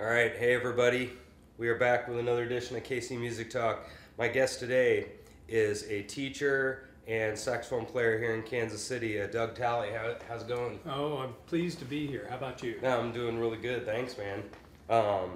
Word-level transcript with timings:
All 0.00 0.06
right, 0.06 0.34
hey 0.34 0.54
everybody. 0.54 1.12
We 1.58 1.68
are 1.68 1.76
back 1.76 2.08
with 2.08 2.18
another 2.18 2.44
edition 2.44 2.74
of 2.74 2.82
KC 2.84 3.20
Music 3.20 3.50
Talk. 3.50 3.84
My 4.16 4.28
guest 4.28 4.58
today 4.58 5.08
is 5.46 5.82
a 5.90 6.00
teacher 6.04 6.88
and 7.06 7.38
saxophone 7.38 7.84
player 7.84 8.18
here 8.18 8.34
in 8.34 8.42
Kansas 8.42 8.82
City, 8.82 9.20
uh, 9.20 9.26
Doug 9.26 9.54
Talley. 9.54 9.90
How, 9.90 10.14
how's 10.26 10.40
it 10.40 10.48
going? 10.48 10.80
Oh, 10.86 11.18
I'm 11.18 11.34
pleased 11.44 11.80
to 11.80 11.84
be 11.84 12.06
here. 12.06 12.26
How 12.30 12.38
about 12.38 12.62
you? 12.62 12.76
No, 12.82 12.98
I'm 12.98 13.12
doing 13.12 13.38
really 13.38 13.58
good. 13.58 13.84
Thanks, 13.84 14.16
man. 14.16 14.42
Um, 14.88 15.32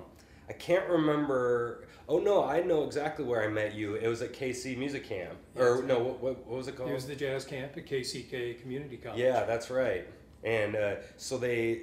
I 0.48 0.54
can't 0.54 0.88
remember. 0.88 1.84
Oh 2.08 2.18
no, 2.18 2.42
I 2.42 2.62
know 2.62 2.84
exactly 2.84 3.26
where 3.26 3.44
I 3.44 3.48
met 3.48 3.74
you. 3.74 3.96
It 3.96 4.08
was 4.08 4.22
at 4.22 4.32
KC 4.32 4.78
Music 4.78 5.06
Camp, 5.06 5.34
or 5.56 5.82
no, 5.82 5.98
what, 5.98 6.20
what, 6.22 6.46
what 6.46 6.56
was 6.56 6.68
it 6.68 6.76
called? 6.76 6.88
It 6.88 6.94
was 6.94 7.06
the 7.06 7.14
jazz 7.14 7.44
camp 7.44 7.76
at 7.76 7.84
KCK 7.84 8.62
Community 8.62 8.96
College. 8.96 9.20
Yeah, 9.20 9.44
that's 9.44 9.68
right. 9.68 10.08
And 10.42 10.74
uh, 10.74 10.94
so 11.18 11.36
they, 11.36 11.82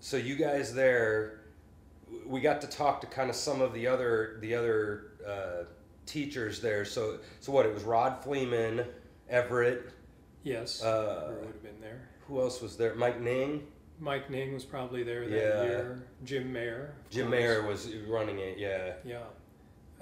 so 0.00 0.16
you 0.16 0.34
guys 0.34 0.74
there, 0.74 1.41
we 2.26 2.40
got 2.40 2.60
to 2.62 2.66
talk 2.66 3.00
to 3.02 3.06
kind 3.06 3.30
of 3.30 3.36
some 3.36 3.60
of 3.60 3.72
the 3.74 3.86
other 3.86 4.38
the 4.40 4.54
other 4.54 5.12
uh, 5.26 5.64
teachers 6.06 6.60
there. 6.60 6.84
So 6.84 7.18
so 7.40 7.52
what? 7.52 7.66
It 7.66 7.74
was 7.74 7.82
Rod 7.84 8.22
Fleeman, 8.22 8.86
Everett. 9.28 9.90
Yes. 10.42 10.82
Uh, 10.82 11.32
would 11.38 11.46
have 11.46 11.62
been 11.62 11.80
there. 11.80 12.08
Who 12.26 12.40
else 12.40 12.60
was 12.60 12.76
there? 12.76 12.94
Mike 12.94 13.20
Ning. 13.20 13.66
Mike 14.00 14.28
Ning 14.30 14.52
was 14.52 14.64
probably 14.64 15.02
there 15.04 15.28
that 15.28 15.36
Yeah. 15.36 15.62
year. 15.62 16.02
Jim 16.24 16.52
Mair. 16.52 16.94
Jim 17.10 17.28
course. 17.28 17.40
Mair 17.40 17.62
was 17.62 17.94
running 18.08 18.38
it. 18.40 18.58
Yeah. 18.58 18.94
Yeah. 19.04 19.18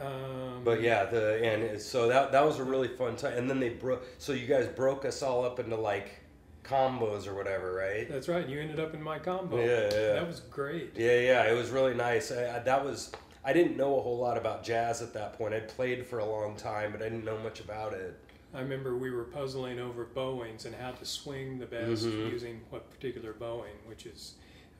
Um, 0.02 0.62
But 0.64 0.80
yeah, 0.80 1.04
the 1.04 1.44
and 1.44 1.80
so 1.80 2.08
that 2.08 2.32
that 2.32 2.44
was 2.44 2.58
a 2.58 2.64
really 2.64 2.88
fun 2.88 3.16
time. 3.16 3.34
And 3.36 3.50
then 3.50 3.60
they 3.60 3.68
broke. 3.70 4.02
So 4.18 4.32
you 4.32 4.46
guys 4.46 4.66
broke 4.68 5.04
us 5.04 5.22
all 5.22 5.44
up 5.44 5.60
into 5.60 5.76
like 5.76 6.19
combos 6.64 7.26
or 7.26 7.34
whatever, 7.34 7.72
right? 7.74 8.08
That's 8.08 8.28
right. 8.28 8.46
You 8.48 8.60
ended 8.60 8.80
up 8.80 8.94
in 8.94 9.02
my 9.02 9.18
combo. 9.18 9.58
Yeah, 9.58 9.88
yeah. 9.92 10.12
That 10.14 10.26
was 10.26 10.40
great. 10.40 10.92
Yeah, 10.96 11.18
yeah, 11.18 11.50
it 11.50 11.54
was 11.56 11.70
really 11.70 11.94
nice. 11.94 12.30
I, 12.32 12.56
I, 12.56 12.58
that 12.60 12.84
was 12.84 13.12
I 13.44 13.52
didn't 13.52 13.76
know 13.76 13.98
a 13.98 14.02
whole 14.02 14.18
lot 14.18 14.36
about 14.36 14.62
jazz 14.62 15.00
at 15.02 15.12
that 15.14 15.34
point. 15.38 15.54
I'd 15.54 15.68
played 15.68 16.06
for 16.06 16.18
a 16.18 16.24
long 16.26 16.56
time, 16.56 16.92
but 16.92 17.00
I 17.00 17.04
didn't 17.04 17.24
know 17.24 17.38
much 17.38 17.60
about 17.60 17.94
it. 17.94 18.18
I 18.52 18.60
remember 18.60 18.96
we 18.96 19.10
were 19.10 19.24
puzzling 19.24 19.78
over 19.78 20.04
bowings 20.04 20.66
and 20.66 20.74
how 20.74 20.90
to 20.90 21.04
swing 21.04 21.58
the 21.58 21.66
best 21.66 22.04
Mhm. 22.04 22.30
using 22.30 22.60
what 22.70 22.90
particular 22.90 23.32
bowing, 23.32 23.74
which 23.86 24.06
is, 24.06 24.34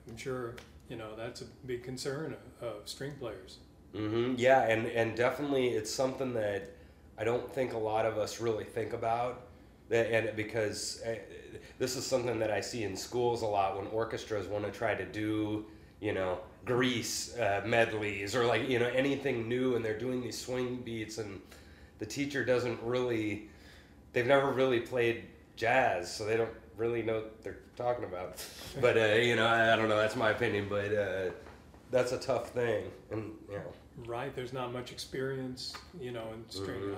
I'm 0.09 0.17
sure, 0.17 0.57
you 0.89 0.97
know, 0.97 1.15
that's 1.17 1.41
a 1.41 1.45
big 1.67 1.85
concern 1.85 2.37
of, 2.61 2.69
of 2.69 2.89
string 2.89 3.13
players. 3.19 3.59
hmm 3.95 4.35
Yeah, 4.37 4.63
and 4.69 4.87
and 4.89 5.17
definitely 5.17 5.69
it's 5.69 5.91
something 5.91 6.35
that 6.35 6.71
I 7.17 7.25
don't 7.25 7.53
think 7.55 7.73
a 7.73 7.79
lot 7.79 8.07
of 8.07 8.19
us 8.19 8.41
really 8.41 8.65
think 8.65 8.93
about. 8.93 9.43
That- 9.89 10.11
And 10.13 10.37
because 10.37 11.03
uh, 11.07 11.15
this 11.79 11.97
is 11.97 12.07
something 12.07 12.39
that 12.39 12.51
I 12.51 12.61
see 12.61 12.83
in 12.85 12.97
schools 12.97 13.43
a 13.43 13.47
lot 13.47 13.77
when 13.77 13.87
orchestras 13.89 14.47
want 14.47 14.65
to 14.65 14.71
try 14.71 14.95
to 14.95 15.05
do, 15.05 15.67
you 16.01 16.13
know, 16.13 16.39
Grease 16.67 17.37
uh, 17.39 17.63
medleys 17.65 18.35
or 18.37 18.45
like 18.45 18.69
you 18.69 18.79
know 18.79 18.89
anything 18.89 19.49
new, 19.49 19.77
and 19.77 19.85
they're 19.85 19.99
doing 19.99 20.21
these 20.21 20.39
swing 20.39 20.77
beats, 20.85 21.17
and 21.19 21.41
the 21.99 22.07
teacher 22.07 22.45
doesn't 22.45 22.79
really, 22.83 23.49
they've 24.13 24.27
never 24.27 24.51
really 24.53 24.81
played 24.81 25.25
jazz, 25.57 26.15
so 26.15 26.27
they 26.27 26.37
don't 26.37 26.53
really 26.77 27.03
know 27.03 27.15
what 27.17 27.43
they're 27.43 27.59
talking 27.77 28.05
about. 28.05 28.45
But 28.81 28.97
uh, 28.99 29.15
you 29.15 29.37
know, 29.37 29.47
I, 29.47 29.73
I 29.73 29.77
don't 29.77 29.89
know. 29.89 29.97
That's 29.97 30.17
my 30.17 30.31
opinion, 30.31 30.67
but 30.69 30.95
uh, 30.95 31.31
that's 31.91 32.13
a 32.13 32.19
tough 32.19 32.51
thing, 32.51 32.85
and 33.11 33.33
you 33.49 33.57
know. 33.57 33.73
Right, 34.07 34.35
there's 34.35 34.53
not 34.53 34.73
much 34.73 34.93
experience, 34.93 35.75
you 36.01 36.13
know, 36.13 36.25
in 36.35 36.49
string. 36.51 36.81
Mhm. 36.81 36.97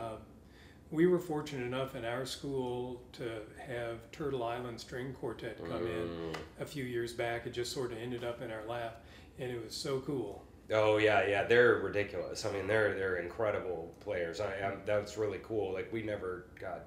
We 0.92 1.06
were 1.06 1.18
fortunate 1.18 1.64
enough 1.64 1.96
in 1.96 2.04
our 2.04 2.26
school 2.26 3.00
to 3.14 3.40
have 3.66 3.98
Turtle 4.12 4.44
Island 4.44 4.78
String 4.78 5.14
Quartet 5.14 5.56
come 5.58 5.86
in 5.86 6.08
Mm. 6.08 6.34
a 6.60 6.66
few 6.66 6.84
years 6.84 7.12
back. 7.14 7.46
It 7.46 7.50
just 7.54 7.72
sort 7.72 7.92
of 7.92 7.98
ended 7.98 8.22
up 8.24 8.42
in 8.42 8.50
our 8.50 8.64
lap, 8.66 9.02
and 9.38 9.50
it 9.50 9.64
was 9.64 9.74
so 9.74 10.00
cool. 10.00 10.44
Oh 10.70 10.98
yeah, 10.98 11.26
yeah, 11.26 11.44
they're 11.44 11.76
ridiculous. 11.76 12.44
I 12.44 12.52
mean, 12.52 12.66
they're 12.66 12.94
they're 12.94 13.16
incredible 13.16 13.94
players. 14.00 14.38
I, 14.40 14.46
I 14.52 14.74
that's 14.84 15.16
really 15.16 15.40
cool. 15.42 15.72
Like 15.72 15.90
we 15.92 16.02
never 16.02 16.44
got 16.60 16.84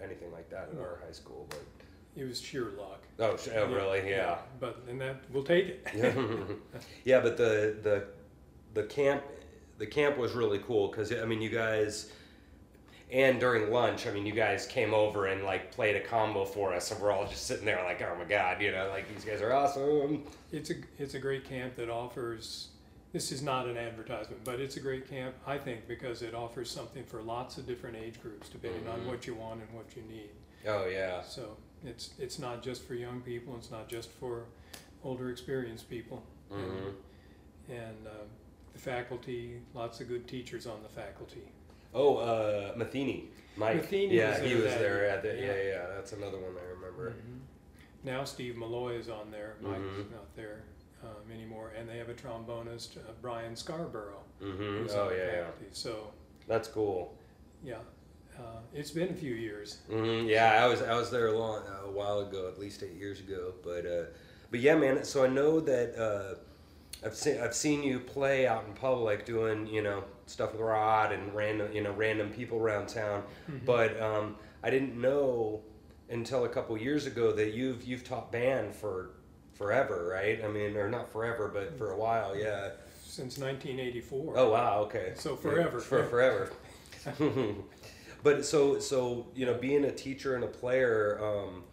anything 0.00 0.30
like 0.32 0.48
that 0.50 0.68
in 0.72 0.78
our 0.78 1.00
high 1.04 1.12
school, 1.12 1.46
but 1.50 1.60
It 2.16 2.24
was 2.24 2.40
sheer 2.40 2.70
luck. 2.78 3.02
oh, 3.18 3.36
sh- 3.36 3.48
oh 3.54 3.66
really? 3.66 4.08
Yeah. 4.08 4.38
But 4.60 4.82
and 4.88 5.00
that 5.00 5.24
we'll 5.32 5.42
take 5.44 5.66
it. 5.66 5.86
yeah, 7.04 7.20
but 7.20 7.36
the 7.36 7.76
the 7.82 8.04
the 8.74 8.84
camp 8.84 9.24
the 9.78 9.86
camp 9.86 10.16
was 10.18 10.32
really 10.34 10.60
cool 10.60 10.86
because 10.88 11.12
I 11.12 11.24
mean 11.24 11.42
you 11.42 11.50
guys 11.50 12.12
and 13.12 13.40
during 13.40 13.70
lunch 13.70 14.06
I 14.06 14.10
mean 14.12 14.26
you 14.26 14.32
guys 14.32 14.66
came 14.66 14.94
over 14.94 15.26
and 15.26 15.42
like 15.44 15.72
played 15.72 15.96
a 15.96 16.00
combo 16.00 16.44
for 16.44 16.72
us 16.74 16.90
and 16.90 17.00
we're 17.00 17.10
all 17.12 17.26
just 17.26 17.46
sitting 17.46 17.64
there 17.64 17.82
like 17.84 18.00
oh 18.02 18.14
my 18.18 18.24
god 18.24 18.60
you 18.62 18.70
know 18.72 18.88
like 18.90 19.12
these 19.12 19.24
guys 19.24 19.40
are 19.42 19.52
awesome. 19.52 20.24
It's 20.52 20.70
a 20.70 20.74
it's 20.98 21.14
a 21.14 21.18
great 21.18 21.44
camp 21.44 21.74
that 21.76 21.88
offers. 21.90 22.68
This 23.12 23.32
is 23.32 23.42
not 23.42 23.66
an 23.66 23.76
advertisement, 23.76 24.44
but 24.44 24.60
it's 24.60 24.76
a 24.76 24.80
great 24.80 25.10
camp, 25.10 25.34
I 25.44 25.58
think, 25.58 25.88
because 25.88 26.22
it 26.22 26.32
offers 26.32 26.70
something 26.70 27.02
for 27.04 27.20
lots 27.22 27.58
of 27.58 27.66
different 27.66 27.96
age 27.96 28.22
groups, 28.22 28.48
depending 28.48 28.84
Mhm. 28.84 28.92
on 28.94 29.06
what 29.08 29.26
you 29.26 29.34
want 29.34 29.60
and 29.62 29.72
what 29.74 29.96
you 29.96 30.02
need. 30.02 30.30
Oh 30.68 30.86
yeah. 30.86 31.20
So 31.22 31.56
it's 31.84 32.10
it's 32.20 32.38
not 32.38 32.62
just 32.62 32.84
for 32.86 32.94
young 32.94 33.20
people. 33.20 33.56
It's 33.56 33.70
not 33.72 33.88
just 33.88 34.10
for 34.10 34.44
older, 35.02 35.30
experienced 35.30 35.88
people. 35.90 36.22
hmm 36.50 36.56
And, 36.60 36.94
and 37.78 38.06
uh, 38.06 38.10
the 38.72 38.78
faculty, 38.78 39.60
lots 39.74 40.00
of 40.00 40.06
good 40.08 40.28
teachers 40.28 40.66
on 40.66 40.80
the 40.82 40.88
faculty. 40.88 41.42
Oh, 41.94 42.16
uh, 42.18 42.74
Metheny, 42.76 43.24
Mike. 43.56 43.82
Metheny 43.88 44.12
yeah, 44.12 44.40
was 44.40 44.48
he 44.48 44.54
was 44.54 44.64
there 44.74 45.08
at 45.08 45.22
the. 45.22 45.28
Yeah. 45.34 45.46
yeah. 45.46 45.62
yeah, 45.70 45.86
That's 45.94 46.12
another 46.12 46.38
one 46.38 46.52
I 46.56 46.68
remember. 46.74 47.10
Mhm. 47.10 47.38
Now 48.04 48.24
Steve 48.24 48.56
Malloy 48.56 48.94
is 48.94 49.08
on 49.08 49.30
there. 49.30 49.56
Mike's 49.60 49.78
Mhm. 49.80 50.10
not 50.12 50.34
there 50.36 50.62
um, 51.02 51.30
anymore, 51.32 51.72
and 51.78 51.88
they 51.88 51.98
have 51.98 52.08
a 52.08 52.14
trombonist, 52.14 52.96
uh, 52.98 53.12
Brian 53.20 53.54
Scarborough. 53.56 54.22
Mm-hmm. 54.42 54.86
Oh 54.90 55.10
yeah, 55.10 55.26
yeah. 55.32 55.46
So 55.72 56.10
That's 56.46 56.68
cool. 56.68 57.14
yeah, 57.64 57.76
uh, 58.38 58.60
it's 58.74 58.90
been 58.90 59.10
a 59.10 59.14
few 59.14 59.34
years. 59.34 59.78
hmm 59.88 60.26
Yeah, 60.26 60.64
I 60.64 60.66
was 60.68 60.80
I 60.82 60.94
was 60.94 61.10
there 61.10 61.26
a 61.28 61.38
long 61.38 61.62
a 61.84 61.90
while 61.90 62.20
ago, 62.20 62.48
at 62.48 62.58
least 62.58 62.82
eight 62.82 62.94
years 62.96 63.20
ago. 63.20 63.54
But 63.62 63.84
uh, 63.86 64.04
but 64.50 64.60
yeah, 64.60 64.76
man. 64.76 65.04
So 65.04 65.24
I 65.24 65.28
know 65.28 65.60
that 65.60 65.94
uh, 65.96 66.34
I've 67.04 67.14
seen 67.14 67.40
I've 67.40 67.54
seen 67.54 67.82
you 67.82 67.98
play 68.00 68.46
out 68.46 68.64
in 68.66 68.74
public 68.74 69.24
doing 69.24 69.66
you 69.66 69.82
know 69.82 70.04
stuff 70.26 70.52
with 70.52 70.60
Rod 70.60 71.12
and 71.12 71.34
random 71.34 71.72
you 71.72 71.82
know 71.82 71.92
random 71.92 72.30
people 72.30 72.58
around 72.58 72.88
town. 72.88 73.22
Mhm. 73.50 73.64
But 73.64 74.00
um, 74.00 74.36
I 74.62 74.70
didn't 74.70 75.00
know 75.00 75.62
until 76.10 76.44
a 76.44 76.48
couple 76.48 76.76
years 76.76 77.06
ago 77.06 77.32
that 77.32 77.54
you've 77.54 77.84
you've 77.84 78.04
taught 78.04 78.30
band 78.30 78.74
for 78.74 79.10
forever, 79.54 80.08
right? 80.12 80.42
I 80.44 80.48
mean, 80.48 80.76
or 80.76 80.88
not 80.88 81.10
forever, 81.10 81.50
but 81.52 81.76
for 81.76 81.92
a 81.92 81.96
while, 81.96 82.36
yeah. 82.36 82.70
Since 83.04 83.38
1984. 83.38 84.34
Oh 84.36 84.50
wow, 84.50 84.80
okay. 84.82 85.12
So 85.16 85.36
forever. 85.36 85.80
For 85.80 86.04
forever. 86.04 86.50
but 88.22 88.44
so 88.44 88.78
so 88.78 89.26
you 89.34 89.46
know, 89.46 89.54
being 89.54 89.84
a 89.84 89.92
teacher 89.92 90.34
and 90.34 90.44
a 90.44 90.48
player, 90.48 91.20
um, 91.22 91.64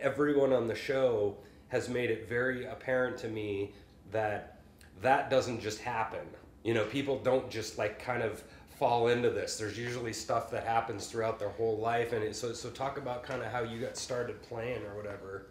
everyone 0.00 0.52
on 0.52 0.68
the 0.68 0.74
show 0.74 1.36
has 1.68 1.88
made 1.88 2.10
it 2.10 2.28
very 2.28 2.64
apparent 2.66 3.16
to 3.18 3.28
me 3.28 3.72
that 4.14 4.58
that 5.02 5.28
doesn't 5.28 5.60
just 5.60 5.80
happen. 5.80 6.26
You 6.62 6.72
know, 6.72 6.84
people 6.86 7.18
don't 7.18 7.50
just 7.50 7.76
like 7.76 7.98
kind 7.98 8.22
of 8.22 8.42
fall 8.78 9.08
into 9.08 9.28
this. 9.28 9.58
There's 9.58 9.76
usually 9.78 10.12
stuff 10.12 10.50
that 10.52 10.64
happens 10.64 11.06
throughout 11.08 11.38
their 11.38 11.50
whole 11.50 11.76
life, 11.78 12.12
and 12.14 12.24
it, 12.24 12.34
so 12.34 12.52
so 12.54 12.70
talk 12.70 12.96
about 12.96 13.22
kind 13.22 13.42
of 13.42 13.52
how 13.52 13.62
you 13.62 13.78
got 13.78 13.96
started 13.98 14.40
playing 14.42 14.82
or 14.86 14.96
whatever. 14.96 15.46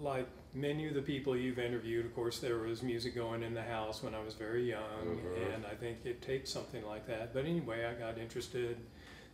like 0.00 0.26
many 0.54 0.86
of 0.88 0.94
the 0.94 1.02
people 1.02 1.36
you've 1.36 1.58
interviewed, 1.58 2.04
of 2.06 2.14
course, 2.14 2.38
there 2.38 2.58
was 2.58 2.82
music 2.82 3.14
going 3.14 3.42
in 3.42 3.54
the 3.54 3.62
house 3.62 4.02
when 4.02 4.14
I 4.14 4.20
was 4.22 4.34
very 4.34 4.68
young, 4.68 5.04
Mhm. 5.04 5.54
and 5.54 5.66
I 5.66 5.74
think 5.74 5.98
it 6.04 6.22
takes 6.22 6.50
something 6.50 6.84
like 6.86 7.06
that. 7.06 7.32
But 7.34 7.44
anyway, 7.44 7.84
I 7.84 7.94
got 7.94 8.18
interested. 8.18 8.76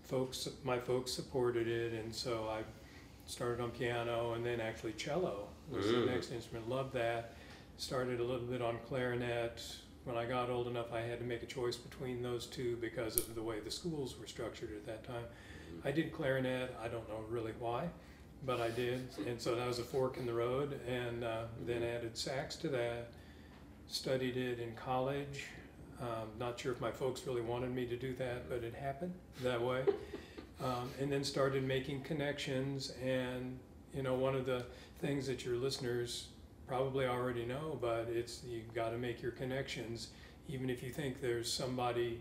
Folks, 0.03 0.49
my 0.65 0.79
folks 0.79 1.13
supported 1.13 1.69
it, 1.69 1.93
and 1.93 2.15
so 2.15 2.49
I 2.49 2.63
started 3.27 3.63
on 3.63 3.71
piano, 3.71 4.33
and 4.35 4.45
then 4.47 4.61
actually 4.61 4.93
cello 4.95 5.49
was 5.71 5.87
the 5.87 5.95
Mm. 5.95 6.07
next 6.07 6.31
instrument. 6.33 6.69
Loved 6.69 6.93
that. 6.95 7.35
Started 7.79 8.21
a 8.21 8.25
little 8.25 8.47
bit 8.47 8.63
on 8.63 8.79
clarinet. 8.89 9.63
When 10.05 10.17
I 10.17 10.25
got 10.25 10.51
old 10.51 10.69
enough, 10.69 10.93
I 10.93 11.01
had 11.01 11.19
to 11.19 11.25
make 11.25 11.43
a 11.43 11.47
choice 11.47 11.77
between 11.77 12.23
those 12.23 12.47
two 12.47 12.77
because 12.81 13.17
of 13.17 13.35
the 13.35 13.43
way 13.43 13.61
the 13.61 13.71
schools 13.71 14.19
were 14.19 14.27
structured 14.27 14.71
at 14.71 14.87
that 14.87 15.05
time. 15.05 15.25
I 15.85 15.91
did 15.91 16.13
clarinet. 16.13 16.75
I 16.83 16.89
don't 16.89 17.09
know 17.09 17.25
really 17.29 17.53
why 17.59 17.89
but 18.45 18.61
I 18.61 18.71
did, 18.71 19.09
and 19.27 19.41
so 19.41 19.55
that 19.55 19.67
was 19.67 19.79
a 19.79 19.83
fork 19.83 20.19
in 20.19 20.27
the 20.27 20.33
road, 20.33 20.79
and 20.87 21.25
uh, 21.25 21.43
then 21.65 21.83
added 21.83 22.17
sax 22.17 22.57
to 22.57 22.69
that. 22.69 23.09
Studied 23.89 24.37
it 24.37 24.61
in 24.61 24.73
college. 24.75 25.47
Um, 26.01 26.29
not 26.39 26.59
sure 26.59 26.73
if 26.73 26.81
my 26.81 26.91
folks 26.91 27.27
really 27.27 27.41
wanted 27.41 27.75
me 27.75 27.87
to 27.87 27.97
do 27.97 28.15
that, 28.17 28.49
but 28.49 28.63
it 28.63 28.75
happened 28.75 29.15
that 29.43 29.61
way. 29.61 29.85
Um, 30.63 30.91
and 31.01 31.11
then 31.11 31.25
started 31.25 31.65
making 31.65 32.03
connections, 32.03 32.93
and 33.03 33.59
you 33.95 34.03
know, 34.03 34.15
one 34.15 34.35
of 34.35 34.47
the 34.47 34.65
things 35.01 35.27
that 35.27 35.45
your 35.45 35.57
listeners 35.57 36.29
probably 36.67 37.07
already 37.07 37.45
know, 37.45 37.79
but 37.81 38.09
it's 38.11 38.43
you've 38.45 38.73
got 38.75 38.91
to 38.91 38.99
make 38.99 39.23
your 39.23 39.33
connections, 39.33 40.09
even 40.49 40.69
if 40.71 40.83
you 40.83 40.91
think 40.91 41.21
there's 41.21 41.53
somebody 41.53 42.21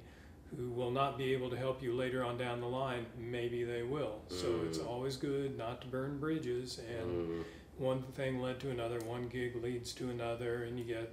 who 0.56 0.70
will 0.70 0.92
not 0.92 1.18
be 1.18 1.34
able 1.34 1.50
to 1.50 1.58
help 1.58 1.82
you 1.82 1.94
later 1.94 2.24
on 2.24 2.38
down 2.38 2.60
the 2.62 2.68
line, 2.68 3.06
maybe 3.18 3.64
they 3.64 3.84
will. 3.84 4.22
So 4.30 4.62
it's 4.68 4.78
Mm. 4.78 4.88
always 4.88 5.18
good 5.18 5.58
not 5.58 5.82
to 5.82 5.88
burn 5.88 6.20
bridges. 6.20 6.80
And 6.80 7.12
Mm. 7.12 7.44
one 7.78 8.04
thing 8.14 8.40
led 8.40 8.60
to 8.62 8.70
another, 8.70 9.00
one 9.02 9.28
gig 9.28 9.56
leads 9.56 9.94
to 9.96 10.10
another, 10.10 10.64
and 10.64 10.78
you 10.80 10.86
get 10.86 11.12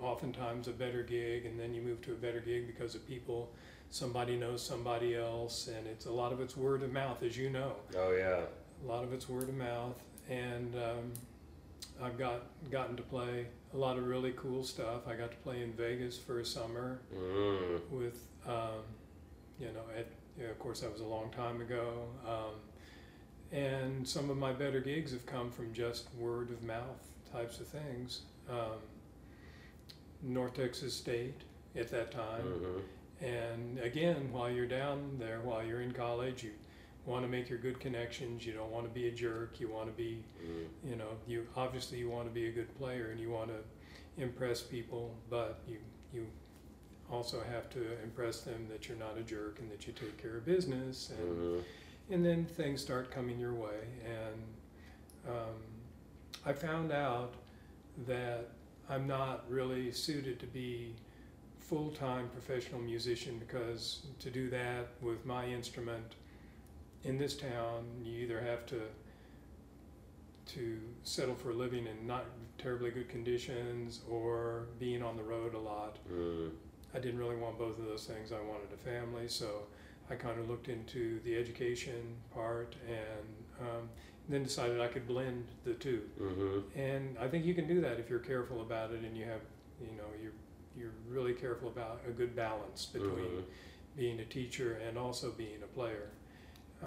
oftentimes 0.00 0.66
a 0.68 0.72
better 0.72 1.02
gig, 1.02 1.46
and 1.46 1.58
then 1.58 1.72
you 1.72 1.80
move 1.80 2.02
to 2.02 2.12
a 2.12 2.16
better 2.16 2.40
gig 2.40 2.66
because 2.66 2.94
of 2.94 3.06
people. 3.06 3.54
Somebody 3.90 4.36
knows 4.36 4.60
somebody 4.60 5.14
else, 5.14 5.68
and 5.68 5.86
it's 5.86 6.06
a 6.06 6.12
lot 6.12 6.32
of 6.32 6.40
it's 6.40 6.56
word 6.56 6.82
of 6.82 6.92
mouth, 6.92 7.22
as 7.22 7.36
you 7.38 7.48
know. 7.48 7.76
Oh 7.96 8.10
yeah. 8.12 8.44
A 8.82 8.86
lot 8.86 9.04
of 9.04 9.12
it's 9.12 9.28
word 9.28 9.48
of 9.48 9.54
mouth, 9.54 9.96
and 10.28 10.74
um, 10.74 11.12
I've 12.02 12.18
got 12.18 12.42
gotten 12.70 12.96
to 12.96 13.02
play 13.02 13.46
a 13.72 13.76
lot 13.76 13.96
of 13.98 14.06
really 14.06 14.32
cool 14.36 14.64
stuff. 14.64 15.06
I 15.08 15.14
got 15.14 15.30
to 15.30 15.36
play 15.38 15.62
in 15.62 15.72
Vegas 15.72 16.18
for 16.18 16.40
a 16.40 16.44
summer 16.44 16.98
Mm. 17.14 17.80
with, 17.90 18.26
um, 18.46 18.82
you 19.60 19.66
know, 19.66 19.82
at, 19.96 20.06
yeah, 20.38 20.46
of 20.48 20.58
course 20.58 20.80
that 20.80 20.90
was 20.92 21.00
a 21.00 21.06
long 21.06 21.30
time 21.30 21.60
ago. 21.60 22.04
Um, 22.26 22.54
and 23.56 24.06
some 24.08 24.30
of 24.30 24.36
my 24.36 24.52
better 24.52 24.80
gigs 24.80 25.12
have 25.12 25.26
come 25.26 25.50
from 25.50 25.72
just 25.72 26.08
word 26.16 26.50
of 26.50 26.62
mouth 26.62 27.00
types 27.32 27.60
of 27.60 27.68
things. 27.68 28.22
Um, 28.50 28.78
North 30.22 30.54
Texas 30.54 30.94
State 30.94 31.42
at 31.76 31.90
that 31.90 32.10
time. 32.10 32.42
hmm 32.42 33.24
And 33.24 33.78
again, 33.78 34.32
while 34.32 34.50
you're 34.50 34.66
down 34.66 35.16
there, 35.18 35.40
while 35.42 35.64
you're 35.64 35.80
in 35.82 35.92
college, 35.92 36.42
you 36.42 36.50
want 37.06 37.22
to 37.24 37.28
make 37.28 37.48
your 37.48 37.58
good 37.58 37.78
connections. 37.80 38.46
You 38.46 38.52
don't 38.54 38.70
want 38.70 38.86
to 38.86 38.92
be 38.92 39.08
a 39.08 39.12
jerk. 39.12 39.60
You 39.60 39.68
want 39.68 39.86
to 39.86 39.92
be, 39.92 40.22
mm 40.44 40.66
you 40.88 40.96
know, 40.96 41.08
you 41.26 41.46
obviously 41.56 41.98
you 41.98 42.10
want 42.10 42.26
to 42.28 42.34
be 42.34 42.48
a 42.48 42.52
good 42.52 42.74
player 42.78 43.08
and 43.10 43.18
you 43.20 43.30
want 43.30 43.48
to 43.48 44.22
impress 44.22 44.62
people, 44.62 45.14
but 45.30 45.60
you 45.68 45.78
you 46.12 46.26
also 47.10 47.42
have 47.52 47.68
to 47.70 48.02
impress 48.02 48.40
them 48.40 48.66
that 48.70 48.88
you're 48.88 48.98
not 48.98 49.16
a 49.18 49.22
jerk 49.22 49.58
and 49.60 49.70
that 49.70 49.86
you 49.86 49.92
take 49.92 50.16
care 50.20 50.36
of 50.36 50.44
business 50.44 51.10
and 51.18 51.38
hmm 51.38 51.60
and 52.10 52.22
then 52.22 52.44
things 52.44 52.82
start 52.82 53.10
coming 53.10 53.38
your 53.38 53.54
way 53.54 53.80
and 54.04 54.42
um, 55.26 55.54
i 56.44 56.52
found 56.52 56.92
out 56.92 57.32
that 58.06 58.50
i'm 58.90 59.06
not 59.06 59.44
really 59.48 59.90
suited 59.90 60.38
to 60.38 60.46
be 60.46 60.94
full-time 61.58 62.28
professional 62.28 62.80
musician 62.80 63.38
because 63.38 64.02
to 64.18 64.28
do 64.30 64.50
that 64.50 64.88
with 65.00 65.24
my 65.24 65.46
instrument 65.46 66.14
in 67.04 67.18
this 67.18 67.36
town 67.36 67.84
you 68.02 68.22
either 68.22 68.40
have 68.40 68.64
to 68.66 68.80
to 70.46 70.78
settle 71.02 71.34
for 71.34 71.50
a 71.50 71.54
living 71.54 71.86
in 71.86 72.06
not 72.06 72.26
terribly 72.58 72.90
good 72.90 73.08
conditions 73.08 74.00
or 74.08 74.66
being 74.78 75.02
on 75.02 75.16
the 75.16 75.22
road 75.22 75.54
a 75.54 75.58
lot 75.58 75.98
mm 76.10 76.50
I 76.94 77.00
didn't 77.00 77.18
really 77.18 77.34
want 77.34 77.58
both 77.58 77.76
of 77.80 77.86
those 77.86 78.04
things. 78.04 78.30
I 78.30 78.36
wanted 78.40 78.68
a 78.72 78.76
family, 78.76 79.26
so 79.26 79.64
I 80.08 80.14
kind 80.14 80.38
of 80.38 80.48
looked 80.48 80.68
into 80.68 81.18
the 81.24 81.36
education 81.36 82.14
part 82.32 82.76
and 82.88 83.68
um, 83.68 83.88
then 84.28 84.44
decided 84.44 84.80
I 84.80 84.86
could 84.86 85.04
blend 85.08 85.48
the 85.64 85.74
two. 85.74 86.02
hmm 86.16 86.60
And 86.78 87.18
I 87.18 87.26
think 87.26 87.44
you 87.46 87.52
can 87.52 87.66
do 87.66 87.80
that 87.80 87.98
if 87.98 88.08
you're 88.08 88.20
careful 88.20 88.60
about 88.60 88.92
it 88.92 89.00
and 89.02 89.16
you 89.16 89.24
have, 89.24 89.40
you 89.80 89.96
know, 89.96 90.06
you're 90.22 90.30
you're 90.78 90.92
really 91.08 91.32
careful 91.32 91.66
about 91.66 92.00
a 92.06 92.12
good 92.12 92.36
balance 92.36 92.86
between 92.86 93.10
Mhm. 93.38 93.44
being 93.96 94.20
a 94.20 94.24
teacher 94.24 94.74
and 94.86 94.96
also 94.96 95.32
being 95.32 95.64
a 95.64 95.66
player. 95.74 96.10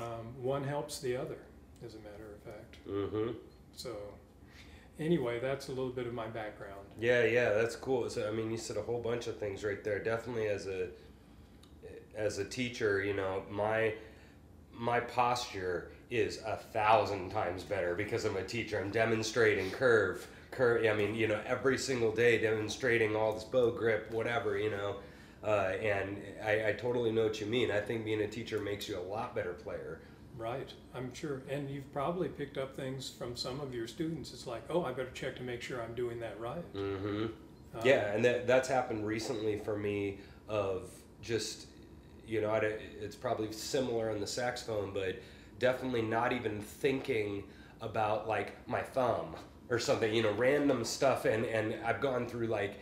Um, 0.02 0.34
one 0.42 0.64
helps 0.64 1.00
the 1.00 1.16
other, 1.16 1.38
as 1.86 1.96
a 1.96 1.98
matter 2.00 2.34
of 2.36 2.42
fact. 2.44 2.78
hmm 2.88 3.32
So, 3.76 3.96
anyway, 5.00 5.40
that's 5.40 5.68
a 5.68 5.72
little 5.72 5.90
bit 5.92 6.08
of 6.08 6.14
my 6.14 6.28
background. 6.28 6.86
Yeah, 7.00 7.24
yeah, 7.24 7.54
that's 7.54 7.76
cool. 7.76 8.10
So 8.10 8.28
I 8.28 8.32
mean, 8.32 8.52
you 8.52 8.58
said 8.58 8.78
a 8.78 8.82
whole 8.82 9.02
bunch 9.02 9.28
of 9.28 9.38
things 9.38 9.64
right 9.64 9.84
there. 9.84 10.00
Definitely 10.04 10.48
as 10.48 10.68
a 10.68 10.88
as 12.16 12.40
a 12.40 12.46
teacher, 12.46 13.04
you 13.04 13.14
know, 13.14 13.44
my 13.50 13.94
my 14.74 15.00
posture 15.00 15.92
is 16.10 16.40
a 16.46 16.56
thousand 16.56 17.30
times 17.30 17.64
better 17.64 17.96
because 17.96 18.26
I'm 18.26 18.38
a 18.38 18.44
teacher. 18.44 18.80
I'm 18.80 18.92
demonstrating 18.92 19.70
curve, 19.72 20.28
curve. 20.52 20.86
I 20.86 20.94
mean, 20.94 21.16
you 21.16 21.28
know, 21.28 21.40
every 21.46 21.78
single 21.78 22.12
day 22.12 22.40
demonstrating 22.40 23.16
all 23.16 23.34
this 23.34 23.44
bow 23.44 23.72
grip, 23.72 24.12
whatever, 24.12 24.58
you 24.58 24.70
know. 24.70 24.98
Uh, 25.44 25.74
and 25.82 26.22
I, 26.44 26.70
I 26.70 26.74
totally 26.74 27.12
know 27.12 27.24
what 27.24 27.40
you 27.40 27.46
mean. 27.48 27.72
I 27.72 27.80
think 27.80 28.06
being 28.06 28.22
a 28.22 28.28
teacher 28.28 28.60
makes 28.60 28.90
you 28.90 28.98
a 28.98 29.02
lot 29.02 29.36
better 29.36 29.54
player. 29.54 30.02
Right, 30.38 30.72
I'm 30.94 31.14
sure. 31.14 31.42
And 31.50 31.70
you've 31.70 31.92
probably 31.92 32.28
picked 32.28 32.58
up 32.58 32.76
things 32.76 33.10
from 33.10 33.36
some 33.36 33.60
of 33.60 33.74
your 33.74 33.88
students. 33.88 34.34
It's 34.34 34.46
like, 34.46 34.64
oh, 34.70 34.84
I 34.84 34.92
better 34.92 35.10
check 35.14 35.36
to 35.38 35.44
make 35.44 35.62
sure 35.62 35.82
I'm 35.82 35.96
doing 35.96 36.20
that 36.20 36.40
right. 36.40 36.74
Mm-hmm. 36.74 37.26
Uh, 37.76 37.82
Yeah, 37.84 38.12
and 38.14 38.24
that 38.24 38.46
that's 38.46 38.68
happened 38.70 39.06
recently 39.06 39.58
for 39.60 39.76
me. 39.76 40.20
Of 40.48 40.92
just, 41.22 41.68
you 42.28 42.40
know, 42.40 42.52
I, 42.52 42.60
it's 42.60 43.16
probably 43.16 43.52
similar 43.52 44.12
on 44.12 44.20
the 44.20 44.28
saxophone, 44.28 44.94
but 44.94 45.20
definitely 45.60 46.04
not 46.04 46.32
even 46.34 46.62
thinking 46.62 47.44
about 47.82 48.28
like 48.28 48.68
my 48.68 48.82
thumb 48.82 49.36
or 49.70 49.80
something. 49.80 50.14
You 50.14 50.24
know, 50.24 50.34
random 50.34 50.86
stuff, 50.86 51.26
and 51.26 51.46
and 51.46 51.76
I've 51.84 52.00
gone 52.00 52.28
through 52.28 52.48
like, 52.48 52.76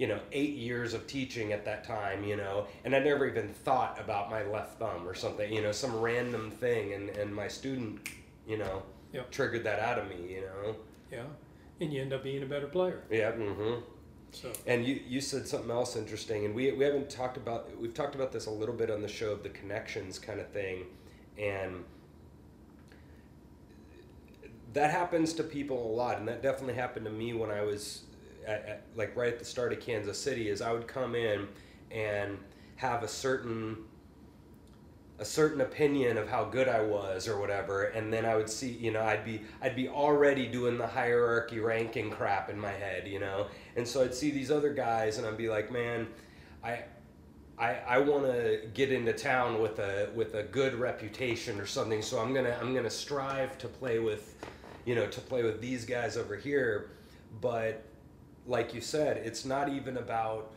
you 0.00 0.06
know, 0.06 0.18
eight 0.32 0.54
years 0.56 0.94
of 0.94 1.06
teaching 1.06 1.52
at 1.52 1.62
that 1.66 1.84
time. 1.84 2.24
You 2.24 2.36
know, 2.36 2.66
and 2.84 2.96
I 2.96 3.00
never 3.00 3.26
even 3.26 3.48
thought 3.48 4.00
about 4.00 4.30
my 4.30 4.42
left 4.44 4.78
thumb 4.78 5.06
or 5.06 5.14
something. 5.14 5.52
You 5.52 5.60
know, 5.60 5.72
some 5.72 5.94
random 6.00 6.50
thing, 6.50 6.94
and 6.94 7.10
and 7.10 7.34
my 7.34 7.48
student, 7.48 8.08
you 8.48 8.56
know, 8.56 8.82
Yep. 9.12 9.30
triggered 9.30 9.64
that 9.64 9.80
out 9.80 9.98
of 9.98 10.08
me. 10.08 10.34
You 10.34 10.40
know. 10.40 10.76
Yeah. 11.12 11.24
And 11.80 11.92
you 11.92 12.00
end 12.00 12.12
up 12.12 12.22
being 12.22 12.42
a 12.42 12.46
better 12.46 12.66
player. 12.66 13.02
Yeah. 13.10 13.32
Mm-hmm. 13.32 13.80
So, 14.32 14.52
And 14.66 14.86
you, 14.86 15.00
you 15.08 15.20
said 15.20 15.48
something 15.48 15.70
else 15.70 15.96
interesting, 15.96 16.44
and 16.44 16.54
we, 16.54 16.70
we 16.72 16.84
haven't 16.84 17.10
talked 17.10 17.36
about 17.36 17.76
we've 17.78 17.92
talked 17.94 18.14
about 18.14 18.30
this 18.32 18.46
a 18.46 18.50
little 18.50 18.74
bit 18.74 18.90
on 18.90 19.02
the 19.02 19.08
show 19.08 19.32
of 19.32 19.42
the 19.42 19.48
connections 19.48 20.18
kind 20.18 20.40
of 20.40 20.48
thing, 20.50 20.84
and 21.36 21.84
that 24.72 24.90
happens 24.92 25.32
to 25.34 25.42
people 25.42 25.84
a 25.84 25.92
lot, 25.94 26.18
and 26.18 26.28
that 26.28 26.42
definitely 26.42 26.74
happened 26.74 27.06
to 27.06 27.12
me 27.12 27.32
when 27.32 27.50
I 27.50 27.62
was 27.62 28.04
at, 28.46 28.64
at, 28.66 28.82
like 28.96 29.16
right 29.16 29.32
at 29.32 29.38
the 29.38 29.44
start 29.44 29.72
of 29.72 29.80
Kansas 29.80 30.18
City. 30.18 30.48
Is 30.48 30.62
I 30.62 30.72
would 30.72 30.86
come 30.86 31.14
in 31.14 31.48
and 31.90 32.38
have 32.76 33.02
a 33.02 33.08
certain 33.08 33.76
a 35.18 35.24
certain 35.24 35.60
opinion 35.60 36.16
of 36.16 36.28
how 36.28 36.44
good 36.44 36.66
I 36.66 36.80
was 36.80 37.28
or 37.28 37.38
whatever, 37.38 37.84
and 37.84 38.10
then 38.10 38.24
I 38.24 38.36
would 38.36 38.48
see, 38.48 38.70
you 38.70 38.90
know, 38.90 39.02
I'd 39.02 39.22
be 39.24 39.42
I'd 39.60 39.76
be 39.76 39.88
already 39.88 40.46
doing 40.46 40.78
the 40.78 40.86
hierarchy 40.86 41.60
ranking 41.60 42.10
crap 42.10 42.48
in 42.48 42.58
my 42.58 42.72
head, 42.72 43.06
you 43.06 43.18
know, 43.18 43.48
and 43.76 43.86
so 43.86 44.02
I'd 44.02 44.14
see 44.14 44.30
these 44.30 44.50
other 44.50 44.72
guys, 44.72 45.18
and 45.18 45.26
I'd 45.26 45.36
be 45.36 45.48
like, 45.48 45.70
man, 45.70 46.08
I. 46.64 46.84
I, 47.58 47.74
I 47.86 47.98
want 47.98 48.24
to 48.24 48.62
get 48.72 48.90
into 48.90 49.12
town 49.12 49.60
with 49.60 49.80
a 49.80 50.08
with 50.14 50.34
a 50.34 50.44
good 50.44 50.74
reputation 50.74 51.60
or 51.60 51.66
something, 51.66 52.00
so 52.00 52.18
I'm 52.18 52.32
gonna 52.32 52.56
I'm 52.58 52.74
gonna 52.74 52.88
strive 52.88 53.58
to 53.58 53.68
play 53.68 53.98
with, 53.98 54.34
you 54.86 54.94
know, 54.94 55.06
to 55.06 55.20
play 55.20 55.42
with 55.42 55.60
these 55.60 55.84
guys 55.84 56.16
over 56.16 56.36
here, 56.36 56.92
but 57.42 57.84
like 58.50 58.74
you 58.74 58.82
said, 58.82 59.18
it's 59.18 59.46
not 59.46 59.70
even 59.70 59.96
about 59.98 60.52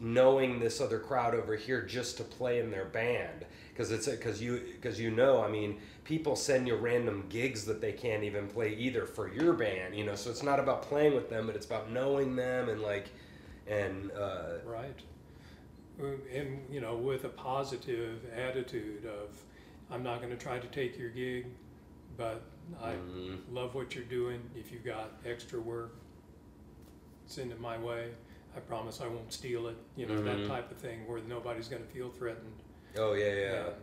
knowing 0.00 0.60
this 0.60 0.80
other 0.80 0.98
crowd 1.00 1.34
over 1.34 1.56
here 1.56 1.82
just 1.82 2.16
to 2.18 2.22
play 2.24 2.60
in 2.60 2.70
their 2.70 2.84
band 2.86 3.44
because 3.70 3.90
it's 3.90 4.08
because 4.08 4.40
you 4.40 4.62
because 4.74 5.00
you 5.00 5.10
know 5.10 5.42
I 5.42 5.48
mean 5.48 5.80
people 6.04 6.36
send 6.36 6.68
you 6.68 6.76
random 6.76 7.26
gigs 7.28 7.64
that 7.66 7.80
they 7.80 7.92
can't 7.92 8.22
even 8.24 8.48
play 8.48 8.74
either 8.74 9.06
for 9.06 9.32
your 9.32 9.54
band 9.54 9.96
you 9.96 10.04
know 10.04 10.14
so 10.14 10.30
it's 10.30 10.44
not 10.44 10.60
about 10.60 10.82
playing 10.82 11.14
with 11.14 11.30
them 11.30 11.46
but 11.46 11.56
it's 11.56 11.66
about 11.66 11.90
knowing 11.90 12.36
them 12.36 12.68
and 12.68 12.80
like 12.82 13.08
and 13.68 14.12
uh, 14.12 14.58
right. 14.64 15.00
Uh, 16.00 16.16
And, 16.32 16.64
you 16.70 16.80
know, 16.80 16.96
with 16.96 17.24
a 17.24 17.28
positive 17.28 18.24
attitude 18.34 19.04
of, 19.06 19.42
I'm 19.90 20.02
not 20.02 20.20
going 20.20 20.30
to 20.30 20.36
try 20.38 20.58
to 20.58 20.68
take 20.68 20.98
your 20.98 21.10
gig, 21.10 21.46
but 22.16 22.42
I 22.80 22.96
mm, 22.96 23.38
love 23.50 23.74
what 23.74 23.94
you're 23.94 24.04
doing. 24.04 24.40
If 24.54 24.72
you've 24.72 24.84
got 24.84 25.18
extra 25.24 25.60
work, 25.60 25.96
send 27.28 27.52
it 27.52 27.60
my 27.60 27.78
way. 27.78 28.08
I 28.56 28.60
promise 28.60 29.00
I 29.00 29.06
won't 29.06 29.32
steal 29.32 29.68
it. 29.68 29.76
You 29.96 30.06
know, 30.06 30.22
that 30.22 30.38
Mhm. 30.38 30.48
type 30.48 30.70
of 30.70 30.78
thing 30.78 31.06
where 31.06 31.20
nobody's 31.22 31.68
going 31.68 31.82
to 31.82 31.88
feel 31.88 32.10
threatened. 32.10 32.62
oh 32.96 33.12
yeah 33.12 33.32
yeah 33.34 33.66
And, 33.66 33.74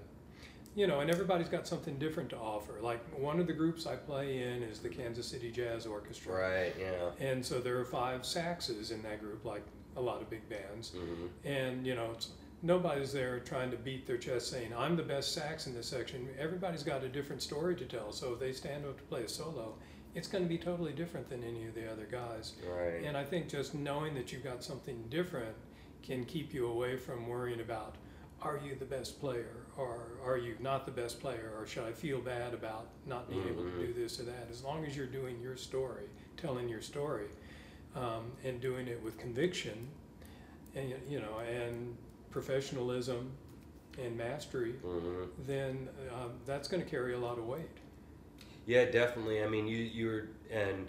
you 0.74 0.88
know, 0.88 1.00
and 1.00 1.10
everybody's 1.12 1.48
got 1.48 1.68
something 1.68 1.98
different 2.00 2.30
to 2.32 2.38
offer. 2.38 2.82
Like 2.82 3.00
one 3.18 3.40
of 3.40 3.48
the 3.48 3.54
groups 3.54 3.86
I 3.86 3.96
play 3.96 4.42
in 4.42 4.64
is 4.64 4.80
the 4.80 4.90
Kansas 4.90 5.28
City 5.28 5.52
Jazz 5.52 5.86
Orchestra. 5.86 6.34
right 6.34 6.76
yeah 6.78 7.12
And 7.20 7.46
so 7.46 7.60
there 7.62 7.78
are 7.80 7.86
five 7.86 8.22
saxes 8.26 8.92
in 8.92 9.02
that 9.04 9.22
group, 9.22 9.46
like 9.46 9.64
a 9.96 10.02
lot 10.02 10.22
of 10.22 10.30
big 10.30 10.50
bands. 10.50 10.90
hmm 10.92 11.28
And, 11.46 11.86
you 11.86 11.94
know, 11.96 12.10
it's, 12.14 12.32
nobody's 12.64 13.14
there 13.14 13.40
trying 13.40 13.70
to 13.72 13.78
beat 13.78 14.08
their 14.08 14.18
chest 14.18 14.50
saying, 14.50 14.74
I'm 14.76 14.96
the 14.98 15.04
best 15.04 15.32
sax 15.34 15.68
in 15.68 15.76
this 15.76 15.88
section. 15.88 16.28
Everybody's 16.38 16.84
got 16.84 17.04
a 17.04 17.08
different 17.10 17.42
story 17.44 17.76
to 17.76 17.86
tell. 17.86 18.12
So 18.12 18.34
if 18.34 18.40
they 18.40 18.52
stand 18.52 18.86
up 18.86 18.98
to 18.98 19.04
play 19.04 19.24
a 19.24 19.30
solo, 19.30 19.78
it's 20.16 20.28
going 20.28 20.44
to 20.44 20.50
be 20.50 20.58
totally 20.58 20.94
different 20.94 21.30
than 21.30 21.44
any 21.44 21.66
of 21.66 21.76
the 21.76 21.92
other 21.92 22.08
guys. 22.10 22.54
right 22.68 23.04
And 23.04 23.16
I 23.18 23.24
think 23.24 23.50
just 23.50 23.76
knowing 23.76 24.16
that 24.16 24.32
you've 24.32 24.44
got 24.44 24.64
something 24.64 25.04
different 25.10 25.56
can 26.02 26.26
keep 26.26 26.54
you 26.54 26.68
away 26.68 26.98
from 26.98 27.28
worrying 27.28 27.62
about 27.62 27.96
are 28.42 28.60
you 28.64 28.76
the 28.76 28.86
best 28.86 29.20
player 29.20 29.66
or 29.78 30.20
are 30.24 30.38
you 30.38 30.56
not 30.60 30.86
the 30.86 30.92
best 30.92 31.20
player 31.20 31.52
or 31.58 31.66
should 31.66 31.84
I 31.84 31.92
feel 31.92 32.20
bad 32.20 32.54
about 32.54 32.88
not 33.06 33.30
being 33.30 33.44
able 33.48 33.64
to 33.64 33.72
do 33.88 33.94
this 33.94 34.20
or 34.20 34.24
that. 34.24 34.48
As 34.52 34.64
long 34.64 34.86
as 34.86 34.96
you're 34.96 35.06
doing 35.08 35.40
your 35.42 35.58
story, 35.58 36.06
telling 36.38 36.70
your 36.70 36.82
story, 36.82 37.28
um, 37.96 38.32
and 38.44 38.60
doing 38.62 38.88
it 38.88 39.02
with 39.04 39.18
conviction, 39.18 39.88
and 40.76 40.94
you 41.10 41.20
know, 41.20 41.40
and 41.40 41.96
professionalism 42.30 43.32
and 44.02 44.18
mastery, 44.18 44.74
hmm 44.74 45.24
then 45.48 45.88
um, 46.14 46.32
that's 46.46 46.68
going 46.68 46.84
to 46.84 46.90
carry 46.90 47.14
a 47.14 47.20
lot 47.20 47.38
of 47.38 47.46
weight. 47.46 47.78
Yeah, 48.66 48.86
definitely. 48.86 49.44
I 49.44 49.48
mean, 49.48 49.68
you 49.68 49.78
you 49.78 50.08
were 50.08 50.28
and 50.52 50.88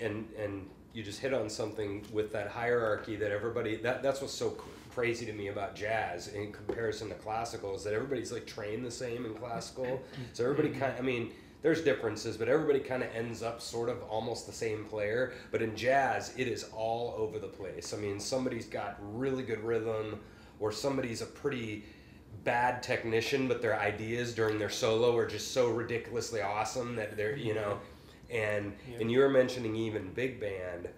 and 0.00 0.28
and 0.38 0.68
you 0.92 1.02
just 1.02 1.20
hit 1.20 1.34
on 1.34 1.48
something 1.48 2.04
with 2.12 2.32
that 2.32 2.48
hierarchy 2.48 3.16
that 3.16 3.30
everybody 3.30 3.76
that 3.76 4.02
that's 4.02 4.20
what's 4.20 4.32
so 4.32 4.50
crazy 4.90 5.26
to 5.26 5.32
me 5.32 5.48
about 5.48 5.76
jazz 5.76 6.28
in 6.28 6.50
comparison 6.50 7.08
to 7.08 7.14
classical 7.14 7.74
is 7.76 7.84
that 7.84 7.94
everybody's 7.94 8.32
like 8.32 8.46
trained 8.46 8.84
the 8.84 8.90
same 8.90 9.26
in 9.26 9.34
classical. 9.34 10.02
So 10.32 10.44
everybody 10.44 10.70
mm-hmm. 10.70 10.80
kind 10.80 10.92
of, 10.94 10.98
I 10.98 11.02
mean 11.02 11.32
there's 11.62 11.82
differences, 11.82 12.36
but 12.36 12.48
everybody 12.48 12.78
kind 12.78 13.02
of 13.02 13.14
ends 13.14 13.42
up 13.42 13.60
sort 13.60 13.88
of 13.88 14.02
almost 14.04 14.46
the 14.46 14.52
same 14.52 14.84
player. 14.84 15.32
But 15.50 15.60
in 15.60 15.74
jazz, 15.74 16.32
it 16.36 16.46
is 16.46 16.64
all 16.72 17.14
over 17.18 17.38
the 17.38 17.48
place. 17.48 17.92
I 17.92 17.96
mean, 17.96 18.20
somebody's 18.20 18.66
got 18.66 18.96
really 19.00 19.42
good 19.42 19.62
rhythm, 19.64 20.20
or 20.60 20.70
somebody's 20.70 21.20
a 21.20 21.26
pretty 21.26 21.84
bad 22.48 22.82
technician, 22.82 23.46
but 23.46 23.60
their 23.60 23.78
ideas 23.78 24.34
during 24.34 24.58
their 24.58 24.70
solo 24.70 25.14
are 25.18 25.26
just 25.26 25.52
so 25.52 25.68
ridiculously 25.68 26.40
awesome 26.40 26.96
that 26.96 27.14
they're, 27.14 27.36
you 27.36 27.52
know, 27.52 27.78
and 28.30 28.74
Yeah. 28.90 29.00
and 29.00 29.12
you 29.12 29.18
were 29.18 29.28
mentioning 29.28 29.76
even 29.76 30.14
big 30.14 30.40
band 30.40 30.88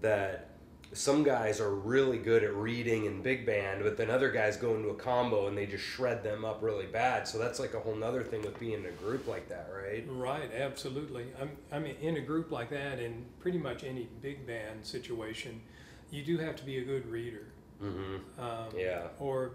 that 0.00 0.48
some 0.92 1.24
guys 1.24 1.60
are 1.60 1.74
really 1.74 2.18
good 2.18 2.44
at 2.44 2.54
reading 2.54 3.06
in 3.06 3.20
big 3.20 3.44
band, 3.44 3.82
but 3.82 3.96
then 3.96 4.10
other 4.10 4.30
guys 4.30 4.56
go 4.56 4.76
into 4.76 4.90
a 4.90 4.94
combo 4.94 5.48
and 5.48 5.58
they 5.58 5.66
just 5.66 5.82
shred 5.82 6.22
them 6.22 6.44
up 6.44 6.62
really 6.62 6.86
bad. 6.86 7.26
So 7.26 7.36
that's 7.38 7.58
like 7.58 7.74
a 7.74 7.80
whole 7.80 7.96
nother 7.96 8.22
thing 8.22 8.42
with 8.42 8.60
being 8.60 8.74
in 8.74 8.86
a 8.86 8.90
group 8.92 9.26
like 9.26 9.48
that, 9.48 9.70
right? 9.74 10.04
Right, 10.08 10.50
absolutely. 10.54 11.26
I'm, 11.40 11.50
I 11.72 11.78
mean, 11.80 11.96
in 12.00 12.18
a 12.18 12.20
group 12.20 12.52
like 12.52 12.70
that, 12.70 13.00
in 13.00 13.24
pretty 13.40 13.58
much 13.58 13.82
any 13.82 14.06
big 14.20 14.46
band 14.46 14.84
situation, 14.86 15.62
you 16.10 16.22
do 16.22 16.36
have 16.38 16.54
to 16.56 16.64
be 16.64 16.76
a 16.78 16.84
good 16.84 17.06
reader. 17.06 17.46
Mm-hmm. 17.82 18.40
Um, 18.40 18.68
Yeah. 18.76 19.08
Or, 19.18 19.52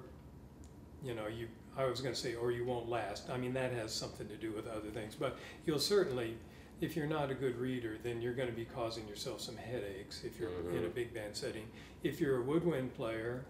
you 1.04 1.14
know, 1.16 1.28
you. 1.28 1.48
I 1.78 1.86
was 1.86 2.02
going 2.02 2.14
to 2.16 2.20
say, 2.20 2.34
or 2.34 2.52
you 2.52 2.66
won't 2.66 2.90
last. 2.90 3.30
I 3.30 3.38
mean, 3.38 3.54
that 3.54 3.72
has 3.72 3.94
something 3.94 4.28
to 4.30 4.36
do 4.36 4.52
with 4.52 4.66
other 4.68 4.90
things. 4.90 5.14
But 5.14 5.38
you'll 5.68 5.78
certainly, 5.78 6.36
if 6.82 6.96
you're 6.96 7.06
not 7.06 7.30
a 7.30 7.36
good 7.36 7.56
reader, 7.58 7.98
then 8.02 8.20
you're 8.20 8.34
going 8.34 8.50
to 8.50 8.56
be 8.56 8.66
causing 8.66 9.08
yourself 9.08 9.42
some 9.42 9.56
headaches 9.58 10.24
if 10.24 10.40
you're 10.40 10.50
in 10.72 10.86
a 10.86 10.88
Mhm. 10.90 10.94
big 10.96 11.14
band 11.14 11.36
setting. 11.36 11.68
If 12.04 12.20
you're 12.20 12.38
a 12.38 12.42
woodwind 12.42 12.96
player 12.96 13.46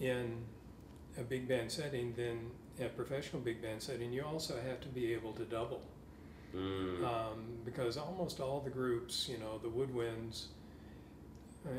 in 0.00 0.44
a 1.16 1.22
big 1.22 1.48
band 1.48 1.72
setting, 1.72 2.12
then 2.14 2.50
a 2.78 2.90
professional 2.90 3.40
big 3.40 3.62
band 3.62 3.80
setting, 3.82 4.12
you 4.12 4.22
also 4.22 4.60
have 4.60 4.80
to 4.82 4.88
be 4.88 5.14
able 5.14 5.32
to 5.32 5.44
double 5.46 5.80
Mm. 6.54 7.04
um, 7.04 7.58
because 7.64 7.96
almost 7.96 8.38
all 8.40 8.60
the 8.60 8.70
groups, 8.70 9.28
you 9.30 9.38
know, 9.38 9.56
the 9.58 9.68
woodwinds. 9.68 10.48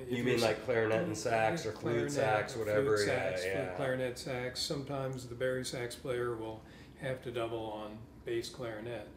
You 0.09 0.23
mean 0.23 0.41
like 0.41 0.63
clarinet 0.65 1.03
and 1.03 1.17
sax 1.17 1.65
or 1.65 1.71
flute 1.71 2.11
sax, 2.11 2.55
whatever? 2.55 2.97
flute 2.97 3.07
yeah, 3.07 3.29
sax, 3.29 3.41
flute, 3.41 3.53
yeah. 3.55 3.75
clarinet 3.75 4.19
sax. 4.19 4.61
Sometimes 4.61 5.25
the 5.27 5.35
bari 5.35 5.65
sax 5.65 5.95
player 5.95 6.35
will 6.35 6.61
have 7.01 7.21
to 7.23 7.31
double 7.31 7.71
on 7.71 7.97
bass 8.25 8.49
clarinet, 8.49 9.07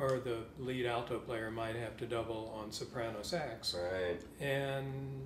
or 0.00 0.18
the 0.18 0.38
lead 0.58 0.86
alto 0.86 1.18
player 1.18 1.50
might 1.50 1.76
have 1.76 1.96
to 1.98 2.06
double 2.06 2.52
on 2.60 2.72
soprano 2.72 3.22
sax. 3.22 3.74
Right. 3.74 4.20
And 4.40 5.22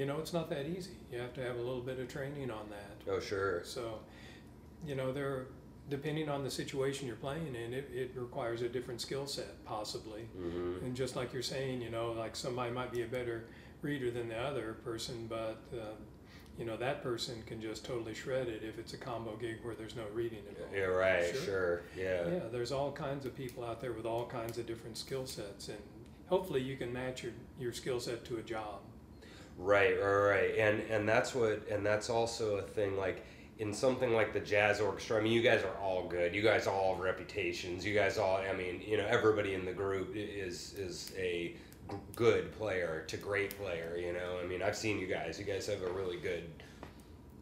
you 0.00 0.06
know, 0.06 0.18
it's 0.18 0.32
not 0.32 0.48
that 0.48 0.66
easy. 0.66 0.96
You 1.12 1.18
have 1.18 1.34
to 1.34 1.42
have 1.42 1.56
a 1.56 1.60
little 1.60 1.82
bit 1.82 1.98
of 1.98 2.08
training 2.08 2.50
on 2.50 2.70
that. 2.70 3.12
Oh, 3.12 3.20
sure. 3.20 3.62
So, 3.64 3.98
you 4.86 4.94
know, 4.94 5.12
there, 5.12 5.48
depending 5.90 6.28
on 6.28 6.44
the 6.44 6.50
situation 6.50 7.06
you're 7.06 7.16
playing 7.16 7.54
in, 7.54 7.74
it, 7.74 7.90
it 7.92 8.12
requires 8.14 8.62
a 8.62 8.68
different 8.68 9.00
skill 9.00 9.26
set, 9.26 9.64
possibly. 9.64 10.28
Mm-hmm. 10.38 10.84
And 10.84 10.96
just 10.96 11.16
like 11.16 11.32
you're 11.32 11.42
saying, 11.42 11.82
you 11.82 11.90
know, 11.90 12.12
like 12.12 12.36
somebody 12.36 12.70
might 12.70 12.92
be 12.92 13.02
a 13.02 13.06
better 13.06 13.46
reader 13.82 14.10
than 14.10 14.28
the 14.28 14.38
other 14.38 14.74
person, 14.84 15.26
but 15.28 15.62
um, 15.72 15.96
you 16.58 16.64
know 16.64 16.76
that 16.76 17.02
person 17.02 17.42
can 17.46 17.60
just 17.60 17.84
totally 17.84 18.14
shred 18.14 18.48
it 18.48 18.62
if 18.62 18.78
it's 18.78 18.92
a 18.92 18.98
combo 18.98 19.36
gig 19.36 19.58
where 19.62 19.74
there's 19.74 19.96
no 19.96 20.04
reading 20.12 20.40
involved. 20.48 20.74
Yeah, 20.74 20.82
right. 20.82 21.34
Sure. 21.34 21.44
Sure. 21.44 21.82
Yeah. 21.96 22.28
Yeah, 22.28 22.40
there's 22.52 22.72
all 22.72 22.92
kinds 22.92 23.24
of 23.26 23.34
people 23.34 23.64
out 23.64 23.80
there 23.80 23.92
with 23.92 24.06
all 24.06 24.26
kinds 24.26 24.58
of 24.58 24.66
different 24.66 24.98
skill 24.98 25.26
sets, 25.26 25.68
and 25.68 25.78
hopefully 26.26 26.60
you 26.60 26.76
can 26.76 26.92
match 26.92 27.22
your, 27.22 27.32
your 27.58 27.72
skill 27.72 27.98
set 27.98 28.24
to 28.26 28.36
a 28.36 28.42
job. 28.42 28.80
Right, 29.58 29.94
right, 30.00 30.14
right, 30.14 30.58
and 30.58 30.80
and 30.90 31.08
that's 31.08 31.34
what, 31.34 31.66
and 31.68 31.84
that's 31.84 32.10
also 32.10 32.56
a 32.56 32.62
thing. 32.62 32.96
Like 32.96 33.24
in 33.60 33.72
something 33.74 34.12
like 34.14 34.32
the 34.32 34.40
jazz 34.40 34.80
orchestra, 34.80 35.18
I 35.18 35.20
mean, 35.22 35.32
you 35.32 35.42
guys 35.42 35.62
are 35.62 35.76
all 35.82 36.08
good. 36.08 36.34
You 36.34 36.42
guys 36.42 36.66
all 36.66 36.94
have 36.94 37.04
reputations. 37.04 37.84
You 37.84 37.94
guys 37.94 38.16
all, 38.18 38.38
I 38.38 38.52
mean, 38.54 38.82
you 38.84 38.96
know, 38.96 39.06
everybody 39.06 39.52
in 39.54 39.64
the 39.64 39.72
group 39.72 40.12
is 40.16 40.74
is 40.78 41.12
a 41.16 41.54
g- 41.90 41.96
good 42.16 42.50
player 42.52 43.04
to 43.08 43.16
great 43.18 43.56
player. 43.58 43.96
You 43.98 44.14
know, 44.14 44.38
I 44.42 44.46
mean, 44.46 44.62
I've 44.62 44.76
seen 44.76 44.98
you 44.98 45.06
guys. 45.06 45.38
You 45.38 45.44
guys 45.44 45.66
have 45.66 45.82
a 45.82 45.92
really 45.92 46.16
good, 46.16 46.44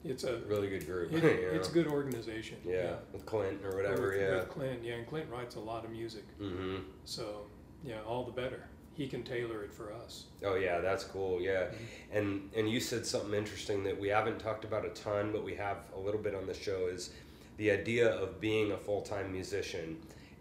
It's 0.05 0.25
a 0.25 0.39
really 0.49 0.69
good 0.69 0.87
group. 0.87 1.13
it, 1.13 1.23
you 1.23 1.49
it's 1.53 1.69
a 1.69 1.73
good 1.73 1.87
organization. 1.87 2.57
Yeah, 2.67 2.97
with 3.13 3.25
Clint 3.25 3.65
or 3.65 3.77
whatever. 3.77 4.09
with, 4.11 4.21
yeah. 4.21 4.35
with 4.41 4.49
Clint, 4.49 4.83
yeah, 4.83 4.95
and 4.95 5.07
Clint 5.07 5.31
writes 5.31 5.55
a 5.55 5.61
lot 5.61 5.85
of 5.85 5.91
music, 5.93 6.25
Mm-hmm. 6.41 6.77
so 7.05 7.47
yeah, 7.85 8.01
all 8.07 8.25
the 8.25 8.33
better. 8.33 8.65
He 8.99 9.07
can 9.07 9.23
tailor 9.23 9.62
it 9.62 9.73
for 9.73 9.93
us. 9.93 10.25
Oh 10.45 10.57
yeah, 10.57 10.81
that's 10.81 11.05
cool. 11.05 11.40
Yeah, 11.40 11.67
mm-hmm. 11.67 12.19
and 12.19 12.50
and 12.57 12.69
you 12.69 12.81
said 12.81 13.07
something 13.07 13.33
interesting 13.33 13.85
that 13.85 13.99
we 13.99 14.09
haven't 14.09 14.40
talked 14.40 14.64
about 14.64 14.85
a 14.85 14.88
ton, 14.88 15.31
but 15.31 15.45
we 15.45 15.55
have 15.55 15.76
a 15.95 16.00
little 16.00 16.21
bit 16.21 16.35
on 16.35 16.49
the 16.49 16.52
show 16.52 16.88
is 16.88 17.11
the 17.59 17.71
idea 17.71 18.11
of 18.11 18.40
being 18.40 18.73
a 18.73 18.76
full 18.76 19.02
time 19.02 19.31
musician, 19.31 19.99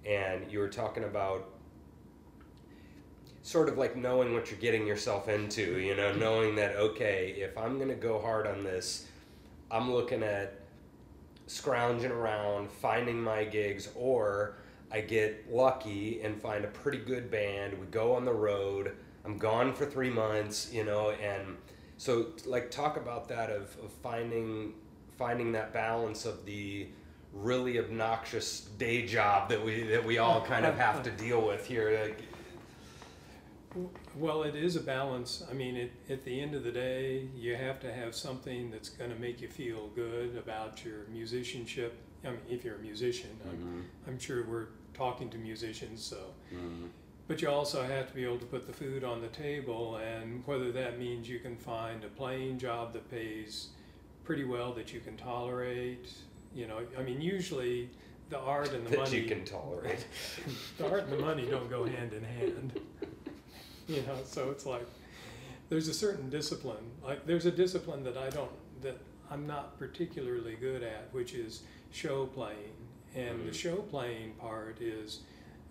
and 0.08 0.52
you 0.52 0.58
were 0.58 0.70
talking 0.70 1.04
about 1.04 1.50
sort 3.44 3.70
of 3.70 3.78
like 3.78 3.96
knowing 3.96 4.34
what 4.34 4.50
you're 4.50 4.60
getting 4.60 4.88
yourself 4.88 5.30
into. 5.30 5.80
You 5.80 5.96
know, 5.96 6.10
mm-hmm. 6.10 6.20
knowing 6.20 6.56
that 6.56 6.78
okay, 6.78 7.36
if 7.38 7.56
I'm 7.60 7.78
gonna 7.78 7.94
go 7.94 8.20
hard 8.20 8.48
on 8.48 8.64
this, 8.64 9.06
I'm 9.70 9.94
looking 9.94 10.24
at 10.24 10.62
scrounging 11.46 12.10
around, 12.10 12.72
finding 12.72 13.22
my 13.22 13.44
gigs, 13.44 13.90
or 13.94 14.58
I 14.92 15.02
get 15.02 15.52
lucky 15.52 16.22
and 16.22 16.42
find 16.42 16.64
a 16.64 16.70
pretty 16.70 17.00
good 17.00 17.30
band. 17.30 17.78
We 17.80 17.88
go 17.88 18.16
on 18.16 18.26
the 18.26 18.34
road. 18.34 18.96
I'm 19.26 19.38
gone 19.38 19.74
for 19.74 19.86
three 19.86 20.10
months, 20.10 20.72
you 20.72 20.86
know, 20.86 21.12
and 21.12 21.58
so 21.98 22.28
like 22.46 22.72
talk 22.72 22.96
about 22.96 23.28
that 23.30 23.50
of, 23.50 23.76
of 23.84 23.92
finding 24.02 24.74
finding 25.18 25.52
that 25.52 25.74
balance 25.74 26.26
of 26.26 26.46
the 26.46 26.88
really 27.34 27.80
obnoxious 27.80 28.62
day 28.78 29.06
job 29.06 29.50
that 29.50 29.64
we 29.64 29.84
that 29.84 30.06
we 30.06 30.18
all 30.18 30.42
kind 30.42 30.66
of 30.66 30.78
have 30.78 31.04
to 31.04 31.12
deal 31.12 31.46
with 31.46 31.66
here. 31.66 32.16
Well, 34.16 34.44
it 34.44 34.56
is 34.56 34.76
a 34.76 34.80
balance. 34.80 35.44
I 35.50 35.54
mean, 35.54 35.76
it, 35.76 35.92
at 36.10 36.24
the 36.24 36.40
end 36.40 36.56
of 36.56 36.64
the 36.64 36.72
day, 36.72 37.28
you 37.36 37.56
have 37.56 37.80
to 37.82 37.94
have 37.94 38.16
something 38.16 38.72
that's 38.72 38.90
going 38.90 39.12
to 39.12 39.20
make 39.20 39.42
you 39.42 39.50
feel 39.50 39.90
good 39.90 40.36
about 40.36 40.84
your 40.84 41.06
musicianship. 41.12 42.02
I 42.26 42.30
mean, 42.30 42.40
if 42.50 42.64
you're 42.64 42.76
a 42.76 42.80
musician, 42.80 43.30
I'm, 43.50 43.86
I'm 44.08 44.20
sure 44.20 44.44
we're 44.46 44.68
talking 44.94 45.30
to 45.30 45.38
musicians, 45.38 46.04
so. 46.04 46.18
mm, 46.54 46.88
But 47.28 47.42
you 47.42 47.50
also 47.50 47.84
have 47.84 48.08
to 48.10 48.14
be 48.16 48.24
able 48.24 48.40
to 48.40 48.46
put 48.46 48.66
the 48.68 48.74
food 48.74 49.04
on 49.04 49.22
the 49.22 49.28
table, 49.28 49.98
and 49.98 50.44
whether 50.46 50.72
that 50.72 50.98
means 51.00 51.30
you 51.30 51.40
can 51.40 51.56
find 51.56 52.04
a 52.04 52.08
playing 52.08 52.58
job 52.58 52.94
that 52.94 53.10
pays 53.12 53.70
pretty 54.24 54.44
well 54.44 54.74
that 54.74 54.92
you 54.94 55.00
can 55.00 55.16
tolerate. 55.16 56.10
You 56.56 56.68
know, 56.68 56.80
I 56.98 57.04
mean, 57.04 57.22
usually 57.22 57.90
the 58.30 58.40
art 58.40 58.74
and 58.74 58.86
the 58.86 58.90
that 58.92 59.00
money 59.00 59.18
you 59.20 59.26
can 59.28 59.46
tolerate. 59.46 60.06
the 60.78 60.90
art 60.90 61.04
and 61.04 61.14
the 61.14 61.20
money 61.20 61.46
don't 61.46 61.70
go 61.70 61.86
hand 61.86 62.14
in 62.14 62.24
hand. 62.24 62.80
You 63.88 64.02
know, 64.02 64.18
so 64.26 64.50
it's 64.52 64.66
like 64.66 64.86
there's 65.70 65.88
a 65.88 65.94
certain 65.94 66.30
discipline. 66.30 66.84
Like 67.02 67.26
there's 67.26 67.46
a 67.46 67.52
discipline 67.52 68.04
that 68.04 68.18
I 68.18 68.30
don't 68.30 68.52
that 68.82 68.98
I'm 69.32 69.48
not 69.48 69.80
particularly 69.80 70.56
good 70.60 70.84
at, 70.84 71.08
which 71.14 71.34
is 71.34 71.62
show 71.92 72.26
playing. 72.28 72.74
And 73.16 73.46
the 73.48 73.52
Mhm. 73.52 73.56
show 73.56 73.78
playing 73.78 74.34
part 74.34 74.82
is, 74.82 75.22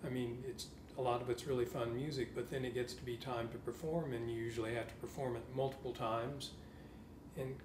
I 0.05 0.09
mean, 0.09 0.43
it's 0.47 0.67
a 0.97 1.01
lot 1.01 1.21
of 1.21 1.29
it's 1.29 1.45
really 1.45 1.65
fun 1.65 1.95
music, 1.95 2.33
but 2.35 2.49
then 2.49 2.65
it 2.65 2.73
gets 2.73 2.93
to 2.95 3.03
be 3.03 3.17
time 3.17 3.49
to 3.49 3.57
perform, 3.59 4.13
and 4.13 4.29
you 4.29 4.37
usually 4.37 4.73
have 4.73 4.87
to 4.87 4.95
perform 4.95 5.35
it 5.35 5.43
multiple 5.55 5.93
times. 5.93 6.51
And 7.37 7.55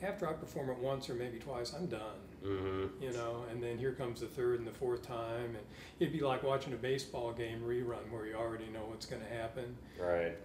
after 0.00 0.28
I 0.28 0.32
perform 0.32 0.70
it 0.70 0.78
once 0.78 1.10
or 1.10 1.14
maybe 1.14 1.38
twice, 1.38 1.74
I'm 1.74 1.86
done 1.86 2.20
mm-hmm. 2.44 3.02
you 3.02 3.12
know, 3.12 3.44
and 3.50 3.62
then 3.62 3.78
here 3.78 3.92
comes 3.92 4.20
the 4.20 4.26
third 4.26 4.58
and 4.58 4.68
the 4.68 4.72
fourth 4.72 5.02
time, 5.02 5.56
and 5.56 5.64
it'd 5.98 6.12
be 6.12 6.20
like 6.20 6.42
watching 6.42 6.72
a 6.72 6.76
baseball 6.76 7.32
game 7.32 7.60
rerun 7.62 8.10
where 8.10 8.26
you 8.26 8.34
already 8.34 8.66
know 8.68 8.84
what's 8.86 9.06
going 9.06 9.22
to 9.22 9.28
happen, 9.28 9.76
Right. 9.98 10.36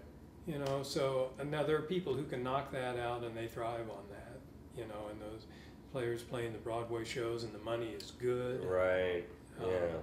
you 0.48 0.60
know. 0.60 0.84
So 0.84 1.32
and 1.40 1.52
now 1.52 1.64
there 1.64 1.78
are 1.78 1.82
people 1.84 2.14
who 2.14 2.24
can 2.24 2.44
knock 2.44 2.72
that 2.72 2.98
out 2.98 3.24
and 3.24 3.36
they 3.36 3.48
thrive 3.48 3.90
on 3.90 4.04
that, 4.10 4.40
you 4.76 4.86
know, 4.88 5.08
and 5.12 5.22
those 5.22 5.46
players 5.94 6.24
playing 6.24 6.52
the 6.54 6.58
Broadway 6.60 7.06
shows 7.06 7.44
and 7.44 7.54
the 7.54 7.60
money 7.60 7.92
is 7.92 8.12
good, 8.20 8.66
Right. 8.66 9.24
Um, 9.60 9.70
Yeah. 9.70 9.96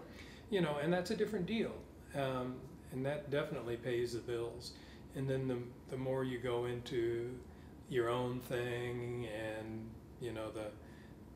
you 0.48 0.60
know, 0.60 0.76
and 0.80 0.92
that's 0.92 1.10
a 1.10 1.16
different 1.16 1.46
deal, 1.46 1.72
um, 2.14 2.54
and 2.92 3.04
that 3.04 3.30
definitely 3.30 3.76
pays 3.76 4.12
the 4.12 4.20
bills. 4.20 4.72
And 5.16 5.28
then 5.28 5.48
the 5.48 5.58
the 5.90 5.96
more 5.96 6.22
you 6.22 6.38
go 6.38 6.66
into 6.66 7.36
your 7.88 8.08
own 8.08 8.38
thing 8.40 9.26
and 9.26 9.90
you 10.20 10.32
know 10.32 10.50
the 10.52 10.68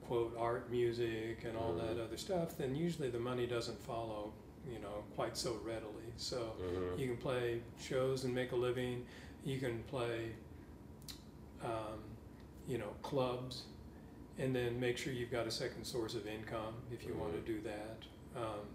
quote 0.06 0.36
art 0.38 0.70
music 0.70 1.44
and 1.44 1.56
all 1.56 1.74
that 1.74 1.96
Mhm. 1.96 2.04
other 2.04 2.16
stuff, 2.16 2.56
then 2.56 2.76
usually 2.76 3.10
the 3.10 3.18
money 3.18 3.46
doesn't 3.46 3.80
follow, 3.82 4.32
you 4.72 4.78
know, 4.78 5.02
quite 5.16 5.36
so 5.36 5.58
readily. 5.64 6.08
So 6.16 6.52
Mm-hmm. 6.60 7.00
you 7.00 7.06
can 7.08 7.16
play 7.16 7.60
shows 7.80 8.24
and 8.24 8.32
make 8.34 8.52
a 8.52 8.56
living. 8.56 9.04
You 9.44 9.58
can 9.58 9.82
play, 9.84 10.30
um, 11.62 11.98
you 12.68 12.78
know, 12.78 12.92
clubs, 13.02 13.64
and 14.38 14.54
then 14.54 14.78
make 14.80 14.98
sure 14.98 15.12
you've 15.12 15.30
got 15.30 15.46
a 15.46 15.50
second 15.50 15.84
source 15.84 16.14
of 16.14 16.26
income 16.26 16.74
if 16.92 17.04
you 17.06 17.14
want 17.14 17.32
Mhm. 17.34 17.44
to 17.44 17.52
do 17.52 17.60
that. 17.62 18.04
Um, 18.36 18.66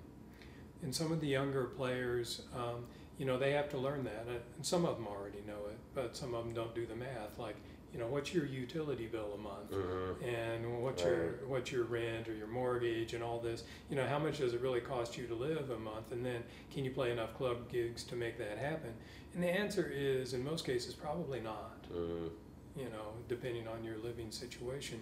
and 0.81 0.95
some 0.95 1.11
of 1.11 1.19
the 1.19 1.27
younger 1.27 1.65
players, 1.65 2.43
um, 2.55 2.85
you 3.17 3.25
know, 3.25 3.37
they 3.37 3.51
have 3.51 3.69
to 3.69 3.77
learn 3.77 4.03
that. 4.05 4.25
And 4.27 4.39
and 4.55 4.65
some 4.65 4.85
of 4.85 4.95
them 4.95 5.07
already 5.07 5.41
know 5.45 5.65
it, 5.69 5.77
but 5.93 6.15
some 6.15 6.33
of 6.33 6.45
them 6.45 6.53
don't 6.53 6.73
do 6.73 6.85
the 6.85 6.95
math. 6.95 7.37
Like, 7.37 7.57
you 7.91 7.99
know, 7.99 8.07
what's 8.07 8.33
your 8.33 8.45
utility 8.45 9.07
bill 9.07 9.33
a 9.33 9.37
month? 9.37 9.71
Mhm. 9.71 10.23
and 10.23 10.81
what's 10.83 11.03
your 11.03 11.45
what's 11.47 11.71
your 11.71 11.83
rent 11.83 12.27
or 12.29 12.33
your 12.33 12.47
mortgage 12.47 13.13
and 13.13 13.23
all 13.23 13.39
this 13.39 13.63
you 13.89 13.95
know 13.95 14.05
how 14.05 14.17
much 14.19 14.37
does 14.39 14.53
it 14.53 14.61
really 14.61 14.81
cost 14.81 15.17
you 15.17 15.27
to 15.27 15.35
live 15.35 15.69
a 15.71 15.77
month 15.79 16.11
and 16.11 16.25
then 16.25 16.43
can 16.71 16.83
you 16.83 16.91
play 16.91 17.11
enough 17.11 17.33
club 17.35 17.69
gigs 17.69 18.03
to 18.03 18.15
make 18.15 18.37
that 18.37 18.57
happen 18.57 18.93
and 19.33 19.41
the 19.43 19.47
answer 19.47 19.87
is 19.93 20.33
in 20.33 20.43
most 20.43 20.65
cases 20.65 20.93
probably 20.95 21.39
not 21.39 21.83
Mhm. 21.91 22.29
you 22.75 22.85
know 22.89 23.13
depending 23.27 23.67
on 23.67 23.83
your 23.83 23.97
living 23.99 24.31
situation 24.31 24.99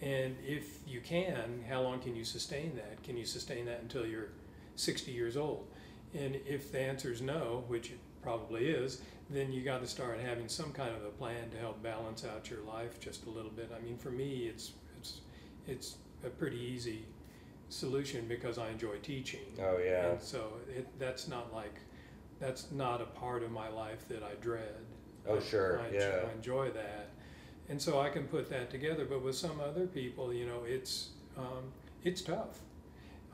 and 0.00 0.36
if 0.46 0.78
you 0.86 1.00
can 1.00 1.64
how 1.68 1.80
long 1.82 1.98
can 2.00 2.14
you 2.14 2.24
sustain 2.24 2.74
that 2.76 3.02
can 3.02 3.16
you 3.16 3.24
sustain 3.24 3.64
that 3.66 3.80
until 3.82 4.06
you're 4.06 4.28
60 4.76 5.10
years 5.10 5.36
old 5.36 5.66
and 6.14 6.36
if 6.46 6.70
the 6.72 6.80
answer 6.80 7.10
is 7.12 7.20
no 7.20 7.64
which 7.66 7.90
it 7.90 7.98
probably 8.22 8.66
is 8.68 9.00
then 9.30 9.52
you 9.52 9.62
got 9.62 9.80
to 9.82 9.86
start 9.86 10.18
having 10.20 10.48
some 10.48 10.72
kind 10.72 10.94
of 10.94 11.04
a 11.04 11.10
plan 11.10 11.50
to 11.50 11.58
help 11.58 11.82
balance 11.82 12.24
out 12.24 12.48
your 12.48 12.60
life 12.62 12.98
just 12.98 13.26
a 13.26 13.30
little 13.30 13.50
bit. 13.50 13.70
I 13.76 13.80
mean, 13.84 13.98
for 13.98 14.10
me, 14.10 14.46
it's 14.46 14.72
it's 14.98 15.20
it's 15.66 15.96
a 16.24 16.30
pretty 16.30 16.56
easy 16.58 17.04
solution 17.68 18.26
because 18.26 18.56
I 18.56 18.70
enjoy 18.70 18.96
teaching. 19.02 19.40
Oh 19.60 19.78
yeah. 19.84 20.12
And 20.12 20.22
so 20.22 20.52
it, 20.74 20.88
that's 20.98 21.28
not 21.28 21.52
like 21.52 21.74
that's 22.40 22.70
not 22.72 23.02
a 23.02 23.04
part 23.06 23.42
of 23.42 23.50
my 23.50 23.68
life 23.68 24.08
that 24.08 24.22
I 24.22 24.34
dread. 24.40 24.76
Oh 25.28 25.36
I- 25.36 25.40
sure. 25.40 25.80
I, 25.80 25.94
Yeah. 25.94 26.20
I 26.26 26.32
enjoy 26.32 26.70
that, 26.70 27.07
and 27.68 27.80
so 27.80 28.00
I 28.00 28.08
can 28.10 28.24
put 28.26 28.48
that 28.50 28.70
together. 28.70 29.04
But 29.04 29.22
with 29.22 29.36
some 29.36 29.60
other 29.60 29.86
people, 29.86 30.32
you 30.32 30.46
know, 30.46 30.64
it's 30.66 31.10
um, 31.36 31.72
it's 32.04 32.22
tough. 32.22 32.60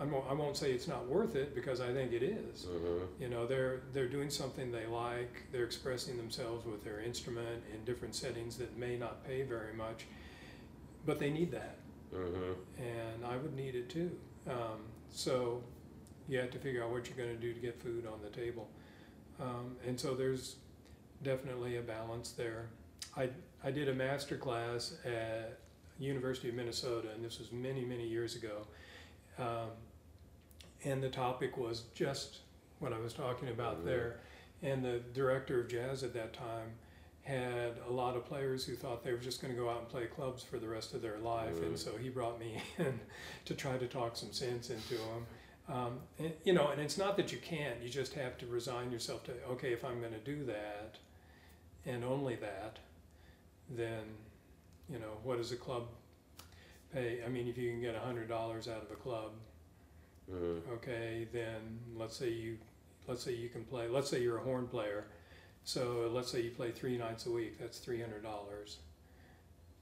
I 0.00 0.04
won't, 0.04 0.24
I 0.28 0.32
won't 0.32 0.56
say 0.56 0.72
it's 0.72 0.88
not 0.88 1.06
worth 1.06 1.36
it 1.36 1.54
because 1.54 1.80
I 1.80 1.92
think 1.92 2.12
it 2.12 2.22
is. 2.24 2.66
Mhm. 2.66 3.06
You 3.20 3.28
know, 3.28 3.46
they're 3.46 3.82
they're 3.92 4.08
doing 4.08 4.28
something 4.30 4.72
they 4.72 4.86
like. 4.86 5.44
They're 5.52 5.64
expressing 5.64 6.16
themselves 6.16 6.66
with 6.66 6.82
their 6.82 7.00
instrument 7.00 7.62
in 7.72 7.84
different 7.84 8.14
settings 8.16 8.56
that 8.58 8.76
may 8.76 8.96
not 8.96 9.24
pay 9.24 9.42
very 9.42 9.72
much, 9.72 10.06
but 11.06 11.18
they 11.20 11.30
need 11.30 11.52
that, 11.52 11.76
Mhm. 12.12 12.56
and 12.78 13.24
I 13.24 13.36
would 13.36 13.54
need 13.54 13.76
it 13.76 13.88
too. 13.88 14.18
Um, 14.48 14.80
so 15.10 15.62
you 16.28 16.38
have 16.40 16.50
to 16.50 16.58
figure 16.58 16.82
out 16.82 16.90
what 16.90 17.06
you're 17.08 17.16
going 17.16 17.34
to 17.34 17.40
do 17.40 17.54
to 17.54 17.60
get 17.60 17.80
food 17.80 18.04
on 18.04 18.20
the 18.20 18.30
table, 18.30 18.68
um, 19.38 19.76
and 19.86 19.98
so 19.98 20.14
there's 20.16 20.56
definitely 21.22 21.76
a 21.76 21.82
balance 21.82 22.32
there. 22.32 22.68
I 23.16 23.30
I 23.64 23.70
did 23.70 23.88
a 23.88 23.94
master 23.94 24.36
class 24.36 24.94
at 25.04 25.58
University 25.98 26.48
of 26.50 26.54
Minnesota, 26.54 27.08
and 27.14 27.24
this 27.24 27.38
was 27.38 27.50
many 27.52 27.84
many 27.84 28.06
years 28.06 28.36
ago. 28.36 28.66
Um, 29.38 29.70
and 30.84 31.02
the 31.02 31.08
topic 31.08 31.56
was 31.56 31.84
just 31.94 32.38
what 32.78 32.92
I 32.92 32.98
was 32.98 33.14
talking 33.14 33.48
about 33.48 33.80
Mhm. 33.80 33.84
there. 33.84 34.20
And 34.62 34.84
the 34.84 34.98
director 35.12 35.60
of 35.60 35.68
jazz 35.68 36.02
at 36.02 36.12
that 36.14 36.32
time 36.32 36.72
had 37.22 37.78
a 37.88 37.90
lot 37.90 38.16
of 38.16 38.24
players 38.26 38.66
who 38.66 38.76
thought 38.76 39.02
they 39.02 39.12
were 39.12 39.18
just 39.18 39.40
going 39.40 39.52
to 39.54 39.58
go 39.58 39.70
out 39.70 39.78
and 39.80 39.88
play 39.88 40.06
clubs 40.06 40.42
for 40.42 40.58
the 40.58 40.68
rest 40.68 40.92
of 40.92 41.00
their 41.00 41.18
life. 41.18 41.54
Mhm. 41.56 41.66
And 41.66 41.78
so 41.78 41.96
he 41.96 42.10
brought 42.10 42.38
me 42.38 42.60
in 42.78 43.00
to 43.46 43.54
try 43.54 43.78
to 43.78 43.86
talk 43.88 44.16
some 44.16 44.32
sense 44.32 44.68
into 44.68 44.96
them. 44.96 45.26
Um, 45.66 46.00
and, 46.18 46.34
you 46.44 46.52
know, 46.52 46.68
and 46.68 46.80
it's 46.82 46.98
not 46.98 47.16
that 47.16 47.32
you 47.32 47.38
can't, 47.38 47.80
you 47.80 47.88
just 47.88 48.12
have 48.12 48.36
to 48.38 48.46
resign 48.46 48.92
yourself 48.92 49.24
to, 49.24 49.32
okay, 49.46 49.72
if 49.72 49.82
I'm 49.84 50.00
going 50.00 50.12
to 50.12 50.18
do 50.18 50.44
that 50.44 50.98
and 51.86 52.04
only 52.04 52.36
that, 52.36 52.78
then, 53.70 54.02
you 54.90 54.98
know, 54.98 55.18
what 55.22 55.38
does 55.38 55.52
a 55.52 55.56
club 55.56 55.84
pay? 56.92 57.20
I 57.24 57.28
mean, 57.28 57.48
if 57.48 57.56
you 57.58 57.70
can 57.70 57.80
get 57.80 57.94
a 57.94 58.00
hundred 58.00 58.28
dollars 58.28 58.68
out 58.68 58.82
of 58.82 58.90
a 58.90 58.96
club, 58.96 59.32
Mhm. 60.30 60.68
okay, 60.74 61.28
then 61.32 61.80
let's 61.96 62.16
say 62.16 62.30
you, 62.30 62.58
let's 63.06 63.22
say 63.22 63.32
you 63.32 63.48
can 63.48 63.64
play, 63.64 63.88
let's 63.88 64.08
say 64.08 64.22
you're 64.22 64.38
a 64.38 64.42
horn 64.42 64.66
player. 64.66 65.06
So 65.64 66.10
let's 66.12 66.30
say 66.30 66.40
you 66.42 66.50
play 66.50 66.70
three 66.72 66.96
nights 66.98 67.26
a 67.26 67.30
week, 67.30 67.58
that's 67.58 67.78
three 67.78 68.00
hundred 68.00 68.22
dollars 68.22 68.78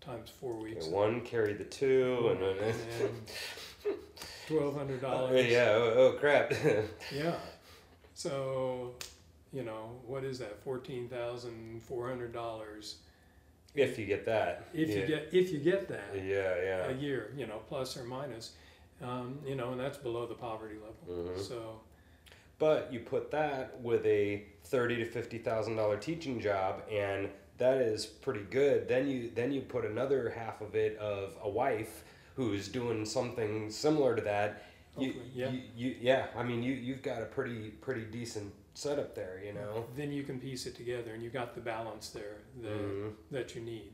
times 0.01 0.31
four 0.31 0.55
weeks. 0.55 0.87
One 0.87 1.21
carried 1.21 1.59
the 1.59 1.65
two, 1.65 2.29
and 2.31 2.41
then 2.41 2.75
Twelve 4.49 4.75
hundred 4.77 5.01
dollars. 5.01 5.47
yeah. 5.47 5.71
Oh, 5.77 5.95
oh 5.97 6.13
crap. 6.19 6.53
Yeah. 7.15 7.37
So, 8.15 8.95
you 9.53 9.63
know, 9.63 10.01
what 10.07 10.25
is 10.25 10.39
that? 10.41 10.63
Fourteen 10.63 11.09
thousand 11.09 11.83
four 11.83 12.09
hundred 12.09 12.33
dollars. 12.33 12.97
If 13.75 13.99
you 13.99 14.07
get 14.07 14.25
that. 14.27 14.67
If 14.75 14.89
yeah. 14.89 14.97
you 14.97 15.07
get 15.07 15.29
if 15.33 15.51
you 15.53 15.59
get 15.59 15.89
that 15.89 16.15
Yeah. 16.15 16.57
Yeah. 16.63 16.89
a 16.89 16.93
year, 16.95 17.33
you 17.37 17.47
know, 17.47 17.61
plus 17.69 17.97
or 17.97 18.05
minus, 18.05 18.53
um, 19.01 19.39
you 19.47 19.55
know, 19.55 19.73
and 19.73 19.81
that's 19.81 19.99
below 19.99 20.27
the 20.27 20.35
poverty 20.35 20.77
level. 20.77 21.33
Mhm. 21.33 21.41
So 21.41 21.81
But 22.59 22.93
you 22.93 23.01
put 23.01 23.31
that 23.33 23.81
with 23.81 24.07
a 24.07 24.45
thirty 24.65 24.97
to 24.97 25.05
fifty 25.05 25.39
thousand 25.39 25.77
dollar 25.77 25.97
teaching 25.97 26.39
job, 26.41 26.83
and 26.91 27.29
that 27.59 27.79
is 27.79 28.07
pretty 28.07 28.45
good. 28.45 28.87
Then 28.89 29.09
you 29.09 29.31
then 29.35 29.53
you 29.53 29.63
put 29.63 29.85
another 29.85 30.31
half 30.31 30.61
of 30.61 30.75
it 30.77 30.97
of 30.99 31.35
a 31.43 31.49
wife 31.49 32.05
who's 32.37 32.69
doing 32.69 33.05
something 33.05 33.71
similar 33.71 34.15
to 34.17 34.23
that. 34.23 34.65
You, 34.97 35.15
yeah. 35.35 35.51
you, 35.51 35.63
you, 35.77 35.97
yeah. 36.01 36.27
I 36.37 36.43
mean, 36.43 36.63
you 36.63 36.75
you've 36.75 37.03
got 37.03 37.23
a 37.23 37.25
pretty 37.25 37.71
pretty 37.71 38.05
decent 38.05 38.53
setup 38.75 39.15
there. 39.15 39.41
You 39.45 39.53
know. 39.53 39.85
then 39.97 40.13
you 40.13 40.23
can 40.23 40.39
piece 40.41 40.67
it 40.67 40.75
together, 40.75 41.13
and 41.15 41.23
you 41.23 41.31
got 41.31 41.55
the 41.55 41.61
balance 41.61 42.11
there 42.11 42.39
that 42.63 42.73
Mhm. 42.73 43.13
that 43.31 43.55
you 43.55 43.61
need, 43.63 43.93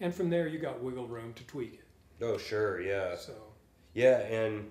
and 0.00 0.14
from 0.14 0.30
there 0.30 0.46
you 0.48 0.58
got 0.58 0.82
wiggle 0.82 1.06
room 1.08 1.32
to 1.34 1.44
tweak 1.46 1.74
it. 1.74 2.24
Oh 2.24 2.38
sure, 2.38 2.80
yeah. 2.80 3.16
So 3.16 3.34
Yeah, 3.94 4.18
and 4.20 4.70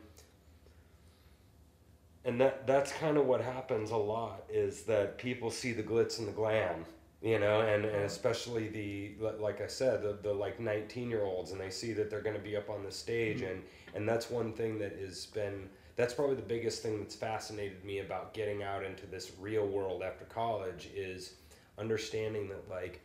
and 2.26 2.40
that 2.40 2.66
that's 2.66 2.92
kind 2.94 3.18
of 3.18 3.26
what 3.26 3.42
happens 3.42 3.92
a 3.92 3.98
lot 3.98 4.44
is 4.50 4.84
that 4.84 5.18
people 5.18 5.52
see 5.52 5.74
the 5.74 5.84
glitz 5.84 6.20
and 6.20 6.28
the 6.28 6.32
glam, 6.32 6.86
you 7.22 7.38
know, 7.40 7.62
and, 7.62 7.84
and 7.86 8.04
especially 8.04 8.70
the 8.70 9.16
like 9.40 9.62
I 9.62 9.68
said, 9.68 10.02
the, 10.04 10.14
the 10.22 10.34
like 10.34 10.60
19 10.60 11.10
year 11.10 11.24
olds, 11.24 11.52
and 11.52 11.60
they 11.60 11.70
see 11.70 11.94
that 11.94 12.10
they're 12.10 12.22
going 12.22 12.36
to 12.36 12.42
be 12.42 12.56
up 12.56 12.70
on 12.70 12.84
the 12.84 12.92
stage, 12.92 13.42
and 13.42 13.62
and 13.94 14.08
that's 14.08 14.30
one 14.30 14.54
thing 14.54 14.80
that 14.80 14.98
has 15.00 15.26
been 15.28 15.70
that's 15.96 16.14
probably 16.14 16.36
the 16.36 16.42
biggest 16.42 16.82
thing 16.82 17.00
that's 17.00 17.16
fascinated 17.16 17.84
me 17.86 18.00
about 18.00 18.34
getting 18.34 18.64
out 18.64 18.84
into 18.84 19.06
this 19.06 19.32
real 19.40 19.66
world 19.68 20.02
after 20.04 20.26
college 20.26 20.90
is 20.96 21.34
understanding 21.78 22.50
that 22.50 22.70
like 22.70 23.02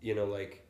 you 0.00 0.14
know 0.14 0.24
like 0.24 0.64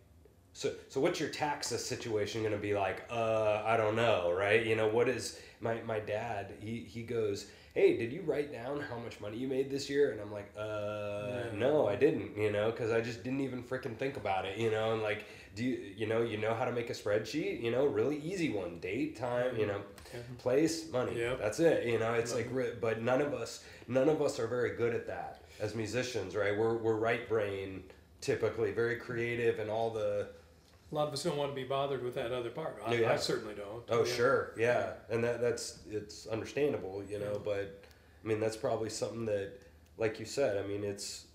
so, 0.58 0.72
so 0.88 1.00
what's 1.00 1.20
your 1.20 1.28
taxes 1.28 1.84
situation 1.84 2.40
going 2.42 2.52
to 2.52 2.58
be 2.58 2.74
like? 2.74 3.04
Uh, 3.08 3.62
I 3.64 3.76
don't 3.76 3.94
know, 3.94 4.32
right? 4.32 4.66
You 4.66 4.74
know, 4.74 4.88
what 4.88 5.08
is 5.08 5.38
my, 5.60 5.80
my 5.82 6.00
dad, 6.00 6.52
he, 6.60 6.80
he 6.80 7.02
goes, 7.04 7.46
Hey, 7.74 7.96
did 7.96 8.12
you 8.12 8.22
write 8.22 8.50
down 8.52 8.80
how 8.80 8.98
much 8.98 9.20
money 9.20 9.36
you 9.36 9.46
made 9.46 9.70
this 9.70 9.88
year? 9.88 10.10
And 10.10 10.20
I'm 10.20 10.32
like, 10.32 10.52
uh, 10.58 11.28
Yeah. 11.28 11.44
no, 11.54 11.86
I 11.86 11.94
didn't, 11.94 12.36
you 12.36 12.50
know, 12.50 12.72
cause 12.72 12.90
I 12.90 13.00
just 13.00 13.22
didn't 13.22 13.40
even 13.40 13.62
freaking 13.62 13.96
think 13.96 14.16
about 14.16 14.46
it, 14.46 14.58
you 14.58 14.72
know, 14.72 14.94
and 14.94 15.02
like, 15.02 15.26
do 15.58 15.64
you, 15.64 15.92
you 15.96 16.06
know, 16.06 16.22
you 16.22 16.38
know 16.38 16.54
how 16.54 16.64
to 16.64 16.72
make 16.72 16.88
a 16.88 16.92
spreadsheet, 16.92 17.60
you 17.60 17.70
know, 17.70 17.84
really 17.84 18.18
easy 18.18 18.48
one, 18.48 18.78
date, 18.78 19.16
time, 19.16 19.56
you 19.56 19.62
mm-hmm. 19.62 19.72
know, 19.72 19.80
yeah. 20.14 20.20
place, 20.38 20.90
money. 20.90 21.18
Yep. 21.18 21.40
That's 21.40 21.58
it. 21.58 21.84
You 21.84 21.98
know, 21.98 22.14
it's 22.14 22.32
like, 22.32 22.48
but 22.80 23.02
none 23.02 23.20
of 23.20 23.34
us, 23.34 23.64
none 23.88 24.08
of 24.08 24.22
us 24.22 24.38
are 24.38 24.46
very 24.46 24.76
good 24.76 24.94
at 24.94 25.06
that 25.08 25.42
as 25.60 25.74
musicians, 25.74 26.36
right? 26.36 26.56
We're, 26.56 26.76
we're 26.76 26.96
right 26.96 27.28
brain 27.28 27.82
typically, 28.20 28.70
very 28.70 28.96
creative 28.96 29.58
and 29.58 29.68
all 29.68 29.90
the, 29.90 30.28
a 30.90 30.94
lot 30.94 31.08
of 31.08 31.12
us 31.12 31.24
don't 31.24 31.36
want 31.36 31.50
to 31.50 31.56
be 31.56 31.64
bothered 31.64 32.02
with 32.04 32.14
that 32.14 32.32
other 32.32 32.50
part. 32.50 32.80
I, 32.86 32.94
Yeah. 32.94 33.12
I 33.12 33.16
certainly 33.16 33.54
don't. 33.54 33.82
Oh 33.90 34.04
Yeah. 34.04 34.12
sure, 34.14 34.52
yeah, 34.56 34.92
and 35.10 35.22
that 35.22 35.40
that's 35.40 35.80
it's 35.90 36.26
understandable, 36.26 37.02
you 37.06 37.18
know. 37.18 37.38
But 37.44 37.82
I 38.24 38.26
mean, 38.26 38.40
that's 38.40 38.56
probably 38.56 38.88
something 38.88 39.26
that, 39.26 39.52
like 39.98 40.18
you 40.18 40.24
said, 40.24 40.56
I 40.56 40.66
mean, 40.66 40.84
it's, 40.84 41.26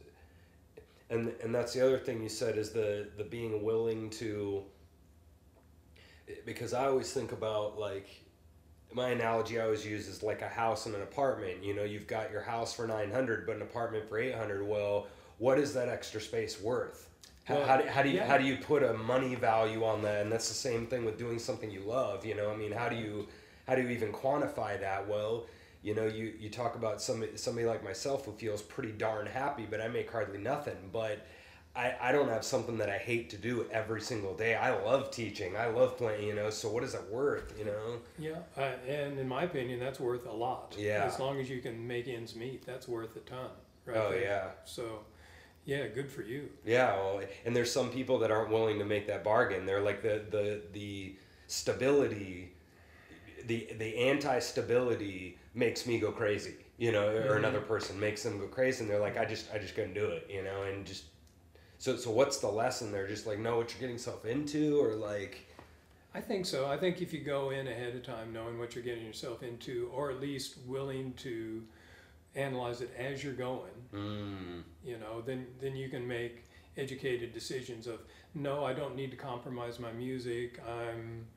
and 1.09 1.31
and 1.43 1.53
that's 1.53 1.73
the 1.73 1.81
other 1.85 1.97
thing 1.97 2.21
you 2.23 2.29
said 2.29 2.57
is 2.57 2.71
the 2.71 3.07
the 3.17 3.23
being 3.23 3.63
willing 3.63 4.09
to. 4.11 4.63
Because 6.45 6.73
I 6.73 6.85
always 6.85 7.11
think 7.11 7.33
about 7.33 7.77
like, 7.77 8.07
my 8.93 9.09
analogy 9.09 9.59
I 9.59 9.65
always 9.65 9.85
use 9.85 10.07
is 10.07 10.23
like 10.23 10.41
a 10.41 10.47
house 10.47 10.85
and 10.85 10.95
an 10.95 11.01
apartment. 11.01 11.61
You 11.63 11.73
know, 11.73 11.83
you've 11.83 12.07
got 12.07 12.31
your 12.31 12.41
house 12.41 12.73
for 12.73 12.87
nine 12.87 13.11
hundred, 13.11 13.45
but 13.45 13.57
an 13.57 13.61
apartment 13.61 14.07
for 14.07 14.17
eight 14.17 14.35
hundred. 14.35 14.65
Well, 14.65 15.07
what 15.37 15.59
is 15.59 15.73
that 15.73 15.89
extra 15.89 16.21
space 16.21 16.61
worth? 16.61 17.09
How, 17.43 17.55
Well, 17.55 17.67
how, 17.67 17.77
do, 17.77 17.87
how 17.89 18.03
do 18.03 18.09
you 18.09 18.15
yeah. 18.17 18.27
how 18.27 18.37
do 18.37 18.45
you 18.45 18.55
put 18.57 18.83
a 18.83 18.93
money 18.93 19.35
value 19.35 19.83
on 19.83 20.01
that? 20.03 20.21
And 20.21 20.31
that's 20.31 20.47
the 20.47 20.53
same 20.53 20.87
thing 20.87 21.03
with 21.03 21.17
doing 21.17 21.39
something 21.39 21.69
you 21.69 21.81
love. 21.81 22.25
You 22.25 22.35
know, 22.35 22.51
I 22.51 22.55
mean, 22.55 22.71
how 22.71 22.87
do 22.87 22.95
you 22.95 23.27
how 23.67 23.75
do 23.75 23.81
you 23.81 23.89
even 23.89 24.13
quantify 24.13 24.79
that? 24.79 25.07
Well, 25.07 25.47
you 25.83 25.93
know, 25.93 26.05
you, 26.07 26.33
you 26.39 26.49
talk 26.49 26.75
about 26.75 27.01
somebody 27.01 27.35
somebody 27.37 27.67
like 27.67 27.83
myself 27.83 28.25
who 28.25 28.31
feels 28.31 28.61
pretty 28.61 28.93
darn 28.93 29.25
happy, 29.25 29.67
but 29.69 29.81
I 29.81 29.87
make 29.89 30.09
hardly 30.11 30.39
nothing. 30.39 30.77
But 30.91 31.25
I, 31.75 31.95
I 31.99 32.11
don't 32.11 32.29
have 32.29 32.43
something 32.45 32.77
that 32.77 32.89
I 32.89 32.97
hate 32.97 33.29
to 33.31 33.37
do 33.37 33.65
every 33.71 33.99
single 33.99 34.35
day. 34.35 34.55
I 34.55 34.79
love 34.83 35.11
teaching. 35.11 35.57
I 35.57 35.67
love 35.67 35.97
playing. 35.97 36.27
You 36.27 36.35
know, 36.35 36.49
so 36.49 36.69
what 36.69 36.83
is 36.83 36.93
it 36.93 37.01
worth? 37.11 37.53
You 37.59 37.65
know. 37.65 37.99
Yeah, 38.17 38.37
uh, 38.57 38.71
and 38.87 39.19
in 39.19 39.27
my 39.27 39.43
opinion, 39.43 39.79
that's 39.79 39.99
worth 39.99 40.25
a 40.25 40.31
lot. 40.31 40.75
Yeah. 40.77 41.03
As 41.11 41.19
long 41.19 41.39
as 41.39 41.49
you 41.49 41.59
can 41.61 41.85
make 41.85 42.07
ends 42.07 42.35
meet, 42.35 42.65
that's 42.65 42.87
worth 42.87 43.15
a 43.17 43.21
ton. 43.21 43.49
Right 43.85 43.97
Oh 43.97 44.11
there. 44.11 44.21
yeah. 44.21 44.47
So, 44.63 44.99
yeah, 45.65 45.87
good 45.87 46.09
for 46.09 46.21
you. 46.21 46.49
Yeah, 46.65 46.93
well, 46.95 47.21
and 47.45 47.53
there's 47.53 47.71
some 47.71 47.89
people 47.89 48.19
that 48.19 48.31
aren't 48.31 48.51
willing 48.51 48.79
to 48.79 48.85
make 48.85 49.07
that 49.07 49.23
bargain. 49.25 49.65
They're 49.65 49.81
like 49.81 50.01
the 50.01 50.21
the 50.31 50.61
the 50.71 51.15
stability, 51.47 52.53
the 53.45 53.67
the 53.77 53.97
anti 53.97 54.39
stability 54.39 55.37
makes 55.53 55.85
me 55.85 55.99
go 55.99 56.11
crazy. 56.11 56.55
you 56.79 56.91
know, 56.91 57.07
or 57.07 57.35
Mhm. 57.35 57.37
another 57.37 57.61
person 57.61 57.97
makes 57.99 58.23
them 58.23 58.39
go 58.39 58.47
crazy, 58.47 58.81
and 58.81 58.89
they're 58.89 58.99
like, 58.99 59.15
I 59.15 59.25
just 59.25 59.53
I 59.53 59.59
just 59.59 59.75
couldn't 59.75 59.93
do 59.93 60.07
it, 60.07 60.27
you 60.29 60.43
know, 60.43 60.63
and 60.63 60.85
just 60.85 61.05
so 61.77 61.95
so 61.95 62.09
what's 62.09 62.39
the 62.39 62.47
lesson 62.49 62.91
there? 62.91 63.07
Just 63.07 63.27
like 63.27 63.37
know 63.37 63.57
what 63.57 63.71
you're 63.71 63.79
getting 63.79 63.95
yourself 63.95 64.25
into, 64.25 64.81
or 64.83 64.95
like 64.95 65.45
I 66.15 66.19
think 66.19 66.45
so. 66.47 66.65
I 66.65 66.75
think 66.77 66.99
if 67.01 67.13
you 67.13 67.19
go 67.21 67.51
in 67.51 67.67
ahead 67.67 67.95
of 67.95 68.01
time 68.03 68.33
knowing 68.33 68.57
what 68.57 68.73
you're 68.73 68.83
getting 68.83 69.05
yourself 69.05 69.43
into, 69.43 69.89
or 69.93 70.09
at 70.11 70.19
least 70.19 70.57
willing 70.65 71.13
to 71.17 71.63
analyze 72.35 72.81
it 72.81 72.91
as 72.97 73.23
you're 73.23 73.33
going, 73.33 73.71
mm, 73.93 74.63
you 74.83 74.97
know, 74.97 75.21
then 75.21 75.45
then 75.61 75.75
you 75.75 75.89
can 75.89 76.05
make 76.07 76.43
educated 76.75 77.33
decisions 77.33 77.85
of 77.85 77.99
no, 78.33 78.65
I 78.65 78.73
don't 78.73 78.95
need 78.95 79.11
to 79.11 79.17
compromise 79.17 79.79
my 79.79 79.91
music. 79.91 80.59
I'm 80.67 81.27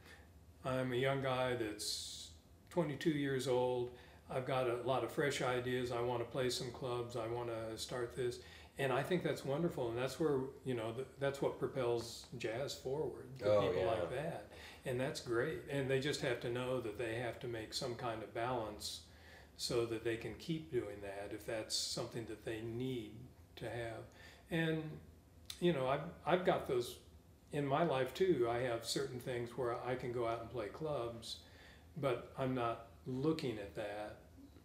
I'm 0.64 0.92
a 0.94 0.96
young 0.96 1.22
guy 1.22 1.54
that's 1.56 2.30
22 2.70 3.10
years 3.10 3.46
old. 3.46 3.90
I've 4.30 4.46
got 4.46 4.68
a 4.68 4.76
lot 4.84 5.04
of 5.04 5.12
fresh 5.12 5.40
ideas. 5.42 5.92
I 5.92 6.00
want 6.00 6.20
to 6.20 6.24
play 6.24 6.50
some 6.50 6.70
clubs. 6.72 7.16
I 7.16 7.26
want 7.28 7.48
to 7.48 7.78
start 7.78 8.16
this. 8.16 8.38
And 8.78 8.92
I 8.92 9.02
think 9.02 9.22
that's 9.22 9.44
wonderful, 9.44 9.88
and 9.88 9.96
that's 9.96 10.20
where 10.20 10.40
you 10.66 10.74
know 10.74 10.92
th- 10.92 11.06
that's 11.18 11.40
what 11.40 11.58
propels 11.58 12.26
jazz 12.36 12.74
forward. 12.74 13.24
Oh, 13.42 13.62
people 13.62 13.82
yeah. 13.82 13.86
like 13.86 14.10
that, 14.10 14.48
and 14.84 15.00
that's 15.00 15.20
great. 15.20 15.60
And 15.70 15.88
they 15.88 15.98
just 15.98 16.20
have 16.20 16.40
to 16.40 16.50
know 16.50 16.80
that 16.82 16.98
they 16.98 17.14
have 17.14 17.40
to 17.40 17.48
make 17.48 17.72
some 17.72 17.94
kind 17.94 18.22
of 18.22 18.34
balance, 18.34 19.00
so 19.56 19.86
that 19.86 20.04
they 20.04 20.16
can 20.16 20.34
keep 20.34 20.70
doing 20.70 21.00
that 21.00 21.30
if 21.32 21.46
that's 21.46 21.74
something 21.74 22.26
that 22.28 22.44
they 22.44 22.60
need 22.60 23.12
to 23.56 23.64
have. 23.64 24.04
And 24.50 24.82
you 25.58 25.72
know, 25.72 25.88
I've 25.88 26.00
I've 26.26 26.44
got 26.44 26.68
those 26.68 26.96
in 27.52 27.66
my 27.66 27.82
life 27.82 28.12
too. 28.12 28.46
I 28.50 28.58
have 28.58 28.84
certain 28.84 29.20
things 29.20 29.56
where 29.56 29.76
I 29.86 29.94
can 29.94 30.12
go 30.12 30.26
out 30.26 30.42
and 30.42 30.50
play 30.50 30.66
clubs, 30.66 31.36
but 31.96 32.30
I'm 32.38 32.54
not 32.54 32.88
looking 33.06 33.58
at 33.58 33.74
that 33.76 34.18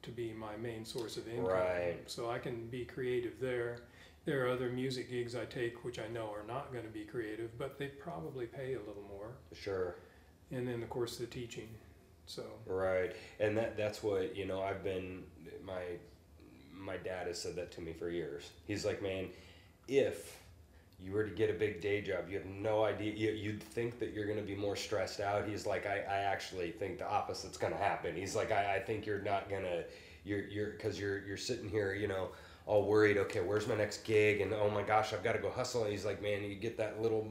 to 0.04 0.12
be 0.12 0.34
my 0.34 0.56
main 0.58 0.84
source 0.86 1.17
of 1.17 1.27
income. 1.27 1.45
Right. 1.45 1.97
So 2.08 2.30
I 2.30 2.39
can 2.39 2.67
be 2.67 2.86
creative 2.86 3.39
there. 3.39 3.82
There 4.25 4.45
are 4.45 4.49
other 4.49 4.69
music 4.69 5.10
gigs 5.10 5.36
I 5.36 5.45
take 5.45 5.84
which 5.84 5.99
I 5.99 6.08
know 6.08 6.30
are 6.32 6.45
not 6.47 6.71
going 6.71 6.86
to 6.86 6.91
be 6.91 7.04
creative, 7.04 7.58
but 7.58 7.77
they 7.77 7.88
probably 7.88 8.45
pay 8.45 8.73
a 8.73 8.80
little 8.80 9.04
more. 9.10 9.32
sure. 9.54 9.95
And 10.51 10.67
then 10.67 10.84
of 10.84 10.89
course 10.89 11.17
the 11.17 11.25
teaching. 11.27 11.69
So 12.25 12.43
Right, 12.65 13.15
and 13.39 13.58
that 13.58 13.77
that's 13.77 14.04
what 14.04 14.36
you 14.36 14.45
know. 14.45 14.62
I've 14.62 14.84
been 14.84 15.23
my 15.65 15.82
my 16.73 16.97
dad 16.97 17.27
has 17.27 17.41
said 17.41 17.56
that 17.56 17.71
to 17.73 17.82
me 17.82 17.93
for 17.93 18.10
years. 18.10 18.49
He's 18.67 18.86
like, 18.86 19.01
man, 19.01 19.30
if 19.88 20.40
you 21.03 21.11
were 21.11 21.23
to 21.23 21.31
get 21.31 21.49
a 21.49 21.53
big 21.53 21.81
day 21.81 22.01
job, 22.01 22.29
you 22.29 22.37
have 22.37 22.45
no 22.45 22.83
idea. 22.83 23.13
You, 23.13 23.31
you'd 23.31 23.63
think 23.63 23.99
that 23.99 24.13
you're 24.13 24.25
going 24.25 24.37
to 24.37 24.43
be 24.43 24.55
more 24.55 24.75
stressed 24.75 25.19
out. 25.19 25.47
He's 25.47 25.65
like, 25.65 25.85
I, 25.85 26.03
I 26.09 26.17
actually 26.23 26.71
think 26.71 26.99
the 26.99 27.11
opposite's 27.11 27.57
going 27.57 27.73
to 27.73 27.79
happen. 27.79 28.15
He's 28.15 28.35
like, 28.35 28.51
I, 28.51 28.75
I 28.75 28.79
think 28.79 29.05
you're 29.05 29.21
not 29.21 29.49
gonna 29.49 29.83
you're 30.23 30.47
you're 30.47 30.69
because 30.71 30.99
you're 30.99 31.25
you're 31.25 31.37
sitting 31.37 31.69
here, 31.69 31.93
you 31.93 32.07
know, 32.07 32.29
all 32.65 32.85
worried. 32.85 33.17
Okay, 33.17 33.41
where's 33.41 33.67
my 33.67 33.75
next 33.75 34.03
gig? 34.03 34.41
And 34.41 34.53
oh 34.53 34.69
my 34.69 34.83
gosh, 34.83 35.13
I've 35.13 35.23
got 35.23 35.33
to 35.33 35.39
go 35.39 35.49
hustle. 35.49 35.83
And 35.83 35.91
he's 35.91 36.05
like, 36.05 36.21
man, 36.21 36.43
you 36.43 36.55
get 36.55 36.77
that 36.77 37.01
little 37.01 37.27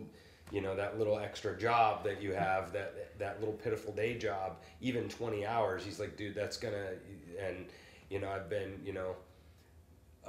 you 0.50 0.60
know 0.60 0.74
that 0.74 0.98
little 0.98 1.18
extra 1.18 1.56
job 1.56 2.02
that 2.04 2.20
you 2.20 2.32
have 2.32 2.72
that 2.72 3.16
that 3.18 3.38
little 3.38 3.54
pitiful 3.54 3.92
day 3.92 4.18
job 4.18 4.56
even 4.80 5.08
20 5.08 5.46
hours 5.46 5.84
he's 5.84 6.00
like 6.00 6.16
dude 6.16 6.34
that's 6.34 6.56
gonna 6.56 6.88
and 7.40 7.66
you 8.08 8.18
know 8.18 8.28
i've 8.28 8.50
been 8.50 8.80
you 8.84 8.92
know 8.92 9.14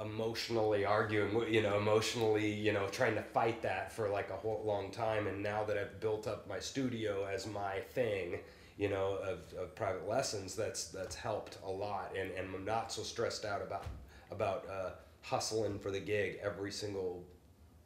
emotionally 0.00 0.84
arguing 0.84 1.52
you 1.52 1.62
know 1.62 1.76
emotionally 1.76 2.50
you 2.50 2.72
know 2.72 2.86
trying 2.88 3.14
to 3.14 3.22
fight 3.22 3.60
that 3.62 3.92
for 3.92 4.08
like 4.08 4.30
a 4.30 4.34
whole 4.36 4.62
long 4.64 4.90
time 4.90 5.26
and 5.26 5.42
now 5.42 5.62
that 5.62 5.76
i've 5.76 6.00
built 6.00 6.26
up 6.26 6.48
my 6.48 6.58
studio 6.58 7.26
as 7.26 7.46
my 7.46 7.78
thing 7.92 8.38
you 8.78 8.88
know 8.88 9.18
of, 9.22 9.40
of 9.58 9.74
private 9.76 10.08
lessons 10.08 10.56
that's 10.56 10.86
that's 10.88 11.14
helped 11.14 11.58
a 11.66 11.70
lot 11.70 12.10
and 12.18 12.30
and 12.32 12.48
i'm 12.54 12.64
not 12.64 12.90
so 12.90 13.02
stressed 13.02 13.44
out 13.44 13.60
about 13.60 13.84
about 14.30 14.64
uh, 14.70 14.90
hustling 15.20 15.78
for 15.78 15.90
the 15.90 16.00
gig 16.00 16.38
every 16.42 16.72
single 16.72 17.22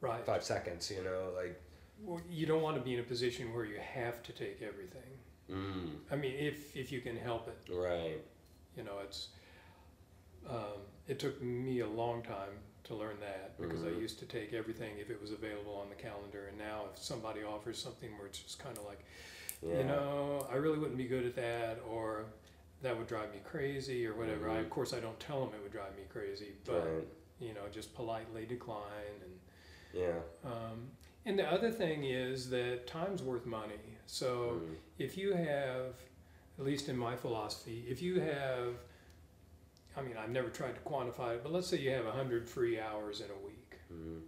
right. 0.00 0.24
five 0.24 0.44
seconds 0.44 0.90
you 0.90 1.02
know 1.02 1.30
like 1.36 1.60
Well, 2.04 2.20
you 2.30 2.46
don't 2.46 2.62
want 2.62 2.76
to 2.76 2.82
be 2.82 2.94
in 2.94 3.00
a 3.00 3.02
position 3.02 3.52
where 3.52 3.64
you 3.64 3.78
have 3.78 4.22
to 4.22 4.32
take 4.32 4.62
everything. 4.62 5.10
mm, 5.50 5.90
I 6.10 6.16
mean, 6.16 6.34
if 6.38 6.76
if 6.76 6.92
you 6.92 7.00
can 7.00 7.16
help 7.16 7.48
it. 7.48 7.72
right 7.72 8.20
You 8.76 8.84
know, 8.84 8.98
it's. 9.02 9.28
Um, 10.48 10.80
it 11.08 11.18
took 11.18 11.40
me 11.42 11.80
a 11.80 11.86
long 11.88 12.22
time 12.22 12.58
to 12.84 12.94
learn 12.94 13.18
that 13.20 13.58
because 13.60 13.80
Mhm. 13.80 13.96
I 13.96 14.00
used 14.00 14.18
to 14.20 14.26
take 14.26 14.52
everything 14.52 14.98
if 14.98 15.10
it 15.10 15.20
was 15.20 15.32
available 15.32 15.74
on 15.74 15.88
the 15.88 15.94
calendar, 15.96 16.46
and 16.46 16.56
now 16.58 16.86
if 16.92 16.98
somebody 16.98 17.42
offers 17.42 17.78
something 17.78 18.16
where 18.16 18.26
it's 18.26 18.38
just 18.38 18.58
kind 18.58 18.76
of 18.78 18.84
like, 18.84 19.04
yeah 19.62 19.78
you 19.78 19.84
know, 19.84 20.46
I 20.50 20.56
really 20.56 20.78
wouldn't 20.78 20.98
be 20.98 21.06
good 21.08 21.24
at 21.26 21.34
that, 21.36 21.80
or 21.88 22.26
that 22.82 22.96
would 22.96 23.06
drive 23.06 23.32
me 23.32 23.40
crazy, 23.44 24.06
or 24.06 24.14
whatever. 24.14 24.48
I, 24.50 24.56
Mhm. 24.58 24.60
of 24.64 24.70
course, 24.70 24.92
I 24.92 25.00
don't 25.00 25.18
tell 25.18 25.44
them 25.44 25.54
it 25.54 25.62
would 25.62 25.72
drive 25.72 25.96
me 25.96 26.04
crazy, 26.08 26.54
but 26.64 26.84
right 26.86 27.08
you 27.38 27.52
know, 27.52 27.68
just 27.70 27.94
politely 27.94 28.46
decline 28.46 29.20
and. 29.22 29.40
yeah 29.92 30.20
Um, 30.44 30.90
and 31.26 31.38
the 31.38 31.46
other 31.50 31.70
thing 31.70 32.04
is 32.04 32.48
that 32.50 32.86
time's 32.86 33.22
worth 33.22 33.44
money. 33.46 33.98
So 34.06 34.60
mm, 34.64 34.76
if 34.98 35.18
you 35.18 35.34
have, 35.34 35.96
at 36.58 36.64
least 36.64 36.88
in 36.88 36.96
my 36.96 37.16
philosophy, 37.16 37.84
if 37.88 38.00
you 38.00 38.20
have, 38.20 38.74
I 39.96 40.02
mean, 40.02 40.16
I've 40.16 40.30
never 40.30 40.48
tried 40.50 40.74
to 40.74 40.80
quantify 40.82 41.34
it, 41.36 41.42
but 41.42 41.52
let's 41.52 41.66
say 41.68 41.78
you 41.78 41.90
have 41.90 42.04
100 42.04 42.48
free 42.48 42.78
hours 42.78 43.20
in 43.20 43.26
a 43.30 43.46
week. 43.46 43.74
mm, 43.92 44.20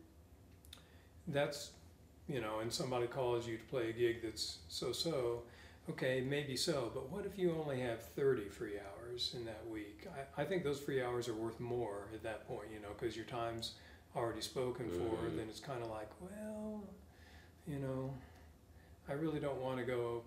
That's, 1.27 1.73
you 2.29 2.41
know, 2.41 2.61
and 2.61 2.73
somebody 2.73 3.07
calls 3.07 3.47
you 3.47 3.59
to 3.59 3.65
play 3.65 3.91
a 3.91 3.93
gig 3.93 4.23
that's 4.23 4.59
so 4.69 4.93
so, 4.93 5.43
okay, 5.91 6.21
maybe 6.23 6.57
so, 6.57 6.91
but 6.95 7.11
what 7.11 7.27
if 7.27 7.39
you 7.39 7.55
only 7.61 7.81
have 7.81 8.03
30 8.03 8.49
free 8.49 8.75
hours 8.79 9.35
in 9.37 9.45
that 9.45 9.63
week? 9.69 10.07
I, 10.37 10.43
I 10.43 10.45
think 10.45 10.65
those 10.65 10.81
free 10.81 11.03
hours 11.03 11.29
are 11.29 11.35
worth 11.35 11.61
more 11.61 12.09
at 12.15 12.23
that 12.23 12.47
point, 12.49 12.69
you 12.73 12.81
know, 12.81 12.89
because 12.99 13.15
your 13.17 13.27
time's 13.27 13.73
already 14.17 14.41
spoken 14.41 14.89
for, 14.89 14.99
Mhm. 15.17 15.37
then 15.37 15.49
it's 15.51 15.61
kind 15.61 15.83
of 15.83 15.91
like, 15.91 16.09
well, 16.21 16.83
you 17.67 17.79
know, 17.79 18.15
I 19.09 19.13
really 19.13 19.39
don't 19.41 19.61
want 19.61 19.79
to 19.79 19.85
go 19.85 20.23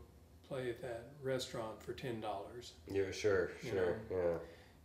play 0.48 0.70
at 0.70 0.82
that 0.82 1.06
restaurant 1.24 1.82
for 1.82 1.94
$10. 1.94 2.74
yeah 2.88 3.10
sure 3.12 3.52
sure 3.64 3.96
yeah 4.12 4.38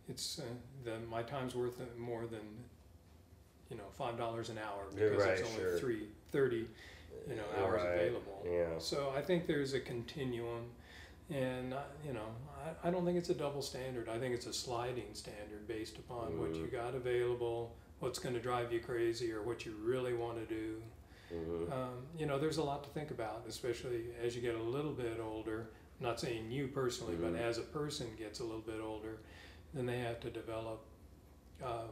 It's, 0.09 0.39
uh, 0.39 0.43
the, 0.83 0.99
my 1.09 1.21
time's 1.23 1.55
worth 1.55 1.79
more 1.97 2.25
than, 2.27 2.41
you 3.69 3.77
know, 3.77 3.83
$5 3.99 4.49
an 4.49 4.57
hour 4.57 4.85
because 4.95 5.17
right, 5.25 5.39
it's 5.39 5.41
only 5.49 5.61
sure. 5.63 5.77
three, 5.79 6.07
30 6.31 6.67
you 7.29 7.35
know, 7.35 7.43
hours 7.59 7.81
Right, 7.83 7.93
available. 7.93 8.45
yeah 8.45 8.79
So 8.79 9.11
I 9.15 9.21
think 9.21 9.47
there's 9.47 9.73
a 9.73 9.81
continuum, 9.81 10.69
and 11.29 11.73
uh, 11.73 11.79
you 12.05 12.13
know, 12.13 12.27
I, 12.83 12.87
I 12.87 12.91
don't 12.91 13.03
think 13.05 13.17
it's 13.17 13.29
a 13.29 13.33
double 13.33 13.61
standard. 13.61 14.07
I 14.07 14.17
think 14.17 14.33
it's 14.33 14.45
a 14.45 14.53
sliding 14.53 15.13
standard 15.13 15.67
based 15.67 15.97
upon 15.97 16.39
what 16.39 16.53
Mhm. 16.53 16.61
you 16.61 16.67
got 16.67 16.95
available, 16.95 17.75
what's 17.99 18.17
going 18.17 18.35
to 18.35 18.39
drive 18.41 18.71
you 18.71 18.79
crazy, 18.79 19.33
or 19.33 19.41
what 19.41 19.65
you 19.65 19.75
really 19.83 20.13
want 20.13 20.37
to 20.37 20.45
do. 20.45 20.81
hmm 21.29 21.69
Um, 21.69 22.07
you 22.17 22.25
know, 22.25 22.39
there's 22.39 22.57
a 22.59 22.63
lot 22.63 22.81
to 22.85 22.89
think 22.91 23.11
about, 23.11 23.43
especially 23.49 24.05
as 24.23 24.35
you 24.37 24.41
get 24.41 24.55
a 24.55 24.63
little 24.63 24.93
bit 24.93 25.19
older. 25.19 25.67
I'm 25.99 26.05
not 26.05 26.19
saying 26.19 26.49
you 26.49 26.69
personally, 26.69 27.15
Mhm. 27.15 27.33
but 27.33 27.35
as 27.41 27.57
a 27.57 27.63
person 27.63 28.07
gets 28.17 28.39
a 28.39 28.43
little 28.45 28.61
bit 28.61 28.79
older, 28.79 29.17
then 29.73 29.85
they 29.85 29.99
have 29.99 30.19
to 30.21 30.29
develop 30.29 30.81
um, 31.63 31.89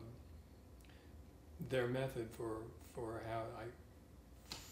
their 1.70 1.88
method 1.88 2.28
for 2.32 2.58
for 2.94 3.22
how 3.30 3.42
I 3.60 3.64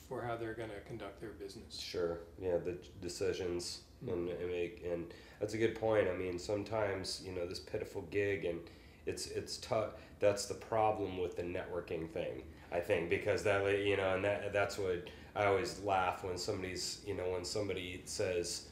for 0.07 0.21
how 0.21 0.35
they're 0.35 0.53
going 0.53 0.69
to 0.69 0.79
conduct 0.87 1.19
their 1.21 1.31
business. 1.31 1.79
Sure. 1.79 2.19
Yeah, 2.41 2.57
the 2.57 2.77
decisions 3.01 3.81
and, 4.07 4.27
Mhm. 4.29 4.39
and 4.41 4.49
make 4.51 4.83
and 4.85 5.13
that's 5.39 5.53
a 5.53 5.57
good 5.57 5.75
point. 5.75 6.07
I 6.07 6.15
mean, 6.15 6.37
sometimes 6.39 7.21
you 7.25 7.31
know 7.33 7.45
this 7.47 7.59
pitiful 7.59 8.03
gig 8.11 8.45
and 8.45 8.59
it's 9.05 9.27
it's 9.27 9.57
tough. 9.57 9.91
That's 10.19 10.45
the 10.45 10.53
problem 10.55 11.17
with 11.17 11.35
the 11.35 11.43
networking 11.43 12.09
thing. 12.09 12.43
I 12.71 12.79
think 12.79 13.09
because 13.09 13.43
that 13.43 13.63
way, 13.63 13.87
you 13.87 13.97
know, 13.97 14.15
and 14.15 14.23
that 14.25 14.53
that's 14.53 14.77
what 14.77 15.09
I 15.35 15.45
always 15.45 15.79
laugh 15.81 16.23
when 16.23 16.37
somebody's 16.37 17.01
you 17.05 17.13
know 17.15 17.29
when 17.31 17.45
somebody 17.45 18.01
says, 18.05 18.67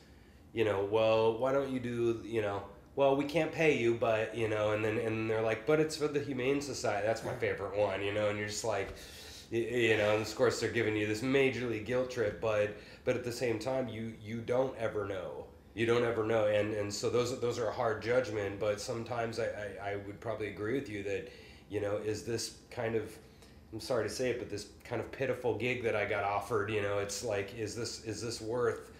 you 0.53 0.63
know, 0.65 0.85
well, 0.85 1.37
why 1.37 1.51
don't 1.51 1.71
you 1.71 1.79
do 1.79 2.21
you 2.25 2.41
know. 2.41 2.63
Well, 2.95 3.15
we 3.15 3.25
can't 3.25 3.51
pay 3.51 3.77
you, 3.77 3.95
but 3.95 4.35
you 4.35 4.47
know, 4.49 4.71
and 4.71 4.83
then 4.83 4.97
and 4.97 5.29
they're 5.29 5.41
like, 5.41 5.65
but 5.65 5.79
it's 5.79 5.95
for 5.95 6.07
the 6.07 6.19
Humane 6.19 6.61
Society. 6.61 7.05
That's 7.07 7.23
my 7.23 7.35
favorite 7.35 7.77
one, 7.77 8.01
you 8.03 8.13
know, 8.13 8.29
and 8.29 8.37
you're 8.37 8.49
just 8.49 8.65
like, 8.65 8.93
you 9.49 9.97
know, 9.97 10.13
and 10.15 10.21
of 10.21 10.35
course 10.35 10.59
they're 10.59 10.71
giving 10.71 10.95
you 10.95 11.07
this 11.07 11.21
majorly 11.21 11.85
guilt 11.85 12.11
trip, 12.11 12.41
but 12.41 12.75
but 13.05 13.15
at 13.15 13.23
the 13.23 13.31
same 13.31 13.59
time 13.59 13.87
you 13.87 14.13
you 14.21 14.41
don't 14.41 14.77
ever 14.77 15.05
know 15.07 15.45
you 15.73 15.85
don't 15.85 16.03
ever 16.03 16.25
know 16.25 16.47
and 16.47 16.73
and 16.73 16.93
so 16.93 17.09
those 17.09 17.39
those 17.39 17.57
are 17.57 17.67
a 17.67 17.73
hard 17.73 18.01
judgment 18.01 18.59
but 18.59 18.79
sometimes 18.79 19.39
I, 19.39 19.45
I 19.45 19.91
i 19.91 19.95
would 19.95 20.19
probably 20.19 20.49
agree 20.49 20.73
with 20.73 20.89
you 20.89 21.03
that 21.03 21.29
you 21.69 21.79
know 21.79 21.97
is 21.97 22.23
this 22.23 22.57
kind 22.69 22.95
of 22.95 23.15
i'm 23.71 23.79
sorry 23.79 24.07
to 24.07 24.13
say 24.13 24.31
it 24.31 24.39
but 24.39 24.49
this 24.49 24.67
kind 24.83 25.01
of 25.01 25.11
pitiful 25.11 25.55
gig 25.55 25.83
that 25.83 25.95
i 25.95 26.05
got 26.05 26.23
offered 26.23 26.69
you 26.69 26.81
know 26.81 26.99
it's 26.99 27.23
like 27.23 27.57
is 27.57 27.75
this 27.75 28.03
is 28.03 28.21
this 28.21 28.41
worth 28.41 28.91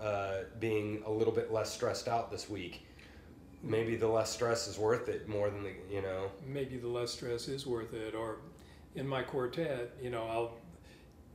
uh, 0.00 0.44
being 0.60 1.02
a 1.06 1.10
little 1.10 1.32
bit 1.32 1.52
less 1.52 1.72
stressed 1.72 2.06
out 2.06 2.30
this 2.30 2.48
week 2.48 2.86
maybe 3.62 3.96
the 3.96 4.06
less 4.08 4.30
stress 4.32 4.68
is 4.68 4.78
worth 4.78 5.08
it 5.08 5.28
more 5.28 5.50
than 5.50 5.62
the 5.64 5.72
you 5.90 6.00
know 6.02 6.30
maybe 6.46 6.76
the 6.76 6.88
less 6.88 7.12
stress 7.12 7.48
is 7.48 7.66
worth 7.66 7.92
it. 7.94 8.14
Or 8.14 8.38
in 8.94 9.06
my 9.06 9.22
quartet, 9.22 9.92
you 10.02 10.10
know, 10.10 10.24
I'll 10.28 10.56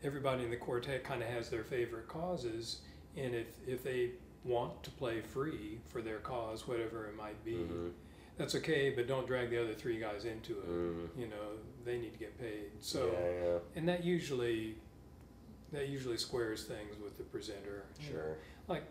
everybody 0.03 0.43
in 0.43 0.49
the 0.49 0.57
quartet 0.57 1.03
kind 1.03 1.21
of 1.21 1.29
has 1.29 1.49
their 1.49 1.63
favorite 1.63 2.07
causes, 2.07 2.79
and 3.17 3.33
if 3.35 3.47
if 3.67 3.83
they 3.83 4.11
want 4.43 4.83
to 4.83 4.89
play 4.91 5.21
free 5.21 5.79
for 5.87 6.01
their 6.01 6.19
cause, 6.19 6.67
whatever 6.67 7.07
it 7.07 7.15
might 7.15 7.41
be, 7.45 7.53
Mhm. 7.53 7.91
that's 8.37 8.55
okay, 8.55 8.89
but 8.89 9.07
don't 9.07 9.25
drag 9.25 9.49
the 9.49 9.61
other 9.61 9.73
three 9.73 9.97
guys 9.99 10.25
into 10.25 10.59
it. 10.59 10.67
Mm. 10.69 11.09
You 11.17 11.27
know, 11.27 11.57
they 11.85 11.97
need 11.97 12.11
to 12.11 12.19
get 12.19 12.37
paid. 12.37 12.71
So, 12.81 13.09
yeah, 13.13 13.29
yeah, 13.53 13.59
and 13.77 13.87
that 13.87 14.03
usually, 14.03 14.75
that 15.71 15.87
usually 15.87 16.17
squares 16.17 16.65
things 16.65 16.97
with 17.01 17.17
the 17.17 17.23
presenter. 17.23 17.85
you 18.01 18.07
know. 18.07 18.11
sure. 18.11 18.37
Like, 18.67 18.83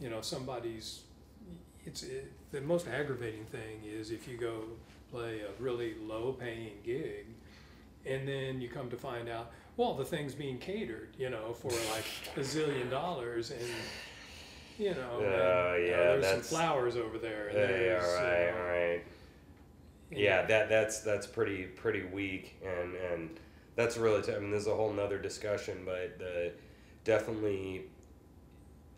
you 0.00 0.08
know, 0.08 0.22
somebody's, 0.22 1.02
it's, 1.88 2.02
it, 2.02 2.30
the 2.52 2.60
most 2.60 2.86
aggravating 2.86 3.44
thing 3.46 3.80
is 3.86 4.10
if 4.10 4.28
you 4.28 4.36
go 4.36 4.62
play 5.10 5.40
a 5.40 5.62
really 5.62 5.94
low 6.06 6.32
paying 6.32 6.72
gig 6.84 7.26
and 8.06 8.28
then 8.28 8.60
you 8.60 8.68
come 8.68 8.90
to 8.90 8.96
find 8.96 9.28
out, 9.28 9.50
well, 9.76 9.94
the 9.94 10.04
thing's 10.04 10.34
being 10.34 10.58
catered, 10.58 11.08
you 11.18 11.30
know, 11.30 11.52
for 11.54 11.70
like 11.70 12.04
a 12.36 12.40
zillion 12.40 12.90
dollars 12.90 13.50
and, 13.50 13.60
you 14.78 14.90
know, 14.90 15.08
Oh, 15.12 15.74
and, 15.76 15.86
yeah, 15.86 15.94
uh, 15.94 16.20
there's 16.20 16.26
some 16.26 16.40
flowers 16.42 16.96
over 16.96 17.18
there. 17.18 17.48
And 17.48 17.56
Yeah, 17.58 17.64
right, 17.66 18.40
you 18.46 18.52
know, 18.52 18.58
all 18.58 18.66
right. 18.66 19.02
and- 20.10 20.20
Yeah, 20.20 20.42
that 20.46 20.68
that's 20.68 21.00
that's 21.00 21.26
pretty 21.26 21.64
pretty 21.64 22.02
weak, 22.04 22.56
and 22.64 22.94
and 22.96 23.40
that's 23.76 23.96
really. 23.98 24.22
T- 24.22 24.32
I 24.34 24.38
mean, 24.38 24.50
there's 24.50 24.66
a 24.66 24.74
whole 24.74 24.92
nother 24.92 25.18
discussion, 25.18 25.82
but 25.84 26.18
the 26.18 26.52
definitely, 27.04 27.84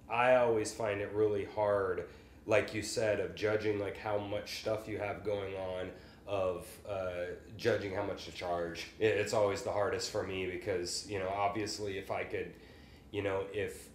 I 0.09 0.37
always 0.37 0.73
find 0.73 1.01
it 1.01 1.11
really 1.13 1.47
hard, 1.47 2.05
like 2.47 2.75
you 2.75 2.83
said, 2.83 3.21
of 3.21 3.35
judging 3.35 3.79
like 3.79 3.97
how 3.99 4.19
much 4.19 4.61
stuff 4.61 4.89
you 4.89 4.99
have 4.99 5.25
going 5.25 5.55
on, 5.57 5.91
of 6.27 6.67
uh, 6.89 7.35
judging 7.57 7.95
how 7.95 8.03
much 8.05 8.25
to 8.27 8.33
charge. 8.33 8.87
It's 8.99 9.35
always 9.35 9.63
the 9.63 9.73
hardest 9.73 10.11
for 10.11 10.23
me 10.23 10.47
because 10.47 11.07
you 11.09 11.19
know, 11.19 11.29
obviously, 11.29 11.99
if 11.99 12.11
I 12.11 12.25
could, 12.25 12.53
you 13.11 13.23
know, 13.23 13.45
if 13.53 13.89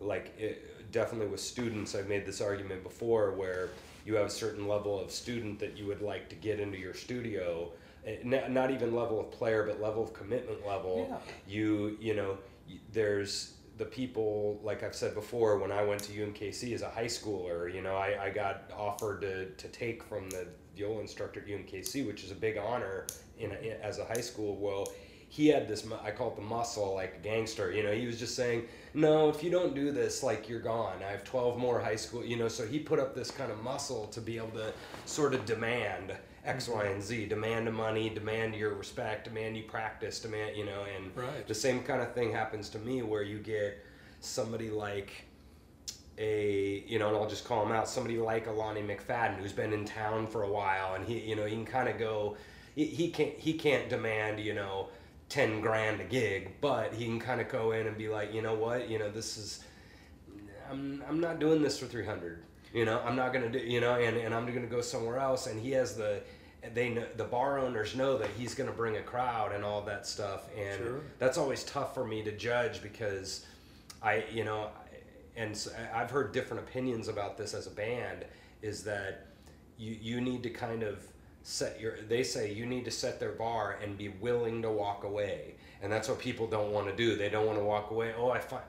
like 0.00 0.32
it, 0.38 0.92
definitely 0.92 1.28
with 1.28 1.40
students 1.40 1.94
i've 1.94 2.08
made 2.08 2.24
this 2.24 2.40
argument 2.40 2.82
before 2.82 3.32
where 3.32 3.68
you 4.06 4.14
have 4.14 4.26
a 4.26 4.30
certain 4.30 4.66
level 4.66 4.98
of 4.98 5.10
student 5.10 5.58
that 5.58 5.76
you 5.76 5.86
would 5.86 6.00
like 6.00 6.28
to 6.28 6.34
get 6.36 6.58
into 6.58 6.78
your 6.78 6.94
studio 6.94 7.70
eh, 8.06 8.16
not, 8.24 8.50
not 8.50 8.70
even 8.70 8.94
level 8.94 9.20
of 9.20 9.30
player 9.30 9.62
but 9.64 9.80
level 9.80 10.02
of 10.02 10.12
commitment 10.14 10.66
level 10.66 11.06
Yeah. 11.10 11.18
you 11.46 11.96
you 12.00 12.14
know 12.14 12.38
there's 12.92 13.52
the 13.80 13.86
people 13.86 14.60
like 14.62 14.82
i've 14.82 14.94
said 14.94 15.14
before 15.14 15.58
when 15.58 15.72
i 15.72 15.82
went 15.82 16.02
to 16.02 16.12
umkc 16.12 16.72
as 16.74 16.82
a 16.82 16.90
high 16.90 17.06
schooler 17.06 17.72
you 17.74 17.80
know 17.80 17.96
i, 17.96 18.26
I 18.26 18.30
got 18.30 18.70
offered 18.76 19.22
to, 19.22 19.46
to 19.46 19.68
take 19.68 20.04
from 20.04 20.28
the 20.28 20.46
viola 20.76 21.00
instructor 21.00 21.40
at 21.40 21.46
umkc 21.46 22.06
which 22.06 22.22
is 22.22 22.30
a 22.30 22.34
big 22.34 22.58
honor 22.58 23.06
in, 23.38 23.52
a, 23.52 23.54
in 23.54 23.80
as 23.80 23.98
a 23.98 24.04
high 24.04 24.20
school. 24.20 24.56
Well 24.56 24.92
he 25.28 25.46
had 25.46 25.66
this 25.66 25.86
i 26.04 26.10
call 26.10 26.28
it 26.28 26.36
the 26.36 26.42
muscle 26.42 26.94
like 26.94 27.14
a 27.14 27.22
gangster 27.22 27.72
you 27.72 27.82
know 27.82 27.92
he 27.92 28.06
was 28.06 28.18
just 28.18 28.34
saying 28.36 28.66
no 28.94 29.28
if 29.30 29.42
you 29.42 29.50
don't 29.50 29.74
do 29.74 29.92
this 29.92 30.22
like 30.22 30.48
you're 30.48 30.60
gone. 30.60 30.96
I 31.06 31.10
have 31.12 31.24
12 31.24 31.56
more 31.56 31.80
high 31.80 31.96
school 31.96 32.24
you 32.24 32.36
know 32.36 32.48
so 32.48 32.66
he 32.66 32.80
put 32.80 32.98
up 32.98 33.14
this 33.14 33.30
kind 33.30 33.50
of 33.50 33.62
muscle 33.62 34.08
to 34.08 34.20
be 34.20 34.36
able 34.36 34.50
to 34.58 34.74
sort 35.06 35.32
of 35.32 35.46
demand 35.46 36.12
X, 36.44 36.68
mm-hmm. 36.68 36.78
Y, 36.78 36.84
and 36.86 37.02
Z. 37.02 37.26
Demand 37.26 37.72
money, 37.72 38.08
demand 38.08 38.54
your 38.54 38.74
respect, 38.74 39.24
demand 39.24 39.56
you 39.56 39.64
practice, 39.64 40.20
demand 40.20 40.56
you 40.56 40.64
know, 40.64 40.84
and 40.96 41.14
Right. 41.16 41.46
the 41.46 41.54
same 41.54 41.82
kind 41.82 42.02
of 42.02 42.14
thing 42.14 42.32
happens 42.32 42.68
to 42.70 42.78
me 42.78 43.02
where 43.02 43.22
you 43.22 43.38
get 43.38 43.84
somebody 44.20 44.70
like 44.70 45.24
a 46.18 46.84
you 46.86 46.98
know, 46.98 47.08
and 47.08 47.16
I'll 47.16 47.28
just 47.28 47.44
call 47.44 47.64
him 47.64 47.72
out, 47.72 47.88
somebody 47.88 48.18
like 48.18 48.46
a 48.46 48.52
Lonnie 48.52 48.82
McFadden 48.82 49.36
who's 49.36 49.52
been 49.52 49.72
in 49.72 49.84
town 49.84 50.26
for 50.26 50.42
a 50.42 50.50
while, 50.50 50.94
and 50.94 51.06
he 51.06 51.18
you 51.20 51.36
know 51.36 51.46
he 51.46 51.54
can 51.54 51.64
kind 51.66 51.88
of 51.88 51.98
go, 51.98 52.36
he, 52.74 52.84
he 52.84 53.10
can't 53.10 53.34
he 53.38 53.54
can't 53.54 53.88
demand 53.88 54.38
you 54.40 54.54
know 54.54 54.88
ten 55.28 55.60
grand 55.60 56.00
a 56.00 56.04
gig, 56.04 56.50
but 56.60 56.92
he 56.92 57.06
can 57.06 57.20
kind 57.20 57.40
of 57.40 57.48
go 57.48 57.72
in 57.72 57.86
and 57.86 57.96
be 57.96 58.08
like, 58.08 58.34
you 58.34 58.42
know 58.42 58.54
what, 58.54 58.90
you 58.90 58.98
know 58.98 59.10
this 59.10 59.38
is, 59.38 59.64
I'm 60.70 61.02
I'm 61.08 61.20
not 61.20 61.38
doing 61.38 61.62
this 61.62 61.78
for 61.78 61.86
three 61.86 62.04
hundred. 62.04 62.42
You 62.72 62.84
know, 62.84 63.00
I'm 63.04 63.16
not 63.16 63.32
gonna 63.32 63.50
do. 63.50 63.58
You 63.58 63.80
know, 63.80 63.94
and, 63.94 64.16
and 64.16 64.34
I'm 64.34 64.46
gonna 64.46 64.66
go 64.66 64.80
somewhere 64.80 65.18
else. 65.18 65.46
And 65.46 65.60
he 65.60 65.72
has 65.72 65.96
the, 65.96 66.20
they 66.74 66.90
know 66.90 67.04
the 67.16 67.24
bar 67.24 67.58
owners 67.58 67.96
know 67.96 68.18
that 68.18 68.28
he's 68.38 68.54
gonna 68.54 68.72
bring 68.72 68.96
a 68.96 69.02
crowd 69.02 69.52
and 69.52 69.64
all 69.64 69.82
that 69.82 70.06
stuff. 70.06 70.48
And 70.56 70.78
Sure. 70.78 71.00
that's 71.18 71.38
always 71.38 71.64
tough 71.64 71.94
for 71.94 72.06
me 72.06 72.22
to 72.22 72.32
judge 72.32 72.82
because, 72.82 73.46
I 74.02 74.24
you 74.32 74.44
know, 74.44 74.68
and 75.36 75.56
so 75.56 75.70
I've 75.94 76.10
heard 76.10 76.32
different 76.32 76.62
opinions 76.62 77.08
about 77.08 77.36
this 77.36 77.54
as 77.54 77.66
a 77.66 77.70
band. 77.70 78.24
Is 78.62 78.84
that 78.84 79.26
you 79.78 79.96
you 80.00 80.20
need 80.20 80.42
to 80.42 80.50
kind 80.50 80.82
of 80.82 81.02
set 81.42 81.80
your 81.80 82.02
they 82.02 82.22
say 82.22 82.52
you 82.52 82.66
need 82.66 82.84
to 82.84 82.90
set 82.90 83.18
their 83.18 83.32
bar 83.32 83.78
and 83.82 83.96
be 83.96 84.08
willing 84.08 84.60
to 84.60 84.70
walk 84.70 85.04
away 85.04 85.54
and 85.80 85.90
that's 85.90 86.06
what 86.06 86.18
people 86.18 86.46
don't 86.46 86.70
want 86.70 86.86
to 86.86 86.94
do 86.94 87.16
they 87.16 87.30
don't 87.30 87.46
want 87.46 87.58
to 87.58 87.64
walk 87.64 87.90
away 87.90 88.12
oh 88.18 88.28
i 88.28 88.38
find 88.38 88.62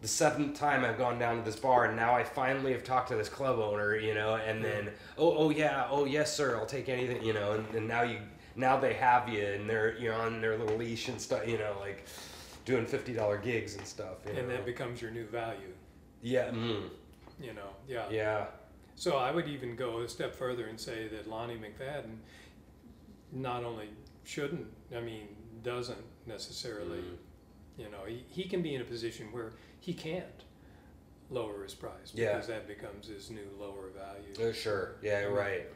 the 0.00 0.08
seventh 0.08 0.58
time 0.58 0.84
I've 0.84 0.98
gone 0.98 1.18
down 1.18 1.38
to 1.38 1.42
this 1.42 1.56
bar, 1.58 1.86
and 1.86 1.96
now 1.96 2.14
I 2.14 2.22
finally 2.24 2.72
have 2.72 2.84
talked 2.84 3.08
to 3.08 3.16
this 3.16 3.28
club 3.28 3.58
owner, 3.58 3.96
you 3.96 4.14
know, 4.14 4.36
and 4.36 4.64
then 4.64 4.90
oh 5.16 5.36
oh 5.36 5.50
yeah 5.50 5.86
oh 5.90 6.04
yes 6.04 6.34
sir 6.36 6.56
I'll 6.56 6.66
take 6.66 6.88
anything, 6.88 7.22
you 7.24 7.32
know, 7.32 7.52
and, 7.52 7.74
and 7.74 7.88
now 7.88 8.02
you 8.02 8.18
now 8.56 8.78
they 8.78 8.94
have 8.94 9.28
you 9.28 9.44
and 9.44 9.68
they're 9.68 9.96
you're 9.98 10.14
on 10.14 10.40
their 10.40 10.56
little 10.56 10.76
leash 10.76 11.08
and 11.08 11.20
stuff, 11.20 11.46
you 11.48 11.58
know, 11.58 11.76
like 11.80 12.06
doing 12.64 12.86
fifty 12.86 13.12
dollar 13.12 13.38
gigs 13.38 13.74
and 13.76 13.86
stuff, 13.86 14.18
you 14.26 14.32
And 14.38 14.48
know. 14.48 14.54
that 14.54 14.64
becomes 14.66 15.02
your 15.02 15.10
new 15.10 15.24
value, 15.26 15.72
yeah 16.22 16.50
mm, 16.50 16.82
you 17.40 17.54
know, 17.54 17.70
yeah. 17.88 18.04
yeah 18.10 18.46
So 18.94 19.16
I 19.16 19.30
would 19.32 19.48
even 19.48 19.74
go 19.74 20.00
a 20.00 20.08
step 20.08 20.34
further 20.34 20.66
and 20.66 20.78
say 20.78 21.08
that 21.08 21.28
Lonnie 21.28 21.56
McFadden 21.56 22.18
not 23.32 23.64
only 23.64 23.88
shouldn't, 24.24 24.66
I 24.96 25.00
mean, 25.00 25.28
doesn't 25.62 25.98
necessarily, 26.26 26.98
Mm. 26.98 27.16
you 27.78 27.90
know, 27.90 28.04
he, 28.06 28.24
he 28.28 28.44
can 28.44 28.62
be 28.62 28.74
in 28.74 28.80
a 28.80 28.84
position 28.84 29.26
where 29.32 29.52
he 29.80 29.92
can't 29.94 30.24
lower 31.30 31.62
his 31.62 31.74
price 31.74 32.12
Yeah. 32.14 32.32
because 32.34 32.48
that 32.48 32.66
becomes 32.66 33.06
his 33.08 33.30
new 33.30 33.48
lower 33.60 33.90
value. 33.96 34.48
oh, 34.48 34.52
sure 34.52 34.96
yeah 35.02 35.22
mm. 35.24 35.36
right 35.36 35.66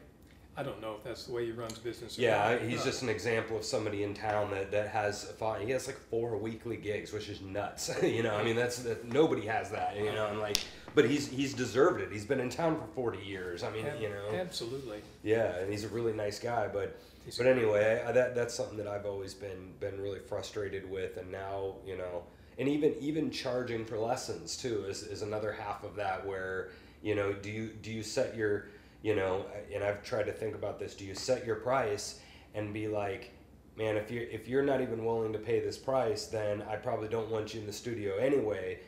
I 0.55 0.61
don't 0.61 0.79
know 0.81 0.93
if 0.93 1.03
that's 1.03 1.25
the 1.25 1.33
way 1.33 1.45
he 1.47 1.51
runs 1.51 1.79
business. 1.79 2.15
Yeah, 2.15 2.59
he's 2.59 2.81
but- 2.81 2.85
just 2.85 3.01
an 3.01 3.09
example 3.09 3.57
of 3.57 3.65
somebody 3.65 4.03
in 4.03 4.13
town 4.13 4.51
that, 4.51 4.69
that 4.69 4.87
has. 4.89 5.33
He 5.65 5.71
has 5.71 5.87
like 5.87 5.97
four 5.97 6.37
weekly 6.37 6.77
gigs, 6.77 7.11
which 7.11 7.27
is 7.27 7.41
nuts. 7.41 7.89
you 8.03 8.21
know, 8.21 8.35
I 8.35 8.43
mean, 8.43 8.55
that's 8.55 8.77
that 8.83 9.03
nobody 9.11 9.47
has 9.47 9.71
that. 9.71 9.97
You 9.97 10.11
know, 10.11 10.27
and 10.27 10.39
like, 10.39 10.57
but 10.93 11.09
he's 11.09 11.27
he's 11.27 11.55
deserved 11.55 12.01
it. 12.01 12.11
He's 12.11 12.25
been 12.25 12.39
in 12.39 12.51
town 12.51 12.79
for 12.79 12.85
forty 12.93 13.23
years. 13.23 13.63
I 13.63 13.71
mean, 13.71 13.87
Ab- 13.87 13.99
you 13.99 14.09
know, 14.09 14.29
Absolutely. 14.35 15.01
yeah, 15.23 15.57
and 15.57 15.71
he's 15.71 15.85
a 15.85 15.89
really 15.89 16.13
nice 16.13 16.37
guy. 16.37 16.67
But 16.67 16.99
He's 17.25 17.37
but 17.37 17.47
anyway, 17.47 18.03
I, 18.05 18.11
that 18.11 18.35
that's 18.35 18.53
something 18.53 18.77
that 18.77 18.87
I've 18.87 19.05
always 19.05 19.33
been 19.33 19.73
been 19.79 19.99
really 19.99 20.19
frustrated 20.19 20.89
with, 20.89 21.17
and 21.17 21.31
now 21.31 21.75
you 21.85 21.97
know, 21.97 22.23
and 22.57 22.67
even 22.67 22.95
even 22.99 23.31
charging 23.31 23.85
for 23.85 23.97
lessons 23.97 24.57
too 24.57 24.85
is, 24.87 25.03
is 25.03 25.21
another 25.21 25.51
half 25.51 25.83
of 25.83 25.95
that. 25.95 26.25
Where 26.25 26.69
you 27.01 27.15
know, 27.15 27.33
do 27.33 27.49
you 27.49 27.69
do 27.81 27.91
you 27.91 28.03
set 28.03 28.35
your 28.35 28.67
you 29.03 29.15
know, 29.15 29.45
and 29.73 29.83
I've 29.83 30.01
tried 30.01 30.25
to 30.27 30.31
think 30.31 30.55
about 30.55 30.79
this. 30.79 30.95
Do 30.95 31.03
you 31.05 31.13
set 31.13 31.45
your 31.45 31.57
price 31.57 32.21
and 32.55 32.73
be 32.73 32.87
like, 32.87 33.31
man, 33.77 33.97
if 33.97 34.09
you're 34.09 34.23
if 34.23 34.47
you're 34.47 34.63
not 34.63 34.81
even 34.81 35.05
willing 35.05 35.33
to 35.33 35.39
pay 35.39 35.59
this 35.59 35.77
price, 35.77 36.27
then 36.27 36.63
I 36.63 36.77
probably 36.77 37.09
don't 37.09 37.29
want 37.29 37.53
you 37.53 37.59
in 37.59 37.65
the 37.67 37.73
studio 37.73 38.17
anyway. 38.17 38.79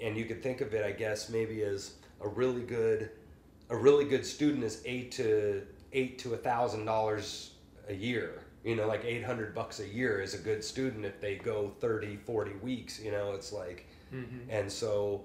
And 0.00 0.16
you 0.16 0.26
could 0.26 0.42
think 0.42 0.60
of 0.60 0.74
it, 0.74 0.84
I 0.84 0.92
guess, 0.92 1.28
maybe 1.30 1.62
as 1.62 1.94
a 2.20 2.28
really 2.28 2.62
good, 2.62 3.10
a 3.70 3.76
really 3.76 4.04
good 4.04 4.26
student 4.26 4.62
is 4.62 4.82
eight 4.84 5.10
to 5.12 5.62
eight 5.92 6.18
to 6.20 6.34
a 6.34 6.36
thousand 6.36 6.84
dollars 6.84 7.52
a 7.88 7.94
year. 7.94 8.41
You 8.64 8.76
know, 8.76 8.86
like 8.86 9.04
eight 9.04 9.24
hundred 9.24 9.54
bucks 9.54 9.80
a 9.80 9.88
year 9.88 10.20
is 10.20 10.34
a 10.34 10.38
good 10.38 10.62
student 10.62 11.04
if 11.04 11.20
they 11.20 11.36
go 11.36 11.72
30, 11.80 12.16
40 12.16 12.52
weeks. 12.62 13.00
You 13.00 13.10
know, 13.10 13.32
it's 13.32 13.52
like, 13.52 13.86
Mhm. 14.14 14.46
and 14.48 14.70
so, 14.70 15.24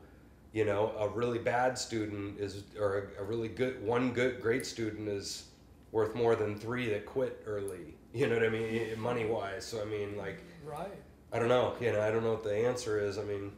you 0.54 0.66
know, 0.66 0.92
a 0.98 1.08
really 1.10 1.38
bad 1.40 1.78
student 1.78 2.40
is, 2.40 2.64
or 2.80 3.12
a, 3.18 3.22
a 3.22 3.24
really 3.26 3.48
good 3.50 3.84
one 3.86 4.12
good 4.14 4.42
great 4.42 4.66
student 4.66 5.08
is 5.08 5.50
worth 5.92 6.16
more 6.16 6.36
than 6.36 6.58
three 6.58 6.90
that 6.90 7.06
quit 7.06 7.42
early. 7.46 7.94
You 8.14 8.28
know 8.28 8.36
what 8.36 8.46
I 8.46 8.50
mean, 8.50 9.00
money 9.00 9.26
wise. 9.26 9.66
So 9.66 9.82
I 9.82 9.86
mean, 9.86 10.18
like, 10.18 10.42
Right. 10.66 10.98
I 11.32 11.38
don't 11.40 11.50
know. 11.50 11.76
You 11.80 11.92
know, 11.92 12.02
I 12.02 12.10
don't 12.10 12.24
know 12.24 12.32
what 12.32 12.44
the 12.44 12.56
answer 12.56 13.00
is. 13.00 13.18
I 13.20 13.24
mean, 13.24 13.52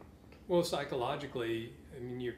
Well, 0.48 0.62
psychologically, 0.64 1.72
I 1.96 2.00
mean, 2.00 2.20
you 2.20 2.34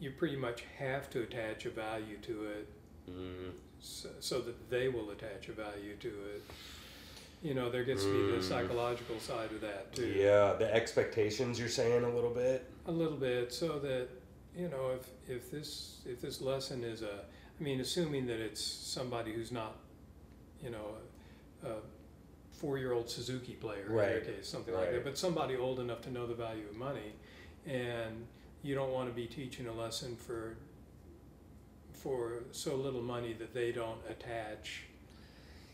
you 0.00 0.10
pretty 0.10 0.36
much 0.36 0.62
have 0.78 1.08
to 1.10 1.22
attach 1.22 1.66
a 1.66 1.70
value 1.70 2.18
to 2.22 2.44
it 2.46 2.68
mm, 3.08 3.52
so, 3.84 4.08
so 4.20 4.40
that 4.40 4.70
they 4.70 4.88
will 4.88 5.10
attach 5.10 5.48
a 5.48 5.52
value 5.52 5.94
to 6.00 6.08
it. 6.08 6.42
You 7.42 7.52
know, 7.54 7.70
there 7.70 7.84
gets 7.84 8.04
to 8.04 8.10
be 8.10 8.32
the 8.32 8.38
Mm. 8.38 8.42
psychological 8.42 9.20
side 9.20 9.52
of 9.52 9.60
that 9.60 9.92
too. 9.94 10.06
yeah, 10.06 10.54
the 10.54 10.72
expectations 10.74 11.58
you're 11.58 11.68
saying 11.68 12.02
a 12.04 12.08
little 12.14 12.30
bit. 12.30 12.64
A 12.86 12.90
little 12.92 13.18
bit, 13.18 13.52
so 13.52 13.78
that 13.80 14.08
you 14.56 14.68
know, 14.68 14.90
if 14.98 15.10
if 15.28 15.50
this 15.50 16.00
if 16.06 16.20
this 16.20 16.40
lesson 16.40 16.84
is 16.84 17.02
a, 17.02 17.24
I 17.60 17.62
mean, 17.62 17.80
assuming 17.80 18.26
that 18.28 18.40
it's 18.40 18.62
somebody 18.62 19.32
who's 19.32 19.52
not, 19.52 19.76
you 20.62 20.70
know, 20.70 20.96
a, 21.64 21.68
a 21.68 21.76
four-year-old 22.52 23.10
Suzuki 23.10 23.54
player 23.54 23.86
in 23.86 23.92
Right. 23.92 24.08
their 24.08 24.20
case, 24.36 24.48
something 24.48 24.72
like 24.74 24.90
that, 24.92 25.04
but 25.04 25.18
somebody 25.18 25.56
old 25.56 25.80
enough 25.80 26.00
to 26.02 26.10
know 26.10 26.26
the 26.26 26.34
value 26.34 26.66
of 26.70 26.76
money, 26.76 27.12
and 27.66 28.26
you 28.62 28.74
don't 28.74 28.92
want 28.92 29.08
to 29.10 29.14
be 29.14 29.26
teaching 29.26 29.66
a 29.66 29.72
lesson 29.72 30.16
for 30.16 30.56
for 32.04 32.44
so 32.52 32.76
little 32.76 33.02
money 33.02 33.32
that 33.32 33.52
they 33.54 33.72
don't 33.72 33.98
attach 34.08 34.82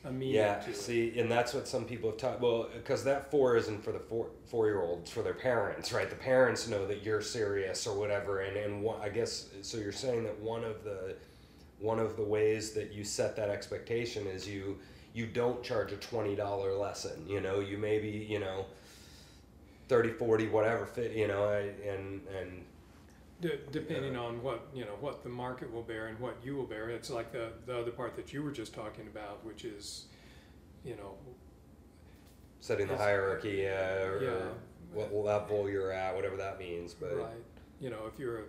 a 0.04 0.10
meaning 0.10 0.36
Yeah, 0.36 0.60
to 0.60 0.70
it. 0.70 0.76
see, 0.76 1.18
and 1.18 1.30
that's 1.30 1.52
what 1.52 1.68
some 1.68 1.84
people 1.84 2.08
have 2.10 2.18
taught. 2.18 2.40
Well, 2.40 2.68
because 2.72 3.04
that 3.04 3.30
four 3.30 3.56
isn't 3.56 3.84
for 3.84 3.92
the 3.92 3.98
four 3.98 4.28
four 4.46 4.66
year 4.66 4.80
olds, 4.80 5.10
for 5.10 5.22
their 5.22 5.34
parents, 5.34 5.92
right? 5.92 6.08
The 6.08 6.16
parents 6.16 6.68
know 6.68 6.86
that 6.86 7.02
you're 7.02 7.20
serious 7.20 7.86
or 7.86 7.98
whatever, 7.98 8.40
and 8.40 8.56
and 8.56 8.82
one, 8.82 8.98
I 9.02 9.10
guess 9.10 9.48
so. 9.60 9.76
You're 9.76 9.92
saying 9.92 10.24
that 10.24 10.38
one 10.40 10.64
of 10.64 10.84
the 10.84 11.16
one 11.80 11.98
of 11.98 12.16
the 12.16 12.22
ways 12.24 12.72
that 12.72 12.92
you 12.92 13.04
set 13.04 13.36
that 13.36 13.50
expectation 13.50 14.26
is 14.26 14.48
you 14.48 14.78
you 15.12 15.26
don't 15.26 15.62
charge 15.62 15.92
a 15.92 15.96
twenty 15.96 16.34
dollar 16.34 16.72
lesson. 16.74 17.26
You 17.28 17.40
know, 17.42 17.60
you 17.60 17.76
maybe 17.76 18.08
you 18.08 18.38
know 18.38 18.64
30, 19.88 20.10
40, 20.12 20.46
whatever 20.48 20.86
fit. 20.86 21.12
You 21.12 21.26
know, 21.28 21.50
and 21.50 22.22
and 22.40 22.64
D- 23.40 23.58
depending 23.72 24.16
on 24.16 24.42
what 24.42 24.68
you 24.74 24.84
know 24.84 24.96
what 25.00 25.22
the 25.22 25.28
market 25.30 25.72
will 25.72 25.82
bear 25.82 26.08
and 26.08 26.18
what 26.20 26.36
you 26.44 26.56
will 26.56 26.66
bear 26.66 26.90
it's 26.90 27.08
like 27.10 27.32
the 27.32 27.48
the 27.66 27.78
other 27.78 27.90
part 27.90 28.14
that 28.16 28.32
you 28.34 28.42
were 28.42 28.50
just 28.50 28.74
talking 28.74 29.06
about 29.06 29.44
which 29.44 29.64
is 29.64 30.04
you 30.84 30.94
know 30.96 31.14
setting 32.60 32.86
the 32.86 32.96
hierarchy 32.96 33.66
uh, 33.66 33.70
or, 33.72 34.20
Yeah. 34.22 34.28
or 34.30 34.52
what 34.92 35.14
level 35.14 35.70
you're 35.70 35.92
at, 35.92 36.14
whatever 36.16 36.36
that 36.36 36.58
means. 36.58 36.92
But 36.94 37.16
right 37.16 37.44
you 37.80 37.88
know 37.90 38.06
if 38.12 38.18
you're 38.18 38.38
a 38.40 38.44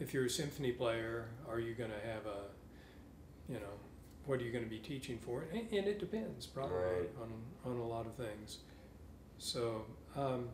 if 0.00 0.14
you're 0.14 0.26
a 0.26 0.30
symphony 0.30 0.72
player 0.72 1.26
are 1.48 1.60
you 1.60 1.74
going 1.74 1.90
to 1.90 2.00
have 2.08 2.24
a 2.26 3.52
you 3.52 3.58
know 3.58 3.74
what 4.24 4.40
are 4.40 4.44
you 4.44 4.50
going 4.52 4.64
to 4.64 4.70
be 4.70 4.78
teaching 4.78 5.18
for 5.18 5.44
and, 5.52 5.60
and 5.72 5.86
it 5.86 5.98
depends 6.00 6.46
probably 6.46 6.76
Right. 6.78 7.08
on 7.20 7.32
on 7.70 7.78
a 7.78 7.86
lot 7.86 8.06
of 8.06 8.14
things 8.14 8.58
so 9.38 9.84
um, 10.16 10.48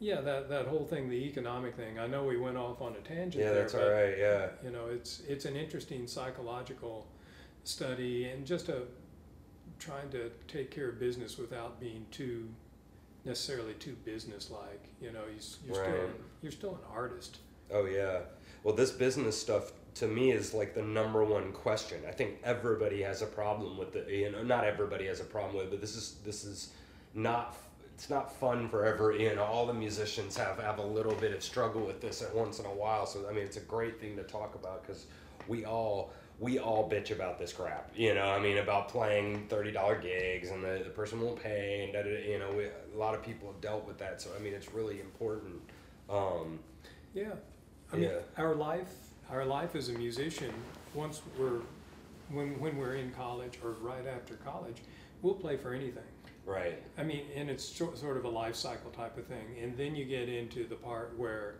yeah 0.00 0.20
that 0.20 0.48
that 0.48 0.66
whole 0.66 0.84
thing 0.84 1.08
the 1.08 1.24
economic 1.26 1.74
thing 1.76 1.98
i 1.98 2.06
know 2.06 2.24
we 2.24 2.36
went 2.36 2.56
off 2.56 2.80
on 2.82 2.92
a 2.92 3.00
tangent 3.08 3.42
yeah, 3.42 3.50
there 3.52 3.60
that's 3.62 3.72
but 3.72 3.82
all 3.82 3.90
right. 3.90 4.18
Yeah, 4.18 4.48
you 4.62 4.70
know 4.70 4.86
it's 4.90 5.22
it's 5.28 5.44
an 5.44 5.56
interesting 5.56 6.06
psychological 6.06 7.06
study 7.64 8.26
and 8.28 8.46
just 8.46 8.68
a 8.68 8.82
trying 9.78 10.08
to 10.10 10.30
take 10.48 10.70
care 10.70 10.88
of 10.90 10.98
business 11.00 11.38
without 11.38 11.80
being 11.80 12.06
too 12.10 12.48
necessarily 13.24 13.74
too 13.74 13.96
business 14.04 14.50
like 14.50 14.88
you 15.00 15.12
know 15.12 15.22
you're 15.32 15.40
still 15.74 15.82
Right. 15.82 16.00
an, 16.00 16.14
you're 16.42 16.52
still 16.52 16.74
an 16.74 16.80
artist 16.94 17.38
Oh 17.70 17.86
yeah. 17.86 18.20
Well, 18.62 18.74
this 18.74 18.90
business 18.90 19.40
stuff 19.40 19.72
to 19.96 20.06
me 20.06 20.32
is 20.32 20.54
like 20.54 20.74
the 20.74 20.82
number 20.82 21.24
one 21.24 21.52
question. 21.52 21.98
I 22.08 22.12
think 22.12 22.40
everybody 22.44 23.02
has 23.02 23.22
a 23.22 23.26
problem 23.26 23.76
with 23.76 23.96
it. 23.96 24.08
You 24.08 24.30
know, 24.30 24.42
not 24.42 24.64
everybody 24.64 25.06
has 25.06 25.20
a 25.20 25.24
problem 25.24 25.56
with 25.56 25.66
it, 25.66 25.70
but 25.70 25.80
this 25.80 25.96
is 25.96 26.16
this 26.24 26.44
is 26.44 26.70
not. 27.14 27.56
It's 27.94 28.10
not 28.10 28.34
fun 28.38 28.68
for 28.68 28.84
every. 28.84 29.22
You 29.24 29.34
know, 29.36 29.44
all 29.44 29.66
the 29.66 29.74
musicians 29.74 30.36
have 30.36 30.58
have 30.58 30.78
a 30.78 30.86
little 30.86 31.14
bit 31.14 31.32
of 31.32 31.42
struggle 31.42 31.82
with 31.82 32.00
this 32.00 32.22
at 32.22 32.34
once 32.34 32.58
in 32.58 32.66
a 32.66 32.74
while. 32.74 33.06
So 33.06 33.26
I 33.28 33.32
mean, 33.32 33.44
it's 33.44 33.56
a 33.56 33.60
great 33.60 34.00
thing 34.00 34.16
to 34.16 34.22
talk 34.24 34.54
about 34.54 34.82
because 34.82 35.06
we 35.48 35.64
all 35.64 36.12
we 36.40 36.58
all 36.58 36.90
bitch 36.90 37.12
about 37.12 37.38
this 37.38 37.52
crap. 37.52 37.90
You 37.94 38.14
know, 38.14 38.26
I 38.26 38.40
mean, 38.40 38.58
about 38.58 38.88
playing 38.88 39.46
thirty 39.48 39.70
dollar 39.70 39.96
gigs 39.96 40.50
and 40.50 40.62
the, 40.62 40.82
the 40.84 40.90
person 40.90 41.20
won't 41.20 41.40
pay 41.40 41.84
and 41.84 41.92
da, 41.92 42.02
da, 42.02 42.08
da, 42.10 42.30
you 42.32 42.38
know, 42.40 42.50
we, 42.56 42.64
a 42.64 42.98
lot 42.98 43.14
of 43.14 43.22
people 43.22 43.50
have 43.52 43.60
dealt 43.60 43.86
with 43.86 43.98
that. 43.98 44.20
So 44.20 44.30
I 44.36 44.42
mean, 44.42 44.52
it's 44.54 44.72
really 44.74 45.00
important. 45.00 45.60
Um, 46.10 46.58
yeah 47.14 47.28
i 47.92 47.96
mean 47.96 48.10
Yeah. 48.10 48.18
our 48.36 48.54
life 48.54 48.92
our 49.30 49.44
life 49.44 49.74
as 49.76 49.88
a 49.88 49.92
musician 49.92 50.52
once 50.94 51.22
we're 51.38 51.60
when 52.30 52.58
when 52.58 52.76
we're 52.76 52.94
in 52.96 53.10
college 53.12 53.58
or 53.62 53.70
right 53.80 54.06
after 54.06 54.34
college 54.34 54.78
we'll 55.22 55.34
play 55.34 55.56
for 55.56 55.72
anything 55.72 56.02
right. 56.44 56.82
I 56.98 57.02
mean, 57.04 57.22
and 57.34 57.50
it's 57.50 57.64
sort 57.64 57.96
sort 57.98 58.16
of 58.16 58.24
a 58.24 58.28
life 58.28 58.56
cycle 58.56 58.90
type 58.90 59.16
of 59.18 59.26
thing. 59.26 59.46
And 59.62 59.76
then 59.76 59.94
you 59.96 60.04
get 60.04 60.28
into 60.28 60.66
the 60.66 60.76
part 60.76 61.14
where 61.18 61.56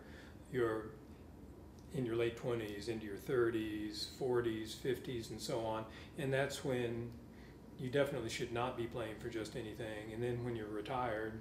you're 0.51 0.87
in 1.93 2.05
your 2.05 2.15
late 2.15 2.37
20s, 2.41 2.89
into 2.89 3.05
your 3.05 3.15
30s, 3.15 4.07
40s, 4.19 4.75
50s, 4.75 5.29
and 5.31 5.39
so 5.41 5.59
on. 5.61 5.85
And 6.17 6.31
that's 6.33 6.63
when 6.65 7.09
you 7.79 7.89
definitely 7.89 8.29
should 8.29 8.51
not 8.51 8.77
be 8.77 8.85
playing 8.85 9.15
for 9.19 9.29
just 9.29 9.55
anything. 9.55 10.11
And 10.13 10.21
then 10.21 10.43
when 10.43 10.55
you're 10.55 10.67
retired, 10.67 11.33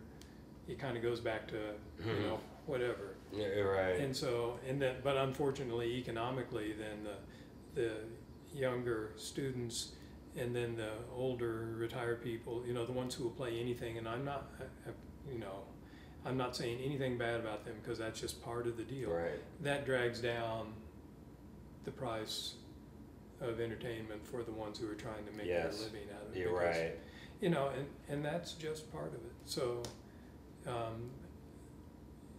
it 0.69 0.79
kind 0.79 0.97
of 0.97 1.03
goes 1.03 1.21
back 1.21 1.47
to, 1.49 1.57
you 1.99 2.05
Mhm. 2.13 2.23
know, 2.23 2.41
whatever. 2.67 3.15
Yeah, 3.33 3.47
right. 3.61 3.99
And 3.99 4.17
so, 4.17 4.59
and 4.69 4.81
then, 4.81 4.97
but 5.03 5.17
unfortunately, 5.17 5.97
economically, 5.97 6.73
then 6.73 7.05
the, 7.05 7.81
the 7.81 8.59
younger 8.59 9.11
students 9.17 9.93
and 10.37 10.55
then 10.55 10.77
the 10.77 10.91
older 11.15 11.75
retired 11.79 12.23
people, 12.23 12.63
you 12.67 12.73
know, 12.75 12.85
the 12.85 12.93
ones 12.93 13.15
who 13.15 13.25
will 13.25 13.31
play 13.31 13.59
anything, 13.61 13.99
and 13.99 14.09
I'm 14.09 14.25
not, 14.25 14.51
you 15.33 15.39
know, 15.39 15.63
I'm 16.27 16.37
not 16.37 16.57
saying 16.57 16.79
anything 16.85 17.19
bad 17.19 17.41
about 17.41 17.65
them 17.65 17.75
because 17.83 17.99
that's 17.99 18.21
just 18.21 18.43
part 18.43 18.67
of 18.67 18.77
the 18.77 18.83
deal. 18.83 19.11
right. 19.11 19.39
That 19.63 19.85
drags 19.85 20.21
down 20.21 20.73
the 21.85 21.91
price 21.91 22.55
of 23.41 23.61
entertainment 23.61 24.27
for 24.27 24.43
the 24.43 24.53
ones 24.53 24.79
who 24.79 24.91
are 24.91 24.95
trying 24.95 25.25
to 25.27 25.33
make 25.33 25.47
Yes, 25.47 25.79
their 25.79 25.87
living 25.87 26.09
out 26.15 26.27
of 26.29 26.35
it. 26.35 26.39
You're 26.41 26.59
because, 26.59 26.77
right. 26.77 26.99
You 27.41 27.51
know, 27.51 27.69
and, 27.77 27.87
and 28.09 28.25
that's 28.25 28.53
just 28.53 28.91
part 28.93 29.09
of 29.09 29.15
it. 29.17 29.33
So, 29.45 29.83
um, 30.67 31.11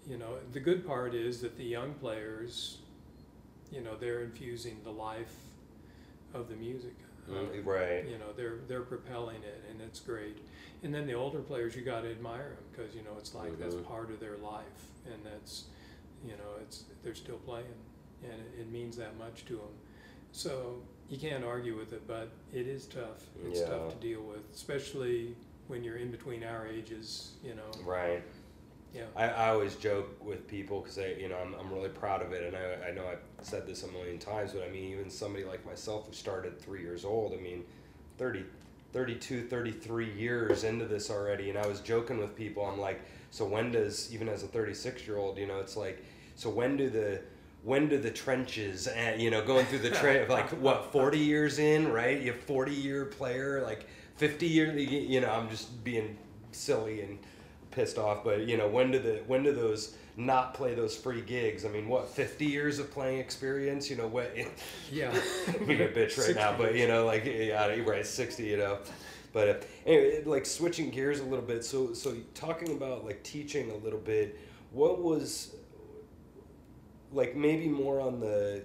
you 0.08 0.17
know, 0.17 0.38
the 0.51 0.60
good 0.60 0.86
part 0.86 1.13
is 1.13 1.41
that 1.41 1.58
the 1.58 1.63
young 1.63 1.93
players, 1.95 2.77
you 3.71 3.81
know, 3.81 3.95
they're 3.95 4.21
infusing 4.23 4.79
the 4.84 4.91
life 4.91 5.36
of 6.34 6.49
the 6.49 6.55
music. 6.55 6.95
Um, 7.29 7.49
right. 7.65 8.05
You 8.07 8.17
know, 8.17 8.31
they're 8.35 8.57
they're 8.67 8.81
propelling 8.81 9.41
it, 9.43 9.63
and 9.69 9.81
it's 9.81 9.99
great. 9.99 10.38
And 10.83 10.93
then 10.93 11.07
the 11.07 11.13
older 11.13 11.39
players, 11.39 11.75
you 11.75 11.81
got 11.81 12.01
to 12.01 12.11
admire 12.11 12.49
them 12.49 12.63
because 12.71 12.95
you 12.95 13.01
know 13.03 13.15
it's 13.17 13.33
like 13.33 13.57
that's 13.59 13.75
Mhm. 13.75 13.85
part 13.85 14.11
of 14.11 14.19
their 14.19 14.38
life, 14.38 14.89
and 15.05 15.23
that's, 15.25 15.65
you 16.23 16.33
know, 16.33 16.55
it's 16.61 16.83
they're 17.03 17.15
still 17.15 17.38
playing, 17.39 17.65
and 18.23 18.33
it, 18.33 18.61
it 18.61 18.71
means 18.71 18.95
that 18.97 19.17
much 19.17 19.45
to 19.45 19.53
them. 19.57 19.73
So 20.31 20.81
you 21.09 21.17
can't 21.17 21.43
argue 21.43 21.75
with 21.77 21.93
it, 21.93 22.05
but 22.07 22.29
it 22.53 22.67
is 22.67 22.85
tough. 22.85 23.23
It's 23.45 23.61
Yeah. 23.61 23.67
tough 23.67 23.89
to 23.91 23.95
deal 23.95 24.21
with, 24.21 24.41
especially 24.53 25.35
when 25.67 25.83
you're 25.83 25.97
in 25.97 26.11
between 26.11 26.43
our 26.43 26.67
ages. 26.67 27.33
You 27.43 27.55
know, 27.55 27.71
Right. 27.83 28.21
Yeah. 28.95 29.03
I, 29.15 29.27
I 29.27 29.49
always 29.49 29.75
joke 29.75 30.23
with 30.23 30.47
people 30.47 30.79
because 30.79 30.97
I, 30.97 31.15
you 31.19 31.27
know, 31.27 31.38
I'm, 31.38 31.53
I'm 31.55 31.71
really 31.71 31.89
proud 31.89 32.21
of 32.21 32.31
it, 32.31 32.43
and 32.43 32.55
I, 32.55 32.89
I 32.89 32.91
know 32.93 33.05
I've 33.08 33.45
said 33.45 33.67
this 33.67 33.84
a 33.84 33.88
million 33.89 34.17
times, 34.17 34.53
but 34.53 34.63
I 34.63 34.69
mean, 34.69 34.91
even 34.91 35.10
somebody 35.10 35.43
like 35.43 35.65
myself 35.65 36.08
who 36.08 36.13
started 36.13 36.60
three 36.60 36.81
years 36.81 37.03
old, 37.03 37.34
I 37.34 37.41
mean, 37.41 37.65
30, 38.17 38.45
32, 38.93 39.47
33 39.47 40.13
years 40.13 40.63
into 40.63 40.86
this 40.86 41.10
already, 41.10 41.49
and 41.49 41.60
I 41.60 41.67
was 41.67 41.81
joking 41.81 42.17
with 42.19 42.36
people, 42.36 42.65
I'm 42.65 42.79
like, 42.79 43.01
so 43.31 43.45
when 43.45 43.73
does, 43.73 44.13
even 44.13 44.29
as 44.29 44.43
a 44.43 44.47
36 44.47 45.05
year 45.05 45.17
old, 45.17 45.38
you 45.38 45.45
know, 45.45 45.60
it's 45.60 45.75
like, 45.75 46.03
so 46.36 46.49
when 46.49 46.77
do 46.77 46.89
the, 46.89 47.21
when 47.63 47.89
do 47.89 47.97
the 47.97 48.12
trenches, 48.12 48.88
and 48.88 49.21
you 49.21 49.29
know, 49.29 49.43
going 49.43 49.65
through 49.65 49.79
the 49.79 49.89
trench, 49.99 50.29
like 50.29 50.49
what, 50.62 50.93
40 50.93 51.17
years 51.17 51.60
in, 51.60 51.91
right? 51.91 52.21
You 52.21 52.31
have 52.31 52.41
40 52.41 52.71
year 52.71 53.05
player, 53.05 53.62
like 53.62 53.88
50 54.15 54.47
year, 54.47 54.77
you 54.77 55.19
know, 55.19 55.31
I'm 55.31 55.49
just 55.49 55.84
being 55.84 56.17
silly 56.53 57.01
and 57.01 57.19
pissed 57.75 57.97
off, 57.97 58.23
but 58.23 58.47
you 58.47 58.57
know, 58.57 58.67
when 58.67 58.91
do 58.91 58.99
the 58.99 59.21
when 59.27 59.43
do 59.43 59.53
those 59.53 59.95
not 60.17 60.53
play 60.53 60.73
those 60.73 60.95
free 60.95 61.21
gigs? 61.21 61.65
I 61.65 61.69
mean, 61.69 61.88
what 61.88 62.09
fifty 62.09 62.45
years 62.45 62.79
of 62.79 62.89
playing 62.91 63.19
experience? 63.19 63.89
You 63.89 63.97
know, 63.97 64.07
what? 64.07 64.35
Yeah. 64.91 65.11
being 65.65 65.81
a 65.81 65.85
bitch 65.88 66.17
right 66.17 66.35
now, 66.35 66.55
but 66.57 66.75
you 66.75 66.88
know, 66.88 67.05
like 67.05 67.25
yeah, 67.25 67.67
right, 67.81 68.05
sixty. 68.05 68.45
You 68.45 68.57
know, 68.57 68.77
but 69.33 69.49
uh, 69.49 69.53
anyway, 69.85 70.23
like 70.23 70.45
switching 70.45 70.89
gears 70.89 71.19
a 71.19 71.23
little 71.23 71.45
bit. 71.45 71.65
So 71.65 71.93
so 71.93 72.15
talking 72.33 72.71
about 72.71 73.05
like 73.05 73.21
teaching 73.23 73.71
a 73.71 73.75
little 73.75 73.99
bit. 73.99 74.39
What 74.71 75.01
was 75.01 75.55
like 77.11 77.35
maybe 77.35 77.67
more 77.67 77.99
on 77.99 78.19
the 78.19 78.63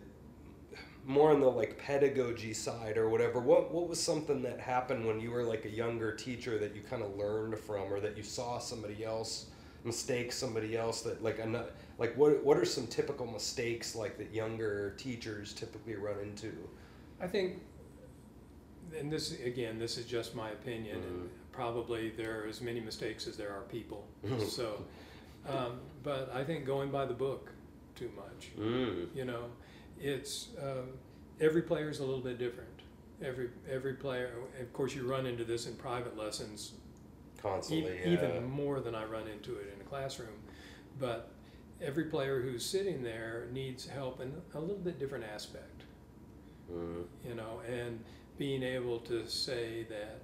more 1.11 1.31
on 1.31 1.41
the 1.41 1.51
like 1.51 1.77
pedagogy 1.79 2.53
side 2.55 2.97
or 2.97 3.09
whatever 3.09 3.41
what 3.41 3.73
what 3.73 3.89
was 3.89 4.01
something 4.01 4.43
that 4.43 4.61
happened 4.61 5.07
when 5.07 5.21
you 5.21 5.31
were 5.31 5.43
like 5.43 5.65
a 5.65 5.71
younger 5.71 6.13
teacher 6.15 6.59
that 6.59 6.75
you 6.75 6.83
kind 6.83 7.03
of 7.03 7.17
learned 7.17 7.59
from 7.59 7.93
or 7.93 8.01
that 8.01 8.17
you 8.17 8.23
saw 8.23 8.59
somebody 8.59 9.05
else 9.05 9.47
mistake 9.85 10.31
somebody 10.31 10.77
else 10.77 11.01
that 11.03 11.23
like 11.23 11.41
ano- 11.41 11.67
like 11.99 12.17
what 12.17 12.43
what 12.45 12.57
are 12.57 12.65
some 12.65 12.87
typical 12.87 13.27
mistakes 13.27 13.95
like 13.97 14.17
that 14.19 14.33
younger 14.33 14.91
teachers 14.99 15.53
typically 15.53 15.97
run 15.97 16.19
into 16.21 16.53
I 17.21 17.27
think, 17.27 17.61
and 18.99 19.13
this 19.13 19.33
again, 19.41 19.79
this 19.79 19.99
is 19.99 20.07
just 20.07 20.35
my 20.35 20.51
opinion, 20.51 20.97
and 20.97 21.31
probably 21.53 22.11
there 22.11 22.41
are 22.41 22.47
as 22.47 22.61
many 22.61 22.81
mistakes 22.81 23.27
as 23.27 23.37
there 23.37 23.51
are 23.51 23.63
people. 23.63 24.07
Mhm. 24.25 24.49
so, 24.49 24.85
um, 25.47 25.81
but 26.03 26.31
I 26.35 26.45
think 26.45 26.65
going 26.65 26.91
by 26.91 27.05
the 27.05 27.15
book 27.15 27.51
too 27.95 28.11
much. 28.17 28.51
mm. 28.59 29.15
You 29.15 29.27
know, 29.27 29.45
it's 30.01 30.49
um, 30.61 30.89
every 31.41 31.63
player 31.63 31.91
is 31.91 32.01
a 32.01 32.05
little 32.05 32.23
bit 32.23 32.39
different. 32.39 32.69
Every 33.23 33.51
every 33.71 33.95
player, 33.95 34.33
of 34.61 34.73
course, 34.73 34.95
you 34.95 35.07
run 35.07 35.27
into 35.27 35.45
this 35.45 35.67
in 35.67 35.75
private 35.77 36.17
lessons 36.17 36.73
constantly 37.43 37.93
e- 37.93 38.01
yeah. 38.05 38.13
even 38.13 38.45
more 38.45 38.81
than 38.81 38.95
I 38.95 39.05
run 39.05 39.29
into 39.29 39.57
it 39.57 39.73
in 39.75 39.81
a 39.81 39.85
classroom. 39.85 40.29
But 40.99 41.31
every 41.81 42.05
player 42.05 42.41
who's 42.41 42.65
sitting 42.65 43.03
there 43.03 43.49
needs 43.53 43.87
help 43.87 44.21
in 44.21 44.33
a 44.55 44.61
little 44.61 44.77
bit 44.77 44.99
different 44.99 45.25
aspect 45.25 45.85
mm. 46.73 47.05
you 47.27 47.35
know, 47.35 47.61
and 47.69 48.03
being 48.39 48.63
able 48.63 48.99
to 49.01 49.27
say 49.27 49.87
that, 49.89 50.21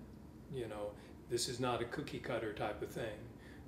you 0.54 0.68
know, 0.68 0.90
this 1.28 1.48
is 1.48 1.60
not 1.60 1.82
a 1.82 1.84
cookie 1.86 2.18
cutter 2.18 2.52
type 2.52 2.82
of 2.82 2.90
thing. 2.90 3.18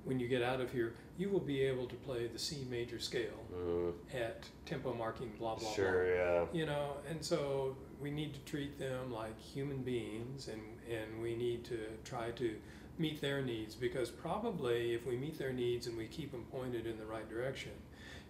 When 0.05 0.19
you 0.19 0.27
get 0.27 0.41
out 0.41 0.61
of 0.61 0.71
here, 0.71 0.95
you 1.19 1.29
will 1.29 1.39
be 1.41 1.61
able 1.61 1.85
to 1.85 1.95
play 1.97 2.27
the 2.27 2.39
C 2.39 2.65
major 2.69 2.97
scale 2.99 3.39
Mm. 3.53 3.93
at 4.13 4.45
tempo 4.65 4.93
marking, 4.93 5.31
blah, 5.37 5.55
blah, 5.55 5.69
sure 5.73 6.15
yeah 6.15 6.45
blah. 6.45 6.59
You 6.59 6.65
know, 6.65 6.93
and 7.09 7.23
so 7.23 7.75
we 7.99 8.09
need 8.09 8.33
to 8.33 8.39
treat 8.51 8.79
them 8.79 9.11
like 9.11 9.37
human 9.37 9.79
beings 9.83 10.47
and, 10.47 10.61
and 10.89 11.21
we 11.21 11.35
need 11.35 11.65
to 11.65 11.77
try 12.05 12.31
to 12.31 12.55
meet 12.97 13.19
their 13.21 13.41
needs 13.41 13.75
because 13.75 14.09
probably 14.09 14.93
if 14.93 15.05
we 15.05 15.15
meet 15.17 15.37
their 15.37 15.51
needs 15.53 15.87
and 15.87 15.97
we 15.97 16.07
keep 16.07 16.31
them 16.31 16.45
pointed 16.51 16.85
in 16.87 16.97
the 16.97 17.05
right 17.05 17.29
direction, 17.29 17.71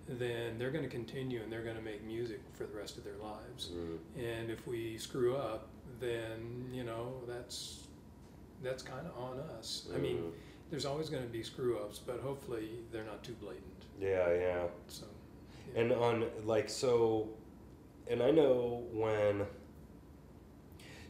then 0.07 0.57
they're 0.57 0.71
going 0.71 0.83
to 0.83 0.89
continue 0.89 1.41
and 1.43 1.51
they're 1.51 1.63
going 1.63 1.75
to 1.75 1.81
make 1.83 2.03
music 2.03 2.39
for 2.53 2.65
the 2.65 2.75
rest 2.75 2.97
of 2.97 3.03
their 3.03 3.17
lives. 3.21 3.69
Mm. 3.71 3.97
And 4.17 4.49
if 4.49 4.65
we 4.65 4.97
screw 4.97 5.35
up, 5.35 5.67
then 5.99 6.65
you 6.71 6.83
know 6.83 7.21
that's 7.27 7.83
that's 8.63 8.81
kind 8.83 9.05
of 9.05 9.15
on 9.17 9.39
us. 9.57 9.87
I 9.93 9.97
mean, 9.99 10.17
Mm. 10.17 10.31
There's 10.69 10.85
always 10.85 11.09
going 11.09 11.23
to 11.23 11.29
be 11.29 11.41
screw 11.43 11.77
ups, 11.79 11.99
but 11.99 12.19
hopefully 12.21 12.69
they're 12.91 13.03
not 13.03 13.23
too 13.23 13.33
blatant. 13.41 13.65
Yeah, 13.99 14.31
yeah. 14.33 14.63
So, 14.87 15.05
yeah. 15.73 15.81
And 15.81 15.91
on 15.91 16.25
like 16.45 16.69
so, 16.69 17.29
and 18.09 18.21
I 18.21 18.31
know 18.31 18.83
when. 18.93 19.45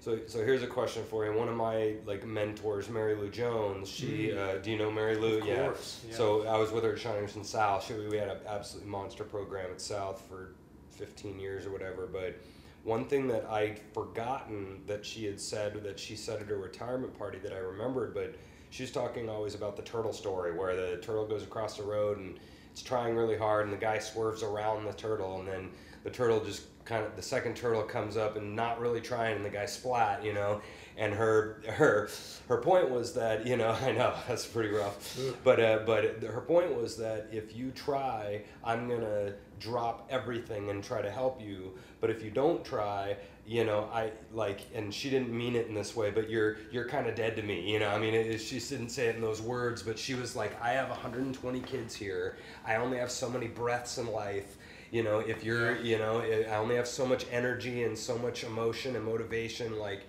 So 0.02 0.18
so 0.28 0.40
here's 0.40 0.64
a 0.64 0.68
question 0.68 1.04
for 1.04 1.26
you. 1.26 1.38
One 1.38 1.50
of 1.50 1.56
my 1.56 1.96
like 2.06 2.26
mentors, 2.26 2.90
Mary 2.90 3.16
Lou 3.16 3.30
Jones. 3.30 3.90
She 3.90 4.30
Mm. 4.30 4.38
uh, 4.38 4.58
do 4.60 4.72
you 4.72 4.78
know 4.78 4.90
Mary 4.90 5.18
Lou? 5.18 5.40
of 5.40 5.46
yeah. 5.46 5.66
yeah. 5.66 6.16
So 6.16 6.48
I 6.48 6.58
was 6.58 6.72
with 6.72 6.86
her 6.86 6.94
at 6.94 7.00
Shawnee 7.00 7.22
Mission 7.22 7.44
South. 7.44 7.86
She, 7.86 7.94
we 7.94 8.16
had 8.18 8.30
an 8.30 8.38
absolutely 8.48 8.90
monster 8.90 9.26
program 9.26 9.70
at 9.72 9.82
South 9.82 10.24
for 10.30 10.56
15 10.92 11.38
years 11.38 11.66
or 11.66 11.72
whatever. 11.72 12.08
But 12.08 12.40
one 12.86 13.06
thing 13.06 13.28
that 13.28 13.46
I'd 13.50 13.82
forgotten 13.94 14.82
that 14.88 15.06
she 15.06 15.26
had 15.26 15.40
said 15.40 15.84
that 15.84 16.00
she 16.00 16.16
said 16.16 16.42
at 16.42 16.48
her 16.48 16.58
retirement 16.58 17.18
party 17.20 17.38
that 17.40 17.52
I 17.52 17.58
remembered, 17.58 18.14
but 18.14 18.36
she's 18.70 18.92
talking 18.92 19.30
always 19.30 19.56
about 19.56 19.76
the 19.76 19.82
turtle 19.82 20.14
story 20.14 20.52
where 20.54 20.76
the 20.76 20.98
turtle 20.98 21.26
goes 21.26 21.44
across 21.44 21.78
the 21.78 21.84
road 21.84 22.18
and 22.18 22.40
it's 22.72 22.82
trying 22.82 23.16
really 23.16 23.38
hard 23.38 23.66
and 23.66 23.74
the 23.74 23.78
guy 23.80 23.98
swerves 23.98 24.44
around 24.44 24.86
the 24.86 24.94
turtle 24.94 25.40
and 25.40 25.48
then 25.48 25.70
the 26.04 26.10
turtle 26.10 26.44
just 26.44 26.64
kind 26.86 27.06
of 27.06 27.16
the 27.16 27.22
second 27.22 27.56
turtle 27.56 27.84
comes 27.84 28.18
up 28.18 28.38
and 28.38 28.56
not 28.56 28.80
really 28.80 29.02
trying 29.02 29.36
and 29.36 29.46
the 29.46 29.50
guy 29.50 29.66
splat 29.66 30.24
you 30.24 30.34
know 30.34 30.62
and 31.00 31.14
her 31.14 31.62
her 31.68 32.10
her 32.48 32.58
point 32.58 32.90
was 32.90 33.14
that 33.14 33.48
you 33.48 33.56
know 33.58 33.70
i 33.82 33.92
know 33.92 34.14
that's 34.28 34.46
pretty 34.46 34.70
rough. 34.70 35.18
But 35.44 35.60
uh, 35.60 35.80
but 35.86 36.22
her 36.24 36.42
point 36.42 36.76
was 36.76 36.98
that 36.98 37.30
if 37.32 37.56
you 37.56 37.72
try 37.72 38.44
i'm 38.64 38.88
gonna 38.88 39.34
drop 39.60 40.08
everything 40.12 40.70
and 40.70 40.84
try 40.84 41.02
to 41.02 41.10
help 41.12 41.42
you. 41.42 41.74
But 42.00 42.10
if 42.10 42.24
you 42.24 42.32
don't 42.32 42.64
try 42.64 43.18
you 43.48 43.66
know 43.66 43.90
i 43.94 44.12
like 44.32 44.62
and 44.76 44.94
she 44.94 45.10
didn't 45.10 45.32
mean 45.36 45.56
it 45.56 45.66
in 45.68 45.74
this 45.74 45.96
way 45.96 46.12
but 46.12 46.30
you're 46.30 46.58
you're 46.72 46.88
kind 46.88 47.08
of 47.08 47.16
dead 47.16 47.36
to 47.36 47.42
me 47.42 47.72
you 47.72 47.80
know? 47.80 47.90
I 47.90 47.98
mean 47.98 48.14
it, 48.14 48.28
it- 48.28 48.38
she 48.40 48.60
didn't 48.60 48.90
say 48.90 49.08
it 49.08 49.16
in 49.16 49.22
those 49.22 49.42
words 49.42 49.82
but 49.82 49.98
she 49.98 50.14
was 50.16 50.36
like 50.36 50.62
i 50.62 50.70
have 50.72 50.90
120 50.90 51.60
kids 51.62 51.96
here. 51.96 52.38
I 52.66 52.76
only 52.76 52.98
have 53.00 53.10
so 53.12 53.28
many 53.30 53.48
breaths 53.48 53.98
in 53.98 54.08
life. 54.08 54.58
You 54.92 55.04
know 55.04 55.20
if 55.20 55.44
you're 55.44 55.78
you 55.82 55.98
know 55.98 56.22
i 56.22 56.56
only 56.56 56.76
have 56.76 56.88
so 56.88 57.06
much 57.06 57.26
energy 57.32 57.84
and 57.84 57.98
so 57.98 58.18
much 58.18 58.44
emotion 58.44 58.96
and 58.96 59.06
motivation 59.06 59.78
like 59.80 60.02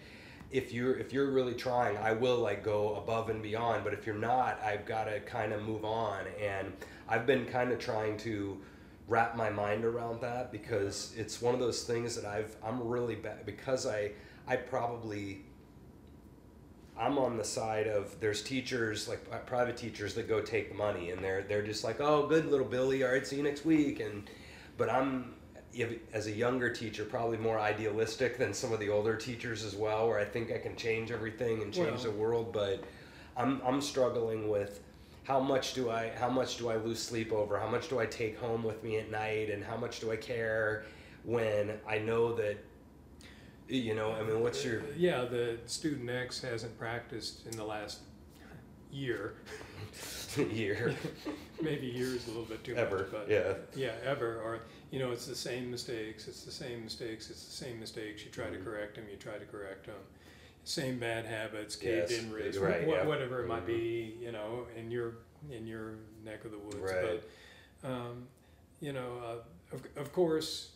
if 0.50 0.72
you're 0.72 0.96
if 0.96 1.12
you're 1.12 1.30
really 1.30 1.54
trying 1.54 1.96
i 1.98 2.12
will 2.12 2.38
like 2.38 2.64
go 2.64 2.96
above 2.96 3.30
and 3.30 3.42
beyond 3.42 3.84
but 3.84 3.92
if 3.92 4.06
you're 4.06 4.14
not 4.14 4.60
i've 4.64 4.84
got 4.84 5.04
to 5.04 5.20
kind 5.20 5.52
of 5.52 5.62
move 5.62 5.84
on 5.84 6.24
and 6.40 6.72
i've 7.08 7.26
been 7.26 7.46
kind 7.46 7.70
of 7.70 7.78
trying 7.78 8.16
to 8.16 8.58
wrap 9.06 9.36
my 9.36 9.50
mind 9.50 9.84
around 9.84 10.20
that 10.20 10.50
because 10.52 11.12
it's 11.16 11.40
one 11.40 11.54
of 11.54 11.60
those 11.60 11.84
things 11.84 12.16
that 12.16 12.24
i've 12.24 12.56
i'm 12.64 12.82
really 12.86 13.14
bad 13.14 13.44
because 13.46 13.86
i 13.86 14.10
i 14.46 14.56
probably 14.56 15.42
I'm 16.98 17.16
on 17.16 17.38
the 17.38 17.44
side 17.44 17.86
of 17.86 18.20
there's 18.20 18.42
teachers 18.42 19.08
like 19.08 19.46
private 19.46 19.76
teachers 19.78 20.14
that 20.14 20.28
go 20.28 20.42
take 20.42 20.68
the 20.68 20.74
money 20.74 21.10
and 21.10 21.24
they're 21.24 21.42
they're 21.42 21.62
just 21.62 21.82
like 21.82 21.98
oh 21.98 22.26
good 22.26 22.50
little 22.50 22.66
Billy 22.66 23.02
all 23.02 23.12
right 23.12 23.26
see 23.26 23.36
you 23.36 23.42
next 23.42 23.64
week 23.64 24.00
and 24.00 24.28
but 24.76 24.90
I'm 24.90 25.34
as 26.12 26.26
a 26.26 26.32
younger 26.32 26.68
teacher 26.70 27.04
probably 27.04 27.36
more 27.38 27.58
idealistic 27.58 28.38
than 28.38 28.52
some 28.52 28.72
of 28.72 28.80
the 28.80 28.88
older 28.88 29.16
teachers 29.16 29.64
as 29.64 29.76
well 29.76 30.08
where 30.08 30.18
I 30.18 30.24
think 30.24 30.50
I 30.52 30.58
can 30.58 30.74
change 30.76 31.10
everything 31.10 31.62
and 31.62 31.72
change 31.72 32.02
Well- 32.02 32.02
the 32.02 32.10
world 32.10 32.52
but 32.52 32.82
I'm 33.36 33.60
I'm 33.64 33.80
struggling 33.80 34.48
with 34.48 34.80
how 35.24 35.38
much 35.38 35.74
do 35.74 35.88
I 35.90 36.10
how 36.18 36.28
much 36.28 36.56
do 36.56 36.68
I 36.70 36.76
lose 36.76 37.00
sleep 37.00 37.32
over 37.32 37.58
how 37.58 37.68
much 37.68 37.88
do 37.88 38.00
I 38.00 38.06
take 38.06 38.38
home 38.38 38.64
with 38.64 38.82
me 38.82 38.98
at 38.98 39.10
night 39.10 39.50
and 39.50 39.62
how 39.62 39.76
much 39.76 40.00
do 40.00 40.10
I 40.10 40.16
care 40.16 40.84
when 41.24 41.78
I 41.88 41.98
know 41.98 42.34
that 42.34 42.56
you 43.68 43.94
know 43.94 44.12
I 44.12 44.22
mean 44.24 44.40
what's 44.40 44.64
your 44.64 44.80
Uh, 44.80 44.84
yeah, 44.96 45.24
the 45.24 45.58
student 45.66 46.10
X 46.10 46.40
hasn't 46.40 46.76
practiced 46.78 47.46
in 47.46 47.56
the 47.56 47.64
last 47.64 48.00
year. 48.90 49.34
year 50.52 50.94
Maybe 51.62 51.86
years 51.86 52.26
a 52.26 52.30
little 52.30 52.44
bit 52.44 52.64
too 52.64 52.74
ever 52.74 52.98
much, 52.98 53.10
but 53.12 53.26
yeah 53.30 53.54
yeah, 53.76 53.92
ever. 54.04 54.40
Or 54.42 54.60
you 54.90 54.98
know, 54.98 55.12
it's 55.12 55.26
the 55.26 55.36
same 55.36 55.70
mistakes. 55.70 56.26
It's 56.28 56.44
the 56.44 56.50
same 56.50 56.84
mistakes. 56.84 57.30
It's 57.30 57.44
the 57.44 57.52
same 57.64 57.78
mistakes. 57.78 58.24
You 58.24 58.30
try 58.30 58.50
to 58.50 58.56
Mhm. 58.58 58.64
correct 58.64 58.96
them. 58.96 59.06
You 59.10 59.16
try 59.16 59.38
to 59.38 59.44
correct 59.46 59.86
them. 59.86 60.00
Same 60.64 60.98
bad 60.98 61.24
habits, 61.24 61.76
caved 61.76 62.10
Yes, 62.10 62.20
in 62.22 62.32
wrist, 62.32 62.58
right, 62.58 62.86
wha- 62.86 62.94
yeah. 62.96 63.06
whatever 63.06 63.42
it 63.42 63.46
might 63.46 63.62
Mhm. 63.62 63.66
be. 63.66 64.16
You 64.20 64.32
know, 64.32 64.66
in 64.76 64.90
your 64.90 65.14
in 65.50 65.66
your 65.66 65.94
neck 66.22 66.44
of 66.44 66.50
the 66.50 66.58
woods. 66.58 66.76
Right. 66.76 67.22
But 67.82 67.88
um, 67.88 68.28
you 68.80 68.92
know, 68.92 69.18
uh, 69.18 69.74
of 69.74 69.86
of 69.96 70.12
course, 70.12 70.72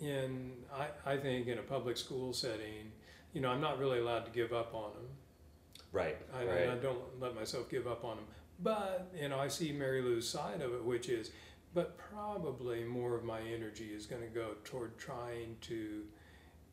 in 0.00 0.52
I 0.74 0.88
I 1.12 1.16
think 1.16 1.46
in 1.46 1.58
a 1.58 1.62
public 1.62 1.96
school 1.96 2.32
setting, 2.32 2.92
you 3.32 3.40
know, 3.40 3.48
I'm 3.50 3.60
not 3.60 3.78
really 3.78 3.98
allowed 4.00 4.24
to 4.26 4.30
give 4.32 4.52
up 4.52 4.74
on 4.74 4.92
them. 4.94 5.08
right 5.92 6.16
I, 6.34 6.44
right 6.44 6.68
I 6.70 6.74
don't 6.76 7.20
let 7.20 7.34
myself 7.34 7.68
give 7.70 7.86
up 7.86 8.02
on 8.04 8.16
them. 8.16 8.26
But, 8.60 9.10
you 9.14 9.28
know, 9.28 9.38
I 9.38 9.48
see 9.48 9.72
Mary 9.72 10.00
Lou's 10.02 10.26
side 10.28 10.60
of 10.62 10.72
it, 10.72 10.84
which 10.84 11.08
is, 11.08 11.30
but 11.74 11.96
probably 11.96 12.84
more 12.84 13.16
of 13.16 13.24
my 13.24 13.40
energy 13.40 13.86
is 13.94 14.06
going 14.06 14.22
to 14.22 14.28
go 14.28 14.50
toward 14.64 14.98
trying 14.98 15.56
to 15.62 16.02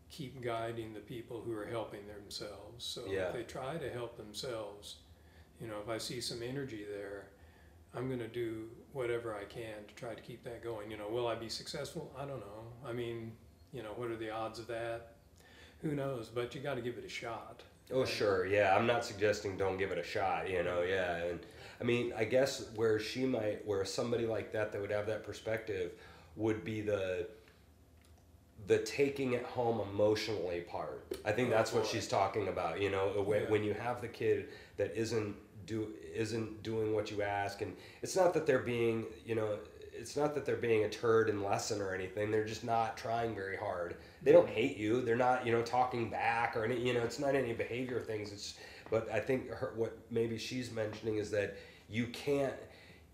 keep 0.09 0.41
guiding 0.41 0.93
the 0.93 0.99
people 0.99 1.41
who 1.41 1.53
are 1.53 1.65
helping 1.65 2.01
themselves. 2.07 2.83
So 2.83 3.05
Yeah. 3.07 3.27
if 3.27 3.33
they 3.33 3.43
try 3.43 3.77
to 3.77 3.89
help 3.91 4.17
themselves, 4.17 4.97
you 5.61 5.67
know, 5.67 5.79
if 5.81 5.89
I 5.89 5.97
see 5.97 6.19
some 6.19 6.41
energy 6.41 6.83
there, 6.89 7.27
I'm 7.93 8.07
going 8.07 8.19
to 8.19 8.27
do 8.27 8.69
whatever 8.93 9.35
I 9.35 9.45
can 9.45 9.85
to 9.87 9.93
try 9.95 10.13
to 10.13 10.21
keep 10.21 10.43
that 10.43 10.63
going. 10.63 10.91
You 10.91 10.97
know, 10.97 11.07
will 11.09 11.27
I 11.27 11.35
be 11.35 11.49
successful? 11.49 12.11
I 12.17 12.25
don't 12.25 12.39
know. 12.39 12.73
I 12.85 12.91
mean, 12.93 13.33
you 13.71 13.83
know, 13.83 13.93
what 13.95 14.09
are 14.09 14.15
the 14.15 14.29
odds 14.31 14.59
of 14.59 14.67
that? 14.67 15.15
Who 15.81 15.93
knows? 15.95 16.27
But 16.27 16.53
you 16.53 16.61
got 16.61 16.75
to 16.75 16.81
give 16.81 16.97
it 16.97 17.05
a 17.05 17.09
shot. 17.09 17.63
Oh 17.91 18.05
sure, 18.05 18.45
yeah. 18.45 18.75
I'm 18.75 18.85
not 18.85 19.03
suggesting 19.03 19.57
don't 19.57 19.77
give 19.77 19.91
it 19.91 19.97
a 19.97 20.03
shot, 20.03 20.47
you 20.49 20.61
know, 20.63 20.83
yeah. 20.83 21.15
And 21.17 21.39
I 21.80 21.84
mean, 21.84 22.13
I 22.17 22.25
guess 22.25 22.65
where 22.75 22.99
she 22.99 23.25
might, 23.25 23.65
where 23.65 23.84
somebody 23.86 24.25
like 24.25 24.51
that 24.53 24.71
that 24.71 24.82
would 24.82 24.91
have 24.91 25.07
that 25.07 25.23
perspective 25.23 25.91
would 26.36 26.63
be 26.63 26.82
the 26.82 27.27
the 28.67 28.80
taking 28.80 29.34
it 29.34 29.43
home 29.43 29.80
emotionally 29.91 30.61
part. 30.61 31.03
I 31.25 31.32
think 31.32 31.49
that's 31.49 31.71
what 31.73 31.86
she's 31.86 32.07
talking 32.07 32.49
about. 32.49 32.82
You 32.82 32.91
know, 32.91 33.23
when 33.47 33.63
you 33.63 33.73
have 33.73 34.01
the 34.01 34.07
kid 34.07 34.49
that 34.77 34.95
isn't 34.95 35.36
do 35.65 35.88
isn't 36.13 36.61
doing 36.63 36.93
what 36.93 37.11
you 37.11 37.21
ask, 37.21 37.61
and 37.61 37.75
it's 38.01 38.15
not 38.15 38.34
that 38.34 38.45
they're 38.45 38.59
being, 38.59 39.05
you 39.25 39.36
know, 39.36 39.57
it's 39.93 40.15
not 40.15 40.34
that 40.36 40.45
they're 40.45 40.55
being 40.55 40.86
a 40.86 40.89
turd 40.89 41.30
in 41.30 41.43
lesson 41.43 41.82
or 41.82 41.93
anything. 41.93 42.32
They're 42.32 42.45
just 42.45 42.63
not 42.63 42.97
trying 42.97 43.36
very 43.36 43.57
hard. 43.57 43.95
They 44.23 44.32
don't 44.32 44.49
hate 44.49 44.77
you. 44.77 45.01
They're 45.01 45.15
not, 45.15 45.45
you 45.45 45.51
know, 45.51 45.61
talking 45.61 46.09
back 46.09 46.55
or 46.55 46.63
any, 46.63 46.80
you 46.80 46.93
know, 46.93 47.01
it's 47.01 47.19
not 47.19 47.36
any 47.36 47.53
behavior 47.53 47.99
things. 47.99 48.32
It's, 48.32 48.55
but 48.89 49.11
I 49.11 49.19
think 49.19 49.49
her, 49.49 49.73
what 49.75 49.97
maybe 50.09 50.38
she's 50.38 50.71
mentioning 50.71 51.17
is 51.17 51.30
that 51.32 51.57
you 51.89 52.07
can't, 52.07 52.53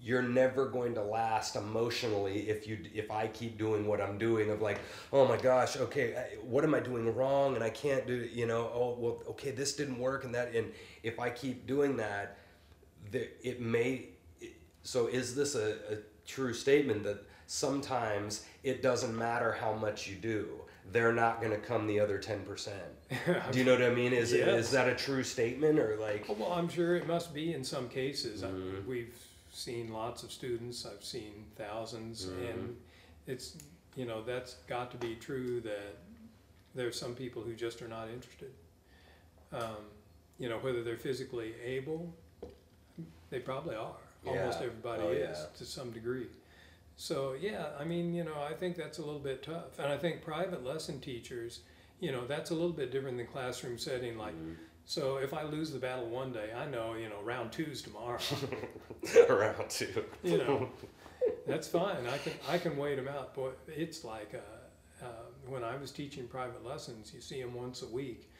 you're 0.01 0.21
never 0.21 0.67
going 0.67 0.93
to 0.95 1.01
last 1.01 1.55
emotionally 1.55 2.49
if 2.49 2.67
you, 2.67 2.77
if 2.93 3.09
I 3.09 3.27
keep 3.27 3.57
doing 3.57 3.87
what 3.87 4.01
I'm 4.01 4.17
doing 4.17 4.49
of 4.49 4.61
like, 4.61 4.79
oh 5.11 5.27
my 5.27 5.37
gosh, 5.37 5.77
okay, 5.77 6.37
what 6.43 6.63
am 6.63 6.75
I 6.75 6.79
doing 6.79 7.13
wrong? 7.15 7.55
And 7.55 7.63
I 7.63 7.69
can't 7.69 8.05
do, 8.05 8.13
you 8.13 8.45
know, 8.45 8.69
oh, 8.73 8.95
well, 8.99 9.23
okay, 9.29 9.51
this 9.51 9.75
didn't 9.75 9.99
work 9.99 10.25
and 10.25 10.35
that, 10.35 10.53
and 10.53 10.71
if 11.03 11.19
I 11.19 11.29
keep 11.29 11.65
doing 11.65 11.97
that, 11.97 12.37
the, 13.11 13.29
it 13.47 13.61
may, 13.61 14.09
so 14.83 15.07
is 15.07 15.35
this 15.35 15.55
a, 15.55 15.71
a 15.91 15.97
true 16.27 16.53
statement 16.53 17.03
that 17.03 17.23
sometimes 17.47 18.45
it 18.63 18.81
doesn't 18.81 19.15
matter 19.15 19.51
how 19.53 19.73
much 19.73 20.07
you 20.07 20.15
do 20.15 20.61
they're 20.91 21.13
not 21.13 21.39
going 21.41 21.51
to 21.51 21.57
come 21.57 21.87
the 21.87 21.99
other 21.99 22.19
10% 22.19 22.69
do 23.51 23.59
you 23.59 23.65
know 23.65 23.73
what 23.73 23.81
i 23.83 23.89
mean 23.93 24.13
is, 24.13 24.31
Yes. 24.31 24.65
is 24.65 24.71
that 24.71 24.87
a 24.87 24.95
true 24.95 25.23
statement 25.23 25.79
or 25.79 25.97
like 25.99 26.25
Oh, 26.29 26.33
Well, 26.33 26.51
I'm 26.53 26.69
sure 26.69 26.95
it 26.95 27.07
must 27.07 27.33
be 27.33 27.53
in 27.53 27.63
some 27.63 27.89
cases. 27.89 28.43
I- 28.43 28.47
Mhm. 28.49 28.85
We've 28.85 29.15
seen 29.51 29.91
lots 29.93 30.23
of 30.23 30.31
students, 30.31 30.85
I've 30.85 31.03
seen 31.03 31.45
1000s 31.57 32.25
Mhm. 32.27 32.49
and 32.49 32.77
it's, 33.27 33.57
you 33.95 34.05
know, 34.05 34.21
that's 34.23 34.55
got 34.67 34.91
to 34.91 34.97
be 34.97 35.15
true 35.15 35.61
that 35.61 35.95
there's 36.75 36.99
some 36.99 37.15
people 37.15 37.41
who 37.41 37.53
just 37.55 37.81
are 37.81 37.87
not 37.87 38.09
interested. 38.09 38.51
Um, 39.53 39.77
you 40.37 40.49
know, 40.49 40.57
whether 40.59 40.83
they're 40.83 40.97
physically 40.97 41.53
able, 41.63 42.13
they 43.29 43.39
probably 43.39 43.75
are. 43.75 43.95
Almost 44.25 44.59
everybody 44.61 45.03
Oh, 45.03 45.11
is 45.11 45.37
yeah. 45.39 45.45
to 45.57 45.65
some 45.65 45.91
degree. 45.91 46.27
So, 46.97 47.35
yeah, 47.39 47.67
I 47.79 47.83
mean, 47.83 48.13
you 48.13 48.23
know, 48.23 48.41
I 48.41 48.53
think 48.53 48.75
that's 48.77 48.99
a 48.99 49.03
little 49.05 49.19
bit 49.19 49.43
tough. 49.43 49.79
And 49.79 49.87
I 49.91 49.97
think 49.97 50.21
private 50.21 50.63
lesson 50.63 50.99
teachers, 50.99 51.59
you 51.99 52.11
know, 52.11 52.25
that's 52.25 52.51
a 52.51 52.53
little 52.53 52.71
bit 52.71 52.91
different 52.91 53.17
than 53.17 53.27
classroom 53.27 53.77
setting. 53.77 54.17
Like, 54.17 54.33
Mhm. 54.33 54.55
so 54.85 55.17
if 55.17 55.33
I 55.33 55.43
lose 55.43 55.71
the 55.71 55.79
battle 55.79 56.07
one 56.09 56.31
day, 56.31 56.53
I 56.53 56.65
know, 56.67 56.93
you 56.93 57.09
know, 57.09 57.21
round 57.21 57.51
two's 57.51 57.81
tomorrow. 57.81 58.19
round 59.29 59.69
two 59.69 60.05
you 60.23 60.37
know, 60.37 60.69
that's 61.45 61.67
fine. 61.67 62.05
I 62.07 62.17
can 62.17 62.33
I 62.47 62.57
can 62.57 62.77
wait 62.77 62.95
them 62.95 63.07
out. 63.09 63.35
But 63.35 63.57
it's 63.67 64.03
like 64.05 64.33
uh, 64.33 65.05
uh, 65.05 65.09
when 65.47 65.63
I 65.63 65.75
was 65.75 65.91
teaching 65.91 66.27
private 66.27 66.63
lessons, 66.65 67.13
you 67.13 67.19
see 67.21 67.41
them 67.41 67.53
once 67.53 67.81
a 67.81 67.87
week, 67.87 68.31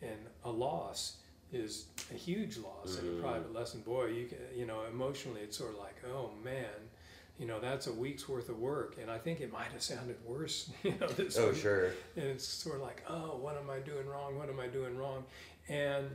and 0.00 0.18
a 0.44 0.50
loss 0.50 1.16
is 1.52 1.86
a 2.12 2.14
huge 2.14 2.56
loss 2.58 2.98
in 2.98 3.04
Mhm. 3.04 3.18
a 3.18 3.22
private 3.22 3.52
lesson. 3.52 3.80
Boy, 3.82 4.06
you 4.06 4.26
can, 4.26 4.38
you 4.54 4.66
know, 4.66 4.82
emotionally, 4.84 5.40
it's 5.42 5.56
sort 5.56 5.70
of 5.72 5.78
like, 5.78 5.96
oh 6.12 6.30
man, 6.42 6.90
you 7.38 7.46
know, 7.46 7.60
that's 7.60 7.86
a 7.86 7.92
week's 7.92 8.28
worth 8.28 8.48
of 8.48 8.58
work. 8.58 8.96
And 9.00 9.10
I 9.10 9.18
think 9.18 9.40
it 9.40 9.52
might 9.52 9.70
have 9.72 9.82
sounded 9.82 10.16
worse, 10.24 10.70
you 10.82 10.94
know, 11.00 11.06
this 11.08 11.36
Oh, 11.38 11.48
week. 11.50 11.56
sure. 11.60 11.86
And 12.16 12.24
it's 12.24 12.46
sort 12.46 12.76
of 12.76 12.82
like, 12.82 13.02
oh, 13.08 13.36
what 13.40 13.56
am 13.58 13.68
I 13.70 13.78
doing 13.80 14.06
wrong? 14.06 14.36
What 14.38 14.48
am 14.48 14.58
I 14.60 14.66
doing 14.68 14.96
wrong? 14.96 15.24
And 15.68 16.08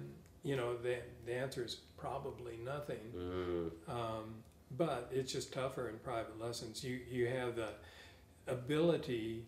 you 0.44 0.56
know, 0.56 0.76
the 0.78 0.98
the 1.26 1.34
answer 1.36 1.64
is 1.64 1.76
probably 1.98 2.58
nothing. 2.64 2.98
Mm, 3.16 3.72
Um, 3.88 4.36
but 4.78 5.10
it's 5.14 5.32
just 5.32 5.54
tougher 5.54 5.90
in 5.90 5.98
private 6.00 6.40
lessons. 6.40 6.84
You 6.84 7.00
you 7.10 7.28
have 7.28 7.56
the 7.56 7.70
ability 8.48 9.46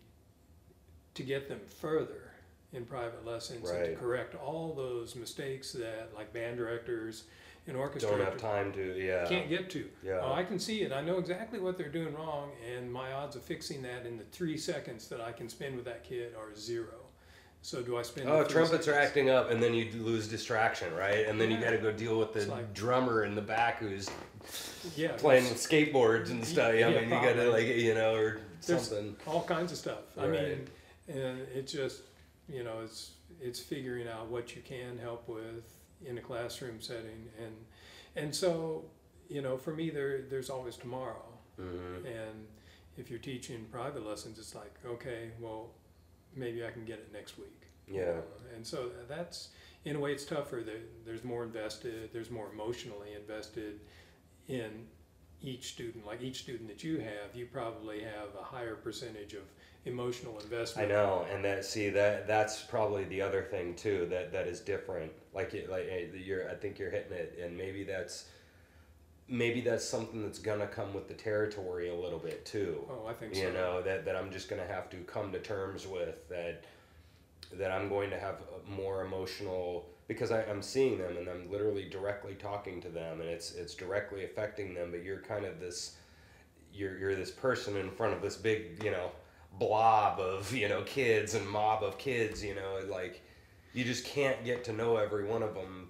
to 1.14 1.22
get 1.22 1.48
them 1.48 1.60
further 1.80 2.30
in 2.72 2.84
private 2.84 3.24
lessons 3.24 3.68
and 3.70 3.84
to 3.84 3.94
correct 3.96 4.34
all 4.34 4.74
those 4.74 5.14
mistakes 5.14 5.72
that 5.72 6.10
like 6.14 6.32
band 6.32 6.56
directors 6.56 7.24
and 7.66 7.76
orchestra 7.76 8.10
don't 8.16 8.24
have 8.24 8.36
time 8.36 8.72
to, 8.72 8.98
yeah. 9.02 9.26
can't 9.26 9.48
get 9.48 9.70
to. 9.70 9.88
Yeah. 10.02 10.20
Oh, 10.22 10.32
I 10.32 10.42
can 10.44 10.58
see 10.58 10.82
it. 10.82 10.92
I 10.92 11.00
know 11.00 11.18
exactly 11.18 11.58
what 11.58 11.78
they're 11.78 11.88
doing 11.88 12.14
wrong, 12.14 12.50
and 12.76 12.92
my 12.92 13.12
odds 13.12 13.36
of 13.36 13.42
fixing 13.42 13.82
that 13.82 14.04
in 14.06 14.16
the 14.18 14.24
three 14.24 14.56
seconds 14.58 15.08
that 15.08 15.20
I 15.20 15.32
can 15.32 15.48
spend 15.48 15.76
with 15.76 15.84
that 15.86 16.04
kid 16.04 16.34
are 16.38 16.54
zero. 16.54 16.88
So 17.62 17.80
do 17.80 17.96
I 17.96 18.02
spend? 18.02 18.28
Oh, 18.28 18.44
trumpets 18.44 18.86
are 18.88 18.94
acting 18.94 19.30
up, 19.30 19.50
and 19.50 19.62
then 19.62 19.72
you 19.72 19.90
lose 20.02 20.28
distraction, 20.28 20.92
right? 20.94 21.26
And 21.26 21.40
then 21.40 21.50
you 21.50 21.58
got 21.58 21.70
to 21.70 21.78
go 21.78 21.90
deal 21.90 22.18
with 22.18 22.34
the 22.34 22.44
like- 22.46 22.74
drummer 22.74 23.24
in 23.24 23.34
the 23.34 23.40
back 23.40 23.78
who's 23.78 24.10
Yeah, 24.94 25.12
playing 25.16 25.44
with 25.44 25.56
skateboards 25.56 26.28
and 26.30 26.44
stuff. 26.44 26.72
I 26.72 26.78
Yeah, 26.80 26.90
mean, 26.90 27.04
you 27.04 27.08
got 27.08 27.32
to 27.36 27.50
like 27.50 27.66
you 27.66 27.94
know 27.94 28.14
or 28.14 28.40
There's- 28.66 28.88
something. 28.90 29.16
all 29.26 29.42
kinds 29.44 29.72
of 29.72 29.78
stuff. 29.78 30.00
I 30.18 30.26
mean, 30.26 30.66
and 31.08 31.40
it 31.54 31.66
just 31.66 32.02
you 32.50 32.64
know 32.64 32.80
it's 32.84 33.12
it's 33.40 33.60
figuring 33.60 34.08
out 34.08 34.28
what 34.28 34.54
you 34.54 34.60
can 34.60 34.98
help 34.98 35.26
with 35.26 35.64
in 36.04 36.18
a 36.18 36.20
classroom 36.20 36.80
setting, 36.80 37.28
and 37.38 37.54
and 38.16 38.34
so 38.34 38.84
you 39.28 39.42
know 39.42 39.56
for 39.56 39.74
me 39.74 39.90
there 39.90 40.22
there's 40.22 40.50
always 40.50 40.76
tomorrow, 40.76 41.24
hmm 41.56 42.06
and 42.06 42.46
if 42.96 43.10
you're 43.10 43.18
teaching 43.18 43.66
private 43.70 44.06
lessons, 44.06 44.38
it's 44.38 44.54
like 44.54 44.74
okay, 44.86 45.30
well 45.40 45.70
maybe 46.36 46.64
I 46.66 46.70
can 46.70 46.84
get 46.84 46.98
it 46.98 47.12
next 47.12 47.38
week. 47.38 47.62
Yeah. 47.86 48.02
Uh, 48.02 48.56
and 48.56 48.66
so 48.66 48.90
that's 49.08 49.48
in 49.84 49.96
a 49.96 50.00
way 50.00 50.12
it's 50.12 50.24
tougher. 50.24 50.62
There, 50.64 50.76
there's 51.04 51.24
more 51.24 51.44
invested. 51.44 52.10
There's 52.12 52.30
more 52.30 52.48
emotionally 52.52 53.12
invested 53.14 53.80
in 54.48 54.86
each 55.42 55.68
student. 55.68 56.06
Like 56.06 56.22
each 56.22 56.40
student 56.40 56.68
that 56.68 56.82
you 56.82 56.98
have, 56.98 57.34
you 57.34 57.46
probably 57.46 58.02
have 58.02 58.28
a 58.38 58.42
higher 58.42 58.74
percentage 58.74 59.34
of 59.34 59.42
emotional 59.86 60.38
investment. 60.40 60.90
I 60.90 60.94
know, 60.94 61.26
and 61.32 61.44
that 61.44 61.64
see 61.64 61.90
that 61.90 62.26
that's 62.26 62.62
probably 62.62 63.04
the 63.04 63.20
other 63.22 63.42
thing 63.42 63.74
too 63.74 64.06
that 64.10 64.32
that 64.32 64.46
is 64.46 64.60
different. 64.60 65.12
Like 65.34 65.52
like 65.68 65.86
eh, 65.90 66.06
you're, 66.14 66.50
I 66.50 66.54
think 66.54 66.78
you're 66.78 66.90
hitting 66.90 67.12
it, 67.12 67.38
and 67.42 67.56
maybe 67.56 67.84
that's 67.84 68.26
maybe 69.28 69.60
that's 69.60 69.84
something 69.84 70.22
that's 70.22 70.38
gonna 70.38 70.66
come 70.66 70.92
with 70.92 71.08
the 71.08 71.14
territory 71.14 71.88
a 71.88 71.94
little 71.94 72.18
bit 72.18 72.44
too. 72.44 72.84
Oh, 72.90 73.06
I 73.06 73.14
think 73.14 73.34
you 73.34 73.44
so. 73.44 73.52
know 73.52 73.82
that, 73.82 74.04
that 74.04 74.16
i'm 74.16 74.30
just 74.30 74.48
going 74.48 74.60
to 74.60 74.68
have 74.68 74.90
to 74.90 74.96
come 74.98 75.32
to 75.32 75.38
terms 75.40 75.86
with 75.86 76.28
that 76.28 76.64
that 77.52 77.70
i'm 77.70 77.88
going 77.88 78.10
to 78.10 78.18
have 78.18 78.40
a 78.66 78.70
more 78.70 79.04
emotional 79.04 79.86
because 80.08 80.30
I, 80.30 80.42
i'm 80.44 80.62
seeing 80.62 80.98
them 80.98 81.16
and 81.16 81.28
i'm 81.28 81.50
literally 81.50 81.88
directly 81.88 82.34
talking 82.34 82.80
to 82.82 82.88
them 82.88 83.20
and 83.20 83.28
it's 83.28 83.52
it's 83.54 83.74
directly 83.74 84.24
affecting 84.24 84.74
them 84.74 84.90
but 84.90 85.02
you're 85.02 85.20
kind 85.20 85.44
of 85.44 85.60
this 85.60 85.96
you're, 86.72 86.98
you're 86.98 87.14
this 87.14 87.30
person 87.30 87.76
in 87.76 87.90
front 87.90 88.14
of 88.14 88.20
this 88.20 88.36
big 88.36 88.82
you 88.82 88.90
know 88.90 89.10
blob 89.58 90.18
of 90.20 90.52
you 90.54 90.68
know 90.68 90.82
kids 90.82 91.34
and 91.34 91.48
mob 91.48 91.82
of 91.82 91.96
kids 91.98 92.42
you 92.42 92.54
know 92.54 92.80
like 92.90 93.22
you 93.72 93.84
just 93.84 94.04
can't 94.04 94.44
get 94.44 94.64
to 94.64 94.72
know 94.72 94.96
every 94.96 95.24
one 95.24 95.42
of 95.42 95.54
them 95.54 95.88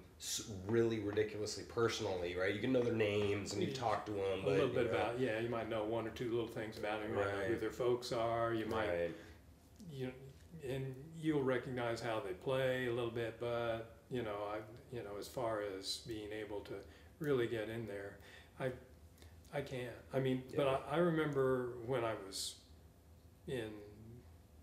really 0.67 0.99
ridiculously 0.99 1.63
personally 1.65 2.35
right 2.35 2.53
you 2.53 2.61
can 2.61 2.71
know 2.71 2.81
their 2.81 2.93
names 2.93 3.53
and 3.53 3.61
you 3.61 3.71
talk 3.71 4.05
to 4.05 4.11
them 4.11 4.45
A 4.45 4.49
little 4.49 4.67
bit 4.67 4.91
know, 4.91 4.97
about 4.97 5.19
yeah, 5.19 5.39
you 5.39 5.49
might 5.49 5.69
know 5.69 5.83
one 5.83 6.07
or 6.07 6.11
two 6.11 6.31
little 6.31 6.47
things 6.47 6.77
about 6.77 7.01
them. 7.01 7.11
You 7.11 7.17
might 7.17 7.25
know 7.25 7.43
who 7.47 7.57
their 7.57 7.69
folks 7.69 8.11
are. 8.11 8.53
You 8.53 8.65
might 8.65 8.87
right. 8.87 9.11
you 9.91 10.11
and 10.67 10.95
you'll 11.19 11.43
recognize 11.43 12.01
how 12.01 12.21
they 12.25 12.33
play 12.33 12.87
a 12.87 12.93
little 12.93 13.11
bit, 13.11 13.39
but 13.39 13.95
you 14.09 14.23
know, 14.23 14.37
I 14.51 14.57
you 14.95 15.03
know, 15.03 15.17
as 15.19 15.27
far 15.27 15.61
as 15.77 15.97
being 16.07 16.31
able 16.31 16.61
to 16.61 16.73
really 17.19 17.47
get 17.47 17.69
in 17.69 17.85
there, 17.85 18.17
I 18.59 18.71
I 19.53 19.61
can't. 19.61 19.91
I 20.13 20.19
mean, 20.19 20.43
but 20.55 20.67
I, 20.67 20.95
I 20.95 20.97
remember 20.97 21.73
when 21.85 22.03
I 22.03 22.13
was 22.25 22.55
in 23.47 23.69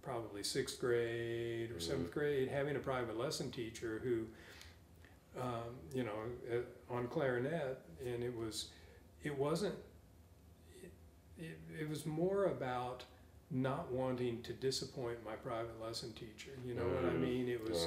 probably 0.03 0.43
sixth 0.43 0.81
grade 0.81 1.71
or 1.71 1.79
seventh 1.81 2.09
Mhm. 2.11 2.15
grade, 2.15 2.49
having 2.49 2.77
a 2.77 2.81
private 2.81 3.17
lesson 3.17 3.51
teacher 3.51 4.01
who, 4.01 4.27
um, 5.41 5.79
you 5.95 6.03
know, 6.05 6.19
uh, 6.51 6.93
on 6.95 7.07
clarinet, 7.09 7.79
and 8.05 8.23
it 8.23 8.35
was, 8.37 8.69
it 9.23 9.37
wasn't, 9.37 9.77
it, 10.83 10.91
it, 11.39 11.59
it 11.81 11.89
was 11.89 12.05
more 12.05 12.47
about 12.47 13.05
not 13.51 13.91
wanting 13.93 14.43
to 14.43 14.53
disappoint 14.55 15.23
my 15.25 15.35
private 15.37 15.81
lesson 15.81 16.13
teacher. 16.15 16.51
You 16.67 16.75
know 16.75 16.89
what 16.89 17.05
I 17.05 17.13
Mhm. 17.15 17.21
mean? 17.21 17.49
It 17.49 17.63
was 17.63 17.87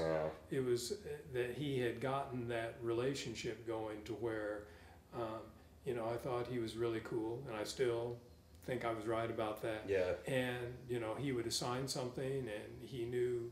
it 0.51 0.63
was 0.63 0.91
uh, 0.91 0.95
that 1.33 1.51
he 1.55 1.79
had 1.79 1.99
gotten 1.99 2.47
that 2.49 2.75
relationship 2.81 3.65
going 3.65 4.03
to 4.03 4.13
where, 4.13 4.67
um, 5.13 5.41
you 5.85 5.95
know, 5.95 6.07
I 6.07 6.17
thought 6.17 6.45
he 6.47 6.59
was 6.59 6.75
really 6.77 6.99
cool, 7.01 7.43
and 7.47 7.55
I 7.57 7.63
still 7.63 8.17
think 8.66 8.84
I 8.86 8.91
was 8.93 9.05
right 9.05 9.30
about 9.30 9.61
that. 9.61 9.84
yeah 9.88 10.13
And 10.28 10.74
you 10.89 10.99
know, 10.99 11.16
he 11.16 11.32
would 11.32 11.47
assign 11.47 11.88
something, 11.88 12.26
and 12.39 12.72
he 12.82 13.05
knew 13.05 13.51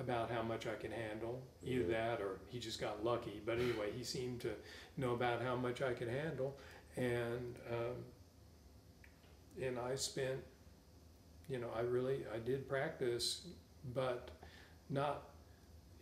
about 0.00 0.30
how 0.30 0.42
much 0.42 0.66
I 0.66 0.74
could 0.74 0.92
handle. 0.92 1.42
Either 1.64 1.84
Mhm. 1.84 1.88
that, 1.90 2.20
or 2.20 2.40
he 2.48 2.58
just 2.58 2.80
got 2.80 3.04
lucky. 3.04 3.40
But 3.44 3.58
anyway, 3.58 3.90
he 3.92 4.04
seemed 4.04 4.40
to 4.42 4.54
know 4.96 5.12
about 5.14 5.42
how 5.42 5.56
much 5.56 5.82
I 5.82 5.92
could 5.92 6.08
handle, 6.08 6.56
and 6.96 7.56
um, 7.70 8.04
and 9.60 9.78
I 9.78 9.94
spent, 9.96 10.40
you 11.48 11.58
know, 11.58 11.70
I 11.76 11.80
really 11.80 12.24
I 12.34 12.38
did 12.38 12.68
practice, 12.68 13.46
but 13.94 14.30
not. 14.88 15.28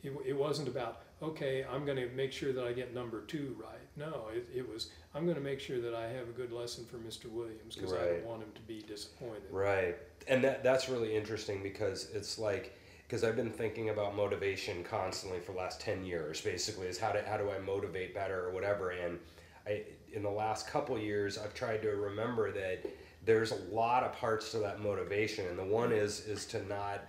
It, 0.03 0.13
it 0.25 0.33
wasn't 0.37 0.69
about 0.69 1.03
okay. 1.23 1.65
I'm 1.71 1.85
going 1.85 1.99
to 1.99 2.09
make 2.09 2.33
sure 2.33 2.53
that 2.53 2.65
I 2.65 2.73
get 2.73 2.95
number 2.95 3.23
two 3.23 3.57
right. 3.61 3.79
No, 3.97 4.27
it, 4.33 4.49
it 4.55 4.69
was 4.69 4.91
I'm 5.15 5.25
going 5.25 5.37
to 5.37 5.43
make 5.43 5.61
sure 5.61 5.81
that 5.81 5.95
I 5.95 6.09
have 6.09 6.29
a 6.29 6.33
good 6.33 6.53
lesson 6.53 6.85
for 6.85 6.97
Mr. 6.99 7.31
Williams 7.31 7.75
because 7.75 7.93
I 7.93 8.07
don't 8.07 8.25
want 8.25 8.43
him 8.43 8.53
to 8.55 8.61
be 8.63 8.83
disappointed. 8.83 9.45
Right. 9.51 9.97
And 10.29 10.43
that 10.45 10.63
that's 10.63 10.89
really 10.89 11.17
interesting 11.17 11.63
because 11.63 12.11
it's 12.15 12.39
like 12.39 12.77
because 13.11 13.25
I've 13.25 13.35
been 13.35 13.51
thinking 13.51 13.89
about 13.89 14.15
motivation 14.15 14.85
constantly 14.85 15.41
for 15.41 15.51
the 15.51 15.59
last 15.59 15.81
10 15.81 16.05
years 16.05 16.41
basically 16.41 16.87
is 16.87 16.99
how 16.99 17.11
do 17.11 17.19
how 17.27 17.37
do 17.37 17.51
I 17.51 17.59
motivate 17.59 18.15
better 18.15 18.47
or 18.47 18.53
whatever 18.53 18.91
and 18.91 19.19
I 19.67 19.83
in 20.13 20.23
the 20.23 20.31
last 20.31 20.69
couple 20.69 20.97
years 20.97 21.37
I've 21.37 21.53
tried 21.53 21.83
to 21.83 21.91
remember 21.91 22.53
that 22.53 22.87
there's 23.25 23.51
a 23.51 23.57
lot 23.73 24.05
of 24.05 24.13
parts 24.13 24.53
to 24.53 24.59
that 24.59 24.81
motivation 24.81 25.47
and 25.49 25.59
the 25.59 25.65
one 25.65 25.91
is 25.91 26.21
is 26.27 26.47
to 26.47 26.65
not 26.67 27.05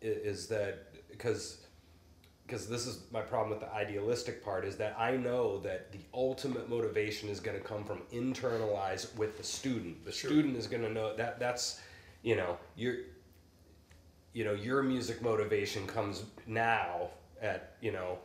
is 0.00 0.46
that 0.46 0.94
because 1.10 1.65
because 2.46 2.68
this 2.68 2.86
is 2.86 3.00
my 3.10 3.20
problem 3.20 3.50
with 3.50 3.60
the 3.60 3.74
idealistic 3.74 4.44
part 4.44 4.64
is 4.64 4.76
that 4.76 4.94
I 4.98 5.16
know 5.16 5.58
that 5.60 5.90
the 5.90 5.98
ultimate 6.14 6.68
motivation 6.68 7.28
is 7.28 7.40
going 7.40 7.56
to 7.56 7.62
come 7.62 7.84
from 7.84 8.02
internalize 8.12 9.14
with 9.16 9.36
the 9.36 9.42
student. 9.42 10.04
The 10.04 10.12
Sure. 10.12 10.30
student 10.30 10.56
is 10.56 10.68
going 10.68 10.82
to 10.82 10.92
know 10.92 11.16
that 11.16 11.40
that's 11.40 11.80
you 12.22 12.36
know 12.36 12.56
your 12.76 12.96
you 14.32 14.44
know 14.44 14.52
your 14.52 14.82
music 14.82 15.22
motivation 15.22 15.86
comes 15.86 16.24
now 16.46 17.08
at 17.40 17.76
you 17.80 17.92
know 17.92 18.18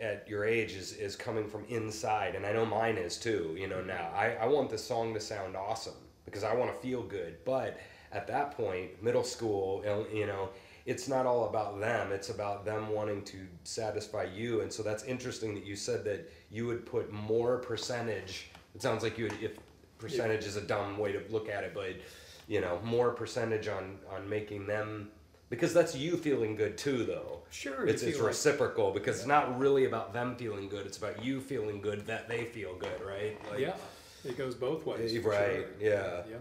at 0.00 0.26
your 0.26 0.44
age 0.44 0.72
is, 0.72 0.92
is 0.92 1.14
coming 1.14 1.46
from 1.46 1.64
inside 1.68 2.34
and 2.34 2.46
i 2.46 2.52
know 2.52 2.64
mine 2.64 2.96
is 2.96 3.18
too 3.18 3.54
you 3.58 3.66
know 3.66 3.82
now 3.82 4.10
mm-hmm. 4.14 4.18
I, 4.18 4.44
I 4.44 4.46
want 4.46 4.70
this 4.70 4.82
song 4.82 5.12
to 5.14 5.20
sound 5.20 5.56
awesome 5.56 5.94
because 6.24 6.42
i 6.42 6.54
want 6.54 6.74
to 6.74 6.80
feel 6.80 7.02
good 7.02 7.36
but 7.44 7.78
at 8.10 8.26
that 8.28 8.52
point 8.52 9.02
middle 9.02 9.24
school 9.24 9.84
you 10.12 10.26
know 10.26 10.48
it's 10.90 11.06
not 11.08 11.24
all 11.30 11.42
about 11.48 11.78
them 11.80 12.10
it's 12.12 12.30
about 12.30 12.64
them 12.64 12.82
wanting 12.98 13.22
to 13.22 13.38
satisfy 13.64 14.24
you 14.24 14.60
and 14.62 14.70
so 14.72 14.82
that's 14.82 15.04
interesting 15.04 15.54
that 15.54 15.64
you 15.64 15.76
said 15.76 16.00
that 16.04 16.20
you 16.50 16.66
would 16.66 16.84
put 16.94 17.12
more 17.12 17.58
percentage 17.58 18.50
it 18.74 18.82
sounds 18.82 19.02
like 19.04 19.16
you 19.18 19.24
would 19.26 19.36
if 19.40 19.52
percentage 19.98 20.44
is 20.50 20.56
a 20.56 20.60
dumb 20.74 20.98
way 20.98 21.12
to 21.12 21.20
look 21.30 21.48
at 21.48 21.62
it 21.62 21.72
but 21.74 21.94
you 22.48 22.60
know 22.60 22.78
more 22.82 23.10
percentage 23.22 23.68
on 23.68 23.84
on 24.14 24.28
making 24.28 24.66
them 24.66 25.08
because 25.48 25.72
that's 25.72 25.94
you 25.94 26.16
feeling 26.16 26.56
good 26.56 26.76
too 26.76 27.04
though 27.04 27.36
Sure, 27.52 27.86
it's, 27.86 28.02
it's 28.02 28.12
feel 28.12 28.20
like- 28.24 28.28
reciprocal 28.28 28.92
because 28.92 29.18
it's 29.18 29.26
not 29.26 29.58
really 29.58 29.84
about 29.84 30.12
them 30.12 30.34
feeling 30.36 30.68
good 30.68 30.86
it's 30.86 30.98
about 30.98 31.16
you 31.24 31.40
feeling 31.40 31.80
good 31.80 32.06
that 32.06 32.28
they 32.28 32.44
feel 32.44 32.74
good 32.74 33.00
right 33.06 33.36
like, 33.50 33.60
yeah, 33.60 33.74
it 34.24 34.36
goes 34.36 34.54
both 34.54 34.84
ways. 34.86 35.16
Right, 35.18 35.64
sure. 35.64 35.66
yeah. 35.80 36.22
Yeah. 36.30 36.36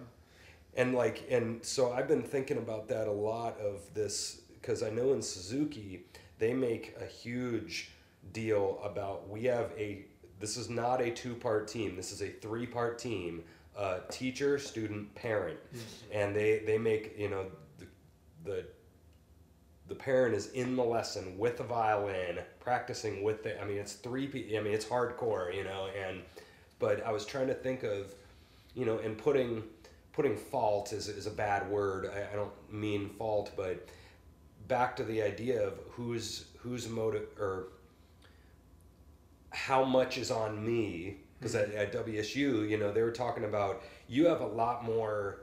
And 0.75 0.93
like 0.93 1.25
and 1.29 1.63
so 1.63 1.91
i've 1.93 2.07
been 2.07 2.23
thinking 2.23 2.57
about 2.57 2.87
that 2.87 3.07
a 3.07 3.11
lot 3.11 3.59
of 3.59 3.81
this 3.93 4.41
because 4.53 4.83
i 4.83 4.89
know 4.89 5.13
in 5.13 5.21
suzuki 5.21 6.03
they 6.37 6.53
make 6.53 6.95
a 7.01 7.05
huge 7.05 7.91
deal 8.33 8.79
about 8.83 9.27
we 9.29 9.43
have 9.43 9.71
a 9.77 10.05
this 10.39 10.57
is 10.57 10.69
not 10.69 11.01
a 11.01 11.11
two 11.11 11.35
part 11.35 11.67
team 11.67 11.95
this 11.95 12.11
is 12.11 12.21
a 12.21 12.29
three 12.29 12.65
part 12.65 12.99
team 12.99 13.43
uh, 13.77 13.99
teacher 14.09 14.59
student 14.59 15.13
parent 15.15 15.57
and 16.11 16.35
they 16.35 16.59
they 16.59 16.77
make 16.77 17.15
you 17.17 17.29
know 17.29 17.45
the, 17.77 17.85
the 18.43 18.65
the 19.89 19.95
parent 19.95 20.35
is 20.35 20.51
in 20.51 20.75
the 20.75 20.83
lesson 20.83 21.37
with 21.37 21.57
the 21.57 21.63
violin, 21.63 22.39
practicing 22.59 23.23
with 23.23 23.43
the. 23.43 23.59
I 23.59 23.65
mean, 23.65 23.77
it's 23.77 23.93
three. 23.93 24.27
pe- 24.27 24.55
I 24.57 24.61
mean, 24.61 24.73
it's 24.73 24.85
hardcore, 24.85 25.53
you 25.53 25.63
know. 25.63 25.89
And 26.07 26.21
but 26.77 27.05
I 27.05 27.11
was 27.11 27.25
trying 27.25 27.47
to 27.47 27.55
think 27.55 27.83
of, 27.83 28.13
you 28.75 28.85
know, 28.85 28.99
and 28.99 29.17
putting 29.17 29.63
putting 30.13 30.35
fault 30.35 30.93
is 30.93 31.07
is 31.07 31.27
a 31.27 31.31
bad 31.31 31.69
word. 31.69 32.09
I, 32.13 32.33
I 32.33 32.35
don't 32.35 32.51
mean 32.71 33.09
fault, 33.09 33.51
but 33.55 33.87
back 34.67 34.95
to 34.97 35.03
the 35.03 35.21
idea 35.21 35.65
of 35.65 35.73
who's 35.91 36.45
who's 36.59 36.87
motive 36.89 37.27
or 37.39 37.67
how 39.51 39.83
much 39.83 40.17
is 40.17 40.31
on 40.31 40.63
me 40.65 41.17
because 41.39 41.55
mm-hmm. 41.55 41.77
at, 41.77 41.95
at 41.95 42.05
WSU, 42.05 42.69
you 42.69 42.77
know, 42.77 42.91
they 42.91 43.01
were 43.01 43.11
talking 43.11 43.45
about 43.45 43.81
you 44.07 44.27
have 44.27 44.41
a 44.41 44.47
lot 44.47 44.83
more 44.83 45.41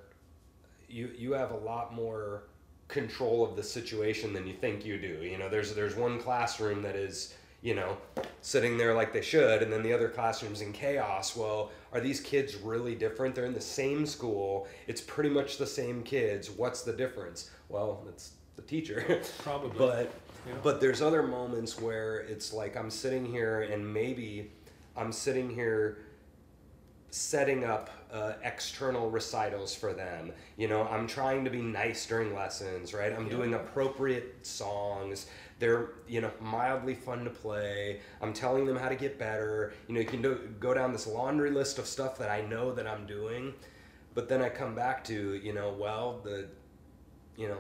you 0.88 1.10
you 1.16 1.32
have 1.32 1.50
a 1.50 1.56
lot 1.56 1.94
more 1.94 2.44
control 2.88 3.44
of 3.44 3.56
the 3.56 3.62
situation 3.62 4.32
than 4.32 4.46
you 4.46 4.54
think 4.54 4.84
you 4.84 4.98
do. 4.98 5.24
You 5.24 5.38
know, 5.38 5.48
there's 5.48 5.74
there's 5.74 5.96
one 5.96 6.20
classroom 6.20 6.82
that 6.82 6.96
is 6.96 7.34
you 7.66 7.74
know 7.74 7.96
sitting 8.42 8.78
there 8.78 8.94
like 8.94 9.12
they 9.12 9.20
should, 9.20 9.60
and 9.60 9.72
then 9.72 9.82
the 9.82 9.92
other 9.92 10.08
classrooms 10.08 10.60
in 10.60 10.72
chaos. 10.72 11.34
Well, 11.34 11.72
are 11.92 11.98
these 11.98 12.20
kids 12.20 12.54
really 12.54 12.94
different? 12.94 13.34
They're 13.34 13.44
in 13.44 13.54
the 13.54 13.60
same 13.60 14.06
school. 14.06 14.68
It's 14.86 15.00
pretty 15.00 15.30
much 15.30 15.58
the 15.58 15.66
same 15.66 16.04
kids. 16.04 16.48
What's 16.48 16.82
the 16.82 16.92
difference? 16.92 17.50
Well, 17.68 18.04
it's 18.08 18.34
the 18.54 18.62
teacher. 18.62 19.20
Probably. 19.38 19.76
but 19.76 20.12
Yeah. 20.46 20.52
but 20.62 20.80
there's 20.80 21.02
other 21.02 21.24
moments 21.24 21.80
where 21.80 22.18
it's 22.20 22.52
like 22.52 22.76
I'm 22.76 22.88
sitting 22.88 23.26
here 23.26 23.62
and 23.62 23.92
maybe 23.92 24.52
I'm 24.96 25.10
sitting 25.10 25.50
here 25.50 25.98
setting 27.10 27.64
up 27.64 27.90
uh, 28.12 28.34
external 28.44 29.10
recitals 29.10 29.74
for 29.74 29.92
them. 29.92 30.30
You 30.56 30.68
know, 30.68 30.84
I'm 30.84 31.06
trying 31.06 31.44
to 31.44 31.50
be 31.50 31.62
nice 31.62 32.06
during 32.06 32.32
lessons, 32.34 32.94
right? 32.94 33.12
I'm 33.12 33.28
doing 33.28 33.54
appropriate 33.54 34.46
songs. 34.46 35.26
They're, 35.58 35.90
you 36.06 36.20
know, 36.20 36.30
mildly 36.40 36.94
fun 36.94 37.24
to 37.24 37.30
play. 37.30 38.00
I'm 38.20 38.32
telling 38.32 38.66
them 38.66 38.76
how 38.76 38.88
to 38.88 38.96
get 38.96 39.18
better. 39.18 39.72
You 39.88 39.94
know, 39.94 40.00
you 40.00 40.06
can 40.06 40.20
do, 40.20 40.50
go 40.60 40.74
down 40.74 40.92
this 40.92 41.06
laundry 41.06 41.50
list 41.50 41.78
of 41.78 41.86
stuff 41.86 42.18
that 42.18 42.30
I 42.30 42.42
know 42.42 42.72
that 42.74 42.86
I'm 42.86 43.06
doing. 43.06 43.54
But 44.14 44.28
then 44.28 44.42
I 44.42 44.48
come 44.50 44.74
back 44.74 45.02
to, 45.04 45.34
you 45.34 45.54
know, 45.54 45.74
well, 45.78 46.20
the, 46.22 46.48
you 47.36 47.48
know, 47.48 47.58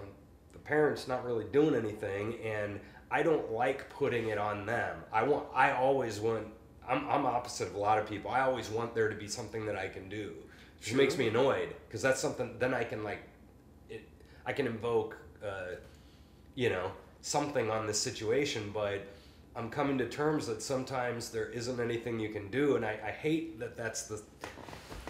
the 0.52 0.58
parents 0.58 1.08
not 1.08 1.24
really 1.24 1.44
doing 1.52 1.74
anything 1.74 2.36
and 2.44 2.80
I 3.10 3.22
don't 3.22 3.52
like 3.52 3.88
putting 3.90 4.28
it 4.28 4.38
on 4.38 4.66
them. 4.66 4.96
I 5.12 5.22
want 5.22 5.46
I 5.54 5.72
always 5.72 6.18
want 6.18 6.46
I'm 6.88 7.08
I'm 7.08 7.26
opposite 7.26 7.68
of 7.68 7.74
a 7.74 7.78
lot 7.78 7.98
of 7.98 8.08
people. 8.08 8.30
I 8.30 8.40
always 8.40 8.68
want 8.68 8.94
there 8.94 9.08
to 9.08 9.14
be 9.14 9.28
something 9.28 9.66
that 9.66 9.76
I 9.76 9.88
can 9.88 10.08
do. 10.08 10.34
Which 10.78 10.88
Sure. 10.88 10.98
makes 10.98 11.16
me 11.16 11.28
annoyed 11.28 11.74
because 11.86 12.02
that's 12.02 12.20
something 12.20 12.56
then 12.58 12.74
I 12.74 12.84
can 12.84 13.04
like 13.04 13.22
it 13.88 14.08
I 14.44 14.52
can 14.52 14.66
invoke 14.66 15.16
uh, 15.44 15.76
you 16.54 16.68
know 16.70 16.90
something 17.26 17.70
on 17.70 17.86
this 17.86 18.00
situation 18.00 18.70
but 18.72 19.06
I'm 19.54 19.70
coming 19.70 19.96
to 19.98 20.08
terms 20.08 20.46
that 20.46 20.62
sometimes 20.62 21.30
there 21.30 21.48
isn't 21.48 21.80
anything 21.80 22.20
you 22.20 22.28
can 22.28 22.50
do 22.50 22.76
and 22.76 22.84
I, 22.84 22.98
I 23.04 23.10
hate 23.10 23.58
that 23.58 23.76
that's 23.76 24.02
the 24.02 24.22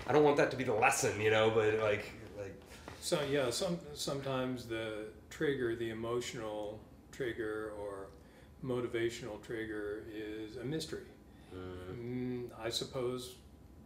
I 0.08 0.12
don't 0.12 0.22
want 0.22 0.36
that 0.36 0.50
to 0.52 0.56
be 0.56 0.64
the 0.64 0.74
lesson, 0.74 1.20
you 1.20 1.30
know, 1.30 1.50
but 1.50 1.80
like 1.80 2.10
like 2.38 2.54
So 3.00 3.18
yeah, 3.30 3.50
some 3.50 3.78
sometimes 3.94 4.66
the 4.66 5.06
trigger, 5.30 5.74
the 5.74 5.90
emotional 5.90 6.80
trigger 7.10 7.72
or 7.80 8.06
motivational 8.64 9.42
trigger 9.42 10.04
is 10.14 10.56
a 10.56 10.64
mystery. 10.64 11.06
Mm, 11.54 12.48
I 12.62 12.70
suppose 12.70 13.36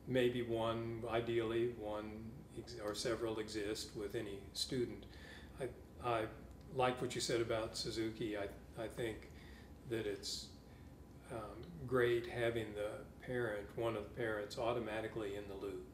maybe 0.06 0.42
one, 0.42 1.02
ideally 1.10 1.70
one 1.78 2.10
ex- 2.58 2.76
or 2.84 2.94
several 2.94 3.38
exist 3.38 3.90
with 3.96 4.14
any 4.14 4.38
student. 4.52 5.04
I, 5.60 5.66
I 6.06 6.24
like 6.74 7.00
what 7.00 7.14
you 7.14 7.20
said 7.20 7.40
about 7.40 7.76
Suzuki. 7.76 8.36
I, 8.36 8.44
I 8.82 8.88
think 8.88 9.30
that 9.88 10.06
it's 10.06 10.46
um, 11.32 11.62
great 11.86 12.26
having 12.26 12.66
the 12.74 12.90
parent, 13.26 13.66
one 13.76 13.96
of 13.96 14.04
the 14.04 14.10
parents, 14.10 14.58
automatically 14.58 15.36
in 15.36 15.42
the 15.48 15.66
loop. 15.66 15.86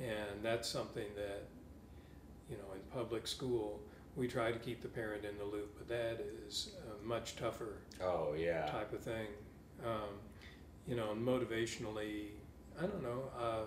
And 0.00 0.42
that's 0.42 0.68
something 0.68 1.06
that, 1.16 1.44
you 2.50 2.56
know, 2.56 2.74
in 2.74 2.80
public 2.92 3.26
school, 3.26 3.80
we 4.16 4.26
try 4.26 4.50
to 4.50 4.58
keep 4.58 4.82
the 4.82 4.88
parent 4.88 5.24
in 5.24 5.38
the 5.38 5.44
loop, 5.44 5.74
but 5.78 5.88
that 5.88 6.24
is 6.46 6.70
a 6.90 7.06
much 7.06 7.36
tougher 7.36 7.76
oh 8.02 8.34
yeah. 8.36 8.66
type 8.66 8.92
of 8.92 9.00
thing. 9.00 9.28
Um, 9.84 10.18
you 10.88 10.96
know, 10.96 11.12
and 11.12 11.24
motivationally, 11.24 12.30
I 12.78 12.82
don't 12.82 13.02
know, 13.02 13.22
uh, 13.38 13.64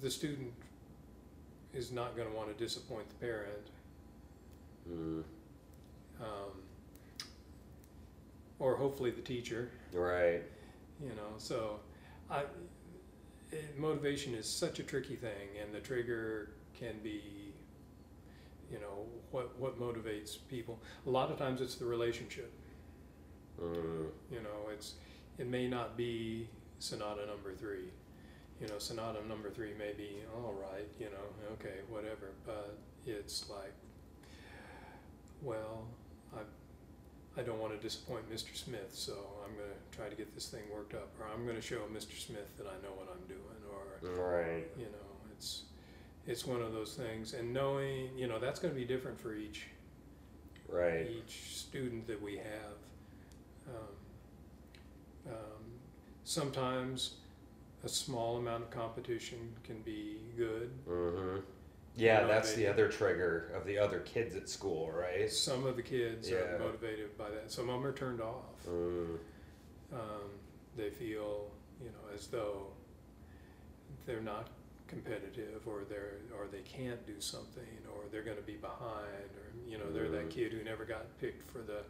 the 0.00 0.10
student 0.10 0.52
is 1.74 1.90
not 1.90 2.16
going 2.16 2.28
to 2.28 2.34
want 2.34 2.56
to 2.56 2.64
disappoint 2.64 3.08
the 3.08 3.16
parent. 3.16 3.70
Mm, 4.90 5.22
Um, 6.20 6.62
or 8.58 8.76
hopefully 8.76 9.10
the 9.10 9.22
teacher, 9.22 9.70
right. 9.92 10.42
you 11.00 11.08
know, 11.10 11.34
so 11.38 11.80
I, 12.30 12.42
it, 13.50 13.78
motivation 13.78 14.34
is 14.34 14.48
such 14.48 14.78
a 14.78 14.82
tricky 14.82 15.16
thing 15.16 15.48
and 15.60 15.74
the 15.74 15.80
trigger 15.80 16.50
can 16.78 16.94
be, 17.02 17.52
you 18.70 18.78
know, 18.78 19.06
what, 19.30 19.58
what 19.58 19.80
motivates 19.80 20.36
people. 20.48 20.80
A 21.06 21.10
lot 21.10 21.30
of 21.30 21.38
times 21.38 21.60
it's 21.60 21.74
the 21.76 21.84
relationship. 21.86 22.52
Mm, 23.60 24.06
you 24.30 24.38
know 24.40 24.70
it's 24.72 24.94
it 25.38 25.46
may 25.46 25.68
not 25.68 25.96
be 25.96 26.48
sonata 26.78 27.26
number 27.26 27.52
three 27.54 27.90
you 28.60 28.66
know 28.66 28.78
sonata 28.78 29.18
number 29.28 29.50
three 29.50 29.72
may 29.78 29.92
be 29.92 30.16
all 30.34 30.54
right 30.54 30.88
you 30.98 31.06
know 31.06 31.52
okay 31.52 31.80
whatever 31.90 32.30
but 32.46 32.76
it's 33.06 33.48
like 33.50 33.74
well 35.42 35.86
i 36.36 37.40
i 37.40 37.42
don't 37.42 37.58
want 37.58 37.72
to 37.72 37.78
disappoint 37.78 38.28
mr 38.32 38.54
smith 38.54 38.90
so 38.92 39.14
i'm 39.44 39.54
going 39.56 39.68
to 39.68 39.96
try 39.96 40.08
to 40.08 40.14
get 40.16 40.32
this 40.34 40.48
thing 40.48 40.62
worked 40.72 40.94
up 40.94 41.08
or 41.20 41.26
i'm 41.34 41.44
going 41.44 41.56
to 41.56 41.62
show 41.62 41.80
mr 41.92 42.18
smith 42.18 42.56
that 42.56 42.66
i 42.66 42.74
know 42.82 42.92
what 42.96 43.08
i'm 43.12 43.26
doing 43.28 43.40
or 43.70 44.42
right. 44.42 44.66
you 44.78 44.84
know 44.84 45.30
it's 45.36 45.62
it's 46.26 46.46
one 46.46 46.62
of 46.62 46.72
those 46.72 46.94
things 46.94 47.34
and 47.34 47.52
knowing 47.52 48.08
you 48.16 48.26
know 48.26 48.38
that's 48.38 48.60
going 48.60 48.72
to 48.72 48.78
be 48.78 48.86
different 48.86 49.20
for 49.20 49.34
each 49.34 49.66
Right. 50.72 51.06
each 51.06 51.54
student 51.54 52.06
that 52.06 52.20
we 52.22 52.36
have. 52.38 52.78
Um, 53.68 55.32
um, 55.34 55.62
sometimes 56.24 57.16
a 57.84 57.88
small 57.88 58.38
amount 58.38 58.62
of 58.62 58.70
competition 58.70 59.52
can 59.64 59.82
be 59.82 60.16
good. 60.36 60.70
Mm-hmm. 60.88 61.40
Yeah, 61.96 62.24
that's 62.26 62.54
the 62.54 62.66
other 62.66 62.88
trigger 62.88 63.52
of 63.54 63.66
the 63.66 63.78
other 63.78 64.00
kids 64.00 64.34
at 64.34 64.48
school, 64.48 64.90
right? 64.90 65.30
Some 65.30 65.66
of 65.66 65.76
the 65.76 65.82
kids 65.82 66.30
Yeah. 66.30 66.36
are 66.38 66.58
motivated 66.58 67.16
by 67.18 67.28
that. 67.30 67.50
Some 67.50 67.68
of 67.68 67.74
them 67.80 67.86
are 67.86 67.92
turned 67.92 68.20
off. 68.20 68.64
Mm, 68.66 69.18
Um, 69.92 70.30
they 70.74 70.88
feel, 70.88 71.50
you 71.82 71.88
know, 71.90 72.14
as 72.14 72.26
though 72.28 72.68
they're 74.06 74.22
not 74.22 74.48
competitive, 74.88 75.66
or 75.68 75.84
they're, 75.88 76.16
or 76.38 76.46
they 76.50 76.60
can't 76.62 77.04
do 77.06 77.20
something, 77.20 77.62
or 77.94 78.04
they're 78.10 78.22
going 78.22 78.36
to 78.38 78.42
be 78.42 78.56
behind, 78.56 79.30
or 79.36 79.70
you 79.70 79.76
know, 79.78 79.90
they're 79.92 80.08
that 80.08 80.28
Mm. 80.28 80.30
kid 80.30 80.52
who 80.52 80.62
never 80.64 80.84
got 80.86 81.18
picked 81.18 81.42
for 81.50 81.58
the 81.58 81.82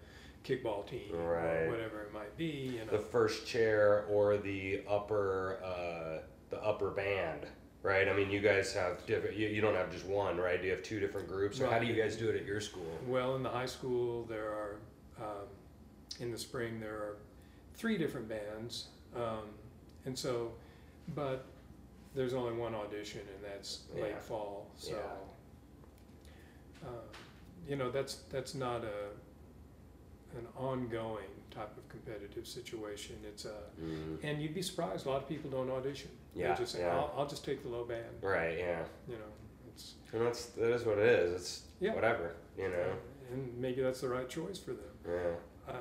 kickball 0.44 0.84
team, 0.86 1.14
Right. 1.14 1.62
or 1.66 1.70
whatever 1.70 2.02
it 2.02 2.12
might 2.12 2.36
be. 2.36 2.46
You 2.78 2.84
know, 2.84 2.90
the 2.92 2.98
first 2.98 3.46
chair 3.46 4.04
or 4.06 4.36
the 4.36 4.82
upper 4.88 5.60
uh, 5.62 6.22
the 6.50 6.60
upper 6.62 6.90
band, 6.90 7.46
right? 7.82 8.08
I 8.08 8.12
mean, 8.12 8.30
you 8.30 8.40
guys 8.40 8.72
have 8.74 9.04
different. 9.06 9.36
You, 9.36 9.48
you 9.48 9.60
don't 9.60 9.74
have 9.74 9.90
just 9.90 10.06
one, 10.06 10.36
right? 10.38 10.60
Do 10.60 10.66
you 10.66 10.72
have 10.72 10.82
two 10.82 11.00
different 11.00 11.28
groups, 11.28 11.60
or 11.60 11.66
how 11.68 11.78
do 11.78 11.86
you 11.86 11.94
guys 11.94 12.16
do 12.16 12.28
it 12.28 12.36
at 12.36 12.44
your 12.46 12.60
school? 12.60 12.98
Well, 13.06 13.36
in 13.36 13.42
the 13.42 13.48
high 13.50 13.66
school, 13.66 14.24
there 14.24 14.48
are, 14.50 14.76
um, 15.20 15.46
in 16.20 16.30
the 16.30 16.38
spring, 16.38 16.80
there 16.80 16.94
are 16.94 17.16
three 17.74 17.98
different 17.98 18.28
bands. 18.28 18.88
Um, 19.16 19.44
and 20.06 20.18
so, 20.18 20.52
but 21.14 21.44
there's 22.14 22.34
only 22.34 22.52
one 22.52 22.74
audition, 22.74 23.20
and 23.20 23.44
that's 23.52 23.80
late 23.94 24.10
Yeah. 24.10 24.18
fall. 24.20 24.70
So, 24.76 24.90
Yeah. 24.92 26.88
uh, 26.88 26.90
you 27.68 27.76
know, 27.76 27.90
that's, 27.90 28.16
that's 28.30 28.54
not 28.54 28.84
a, 28.84 29.10
an 30.38 30.46
ongoing 30.56 31.28
type 31.50 31.76
of 31.76 31.88
competitive 31.88 32.46
situation. 32.46 33.16
It's 33.26 33.44
a, 33.44 33.54
Mm, 33.80 34.18
and 34.22 34.42
you'd 34.42 34.54
be 34.54 34.62
surprised, 34.62 35.06
a 35.06 35.10
lot 35.10 35.22
of 35.22 35.28
people 35.28 35.50
don't 35.50 35.70
audition. 35.70 36.10
Yeah, 36.34 36.54
They 36.54 36.62
just 36.62 36.78
yeah. 36.78 36.88
I'll, 36.96 37.12
I'll 37.16 37.26
just 37.26 37.44
take 37.44 37.62
the 37.62 37.68
low 37.68 37.84
band, 37.84 38.06
right. 38.22 38.56
Yeah. 38.58 38.82
you 39.08 39.14
know, 39.14 39.30
it's, 39.68 39.94
And 40.12 40.22
that's 40.26 40.46
that 40.46 40.72
is 40.72 40.84
what 40.84 40.98
it 40.98 41.04
is. 41.06 41.32
It's 41.34 41.62
Yeah. 41.80 41.94
whatever. 41.94 42.34
You 42.56 42.68
know. 42.70 42.92
and 43.32 43.56
maybe 43.58 43.82
that's 43.82 44.00
the 44.00 44.08
right 44.08 44.28
choice 44.28 44.58
for 44.58 44.72
them. 44.72 44.94
Yeah. 45.06 45.72
Uh, 45.72 45.76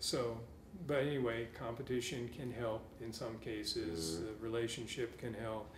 so, 0.00 0.38
but 0.86 0.98
anyway, 1.02 1.48
competition 1.58 2.28
can 2.36 2.52
help 2.52 2.82
in 3.00 3.12
some 3.12 3.38
cases. 3.38 4.16
Mhm. 4.18 4.26
The 4.26 4.42
relationship 4.46 5.18
can 5.18 5.34
help. 5.34 5.70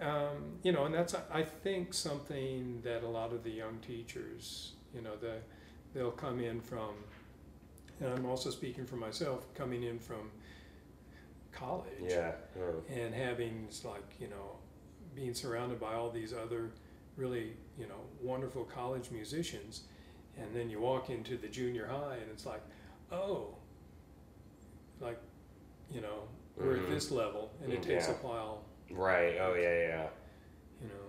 Um, 0.00 0.58
you 0.62 0.70
know, 0.72 0.84
and 0.84 0.94
that's 0.94 1.14
I 1.32 1.42
think 1.42 1.92
something 1.92 2.80
that 2.82 3.02
a 3.02 3.08
lot 3.08 3.32
of 3.32 3.42
the 3.42 3.50
young 3.50 3.78
teachers, 3.80 4.72
you 4.94 5.02
know, 5.02 5.16
the 5.16 5.38
they'll 5.94 6.12
come 6.12 6.38
in 6.40 6.60
from, 6.60 6.94
and 8.00 8.08
I'm 8.12 8.26
also 8.26 8.50
speaking 8.50 8.86
for 8.86 8.96
myself, 8.96 9.52
coming 9.54 9.82
in 9.84 9.98
from 9.98 10.30
college 11.58 11.86
Yeah. 12.08 12.32
Oh. 12.60 12.82
and 12.88 13.14
having 13.14 13.68
like 13.84 14.04
you 14.20 14.28
know 14.28 14.56
being 15.14 15.34
surrounded 15.34 15.80
by 15.80 15.94
all 15.94 16.10
these 16.10 16.32
other 16.32 16.70
really 17.16 17.52
you 17.78 17.86
know 17.86 18.00
wonderful 18.22 18.64
college 18.64 19.10
musicians 19.10 19.82
And 20.40 20.54
then 20.54 20.70
you 20.70 20.78
walk 20.80 21.10
into 21.10 21.36
the 21.36 21.48
junior 21.48 21.86
high 21.88 22.14
and 22.22 22.30
it's 22.30 22.46
like, 22.46 22.62
oh, 23.10 23.56
like, 25.00 25.18
you 25.90 26.00
know, 26.00 26.28
we're 26.56 26.76
Mhm. 26.76 26.84
at 26.84 26.90
this 26.90 27.10
level 27.10 27.50
and 27.62 27.72
it 27.72 27.82
takes 27.82 28.06
Yeah. 28.06 28.14
a 28.14 28.26
while, 28.26 28.64
Right. 28.90 29.36
Oh 29.40 29.54
yeah, 29.54 29.78
yeah. 29.88 30.08
you 30.80 30.86
know, 30.88 31.06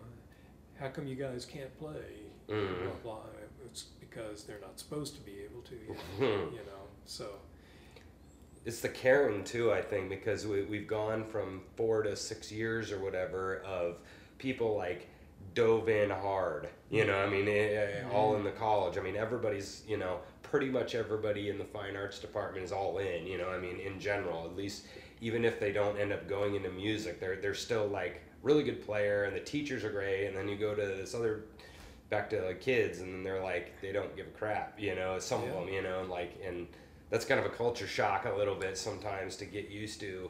how 0.80 0.90
come 0.90 1.06
you 1.06 1.16
guys 1.16 1.46
can't 1.46 1.78
play? 1.78 2.32
Mhm. 2.48 3.02
Blah, 3.04 3.22
blah. 3.22 3.26
It's 3.66 3.84
because 4.00 4.46
they're 4.46 4.60
not 4.62 4.80
supposed 4.80 5.14
to 5.18 5.22
be 5.22 5.42
able 5.42 5.62
to, 5.62 5.76
yet, 5.76 5.98
you 6.58 6.64
know, 6.66 6.88
so. 7.06 7.40
It's 8.70 8.82
the 8.82 8.90
caring 8.90 9.44
too, 9.44 9.74
I 9.74 9.82
think, 9.82 10.10
because 10.10 10.46
we, 10.46 10.62
we've 10.62 10.86
gone 10.86 11.26
from 11.26 11.62
four 11.76 12.04
to 12.04 12.16
six 12.16 12.52
years 12.52 12.92
or 12.92 13.00
whatever 13.00 13.64
of 13.66 13.98
people 14.38 14.78
like 14.78 15.08
dove 15.56 15.90
in 15.90 16.12
hard. 16.12 16.70
You 16.92 17.06
know, 17.06 17.18
I 17.18 17.28
mean, 17.28 17.48
eh, 17.48 17.52
eh, 17.52 18.04
all 18.14 18.36
in 18.36 18.44
the 18.44 18.52
college. 18.52 18.96
I 18.96 19.02
mean, 19.02 19.16
everybody's, 19.16 19.82
you 19.88 19.98
know, 19.98 20.20
pretty 20.44 20.70
much 20.70 20.94
everybody 20.94 21.50
in 21.50 21.58
the 21.58 21.66
fine 21.66 21.96
arts 21.96 22.20
department 22.20 22.64
is 22.64 22.72
all 22.72 23.00
in. 23.00 23.26
You 23.26 23.40
know, 23.40 23.50
I 23.50 23.58
mean, 23.58 23.80
in 23.80 24.00
general, 24.00 24.46
at 24.46 24.56
least, 24.56 24.86
even 25.20 25.46
if 25.46 25.60
they 25.60 25.72
don't 25.72 25.98
end 26.00 26.14
up 26.14 26.30
going 26.30 26.54
into 26.54 26.70
music, 26.70 27.20
they're 27.20 27.38
they're 27.38 27.56
still 27.56 27.88
like 27.88 28.22
really 28.44 28.62
good 28.62 28.86
player, 28.86 29.24
and 29.24 29.36
the 29.36 29.40
teachers 29.40 29.84
are 29.84 29.90
great. 29.90 30.28
And 30.28 30.38
then 30.38 30.48
you 30.48 30.58
go 30.58 30.76
to 30.76 30.86
this 30.86 31.16
other 31.16 31.46
back 32.12 32.30
to 32.30 32.36
the 32.40 32.54
kids, 32.54 33.00
and 33.00 33.12
then 33.16 33.24
they're 33.24 33.42
like 33.44 33.82
they 33.82 33.92
don't 33.92 34.16
give 34.16 34.28
a 34.28 34.38
crap. 34.38 34.80
You 34.80 34.94
know, 34.94 35.18
some 35.18 35.42
Yeah. 35.42 35.50
of 35.50 35.66
them. 35.66 35.74
You 35.74 35.82
know, 35.82 36.02
and 36.02 36.10
like 36.12 36.40
and 36.46 36.68
that's 37.10 37.26
kind 37.26 37.40
of 37.40 37.46
a 37.46 37.50
culture 37.56 37.88
shock 37.88 38.26
a 38.26 38.38
little 38.38 38.56
bit 38.56 38.78
sometimes 38.78 39.36
to 39.38 39.46
get 39.46 39.70
used 39.70 40.00
to. 40.02 40.30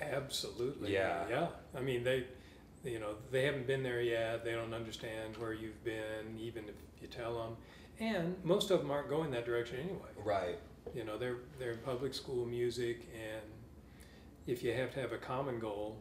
Absolutely. 0.00 0.92
Yeah. 0.92 1.24
Yeah. 1.28 1.46
I 1.76 1.80
mean, 1.80 2.04
they, 2.04 2.24
you 2.84 2.98
know, 2.98 3.14
they 3.30 3.44
haven't 3.44 3.66
been 3.66 3.82
there 3.82 4.00
yet. 4.00 4.44
They 4.44 4.52
don't 4.52 4.74
understand 4.74 5.36
where 5.36 5.52
you've 5.52 5.82
been, 5.84 6.38
even 6.38 6.64
if 6.64 6.74
you 7.00 7.08
tell 7.08 7.34
them. 7.38 7.56
And 7.98 8.36
most 8.44 8.70
of 8.70 8.80
them 8.80 8.90
aren't 8.90 9.08
going 9.08 9.30
that 9.30 9.46
direction 9.46 9.78
anyway. 9.80 10.10
Right. 10.22 10.58
You 10.94 11.04
know, 11.04 11.16
they're 11.18 11.38
they're 11.58 11.72
in 11.72 11.78
public 11.78 12.14
school 12.14 12.46
music, 12.46 13.08
and 13.14 13.42
if 14.46 14.62
you 14.62 14.72
have 14.72 14.92
to 14.94 15.00
have 15.00 15.12
a 15.12 15.18
common 15.18 15.58
goal, 15.58 15.96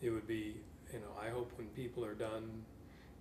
it 0.00 0.10
would 0.10 0.26
be, 0.26 0.56
you 0.92 0.98
know, 1.00 1.12
I 1.20 1.28
hope 1.28 1.52
when 1.56 1.66
people 1.68 2.04
are 2.04 2.14
done 2.14 2.62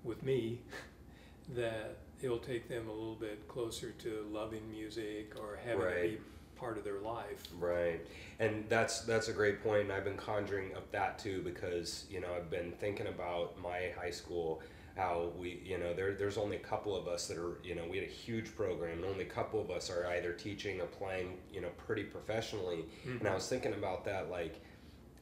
with 0.04 0.24
me, 0.24 0.60
that 1.56 1.98
it'll 2.22 2.38
take 2.38 2.70
them 2.70 2.88
a 2.88 2.92
little 2.92 3.16
bit 3.16 3.48
closer 3.48 3.92
to 3.92 4.26
loving 4.32 4.70
music 4.70 5.34
or 5.40 5.58
having 5.64 5.82
Right. 5.82 5.96
it 5.98 6.18
be 6.18 6.24
part 6.60 6.78
of 6.78 6.84
their 6.84 7.00
life. 7.00 7.44
Right, 7.58 8.02
and 8.40 8.66
that's 8.70 9.02
that's 9.02 9.28
a 9.28 9.34
great 9.34 9.64
point, 9.64 9.84
and 9.84 9.92
I've 9.92 10.04
been 10.04 10.18
conjuring 10.18 10.76
up 10.76 10.92
that 10.92 11.20
too 11.20 11.42
because 11.44 12.06
you 12.10 12.20
know 12.22 12.28
I've 12.36 12.50
been 12.50 12.72
thinking 12.74 13.08
about 13.08 13.60
my 13.62 13.92
high 14.00 14.12
school, 14.12 14.62
how 14.96 15.32
we 15.38 15.62
you 15.64 15.78
know 15.78 15.94
there 15.94 16.14
there's 16.14 16.38
only 16.38 16.58
a 16.58 16.62
couple 16.62 16.96
of 16.96 17.08
us 17.08 17.28
that 17.28 17.38
are 17.38 17.60
you 17.64 17.76
know 17.76 17.84
we 17.90 17.98
had 17.98 18.08
a 18.08 18.12
huge 18.12 18.56
program, 18.56 18.98
and 18.98 19.06
only 19.06 19.24
a 19.24 19.30
couple 19.30 19.62
of 19.62 19.72
us 19.72 19.90
are 19.90 20.08
either 20.08 20.34
teaching 20.34 20.82
or 20.82 20.88
playing 20.88 21.38
you 21.54 21.62
know 21.62 21.70
pretty 21.86 22.04
professionally, 22.04 22.86
and 23.06 23.22
I 23.24 23.30
hmm. 23.30 23.36
was 23.36 23.48
thinking 23.48 23.74
about 23.74 24.06
that 24.06 24.30
like, 24.30 24.62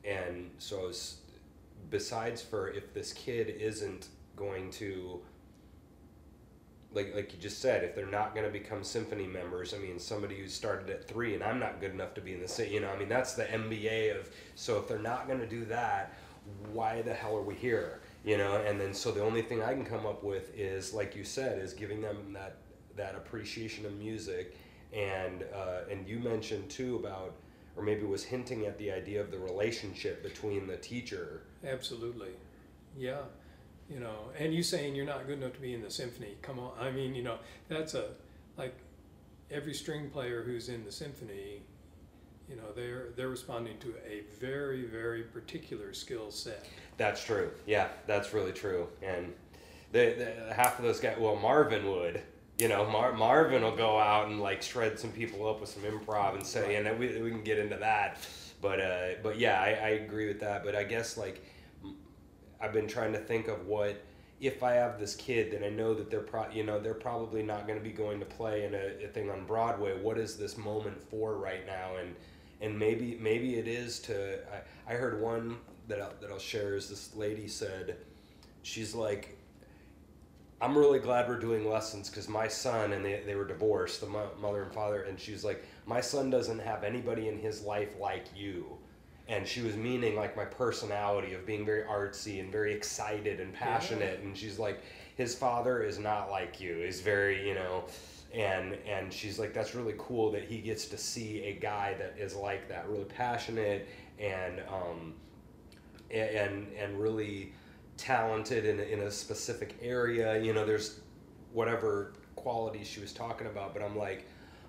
and 0.04 0.50
so 0.58 0.80
I 0.82 0.86
was 0.88 1.18
besides 1.90 2.42
for 2.42 2.70
if 2.70 2.94
this 2.94 3.14
kid 3.14 3.50
isn't 3.60 4.08
going 4.36 4.70
to 4.72 5.22
like 6.98 7.16
like 7.16 7.32
you 7.32 7.40
just 7.40 7.60
said, 7.60 7.84
if 7.84 7.96
they're 7.96 8.06
not 8.06 8.34
going 8.34 8.46
to 8.46 8.52
become 8.52 8.84
symphony 8.84 9.28
members, 9.28 9.74
I 9.74 9.78
mean, 9.78 10.00
somebody 10.00 10.36
who 10.36 10.48
started 10.48 10.90
at 10.90 11.08
three 11.08 11.36
and 11.36 11.44
I'm 11.44 11.60
not 11.60 11.80
good 11.80 11.92
enough 11.92 12.14
to 12.16 12.22
be 12.22 12.34
in 12.34 12.42
the 12.42 12.48
same, 12.48 12.74
you 12.74 12.82
know, 12.82 12.90
I 12.90 12.98
mean, 12.98 13.08
that's 13.08 13.34
the 13.34 13.46
NBA 13.46 14.20
of. 14.20 14.30
So 14.56 14.80
if 14.80 14.88
they're 14.88 15.00
not 15.00 15.28
going 15.28 15.40
to 15.40 15.48
do 15.48 15.64
that, 15.66 16.18
why 16.74 17.02
the 17.04 17.14
hell 17.14 17.38
are 17.38 17.42
we 17.42 17.54
here? 17.54 18.02
You 18.26 18.38
know, 18.38 18.62
and 18.66 18.82
then 18.82 18.94
so 18.94 19.12
the 19.12 19.22
only 19.22 19.44
thing 19.44 19.62
I 19.62 19.74
can 19.74 19.86
come 19.86 20.06
up 20.06 20.24
with 20.24 20.52
is, 20.58 20.94
like 20.94 21.16
you 21.16 21.24
said, 21.24 21.60
is 21.60 21.74
giving 21.74 22.02
them 22.02 22.34
that 22.34 22.58
that 22.98 23.16
appreciation 23.16 23.86
of 23.86 23.94
music, 23.94 24.58
and 24.92 25.46
uh, 25.56 25.90
and 25.90 26.08
you 26.08 26.20
mentioned 26.20 26.70
too 26.70 26.98
about, 26.98 27.36
or 27.76 27.84
maybe 27.84 28.04
was 28.04 28.24
hinting 28.24 28.66
at 28.66 28.78
the 28.80 28.92
idea 28.92 29.22
of 29.22 29.32
the 29.32 29.38
relationship 29.38 30.24
between 30.24 30.68
the 30.68 30.78
teacher. 30.78 31.44
Absolutely. 31.66 32.32
Yeah. 32.98 33.22
You 33.90 34.02
know, 34.02 34.32
and 34.38 34.54
you 34.54 34.64
saying 34.64 34.96
you're 34.96 35.06
not 35.06 35.26
good 35.28 35.42
enough 35.42 35.54
to 35.54 35.62
be 35.62 35.74
in 35.74 35.82
the 35.82 35.90
symphony. 35.90 36.36
Come 36.42 36.60
on. 36.60 36.72
I 36.80 36.92
mean, 36.92 37.16
you 37.16 37.24
know, 37.24 37.38
that's 37.70 37.94
a 37.94 38.10
like 38.58 38.76
every 39.50 39.74
string 39.74 40.10
player 40.10 40.44
who's 40.44 40.68
in 40.68 40.84
the 40.84 40.92
symphony, 40.92 41.62
you 42.50 42.56
know, 42.56 42.72
they're 42.76 43.10
they're 43.16 43.30
responding 43.30 43.78
to 43.80 43.94
a 44.06 44.24
very 44.40 44.86
very 44.86 45.24
particular 45.24 45.94
skill 45.94 46.32
set. 46.32 46.66
That's 46.98 47.24
true. 47.24 47.52
Yeah, 47.66 47.88
that's 48.08 48.34
really 48.34 48.52
true. 48.52 48.88
And 49.02 49.34
the, 49.92 50.34
the 50.48 50.54
half 50.54 50.80
of 50.80 50.86
those 50.86 51.00
guys, 51.00 51.18
well, 51.20 51.36
Marvin 51.36 51.90
would. 51.90 52.22
You 52.60 52.68
know, 52.68 52.90
Mar- 52.90 53.14
Marvin 53.14 53.62
will 53.62 53.76
go 53.76 54.00
out 54.00 54.28
and 54.30 54.42
like 54.42 54.64
shred 54.64 55.00
some 55.00 55.12
people 55.12 55.48
up 55.48 55.62
with 55.62 55.70
some 55.70 55.84
improv 55.84 56.34
and 56.34 56.46
say, 56.46 56.76
and 56.76 57.00
we, 57.00 57.22
we 57.22 57.30
can 57.30 57.44
get 57.44 57.60
into 57.60 57.78
that. 57.78 58.18
But 58.62 58.82
uh, 58.82 59.08
but 59.22 59.38
yeah, 59.38 59.62
I, 59.62 59.68
I 59.68 59.90
agree 59.90 60.28
with 60.28 60.40
that. 60.40 60.66
But 60.66 60.76
I 60.76 60.84
guess 60.84 61.18
like 61.18 61.44
I've 62.62 62.74
been 62.74 62.88
trying 62.88 63.14
to 63.14 63.20
think 63.20 63.48
of 63.48 63.66
what 63.66 64.04
if 64.40 64.62
I 64.62 64.74
have 64.74 65.00
this 65.00 65.16
kid 65.16 65.52
then 65.52 65.64
I 65.64 65.70
know 65.70 65.94
that 65.94 66.10
they're 66.12 66.22
pro- 66.22 66.50
you 66.52 66.64
know 66.64 66.80
they're 66.80 66.94
probably 66.94 67.44
not 67.44 67.68
going 67.68 67.80
to 67.80 67.84
be 67.84 67.92
going 67.92 68.20
to 68.20 68.26
play 68.26 68.66
in 68.66 68.76
a, 68.76 69.06
a 69.06 69.08
thing 69.08 69.30
on 69.30 69.46
Broadway. 69.46 70.00
What 70.00 70.18
is 70.18 70.38
this 70.38 70.58
moment 70.58 71.02
for 71.02 71.38
right 71.38 71.66
now? 71.66 71.96
And 71.98 72.16
and 72.62 72.78
maybe 72.78 73.18
maybe 73.22 73.56
it 73.58 73.68
is 73.68 74.00
to 74.02 74.40
I, 74.88 74.94
I 74.94 74.96
heard 74.96 75.22
one 75.22 75.58
that 75.88 76.02
I'll, 76.02 76.14
that 76.22 76.32
I'll 76.32 76.40
share 76.40 76.76
is 76.76 76.90
this 76.90 77.16
lady 77.16 77.48
said 77.48 77.98
she's 78.64 78.94
like 78.94 79.38
I'm 80.60 80.76
really 80.76 81.00
glad 81.00 81.28
we're 81.28 81.40
doing 81.40 81.70
lessons 81.70 82.10
because 82.10 82.28
my 82.28 82.48
son 82.48 82.94
and 82.94 83.06
they, 83.06 83.22
they 83.26 83.36
were 83.36 83.46
divorced 83.46 84.02
the 84.02 84.08
mo- 84.08 84.32
mother 84.40 84.64
and 84.64 84.74
father 84.74 85.04
and 85.04 85.20
she's 85.20 85.44
like 85.44 85.64
my 85.86 86.02
son 86.02 86.30
doesn't 86.30 86.60
have 86.60 86.84
anybody 86.84 87.28
in 87.28 87.38
his 87.38 87.62
life 87.62 87.90
like 88.00 88.26
you 88.36 88.77
and 89.30 89.48
she 89.48 89.62
was 89.62 89.76
meaning 89.76 90.16
like 90.16 90.36
my 90.36 90.46
personality 90.46 91.34
of 91.34 91.46
being 91.46 91.66
very 91.66 91.84
artsy 91.84 92.40
and 92.40 92.52
very 92.52 92.74
excited 92.74 93.40
and 93.40 93.54
passionate 93.54 94.20
and 94.22 94.38
she's 94.38 94.58
like 94.58 94.82
his 95.16 95.36
father 95.36 95.82
is 95.82 95.98
not 95.98 96.30
like 96.30 96.62
you. 96.62 96.78
He's 96.78 97.02
very 97.02 97.48
you 97.48 97.56
know 97.56 97.86
and 98.34 98.78
and 98.88 99.12
she's 99.12 99.40
like 99.40 99.54
that's 99.54 99.74
really 99.76 99.96
cool 99.98 100.32
that 100.32 100.44
he 100.44 100.60
gets 100.60 100.86
to 100.88 100.98
see 100.98 101.44
a 101.44 101.54
guy 101.54 101.96
that 101.98 102.16
is 102.18 102.36
like 102.36 102.68
that 102.70 102.88
really 102.90 103.06
passionate 103.06 103.88
and 104.20 104.62
um 104.72 105.14
and 106.12 106.68
and 106.78 107.00
really 107.00 107.54
talented 107.98 108.66
in, 108.66 108.80
in 108.80 109.02
a 109.02 109.12
specific 109.12 109.76
area. 109.82 110.42
You 110.42 110.54
know 110.54 110.66
there's 110.66 111.00
whatever 111.52 112.14
qualities 112.36 112.88
she 112.88 113.02
was 113.02 113.12
talking 113.12 113.48
about 113.48 113.74
but 113.74 113.84
i'm 113.84 113.98
like 113.98 114.26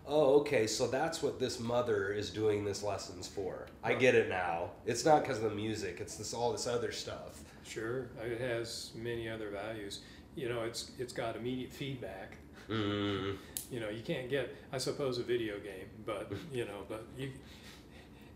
oh 0.09 0.41
okay 0.41 0.67
so 0.67 0.87
that's 0.87 1.23
what 1.23 1.39
this 1.39 1.61
mother 1.61 2.11
is 2.13 2.31
doing 2.31 2.65
this 2.65 2.83
lessons 2.83 3.29
for 3.29 3.67
i 3.85 3.93
get 3.95 4.15
it 4.15 4.29
now 4.29 4.71
it's 4.87 5.05
not 5.05 5.21
because 5.23 5.37
of 5.39 5.45
the 5.51 5.57
music 5.57 5.99
it's 6.01 6.17
this 6.17 6.33
all 6.35 6.51
this 6.53 6.67
other 6.67 6.93
stuff 6.93 7.41
Sure, 7.65 8.07
it 8.25 8.41
has 8.41 8.93
many 8.95 9.29
other 9.29 9.51
values. 9.51 10.01
You 10.35 10.49
know, 10.49 10.63
it's 10.63 10.91
it's 10.99 11.13
got 11.13 11.37
immediate 11.37 11.71
feedback. 11.71 12.39
mm, 12.67 13.37
You 13.71 13.81
know, 13.81 13.91
you 13.91 14.01
can't 14.03 14.31
get, 14.31 14.57
I 14.73 14.79
suppose, 14.79 15.19
a 15.19 15.23
video 15.23 15.59
game, 15.59 15.87
but 16.07 16.33
you 16.51 16.65
know, 16.65 16.85
but 16.89 17.05
you 17.19 17.31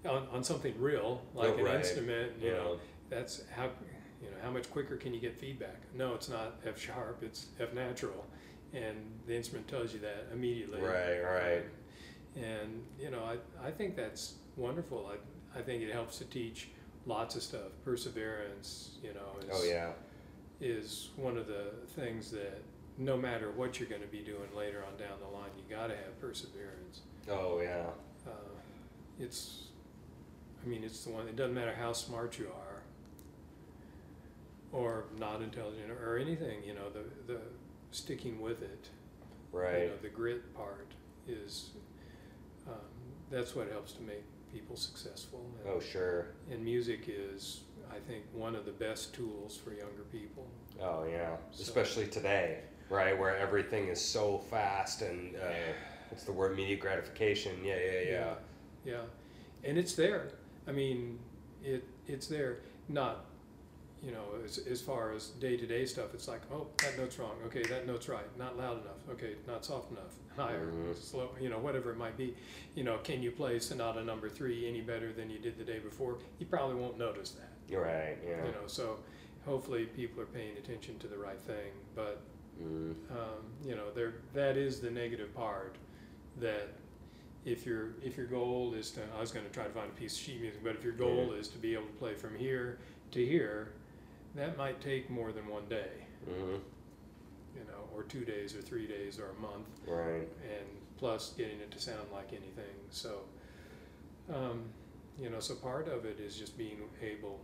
on, 0.05 0.27
on 0.33 0.45
something 0.45 0.75
real 0.79 1.23
like 1.35 1.55
Oh, 1.55 1.59
an 1.59 1.65
right. 1.65 1.77
instrument. 1.77 2.33
You 2.43 2.49
Yeah. 2.51 2.57
know, 2.59 2.77
that's 3.09 3.43
how 3.57 3.71
you 4.21 4.29
know 4.29 4.37
how 4.43 4.51
much 4.51 4.71
quicker 4.71 4.97
can 4.99 5.15
you 5.15 5.21
get 5.21 5.35
feedback? 5.39 5.81
No, 5.95 6.13
it's 6.15 6.29
not 6.29 6.61
F 6.67 6.79
sharp. 6.79 7.23
It's 7.23 7.47
F 7.59 7.73
natural, 7.73 8.27
and 8.75 8.97
the 9.27 9.37
instrument 9.37 9.69
tells 9.69 9.93
you 9.93 10.01
that 10.01 10.27
immediately. 10.33 10.81
right 10.81 11.21
right 11.23 11.65
And 12.37 12.83
you 13.01 13.11
know, 13.11 13.25
I, 13.25 13.67
I 13.67 13.71
think 13.71 13.97
that's 13.97 14.35
wonderful. 14.57 15.11
I, 15.13 15.59
I 15.59 15.63
think 15.63 15.83
it 15.83 15.93
helps 15.93 16.19
to 16.19 16.25
teach 16.25 16.69
lots 17.07 17.37
of 17.37 17.43
stuff. 17.43 17.73
Perseverance, 17.85 18.93
you 19.03 19.13
know, 19.15 19.39
is, 19.43 19.51
oh 19.53 19.65
yeah 19.65 19.91
is 20.61 21.09
one 21.17 21.37
of 21.37 21.49
the 21.49 21.73
things 21.97 22.31
that 22.31 22.63
no 22.97 23.17
matter 23.17 23.51
what 23.51 23.81
you're 23.81 23.89
going 23.89 24.01
to 24.03 24.07
be 24.07 24.21
doing 24.21 24.49
later 24.57 24.85
on 24.87 24.97
down 24.97 25.19
the 25.21 25.27
line, 25.37 25.51
you 25.57 25.65
got 25.75 25.89
to 25.89 25.97
have 25.97 26.21
perseverance. 26.21 27.01
oh 27.29 27.61
yeah 27.61 27.87
Uh, 28.25 28.31
it's, 29.19 29.65
I 30.65 30.69
mean, 30.69 30.85
it's 30.85 31.05
the 31.05 31.11
one. 31.11 31.27
It 31.27 31.35
doesn't 31.37 31.55
matter 31.55 31.75
how 31.75 31.93
smart 31.93 32.39
you 32.39 32.47
are, 32.47 32.83
or 34.73 35.05
not 35.19 35.43
intelligent, 35.43 35.91
or 35.91 36.17
anything. 36.17 36.63
You 36.65 36.75
know, 36.75 36.89
the 36.91 37.33
the 37.33 37.41
sticking 37.93 38.41
with 38.41 38.63
it. 38.63 38.89
Right. 39.53 39.83
You 39.85 39.89
know, 39.89 39.97
the 40.03 40.09
grit 40.09 40.55
part 40.55 40.89
is 41.29 41.71
um, 42.67 42.75
that's 43.31 43.55
what 43.55 43.71
helps 43.71 43.93
to 43.93 44.03
make 44.03 44.25
people 44.53 44.77
successful. 44.77 45.47
And, 45.65 45.73
oh 45.75 45.81
sure 45.81 46.27
and 46.51 46.63
music 46.65 47.05
is, 47.09 47.61
I 47.91 47.99
think, 48.09 48.25
one 48.33 48.55
of 48.57 48.65
the 48.67 48.73
best 48.73 49.15
tools 49.15 49.57
for 49.63 49.71
younger 49.73 50.03
people. 50.11 50.47
oh 50.81 51.05
yeah 51.11 51.37
So- 51.51 51.63
especially 51.63 52.07
today 52.07 52.61
right 52.91 53.19
where 53.19 53.37
everything 53.37 53.89
is 53.89 54.01
so 54.01 54.39
fast 54.51 55.01
and 55.03 55.37
uh, 55.37 55.41
what's 56.11 56.25
the 56.25 56.33
word 56.33 56.55
Media 56.57 56.77
gratification 56.77 57.53
yeah 57.65 57.77
yeah 57.77 57.91
yeah, 57.93 58.11
Yeah, 58.11 58.35
yeah, 58.85 59.01
and 59.65 59.79
it's 59.79 59.95
there. 59.95 60.29
I 60.67 60.73
mean, 60.73 61.19
it 61.65 61.85
it's 62.07 62.27
there. 62.27 62.59
Not, 62.89 63.25
you 64.03 64.11
know, 64.11 64.25
as, 64.45 64.59
as 64.59 64.81
far 64.81 65.13
as 65.13 65.29
day 65.29 65.57
to 65.57 65.67
day 65.67 65.87
stuff, 65.87 66.13
it's 66.15 66.27
like, 66.27 66.41
oh, 66.53 66.67
that 66.79 66.99
note's 66.99 67.19
wrong. 67.19 67.37
Okay, 67.47 67.63
that 67.65 67.87
note's 67.87 68.09
right. 68.09 68.27
Not 68.39 68.57
loud 68.59 68.81
enough. 68.83 68.99
Okay, 69.13 69.35
not 69.47 69.65
soft 69.65 69.91
enough. 69.93 70.13
Higher, 70.37 70.67
Mhm. 70.73 70.97
slow, 70.97 71.31
you 71.41 71.49
know, 71.51 71.59
whatever 71.59 71.91
it 71.93 71.97
might 71.99 72.17
be. 72.17 72.35
You 72.75 72.85
know, 72.85 72.99
can 72.99 73.23
you 73.23 73.31
play 73.31 73.59
sonata 73.61 74.03
number 74.03 74.29
three 74.29 74.67
any 74.69 74.81
better 74.81 75.13
than 75.13 75.31
you 75.31 75.39
did 75.39 75.57
the 75.59 75.65
day 75.65 75.79
before? 75.79 76.19
You 76.39 76.47
probably 76.47 76.77
won't 76.77 76.99
notice 76.99 77.33
that. 77.33 77.77
Right. 77.77 78.17
Yeah. 78.27 78.45
You 78.47 78.53
know, 78.53 78.67
so 78.67 78.99
hopefully 79.45 79.85
people 79.87 80.21
are 80.23 80.27
paying 80.27 80.57
attention 80.57 80.99
to 81.01 81.07
the 81.07 81.19
right 81.19 81.41
thing. 81.41 81.73
But 81.95 82.21
Mm. 82.61 82.95
um, 83.11 83.45
you 83.65 83.75
know, 83.75 83.91
there 83.95 84.15
that 84.35 84.57
is 84.59 84.81
the 84.81 84.91
negative 84.91 85.35
part. 85.35 85.77
That 86.39 86.69
if 87.45 87.65
your 87.67 87.95
if 88.03 88.17
your 88.17 88.27
goal 88.27 88.75
is 88.75 88.91
to, 88.93 89.01
I 89.17 89.21
was 89.21 89.33
going 89.33 89.47
to 89.47 89.53
try 89.53 89.65
to 89.65 89.71
find 89.71 89.89
a 89.91 89.95
piece 89.95 90.15
of 90.17 90.21
sheet 90.23 90.41
music, 90.41 90.63
but 90.65 90.75
if 90.75 90.83
your 90.85 90.93
goal 90.93 91.29
Yeah. 91.33 91.39
is 91.41 91.49
to 91.49 91.59
be 91.59 91.73
able 91.75 91.87
to 91.87 91.93
play 91.95 92.15
from 92.15 92.37
here 92.37 92.79
to 93.13 93.25
here, 93.25 93.73
that 94.35 94.57
might 94.57 94.81
take 94.81 95.11
more 95.11 95.33
than 95.33 95.47
one 95.49 95.67
day, 95.69 95.91
hmm 96.25 96.57
you 97.55 97.65
know, 97.67 97.85
or 97.95 98.03
two 98.05 98.25
days, 98.25 98.55
or 98.57 98.63
three 98.63 98.87
days, 98.87 99.19
or 99.19 99.29
a 99.31 99.35
month, 99.41 99.69
Right. 99.87 100.27
and 100.43 100.67
plus 100.97 101.35
getting 101.37 101.61
it 101.61 101.71
to 101.73 101.79
sound 101.79 102.11
like 102.11 102.29
anything. 102.29 102.75
So, 102.91 103.25
um, 104.33 104.65
you 105.21 105.29
know, 105.29 105.39
so 105.39 105.55
part 105.57 105.87
of 105.87 106.07
it 106.07 106.19
is 106.19 106.35
just 106.37 106.57
being 106.57 106.79
able 107.03 107.41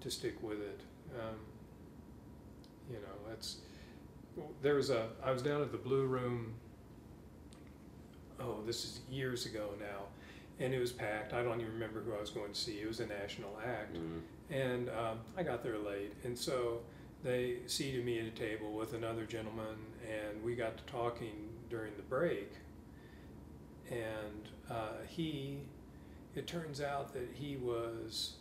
to 0.00 0.10
stick 0.10 0.42
with 0.42 0.60
it. 0.60 0.80
Um, 1.18 1.36
you 2.90 2.96
know, 2.96 3.28
that's 3.30 3.58
there 4.60 4.74
was 4.74 4.90
a 4.90 5.08
I 5.22 5.30
was 5.30 5.40
down 5.40 5.62
at 5.62 5.72
the 5.72 5.78
Blue 5.78 6.04
Room. 6.04 6.52
Oh, 8.40 8.60
this 8.66 8.84
is 8.84 9.00
years 9.10 9.46
ago 9.46 9.70
now, 9.80 10.02
and 10.58 10.74
it 10.74 10.78
was 10.80 10.92
packed. 10.92 11.32
I 11.32 11.42
don't 11.42 11.60
even 11.62 11.72
remember 11.72 12.02
who 12.02 12.12
I 12.12 12.20
was 12.20 12.30
going 12.30 12.52
to 12.52 12.58
see. 12.58 12.80
It 12.80 12.86
was 12.88 13.00
a 13.00 13.06
national 13.06 13.58
act, 13.64 13.94
Mm. 13.96 14.20
And 14.50 14.88
um, 14.90 15.18
I 15.36 15.42
got 15.42 15.62
there 15.62 15.78
late, 15.78 16.12
and 16.24 16.36
so 16.38 16.80
they 17.22 17.58
seated 17.66 18.04
me 18.04 18.18
at 18.20 18.26
a 18.26 18.30
table 18.30 18.72
with 18.72 18.92
another 18.94 19.24
gentleman, 19.24 19.76
and 20.08 20.42
we 20.42 20.54
got 20.54 20.76
to 20.76 20.84
talking 20.84 21.48
during 21.70 21.92
the 21.96 22.02
break. 22.02 22.52
And 23.90 24.48
uh, 24.70 25.02
he, 25.06 25.58
it 26.34 26.46
turns 26.46 26.80
out 26.80 27.12
that 27.14 27.28
he 27.34 27.56
was 27.56 28.34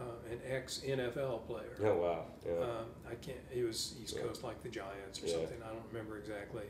uh, 0.00 0.04
an 0.30 0.38
ex 0.48 0.80
NFL 0.86 1.46
player. 1.46 1.76
Oh 1.82 1.96
wow. 1.96 2.24
Yeah. 2.46 2.52
Um, 2.62 2.86
I 3.10 3.14
can't. 3.14 3.38
It 3.54 3.64
was 3.64 3.94
East 4.02 4.16
Yeah. 4.16 4.24
Coast, 4.24 4.42
like 4.44 4.62
the 4.62 4.68
Giants 4.68 5.22
or 5.22 5.26
Yeah. 5.26 5.32
something. 5.34 5.58
I 5.64 5.68
don't 5.68 5.86
remember 5.90 6.18
exactly. 6.18 6.64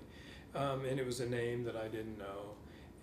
Um, 0.55 0.85
and 0.85 1.01
it 1.01 1.07
was 1.07 1.21
a 1.21 1.29
name 1.29 1.65
that 1.65 1.75
I 1.77 1.89
didn't 1.89 2.19
know. 2.19 2.55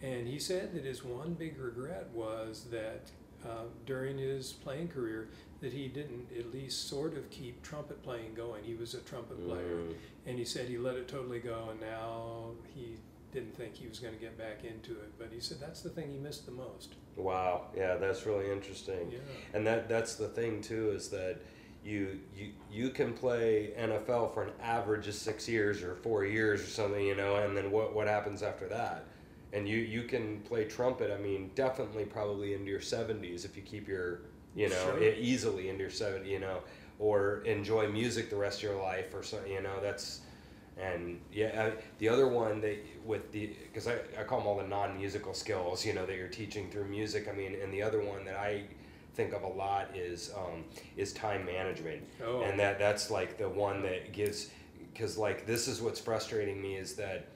And 0.02 0.28
he 0.28 0.40
said 0.40 0.74
that 0.74 0.86
his 0.86 1.04
one 1.04 1.34
big 1.34 1.60
regret 1.60 2.08
was 2.14 2.66
that 2.72 3.10
uh, 3.46 3.66
during 3.86 4.18
his 4.18 4.54
playing 4.54 4.88
career 4.88 5.30
that 5.62 5.72
he 5.72 5.88
didn't 5.88 6.28
at 6.38 6.52
least 6.52 6.90
sort 6.90 7.16
of 7.16 7.30
keep 7.30 7.62
trumpet 7.62 8.02
playing 8.04 8.34
going. 8.34 8.64
He 8.64 8.74
was 8.74 8.94
a 8.96 9.00
trumpet 9.02 9.44
player, 9.46 9.78
Mm. 9.78 9.94
and 10.26 10.38
he 10.40 10.44
said 10.46 10.68
he 10.68 10.78
let 10.78 10.96
it 10.96 11.08
totally 11.08 11.40
go, 11.40 11.70
and 11.70 11.80
now 11.80 12.52
he 12.76 12.98
didn't 13.32 13.56
think 13.56 13.76
he 13.76 13.88
was 13.88 14.00
going 14.00 14.14
to 14.14 14.20
get 14.20 14.38
back 14.38 14.66
into 14.66 14.92
it. 14.94 15.12
But 15.18 15.30
he 15.32 15.40
said 15.40 15.60
that's 15.62 15.82
the 15.82 15.90
thing 15.90 16.12
he 16.12 16.18
missed 16.18 16.46
the 16.46 16.52
most. 16.52 16.96
Wow. 17.16 17.68
Yeah, 17.78 17.96
that's 17.96 18.26
really 18.26 18.52
interesting. 18.52 19.12
Yeah. 19.12 19.20
And 19.54 19.66
that 19.68 19.88
that's 19.88 20.16
the 20.16 20.28
thing 20.28 20.62
too 20.62 20.92
is 20.92 21.10
that 21.10 21.38
you 21.84 22.20
you 22.36 22.52
you 22.72 22.90
can 22.90 23.14
play 23.14 23.72
NFL 23.78 24.34
for 24.34 24.44
an 24.44 24.52
average 24.62 25.08
of 25.08 25.14
six 25.14 25.48
years 25.48 25.82
or 25.82 25.96
four 25.96 26.26
years 26.26 26.62
or 26.62 26.68
something, 26.68 27.06
you 27.06 27.16
know, 27.16 27.36
and 27.38 27.56
then 27.56 27.72
what 27.72 27.94
what 27.94 28.08
happens 28.08 28.44
after 28.44 28.68
that? 28.68 29.06
And 29.54 29.68
you 29.70 29.78
you 29.78 30.04
can 30.04 30.42
play 30.42 30.66
trumpet. 30.66 31.12
I 31.12 31.18
mean, 31.22 31.52
definitely 31.56 32.06
probably 32.06 32.54
into 32.54 32.70
your 32.70 32.82
seventies 32.82 33.46
if 33.46 33.56
you 33.56 33.62
keep 33.64 33.88
your 33.88 34.22
you 34.56 34.70
know 34.70 34.76
Sure. 34.98 35.04
easily 35.04 35.70
into 35.70 35.82
your 35.82 35.90
seventy, 35.92 36.30
you 36.30 36.40
know, 36.40 36.60
or 37.00 37.42
enjoy 37.46 37.88
music 37.90 38.30
the 38.30 38.36
rest 38.36 38.60
of 38.60 38.64
your 38.64 38.82
life 38.82 39.14
or 39.14 39.24
something, 39.24 39.52
you 39.52 39.62
know. 39.62 39.80
That's 39.82 40.22
and 40.78 41.20
yeah, 41.32 41.70
I, 41.78 41.82
the 42.00 42.10
other 42.10 42.28
one 42.28 42.62
that 42.62 42.78
with 43.06 43.32
the 43.32 43.48
because 43.64 43.88
I, 43.88 43.96
I 44.20 44.24
call 44.24 44.40
them 44.40 44.48
all 44.48 44.58
the 44.58 44.68
non-musical 44.68 45.34
skills, 45.34 45.86
you 45.86 45.94
know, 45.94 46.06
that 46.06 46.16
you're 46.16 46.28
teaching 46.28 46.70
through 46.70 46.86
music. 46.86 47.28
I 47.28 47.34
mean, 47.36 47.56
and 47.62 47.72
the 47.74 47.82
other 47.82 48.02
one 48.02 48.26
that 48.26 48.36
I 48.36 48.64
think 49.14 49.34
of 49.34 49.44
a 49.44 49.48
lot 49.48 49.96
is 49.96 50.32
um, 50.38 50.64
is 50.98 51.12
time 51.14 51.46
management, 51.46 52.02
Oh. 52.26 52.42
and 52.42 52.60
that 52.60 52.80
that's 52.80 53.12
like 53.12 53.38
the 53.38 53.50
one 53.50 53.82
that 53.84 54.14
gives 54.14 54.50
because 54.94 55.18
like 55.18 55.46
this 55.46 55.68
is 55.68 55.82
what's 55.82 56.00
frustrating 56.00 56.62
me 56.62 56.76
is 56.76 56.96
that 56.96 57.28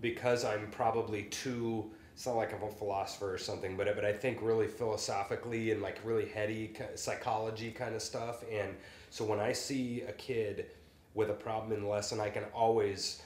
because 0.00 0.44
I'm 0.44 0.70
probably 0.70 1.24
too 1.24 1.90
it's 2.18 2.26
not 2.26 2.34
like 2.34 2.52
I'm 2.52 2.64
a 2.64 2.70
philosopher 2.72 3.32
or 3.32 3.38
something, 3.38 3.76
but 3.76 3.94
but 3.94 4.04
I 4.04 4.12
think 4.12 4.40
really 4.42 4.66
philosophically 4.66 5.70
and 5.70 5.80
like 5.80 6.00
really 6.02 6.26
heady 6.26 6.74
psychology 6.96 7.70
kind 7.70 7.94
of 7.94 8.02
stuff. 8.02 8.42
And 8.50 8.74
so 9.08 9.24
when 9.24 9.38
I 9.38 9.52
see 9.52 10.02
a 10.02 10.10
kid 10.10 10.66
with 11.14 11.30
a 11.30 11.34
problem 11.34 11.70
in 11.70 11.82
the 11.84 11.88
lesson, 11.88 12.18
I 12.18 12.28
can 12.30 12.42
always 12.52 13.22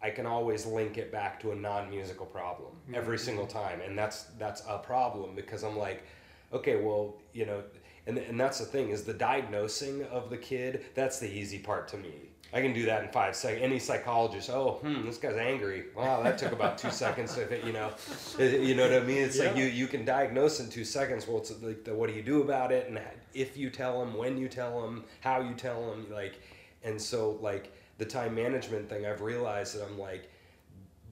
I 0.00 0.08
can 0.08 0.24
always 0.24 0.64
link 0.64 0.96
it 0.96 1.12
back 1.12 1.38
to 1.40 1.52
a 1.52 1.54
non-musical 1.54 2.24
problem 2.24 2.70
mm-hmm. 2.84 2.94
every 2.94 3.18
single 3.18 3.46
time, 3.46 3.82
and 3.82 3.96
that's 3.98 4.22
that's 4.38 4.62
a 4.66 4.78
problem 4.78 5.34
because 5.34 5.62
I'm 5.62 5.76
like, 5.76 6.02
okay, 6.50 6.76
well, 6.76 7.16
you 7.34 7.44
know, 7.44 7.62
and 8.06 8.16
and 8.16 8.40
that's 8.40 8.58
the 8.58 8.64
thing 8.64 8.88
is 8.88 9.04
the 9.04 9.12
diagnosing 9.12 10.02
of 10.04 10.30
the 10.30 10.38
kid. 10.38 10.86
That's 10.94 11.18
the 11.18 11.30
easy 11.30 11.58
part 11.58 11.88
to 11.88 11.98
me. 11.98 12.30
I 12.54 12.62
can 12.62 12.72
do 12.72 12.86
that 12.86 13.02
in 13.02 13.10
five 13.10 13.34
seconds. 13.34 13.62
Any 13.62 13.80
psychologist, 13.80 14.48
oh, 14.48 14.78
hmm, 14.80 15.04
this 15.04 15.18
guy's 15.18 15.36
angry. 15.36 15.86
Wow, 15.96 16.22
that 16.22 16.38
took 16.38 16.52
about 16.52 16.78
two 16.78 16.90
seconds. 16.90 17.36
If 17.36 17.50
it, 17.50 17.64
you 17.64 17.72
know, 17.72 17.90
you 18.38 18.76
know 18.76 18.88
what 18.88 19.02
I 19.02 19.04
mean? 19.04 19.22
It's 19.22 19.40
like 19.40 19.56
you 19.56 19.64
you 19.64 19.88
can 19.88 20.04
diagnose 20.04 20.60
in 20.60 20.70
two 20.70 20.84
seconds. 20.84 21.26
Well, 21.26 21.38
it's 21.38 21.50
like 21.60 21.82
the, 21.82 21.92
what 21.92 22.08
do 22.08 22.14
you 22.14 22.22
do 22.22 22.42
about 22.42 22.70
it, 22.70 22.88
and 22.88 23.00
if 23.34 23.56
you 23.56 23.70
tell 23.70 23.98
them, 23.98 24.16
when 24.16 24.38
you 24.38 24.48
tell 24.48 24.80
them, 24.80 25.04
how 25.20 25.40
you 25.40 25.54
tell 25.54 25.90
them, 25.90 26.06
like, 26.12 26.40
and 26.84 27.00
so 27.00 27.38
like 27.40 27.72
the 27.98 28.04
time 28.04 28.36
management 28.36 28.88
thing, 28.88 29.04
I've 29.04 29.20
realized 29.20 29.76
that 29.76 29.84
I'm 29.84 29.98
like 29.98 30.30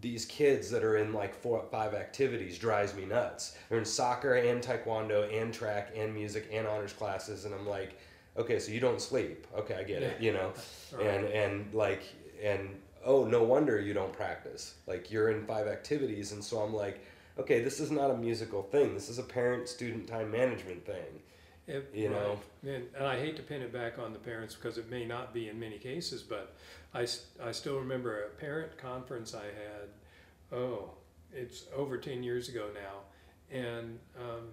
these 0.01 0.25
kids 0.27 0.69
that 0.71 0.85
are 0.85 0.97
in 0.97 1.13
like 1.13 1.35
four 1.35 1.65
five 1.73 1.95
activities 1.95 2.57
drives 2.57 2.95
me 2.95 3.05
nuts. 3.05 3.57
They're 3.69 3.79
in 3.79 3.85
soccer 3.85 4.35
and 4.35 4.63
taekwondo 4.63 5.33
and 5.33 5.53
track 5.53 5.93
and 5.97 6.15
music 6.15 6.49
and 6.53 6.69
honors 6.69 6.93
classes, 6.93 7.47
and 7.47 7.55
I'm 7.55 7.67
like, 7.67 7.99
okay, 8.37 8.59
so 8.59 8.73
you 8.73 8.81
don't 8.81 9.01
sleep. 9.01 9.47
Okay, 9.57 9.75
I 9.75 9.83
get 9.85 10.03
it. 10.03 10.21
You 10.21 10.33
know, 10.33 10.53
Right. 10.93 11.07
and 11.07 11.27
and 11.27 11.75
like 11.75 12.03
and 12.43 12.69
oh, 13.05 13.25
no 13.25 13.43
wonder 13.43 13.81
you 13.81 13.95
don't 13.95 14.13
practice. 14.13 14.75
Like 14.87 15.11
you're 15.11 15.31
in 15.31 15.45
five 15.47 15.67
activities, 15.67 16.33
and 16.33 16.43
so 16.43 16.61
I'm 16.61 16.75
like, 16.75 17.05
okay, 17.39 17.63
this 17.63 17.81
is 17.81 17.91
not 17.91 18.11
a 18.11 18.17
musical 18.17 18.63
thing. 18.63 18.95
This 18.95 19.09
is 19.09 19.19
a 19.19 19.23
parent 19.23 19.69
student 19.69 20.07
time 20.07 20.31
management 20.31 20.85
thing. 20.87 21.21
It, 21.69 21.91
you 21.95 22.09
know. 22.11 22.41
and, 22.67 22.85
and 22.97 23.07
I 23.07 23.19
hate 23.21 23.37
to 23.37 23.43
pin 23.43 23.63
it 23.63 23.73
back 23.73 23.97
on 23.97 24.13
the 24.13 24.19
parents 24.19 24.57
because 24.57 24.79
it 24.79 24.91
may 24.91 25.05
not 25.07 25.33
be 25.33 25.49
in 25.49 25.61
many 25.61 25.79
cases, 25.79 26.21
but 26.23 26.57
I 26.93 27.07
I 27.43 27.53
still 27.53 27.79
remember 27.79 28.25
a 28.25 28.29
parent 28.31 28.77
conference 28.79 29.35
I 29.35 29.45
had. 29.45 30.59
Oh, 30.59 30.91
it's 31.33 31.65
over 31.75 31.97
ten 31.99 32.23
years 32.23 32.49
ago 32.49 32.67
now, 32.75 33.57
and 33.57 33.99
um, 34.19 34.49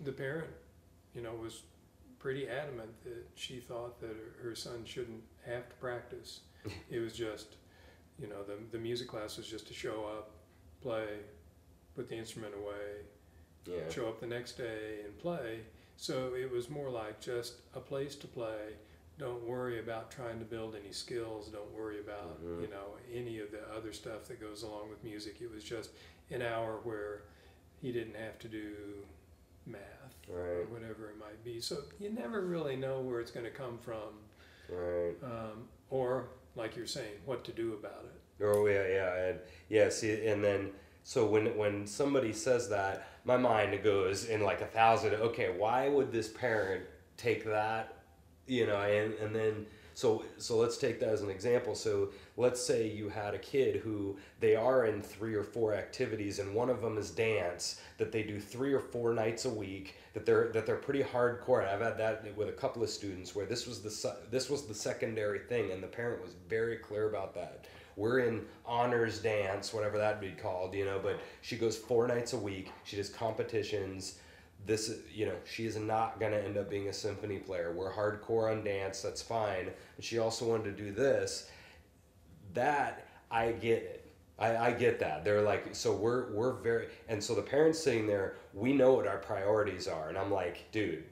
the 0.00 0.12
parent, 0.12 0.50
you 1.14 1.22
know, 1.22 1.32
was 1.34 1.62
pretty 2.18 2.48
adamant 2.48 2.90
that 3.04 3.26
she 3.34 3.60
thought 3.60 4.00
that 4.00 4.10
her, 4.10 4.48
her 4.48 4.54
son 4.54 4.84
shouldn't 4.84 5.22
have 5.46 5.68
to 5.68 5.74
practice. 5.76 6.40
it 6.90 6.98
was 7.00 7.12
just, 7.14 7.56
you 8.20 8.26
know, 8.28 8.42
the 8.42 8.54
the 8.72 8.78
music 8.78 9.08
class 9.08 9.36
was 9.36 9.46
just 9.46 9.66
to 9.68 9.74
show 9.74 10.04
up, 10.06 10.30
play, 10.82 11.06
put 11.94 12.08
the 12.08 12.16
instrument 12.16 12.54
away, 12.54 13.02
Yeah. 13.66 13.88
show 13.90 14.08
up 14.08 14.20
the 14.20 14.26
next 14.26 14.52
day 14.58 15.00
and 15.04 15.16
play. 15.18 15.60
So 15.96 16.34
it 16.34 16.50
was 16.50 16.68
more 16.70 16.90
like 16.90 17.20
just 17.20 17.54
a 17.74 17.80
place 17.80 18.14
to 18.16 18.26
play. 18.28 18.74
Don't 19.18 19.42
worry 19.42 19.80
about 19.80 20.12
trying 20.12 20.38
to 20.38 20.44
build 20.44 20.76
any 20.76 20.92
skills. 20.92 21.48
Don't 21.48 21.72
worry 21.72 21.98
about 22.00 22.40
Mhm. 22.44 22.62
you 22.62 22.68
know 22.68 22.96
any 23.12 23.40
of 23.40 23.50
the 23.50 23.62
other 23.76 23.92
stuff 23.92 24.26
that 24.28 24.40
goes 24.40 24.62
along 24.62 24.90
with 24.90 25.02
music. 25.02 25.40
It 25.40 25.50
was 25.50 25.64
just 25.64 25.90
an 26.30 26.42
hour 26.42 26.76
where 26.84 27.22
he 27.80 27.90
didn't 27.92 28.14
have 28.14 28.38
to 28.40 28.48
do 28.48 29.04
math 29.68 30.14
or 30.32 30.66
whatever 30.70 31.10
it 31.10 31.18
might 31.18 31.42
be. 31.44 31.60
So 31.60 31.78
you 31.98 32.10
never 32.10 32.42
really 32.42 32.76
know 32.76 33.00
where 33.00 33.20
it's 33.20 33.30
going 33.30 33.46
to 33.46 33.52
come 33.52 33.78
from, 33.78 34.18
Right. 34.68 35.14
um, 35.22 35.68
or 35.90 36.28
like 36.56 36.76
you're 36.76 36.86
saying, 36.86 37.14
what 37.24 37.44
to 37.44 37.52
do 37.52 37.74
about 37.74 38.04
it. 38.04 38.44
Oh 38.44 38.66
yeah, 38.66 38.86
yeah, 38.86 39.24
and 39.28 39.38
yeah. 39.68 39.88
See, 39.88 40.26
and 40.26 40.42
then 40.44 40.70
so 41.02 41.26
when 41.26 41.56
when 41.56 41.86
somebody 41.86 42.32
says 42.32 42.68
that, 42.68 43.08
my 43.24 43.36
mind 43.36 43.82
goes 43.82 44.26
in 44.26 44.42
like 44.42 44.60
a 44.60 44.66
thousand. 44.66 45.14
Okay, 45.14 45.54
why 45.56 45.88
would 45.88 46.12
this 46.12 46.28
parent 46.28 46.84
take 47.16 47.44
that? 47.46 47.96
You 48.46 48.66
know, 48.66 48.76
and 48.80 49.14
and 49.14 49.34
then 49.34 49.66
so 49.98 50.22
so 50.36 50.56
let's 50.56 50.76
take 50.76 51.00
that 51.00 51.08
as 51.08 51.22
an 51.22 51.28
example. 51.28 51.74
So 51.74 52.10
let's 52.36 52.64
say 52.64 52.86
you 52.86 53.08
had 53.08 53.34
a 53.34 53.38
kid 53.38 53.80
who 53.80 54.16
they 54.38 54.54
are 54.54 54.86
in 54.86 55.02
three 55.02 55.34
or 55.34 55.42
four 55.42 55.74
activities, 55.74 56.38
and 56.38 56.54
one 56.54 56.70
of 56.70 56.80
them 56.80 56.98
is 56.98 57.10
dance 57.10 57.80
that 57.96 58.12
they 58.12 58.22
do 58.22 58.38
three 58.38 58.72
or 58.72 58.78
four 58.78 59.12
nights 59.12 59.44
a 59.44 59.50
week. 59.50 59.96
That 60.14 60.24
they're 60.24 60.52
that 60.52 60.66
they're 60.66 60.76
pretty 60.76 61.02
hardcore. 61.02 61.68
I've 61.68 61.80
had 61.80 61.98
that 61.98 62.36
with 62.36 62.48
a 62.48 62.52
couple 62.52 62.84
of 62.84 62.90
students 62.90 63.34
where 63.34 63.44
this 63.44 63.66
was 63.66 63.80
the 63.80 64.16
this 64.30 64.48
was 64.48 64.66
the 64.66 64.74
secondary 64.74 65.40
thing, 65.40 65.72
and 65.72 65.82
the 65.82 65.88
parent 65.88 66.22
was 66.22 66.36
very 66.48 66.76
clear 66.76 67.08
about 67.08 67.34
that 67.34 67.64
we're 67.96 68.20
in 68.20 68.46
honors 68.64 69.18
dance, 69.18 69.74
whatever 69.74 69.98
that'd 69.98 70.20
be 70.20 70.30
called, 70.30 70.72
you 70.72 70.84
know, 70.84 71.00
but 71.02 71.18
she 71.40 71.56
goes 71.56 71.76
four 71.76 72.06
nights 72.06 72.32
a 72.32 72.38
week. 72.38 72.70
She 72.84 72.94
does 72.94 73.08
competitions. 73.08 74.20
This 74.66 74.88
is 74.88 75.00
you 75.12 75.26
know 75.26 75.34
she 75.44 75.66
is 75.66 75.76
not 75.76 76.20
going 76.20 76.32
to 76.32 76.42
end 76.42 76.56
up 76.56 76.70
being 76.70 76.88
a 76.88 76.92
symphony 76.92 77.38
player. 77.38 77.72
We're 77.72 77.92
hardcore 77.92 78.50
on 78.50 78.64
dance 78.64 79.02
that's 79.02 79.22
fine. 79.22 79.70
But 79.96 80.04
she 80.04 80.18
also 80.18 80.46
wanted 80.46 80.76
to 80.76 80.82
do 80.82 80.92
this. 80.92 81.50
That 82.54 83.06
i 83.30 83.52
get 83.52 83.82
it. 83.82 84.04
I, 84.38 84.56
I 84.56 84.70
get 84.72 85.00
that. 85.00 85.24
They're 85.24 85.42
like 85.42 85.74
so 85.74 85.94
we're 85.94 86.32
we're 86.32 86.52
very 86.52 86.88
and 87.08 87.22
so 87.22 87.34
the 87.34 87.42
parents 87.42 87.78
sitting 87.78 88.06
there 88.06 88.36
we 88.54 88.72
know 88.72 88.92
what 88.92 89.06
our 89.06 89.18
priorities 89.18 89.88
are. 89.88 90.08
And 90.08 90.18
i'm 90.18 90.30
like 90.30 90.70
dude 90.72 91.04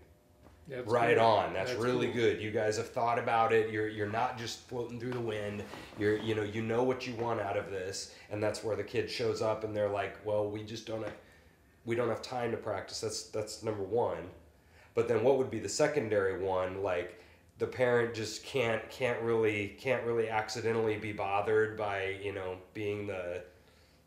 right 0.87 1.15
good. 1.15 1.19
on. 1.19 1.53
That's, 1.53 1.71
That's 1.71 1.83
really 1.83 2.07
cool. 2.07 2.17
good. 2.17 2.41
You 2.41 2.51
guys 2.51 2.77
have 2.77 2.89
thought 2.91 3.19
about 3.19 3.53
it. 3.53 3.71
You're 3.71 3.89
you're 3.89 4.11
not 4.11 4.39
just 4.39 4.69
floating 4.69 4.99
through 4.99 5.13
the 5.13 5.21
wind. 5.21 5.63
You're 5.99 6.17
you 6.19 6.35
know 6.35 6.43
you 6.43 6.63
know 6.63 6.83
what 6.83 7.07
you 7.07 7.15
want 7.15 7.41
out 7.41 7.57
of 7.57 7.71
this. 7.71 8.15
And 8.31 8.43
that's 8.43 8.65
where 8.65 8.77
the 8.77 8.85
kid 8.85 9.11
shows 9.11 9.43
up 9.43 9.65
and 9.65 9.75
they're 9.77 9.89
like 9.89 10.17
well 10.25 10.49
we 10.51 10.65
just 10.65 10.87
don't 10.87 11.03
have, 11.03 11.13
we 11.87 11.95
don't 11.95 12.09
have 12.09 12.22
time 12.22 12.51
to 12.51 12.57
practice 12.57 13.01
that's 13.01 13.24
that's 13.24 13.62
number 13.62 13.82
one 13.82 14.28
but 14.95 15.09
then 15.09 15.22
what 15.22 15.39
would 15.39 15.51
be 15.51 15.59
the 15.59 15.68
secondary 15.68 16.43
one 16.43 16.82
like 16.82 17.20
the 17.59 17.66
parent 17.66 18.14
just 18.14 18.45
can't 18.45 18.89
can't 18.91 19.20
really 19.22 19.76
can't 19.80 20.05
really 20.05 20.28
accidentally 20.28 20.97
be 20.97 21.12
bothered 21.12 21.76
by 21.76 22.16
you 22.22 22.32
know 22.32 22.57
being 22.74 23.07
the 23.07 23.43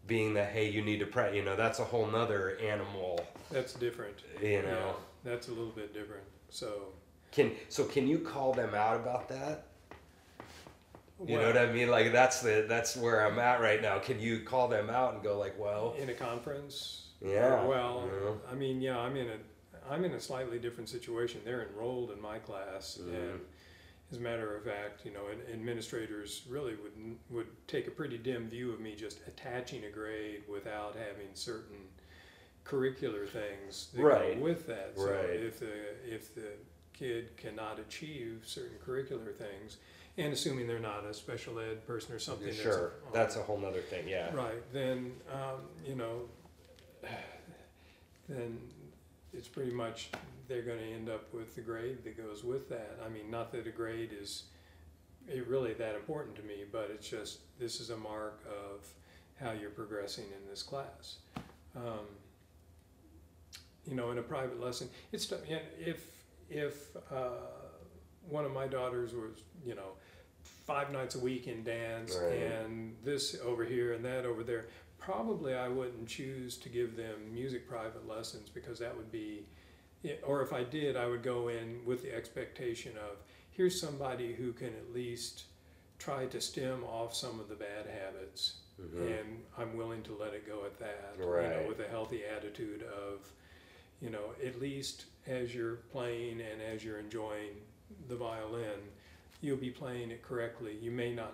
being 0.05 0.33
the 0.33 0.43
hey 0.43 0.69
you 0.69 0.81
need 0.81 0.99
to 0.99 1.05
pray 1.05 1.35
you 1.35 1.43
know 1.43 1.55
that's 1.55 1.79
a 1.79 1.83
whole 1.83 2.05
nother 2.07 2.57
animal 2.57 3.25
That's 3.51 3.73
different. 3.73 4.15
you 4.41 4.61
know 4.61 4.95
Yeah, 5.23 5.31
that's 5.31 5.47
a 5.47 5.51
little 5.51 5.71
bit 5.71 5.93
different. 5.93 6.23
So, 6.49 6.93
Can 7.31 7.51
so 7.69 7.85
can 7.85 8.07
you 8.07 8.19
call 8.19 8.53
them 8.53 8.73
out 8.73 8.95
about 8.95 9.29
that? 9.29 9.65
You 11.25 11.37
know 11.37 11.47
what 11.47 11.57
I 11.57 11.71
mean? 11.71 11.89
Like 11.89 12.11
that's 12.11 12.41
the 12.41 12.65
that's 12.67 12.95
where 12.95 13.25
I'm 13.25 13.37
at 13.39 13.61
right 13.61 13.81
now. 13.81 13.99
Can 13.99 14.19
you 14.19 14.39
call 14.39 14.67
them 14.67 14.89
out 14.89 15.13
and 15.15 15.23
go 15.23 15.37
like, 15.37 15.59
well, 15.59 15.93
in 15.99 16.09
a 16.09 16.13
conference. 16.13 17.08
Yeah, 17.21 17.65
Well, 17.65 18.07
know. 18.07 18.41
I 18.49 18.55
mean, 18.55 18.81
yeah, 18.81 18.97
I'm 18.99 19.15
in 19.17 19.27
a 19.27 19.37
I'm 19.89 20.05
in 20.05 20.11
a 20.13 20.19
slightly 20.19 20.59
different 20.59 20.87
situation. 20.87 21.41
They're 21.43 21.63
enrolled 21.67 22.11
in 22.11 22.21
my 22.21 22.37
class, 22.37 22.99
Mhm. 23.01 23.13
and 23.13 23.41
as 24.11 24.17
a 24.17 24.21
matter 24.21 24.55
of 24.55 24.63
fact, 24.63 25.03
you 25.03 25.11
know, 25.11 25.27
administrators 25.51 26.43
really 26.47 26.75
would 26.75 27.17
would 27.29 27.47
take 27.67 27.87
a 27.87 27.91
pretty 27.91 28.17
dim 28.17 28.49
view 28.49 28.71
of 28.71 28.79
me 28.79 28.95
just 28.95 29.19
attaching 29.27 29.83
a 29.85 29.89
grade 29.89 30.43
without 30.47 30.95
having 30.95 31.33
certain 31.33 31.89
curricular 32.65 33.27
things 33.27 33.89
that 33.93 34.01
Right. 34.03 34.35
go 34.37 34.43
with 34.43 34.67
that. 34.67 34.95
So 34.95 35.11
Right. 35.11 35.39
if 35.39 35.59
the 35.59 36.13
if 36.13 36.35
the 36.35 36.51
kid 36.93 37.35
cannot 37.37 37.79
achieve 37.79 38.43
certain 38.45 38.77
curricular 38.85 39.33
things, 39.33 39.77
and 40.17 40.33
assuming 40.33 40.67
they're 40.67 40.79
not 40.79 41.05
a 41.05 41.13
special 41.13 41.57
ed 41.59 41.85
person 41.87 42.13
or 42.13 42.19
something, 42.19 42.47
that's 42.47 42.59
sure, 42.59 42.91
on- 43.07 43.13
that's 43.13 43.35
a 43.37 43.43
whole 43.43 43.57
nother 43.57 43.81
thing. 43.81 44.07
Yeah, 44.07 44.35
Right, 44.35 44.61
then, 44.73 45.19
um, 45.31 45.69
you 45.85 45.95
know, 45.95 46.27
then 48.27 48.57
it's 49.33 49.47
pretty 49.47 49.71
much, 49.71 50.09
they're 50.47 50.61
gonna 50.63 50.81
end 50.81 51.09
up 51.09 51.33
with 51.33 51.55
the 51.55 51.61
grade 51.61 52.03
that 52.03 52.17
goes 52.17 52.43
with 52.43 52.69
that. 52.69 52.99
I 53.05 53.09
mean, 53.09 53.29
not 53.29 53.51
that 53.51 53.67
a 53.67 53.71
grade 53.71 54.11
is 54.19 54.43
it 55.27 55.47
really 55.47 55.73
that 55.73 55.95
important 55.95 56.35
to 56.37 56.41
me, 56.43 56.63
but 56.71 56.89
it's 56.93 57.07
just, 57.07 57.39
this 57.59 57.79
is 57.79 57.89
a 57.91 57.97
mark 57.97 58.43
of 58.47 58.87
how 59.39 59.51
you're 59.51 59.69
progressing 59.69 60.25
in 60.25 60.49
this 60.49 60.63
class. 60.63 61.17
Um, 61.75 62.05
you 63.85 63.95
know, 63.95 64.11
in 64.11 64.17
a 64.17 64.23
private 64.23 64.59
lesson, 64.59 64.89
it's, 65.11 65.31
if, 65.79 66.03
if, 66.49 66.95
uh, 67.11 67.29
one 68.27 68.45
of 68.45 68.51
my 68.51 68.67
daughters 68.67 69.13
was, 69.13 69.41
you 69.65 69.75
know, 69.75 69.91
five 70.43 70.91
nights 70.91 71.15
a 71.15 71.19
week 71.19 71.47
in 71.47 71.63
dance 71.63 72.15
Right. 72.15 72.33
and 72.33 72.95
this 73.03 73.35
over 73.43 73.65
here 73.65 73.93
and 73.93 74.05
that 74.05 74.25
over 74.25 74.43
there, 74.43 74.67
probably 74.99 75.53
I 75.53 75.67
wouldn't 75.67 76.07
choose 76.07 76.57
to 76.57 76.69
give 76.69 76.95
them 76.95 77.33
music 77.33 77.67
private 77.67 78.07
lessons 78.07 78.49
because 78.49 78.79
that 78.79 78.95
would 78.95 79.11
be, 79.11 79.45
or 80.23 80.41
if 80.41 80.53
I 80.53 80.63
did, 80.63 80.95
I 80.95 81.07
would 81.07 81.23
go 81.23 81.47
in 81.47 81.81
with 81.85 82.01
the 82.03 82.13
expectation 82.15 82.93
of 82.97 83.17
here's 83.51 83.79
somebody 83.79 84.33
who 84.33 84.53
can 84.53 84.67
at 84.69 84.93
least 84.93 85.43
try 85.97 86.25
to 86.27 86.39
stem 86.39 86.83
off 86.83 87.13
some 87.15 87.39
of 87.39 87.49
the 87.49 87.55
bad 87.55 87.85
habits, 87.87 88.57
Mhm. 88.79 89.19
and 89.19 89.43
I'm 89.57 89.75
willing 89.75 90.03
to 90.03 90.15
let 90.15 90.33
it 90.33 90.45
go 90.47 90.63
at 90.65 90.77
that. 90.79 91.15
You 91.19 91.25
Right. 91.25 91.49
know, 91.61 91.67
with 91.67 91.79
a 91.81 91.87
healthy 91.87 92.23
attitude 92.25 92.83
of, 92.83 93.29
you 94.01 94.09
know, 94.09 94.33
at 94.43 94.59
least 94.61 95.05
as 95.27 95.53
you're 95.53 95.75
playing 95.91 96.39
and 96.39 96.61
as 96.61 96.83
you're 96.85 96.99
enjoying 96.99 97.61
the 98.07 98.15
violin, 98.15 98.79
you'll 99.41 99.57
be 99.57 99.71
playing 99.71 100.11
it 100.11 100.21
correctly. 100.21 100.75
You 100.77 100.91
may 100.91 101.13
not 101.13 101.33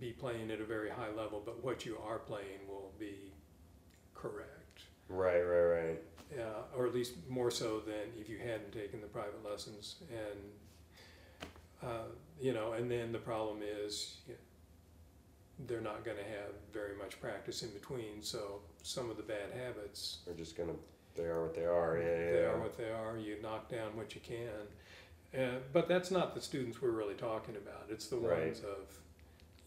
be 0.00 0.10
playing 0.12 0.50
at 0.50 0.60
a 0.60 0.64
very 0.64 0.90
high 0.90 1.10
level, 1.16 1.42
but 1.44 1.62
what 1.64 1.84
you 1.86 1.96
are 2.04 2.18
playing 2.18 2.66
will 2.68 2.92
be 2.98 3.32
correct. 4.14 4.82
right, 5.08 5.42
right, 5.42 5.62
right. 5.86 6.02
Uh, 6.38 6.62
or 6.76 6.86
at 6.86 6.94
least 6.94 7.12
more 7.28 7.50
so 7.50 7.80
than 7.80 8.08
if 8.18 8.28
you 8.28 8.38
hadn't 8.38 8.72
taken 8.72 9.00
the 9.00 9.06
private 9.06 9.44
lessons. 9.48 9.96
And, 10.10 10.40
uh, 11.90 12.04
you 12.40 12.52
know, 12.52 12.72
and 12.72 12.90
then 12.90 13.12
the 13.12 13.18
problem 13.18 13.58
is 13.62 14.16
y- 14.28 14.34
they're 15.66 15.80
not 15.82 16.04
going 16.04 16.16
to 16.16 16.24
have 16.24 16.50
very 16.72 16.96
much 16.96 17.20
practice 17.20 17.62
in 17.62 17.70
between. 17.70 18.20
So 18.22 18.60
some 18.82 19.10
of 19.10 19.16
the 19.16 19.22
bad 19.22 19.52
habits, 19.56 20.18
They're 20.26 20.34
just 20.34 20.56
gonna, 20.56 20.72
they 21.14 21.24
are 21.24 21.42
what 21.42 21.54
they 21.54 21.66
are. 21.66 21.98
Yeah, 21.98 22.04
yeah. 22.04 22.32
they 22.32 22.40
yeah. 22.40 22.46
are 22.48 22.58
what 22.60 22.76
they 22.76 22.90
are. 22.90 23.16
You 23.18 23.36
knock 23.40 23.68
down 23.68 23.96
what 23.96 24.14
you 24.16 24.20
can. 24.22 25.38
Uh, 25.40 25.58
but 25.72 25.86
that's 25.88 26.10
not 26.10 26.34
the 26.34 26.40
students 26.40 26.80
we're 26.82 26.90
really 26.90 27.14
talking 27.14 27.54
about. 27.56 27.86
It's 27.90 28.06
the 28.08 28.16
Right. 28.16 28.44
ones 28.46 28.60
of, 28.60 28.98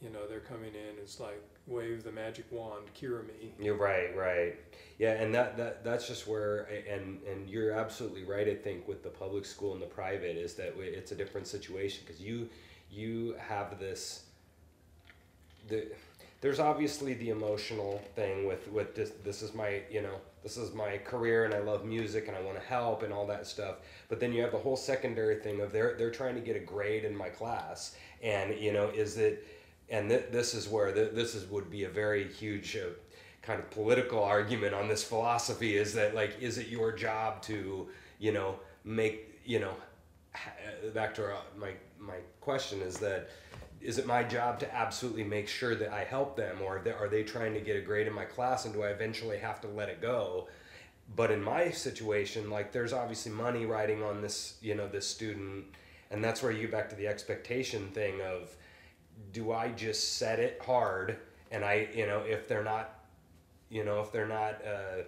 you 0.02 0.10
know, 0.10 0.28
they're 0.28 0.40
coming 0.40 0.74
in. 0.74 0.98
It's 1.02 1.20
like 1.20 1.42
wave 1.66 2.04
the 2.04 2.12
magic 2.12 2.46
wand, 2.52 2.94
cure 2.94 3.24
me. 3.24 3.54
You're 3.60 3.78
right, 3.78 4.16
right. 4.16 4.56
Yeah, 5.00 5.14
and 5.14 5.34
that, 5.34 5.58
that 5.58 5.84
that's 5.84 6.08
just 6.08 6.28
where 6.28 6.68
and 6.90 7.20
and 7.24 7.50
you're 7.50 7.72
absolutely 7.72 8.24
right. 8.24 8.48
I 8.48 8.56
think 8.56 8.88
with 8.88 9.04
the 9.04 9.10
public 9.10 9.46
school 9.46 9.74
and 9.74 9.82
the 9.82 9.88
private 9.88 10.38
is 10.38 10.54
that 10.56 10.74
it's 10.78 11.12
a 11.12 11.16
different 11.16 11.48
situation 11.48 12.04
because 12.06 12.22
you 12.22 12.50
you 12.92 13.36
have 13.40 13.80
this. 13.80 14.24
The, 15.68 15.88
there's 16.40 16.60
obviously 16.60 17.16
the 17.16 17.30
emotional 17.30 18.02
thing 18.16 18.48
with 18.48 18.68
with 18.72 18.96
this. 18.96 19.12
This 19.24 19.42
is 19.42 19.56
my 19.56 19.82
you 19.90 20.02
know 20.02 20.16
this 20.44 20.58
is 20.58 20.74
my 20.74 20.98
career 21.00 21.46
and 21.46 21.54
I 21.54 21.60
love 21.60 21.84
music 21.84 22.28
and 22.28 22.38
I 22.38 22.42
want 22.42 22.58
to 22.58 22.66
help 22.66 23.04
and 23.04 23.12
all 23.12 23.26
that 23.28 23.48
stuff. 23.48 23.78
But 24.08 24.20
then 24.20 24.32
you 24.32 24.42
have 24.44 24.52
the 24.52 24.58
whole 24.58 24.78
secondary 24.78 25.38
thing 25.38 25.60
of 25.62 25.72
they're 25.72 25.96
they're 25.98 26.12
trying 26.12 26.36
to 26.36 26.42
get 26.42 26.56
a 26.56 26.60
grade 26.60 27.04
in 27.04 27.16
my 27.16 27.30
class 27.30 27.96
and 28.22 28.58
you 28.58 28.72
know 28.72 28.90
is 28.90 29.18
it 29.18 29.46
and 29.90 30.10
th- 30.10 30.26
this 30.32 30.54
is 30.54 30.68
where 30.68 30.92
th- 30.92 31.12
this 31.14 31.36
is 31.36 31.50
would 31.50 31.70
be 31.70 31.84
a 31.86 31.90
very 31.90 32.28
huge 32.28 32.76
uh, 32.76 32.90
kind 33.42 33.60
of 33.60 33.70
political 33.72 34.24
argument 34.24 34.74
on 34.74 34.88
this 34.88 35.04
philosophy 35.04 35.78
is 35.78 35.94
that 35.94 36.14
like 36.14 36.36
is 36.42 36.58
it 36.58 36.68
your 36.68 36.92
job 36.92 37.42
to 37.42 37.88
you 38.20 38.32
know 38.32 38.56
make 38.84 39.40
you 39.46 39.60
know 39.60 39.74
uh, 40.36 40.90
back 40.94 41.14
to 41.16 41.24
our, 41.24 41.38
my 41.58 41.72
my 42.00 42.18
question 42.42 42.82
is 42.82 42.98
that 42.98 43.30
is 43.80 43.98
it 43.98 44.06
my 44.08 44.24
job 44.24 44.60
to 44.60 44.76
absolutely 44.76 45.24
make 45.24 45.48
sure 45.48 45.76
that 45.76 45.94
I 45.94 46.04
help 46.04 46.36
them 46.36 46.58
or 46.64 46.82
are 47.00 47.08
they 47.08 47.24
trying 47.24 47.54
to 47.54 47.62
get 47.62 47.76
a 47.78 47.82
grade 47.82 48.08
in 48.08 48.14
my 48.14 48.26
class 48.26 48.66
and 48.66 48.74
do 48.74 48.84
I 48.84 48.88
eventually 48.88 49.38
have 49.38 49.62
to 49.62 49.68
let 49.68 49.88
it 49.88 50.02
go? 50.02 50.48
But 51.16 51.32
in 51.32 51.42
my 51.42 51.70
situation 51.72 52.50
like 52.50 52.74
there's 52.74 52.92
obviously 52.92 53.32
money 53.32 53.66
riding 53.66 54.04
on 54.04 54.22
this 54.22 54.58
you 54.62 54.76
know 54.76 54.88
this 54.88 55.08
student 55.08 55.66
and 56.12 56.24
that's 56.24 56.44
where 56.44 56.52
you 56.52 56.62
get 56.62 56.72
back 56.72 56.90
to 56.90 56.96
the 56.96 57.08
expectation 57.08 57.88
thing 57.90 58.22
of 58.22 58.56
do 59.34 59.52
I 59.52 59.70
just 59.70 60.18
set 60.18 60.40
it 60.40 60.62
hard 60.66 61.18
and 61.52 61.64
I 61.64 61.88
you 61.94 62.06
know 62.08 62.20
if 62.22 62.48
they're 62.48 62.64
not 62.64 63.00
you 63.70 63.84
know 63.84 64.02
if 64.02 64.12
they're 64.12 64.28
not 64.28 64.62
uh, 64.66 65.04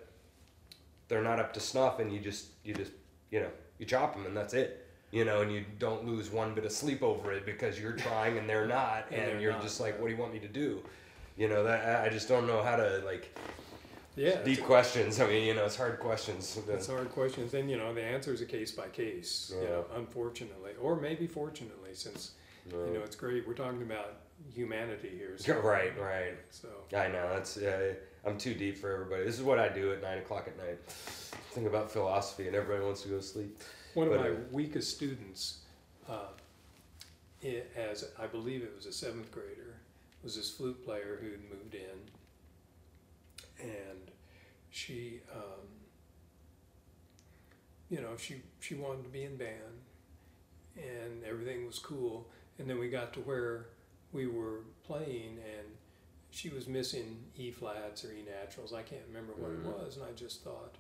they're 1.08 1.24
not 1.24 1.40
up 1.40 1.54
to 1.54 1.60
snuff 1.60 2.00
and 2.00 2.12
you 2.14 2.20
just 2.20 2.48
you 2.64 2.74
just 2.74 2.92
you 3.32 3.40
know 3.40 3.50
you 3.78 3.86
chop 3.86 4.16
them 4.16 4.26
and 4.26 4.36
that's 4.36 4.54
it 4.54 4.86
you 5.12 5.26
know 5.26 5.42
and 5.42 5.52
you 5.52 5.66
don't 5.80 6.06
lose 6.06 6.30
one 6.32 6.54
bit 6.54 6.66
of 6.66 6.72
sleep 6.72 7.02
over 7.02 7.32
it 7.32 7.46
because 7.46 7.80
you're 7.80 7.94
trying 7.94 8.38
and 8.38 8.48
they're 8.50 8.68
not 8.68 9.06
And 9.12 9.22
and, 9.22 9.32
they're 9.32 9.40
you're 9.42 9.52
not, 9.54 9.62
just 9.62 9.80
like 9.80 10.00
what 10.00 10.08
do 10.08 10.14
you 10.14 10.20
want 10.20 10.34
me 10.34 10.40
to 10.40 10.48
do 10.48 10.82
you 11.38 11.48
know 11.48 11.64
that 11.64 12.06
I- 12.06 12.10
just 12.10 12.28
don't 12.28 12.46
know 12.48 12.62
how 12.62 12.76
to 12.76 13.02
like 13.06 13.36
Yeah, 14.16 14.42
deep 14.44 14.64
questions 14.64 15.20
I 15.22 15.28
mean 15.28 15.46
you 15.46 15.54
know 15.56 15.66
it's 15.66 15.78
hard 15.78 16.00
questions 16.00 16.60
It's 16.68 16.88
hard 16.88 17.10
questions, 17.10 17.54
and 17.54 17.70
you 17.72 17.78
know 17.78 17.94
the 17.94 18.04
answer 18.04 18.34
is 18.34 18.42
a 18.42 18.46
case 18.46 18.72
by 18.72 18.88
case. 18.90 19.52
You 19.56 19.62
Yeah. 19.64 19.70
know, 19.70 19.86
unfortunately, 19.96 20.74
or 20.82 20.96
maybe 21.00 21.28
fortunately, 21.28 21.94
since 21.94 22.32
you 22.68 22.94
know 22.94 23.02
it's 23.04 23.16
great. 23.16 23.48
We're 23.48 23.54
talking 23.54 23.82
about 23.82 24.18
humanity 24.54 25.10
here. 25.18 25.36
So, 25.38 25.60
right 25.60 25.98
right 26.00 26.38
So 26.50 26.68
I 26.98 27.08
know 27.08 27.30
that's 27.34 27.58
uh, 27.58 27.94
I'm 28.26 28.38
too 28.38 28.54
deep 28.54 28.78
for 28.78 28.92
everybody. 28.92 29.24
This 29.24 29.38
is 29.38 29.44
what 29.44 29.60
I 29.60 29.70
do 29.70 29.92
at 29.94 30.02
nine 30.02 30.20
o'clock 30.20 30.48
at 30.48 30.58
night. 30.58 30.80
Think 31.52 31.68
about 31.68 31.92
philosophy, 31.92 32.48
and 32.48 32.56
everybody 32.56 32.84
wants 32.86 33.02
to 33.04 33.10
go 33.10 33.18
to 33.18 33.24
sleep. 33.24 33.58
one 33.94 34.08
of 34.08 34.14
my 34.14 34.20
Whatever. 34.20 34.46
weakest 34.52 34.96
students, 34.96 35.60
uh, 36.10 36.28
i 37.44 37.64
as 37.78 38.06
I 38.20 38.28
believe 38.28 38.62
it 38.64 38.74
was 38.76 38.86
a 38.86 38.92
seventh 38.94 39.32
grader, 39.32 39.76
was 40.24 40.36
this 40.36 40.52
flute 40.52 40.84
player 40.86 41.18
who'd 41.22 41.42
moved 41.50 41.74
in, 41.76 42.00
and 43.70 44.12
she, 44.70 45.22
um, 45.34 45.66
you 47.90 48.02
know, 48.02 48.16
she 48.18 48.42
she 48.60 48.76
wanted 48.76 49.04
to 49.04 49.10
be 49.10 49.24
in 49.24 49.38
band, 49.38 49.80
and 50.78 51.24
everything 51.28 51.66
was 51.66 51.80
cool. 51.80 52.28
And 52.60 52.70
then 52.70 52.78
we 52.78 52.90
got 52.90 53.14
to 53.14 53.22
where 53.22 53.66
we 54.12 54.28
were 54.28 54.60
playing, 54.86 55.38
and 55.58 55.66
she 56.30 56.50
was 56.50 56.68
missing 56.68 57.18
E 57.38 57.52
flats 57.52 58.04
or 58.04 58.12
E 58.12 58.24
naturals. 58.30 58.74
I 58.74 58.82
can't 58.84 59.02
remember 59.08 59.34
what 59.34 59.52
Mhm. 59.52 59.66
it 59.66 59.84
was, 59.84 59.96
and 59.98 60.06
I 60.06 60.12
just 60.12 60.42
thought, 60.44 60.76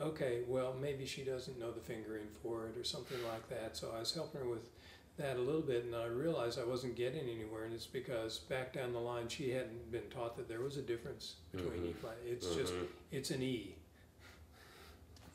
okay, 0.00 0.44
well, 0.46 0.72
maybe 0.74 1.04
she 1.04 1.24
doesn't 1.24 1.58
know 1.58 1.72
the 1.72 1.80
fingering 1.80 2.28
for 2.42 2.68
it 2.68 2.76
or 2.76 2.84
something 2.84 3.22
like 3.24 3.48
that. 3.48 3.76
So 3.76 3.90
I 3.90 3.98
was 3.98 4.14
helping 4.14 4.40
her 4.42 4.48
with 4.48 4.70
that 5.16 5.36
a 5.36 5.40
little 5.40 5.60
bit, 5.62 5.82
and 5.84 5.96
I 5.96 6.04
realized 6.06 6.58
I 6.60 6.64
wasn't 6.64 6.94
getting 6.94 7.28
anywhere, 7.28 7.64
and 7.64 7.74
it's 7.74 7.86
because 7.86 8.38
back 8.38 8.72
down 8.72 8.92
the 8.92 9.00
line 9.00 9.28
she 9.28 9.50
hadn't 9.50 9.90
been 9.90 10.08
taught 10.10 10.36
that 10.36 10.46
there 10.46 10.60
was 10.60 10.76
a 10.76 10.82
difference 10.82 11.34
between 11.50 11.84
E 11.86 11.88
Mhm. 11.92 11.96
flat. 11.96 12.16
It's 12.24 12.54
just 12.54 12.72
Mhm. 12.72 12.86
it's 13.10 13.30
an 13.32 13.42
E. 13.42 13.74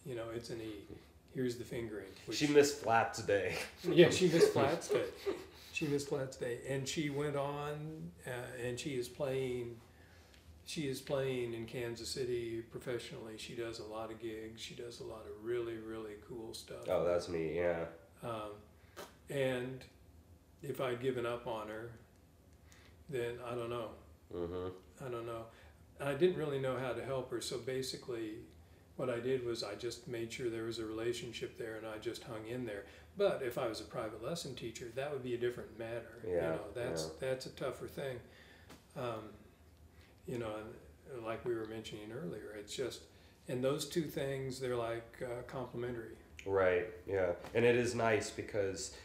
You 0.06 0.16
know, 0.16 0.30
it's 0.30 0.50
an 0.50 0.62
E. 0.62 0.86
Here's 1.34 1.58
the 1.58 1.64
fingering. 1.66 2.12
which- 2.26 2.38
She 2.38 2.48
missed 2.48 2.78
flat 2.78 3.14
today. 3.14 3.58
yeah, 3.84 4.10
she 4.12 4.28
missed 4.30 4.54
flats 4.54 4.88
day. 4.88 5.10
She 5.74 5.88
missed 5.88 6.10
flats 6.10 6.38
day, 6.38 6.60
and 6.70 6.88
she 6.88 7.10
went 7.10 7.36
on, 7.36 8.12
uh, 8.28 8.64
and 8.64 8.80
she 8.80 8.92
is 8.92 9.10
playing. 9.10 9.76
She 10.66 10.84
is 10.88 11.02
playing 11.02 11.56
in 11.56 11.66
Kansas 11.66 12.08
City 12.08 12.62
professionally. 12.72 13.34
She 13.38 13.56
does 13.56 13.80
a 13.80 13.84
lot 13.84 14.12
of 14.12 14.22
gigs. 14.22 14.62
She 14.62 14.76
does 14.76 15.00
a 15.00 15.04
lot 15.04 15.26
of 15.26 15.44
really, 15.44 15.78
really 15.78 16.14
cool 16.30 16.54
stuff. 16.54 16.88
Oh, 16.88 17.04
that's 17.04 17.28
me, 17.28 17.58
Yeah. 17.58 17.86
Um, 18.22 18.52
and 19.30 19.84
if 20.62 20.80
I'd 20.80 21.02
given 21.02 21.26
up 21.26 21.48
on 21.48 21.68
her, 21.68 21.90
then 23.10 23.40
I 23.44 23.56
don't 23.56 23.72
know. 23.72 23.90
Mhm. 24.34 24.72
I 25.02 25.10
don't 25.10 25.26
know. 25.26 25.48
I 26.00 26.14
didn't 26.14 26.38
really 26.38 26.60
know 26.60 26.78
how 26.78 26.94
to 26.94 27.04
help 27.04 27.32
her, 27.32 27.42
so 27.42 27.58
basically, 27.58 28.38
what 28.96 29.10
I 29.10 29.20
did 29.20 29.44
was 29.44 29.64
I 29.64 29.76
just 29.76 30.08
made 30.08 30.32
sure 30.32 30.50
there 30.50 30.66
was 30.66 30.78
a 30.78 30.86
relationship 30.86 31.58
there, 31.58 31.76
and 31.78 31.88
I 31.88 31.98
just 31.98 32.24
hung 32.24 32.46
in 32.48 32.66
there. 32.66 32.86
But 33.18 33.42
if 33.46 33.58
I 33.58 33.68
was 33.68 33.80
a 33.80 33.84
private 33.84 34.24
lesson 34.24 34.56
teacher, 34.56 34.92
that 34.96 35.12
would 35.12 35.24
be 35.24 35.36
a 35.36 35.38
different 35.38 35.78
matter. 35.78 36.24
Yeah, 36.26 36.34
you 36.34 36.42
know, 36.42 36.60
that's 36.74 37.06
that's 37.20 37.46
a 37.46 37.52
tougher 37.52 37.88
thing. 37.88 38.18
Um, 38.98 39.30
you 40.28 40.40
know, 40.40 40.54
like 41.24 41.46
we 41.46 41.54
were 41.54 41.68
mentioning 41.68 42.12
earlier, 42.12 42.56
it's 42.58 42.76
just 42.76 43.02
and 43.48 43.64
those 43.64 43.86
two 43.86 44.04
things 44.04 44.60
they're 44.60 44.76
like 44.76 45.22
uh, 45.24 45.42
complementary. 45.48 46.16
Right. 46.46 46.88
Yeah. 47.08 47.32
And 47.54 47.66
it 47.66 47.76
is 47.76 47.96
nice 47.96 48.30
because 48.30 48.96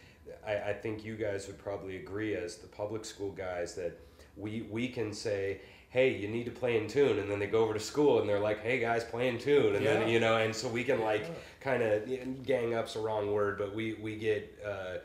I, 0.46 0.56
I 0.56 0.72
think 0.72 1.04
you 1.04 1.16
guys 1.16 1.46
would 1.46 1.58
probably 1.58 1.96
agree 1.96 2.34
as 2.34 2.56
the 2.56 2.66
public 2.66 3.04
school 3.04 3.30
guys 3.30 3.74
that 3.74 3.98
we 4.36 4.62
we 4.62 4.88
can 4.88 5.12
say, 5.12 5.60
hey, 5.90 6.14
you 6.16 6.28
need 6.28 6.44
to 6.44 6.50
play 6.50 6.76
in 6.76 6.86
tune, 6.86 7.18
and 7.18 7.30
then 7.30 7.38
they 7.38 7.46
go 7.46 7.60
over 7.64 7.72
to 7.74 7.80
school 7.80 8.20
and 8.20 8.28
they're 8.28 8.38
like, 8.40 8.60
hey 8.62 8.78
guys, 8.78 9.04
play 9.04 9.28
in 9.28 9.38
tune, 9.38 9.74
and 9.74 9.84
Yeah. 9.84 9.94
then 9.94 10.08
you 10.08 10.20
know, 10.20 10.36
and 10.36 10.54
so 10.54 10.68
we 10.68 10.84
can 10.84 11.00
like 11.00 11.22
Yeah. 11.22 11.34
kind 11.60 11.82
of 11.82 12.44
gang 12.46 12.74
up's 12.74 12.94
a 12.96 13.00
wrong 13.00 13.32
word, 13.32 13.58
but 13.58 13.74
we 13.74 13.94
we 13.94 14.16
get. 14.16 14.58
Uh, 14.64 14.98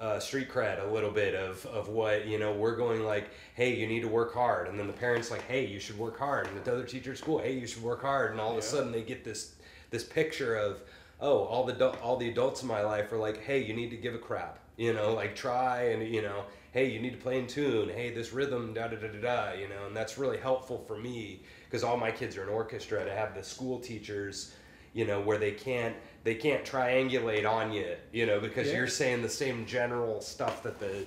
uh, 0.00 0.18
street 0.18 0.50
cred 0.50 0.82
a 0.84 0.92
little 0.92 1.12
bit 1.12 1.32
of, 1.36 1.64
of 1.66 1.88
what 1.88 2.26
you 2.26 2.36
know 2.36 2.52
we're 2.52 2.74
going 2.74 3.04
like 3.04 3.30
hey 3.54 3.72
you 3.76 3.86
need 3.86 4.00
to 4.00 4.08
work 4.08 4.34
hard 4.34 4.66
and 4.66 4.76
then 4.76 4.88
the 4.88 4.92
parents 4.92 5.30
like 5.30 5.42
hey 5.46 5.64
you 5.64 5.78
should 5.78 5.96
work 5.96 6.18
hard 6.18 6.48
and 6.48 6.64
the 6.64 6.72
other 6.72 6.82
teacher 6.82 7.12
at 7.12 7.18
school 7.18 7.38
hey 7.38 7.52
you 7.52 7.68
should 7.68 7.84
work 7.84 8.02
hard 8.02 8.32
and 8.32 8.40
all 8.40 8.50
of 8.50 8.58
a 8.58 8.62
sudden 8.62 8.90
they 8.90 9.02
get 9.02 9.22
this 9.22 9.54
this 9.90 10.02
picture 10.02 10.56
of 10.56 10.80
oh 11.20 11.44
all 11.44 11.62
the 11.64 11.88
all 12.00 12.16
the 12.16 12.28
adults 12.28 12.62
in 12.62 12.68
my 12.68 12.82
life 12.82 13.12
are 13.12 13.16
like 13.18 13.42
hey 13.44 13.62
you 13.62 13.72
need 13.74 13.90
to 13.90 13.96
give 13.96 14.12
a 14.12 14.18
crap 14.18 14.58
you 14.76 14.92
know 14.92 15.12
like 15.14 15.34
try 15.36 15.90
and 15.90 16.06
you 16.08 16.22
know 16.22 16.44
hey 16.72 16.88
you 16.88 16.98
need 17.00 17.12
to 17.12 17.18
play 17.18 17.38
in 17.38 17.46
tune 17.46 17.88
hey 17.88 18.12
this 18.12 18.32
rhythm 18.32 18.72
da 18.72 18.88
da 18.88 18.96
da 18.96 19.08
da 19.08 19.20
da 19.20 19.52
you 19.52 19.68
know 19.68 19.86
and 19.86 19.96
that's 19.96 20.16
really 20.18 20.38
helpful 20.38 20.78
for 20.86 20.96
me 20.96 21.42
because 21.64 21.84
all 21.84 21.96
my 21.96 22.10
kids 22.10 22.36
are 22.36 22.42
in 22.42 22.48
orchestra 22.48 23.04
to 23.04 23.12
have 23.12 23.34
the 23.34 23.42
school 23.42 23.78
teachers 23.78 24.54
you 24.94 25.06
know 25.06 25.20
where 25.20 25.38
they 25.38 25.52
can't 25.52 25.94
they 26.24 26.34
can't 26.34 26.64
triangulate 26.64 27.48
on 27.48 27.72
you 27.72 27.94
you 28.12 28.24
know 28.26 28.40
because 28.40 28.68
Yeah. 28.68 28.76
you're 28.78 28.88
saying 28.88 29.22
the 29.22 29.28
same 29.28 29.66
general 29.66 30.20
stuff 30.20 30.62
that 30.62 30.78
the 30.80 31.06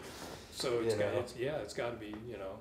So 0.51 0.79
it's, 0.79 0.95
got, 0.95 1.13
it's 1.15 1.35
yeah, 1.35 1.57
it's 1.57 1.73
got 1.73 1.89
to 1.91 1.97
be 1.97 2.13
you 2.29 2.37
know. 2.37 2.59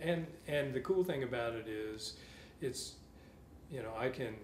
And 0.00 0.26
and 0.48 0.72
the 0.72 0.80
cool 0.80 1.04
thing 1.04 1.22
about 1.24 1.52
it 1.52 1.68
is, 1.68 2.14
it's, 2.62 2.94
you 3.70 3.82
know, 3.82 3.92
I 3.98 4.08
can 4.08 4.34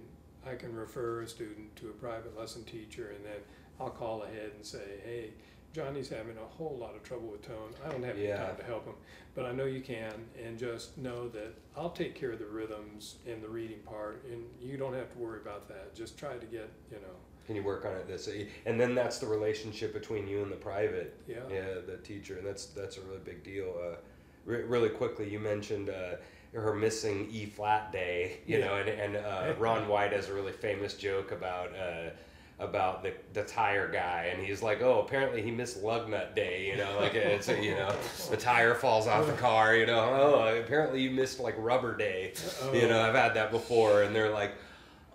I 0.47 0.55
can 0.55 0.75
refer 0.75 1.23
a 1.23 1.27
student 1.29 1.75
to 1.77 1.89
a 1.89 1.93
private 1.93 2.39
lesson 2.39 2.63
teacher, 2.65 3.13
and 3.17 3.25
then 3.25 3.41
I'll 3.81 3.91
call 3.91 4.23
ahead 4.23 4.53
and 4.55 4.65
say, 4.65 5.01
hey, 5.05 5.31
Johnny's 5.73 6.09
having 6.09 6.37
a 6.39 6.47
whole 6.57 6.77
lot 6.81 6.95
of 6.95 7.03
trouble 7.03 7.29
with 7.29 7.43
tone. 7.43 7.75
I 7.85 7.91
don't 7.91 8.03
have 8.03 8.17
any 8.19 8.29
time 8.29 8.57
to 8.57 8.65
help 8.65 8.87
him, 8.87 8.95
but 9.35 9.45
I 9.45 9.53
know 9.53 9.67
you 9.67 9.83
can, 9.83 10.13
and 10.43 10.59
just 10.59 10.97
know 10.97 11.29
that 11.29 11.53
I'll 11.77 11.91
take 11.91 12.15
care 12.15 12.33
of 12.33 12.39
the 12.39 12.47
rhythms 12.47 13.17
and 13.27 13.43
the 13.43 13.49
reading 13.49 13.81
part, 13.81 14.25
and 14.31 14.45
you 14.61 14.79
don't 14.79 14.95
have 14.95 15.13
to 15.13 15.19
worry 15.19 15.41
about 15.41 15.69
that. 15.69 15.95
Just 15.95 16.17
try 16.19 16.35
to 16.39 16.47
get 16.47 16.71
you 16.91 16.97
know, 16.97 17.15
can 17.47 17.55
you 17.57 17.63
work 17.63 17.85
on 17.85 17.93
it 17.93 18.09
this 18.09 18.29
and 18.65 18.81
then 18.81 18.95
that's 18.95 19.19
the 19.19 19.27
relationship 19.27 19.93
between 19.93 20.27
you 20.27 20.43
and 20.43 20.51
the 20.51 20.57
private 20.57 21.15
yeah. 21.29 21.37
yeah 21.51 21.75
the 21.87 21.97
teacher 22.03 22.37
and 22.39 22.47
that's 22.47 22.67
that's 22.67 22.97
a 22.97 23.01
really 23.03 23.21
big 23.25 23.45
deal 23.45 23.73
uh, 23.81 23.97
re- 24.45 24.63
really 24.65 24.89
quickly 24.89 25.29
you 25.31 25.39
mentioned 25.39 25.89
uh, 25.89 26.17
her 26.53 26.75
missing 26.75 27.29
E 27.31 27.47
flat 27.47 27.93
day 27.93 28.41
you 28.47 28.59
Yeah. 28.59 28.67
know 28.67 28.75
and, 28.77 28.89
and 28.89 29.17
uh, 29.17 29.55
Ron 29.59 29.87
White 29.87 30.13
has 30.13 30.29
a 30.29 30.35
really 30.35 30.53
famous 30.53 30.95
joke 30.95 31.31
about 31.31 31.71
uh, 31.77 32.11
about 32.59 33.03
the, 33.03 33.13
the 33.35 33.43
tire 33.43 33.87
guy 33.93 34.31
and 34.33 34.43
he's 34.43 34.63
like 34.63 34.81
oh 34.81 35.01
apparently 35.01 35.43
he 35.43 35.51
missed 35.51 35.83
lug 35.83 36.09
nut 36.09 36.35
day 36.35 36.67
you 36.67 36.77
know 36.77 36.99
like 37.01 37.15
it's 37.15 37.49
you 37.49 37.75
know 37.75 37.95
the 38.31 38.37
tire 38.37 38.75
falls 38.75 39.07
off 39.07 39.27
the 39.27 39.33
car 39.35 39.77
you 39.77 39.85
know 39.85 39.99
oh 40.01 40.59
apparently 40.59 41.03
you 41.03 41.11
missed 41.11 41.39
like 41.39 41.55
rubber 41.59 41.95
day 41.95 42.33
you 42.73 42.89
know 42.89 43.01
I've 43.03 43.15
had 43.15 43.35
that 43.35 43.51
before 43.51 44.05
and 44.05 44.15
they're 44.17 44.31
like 44.33 44.53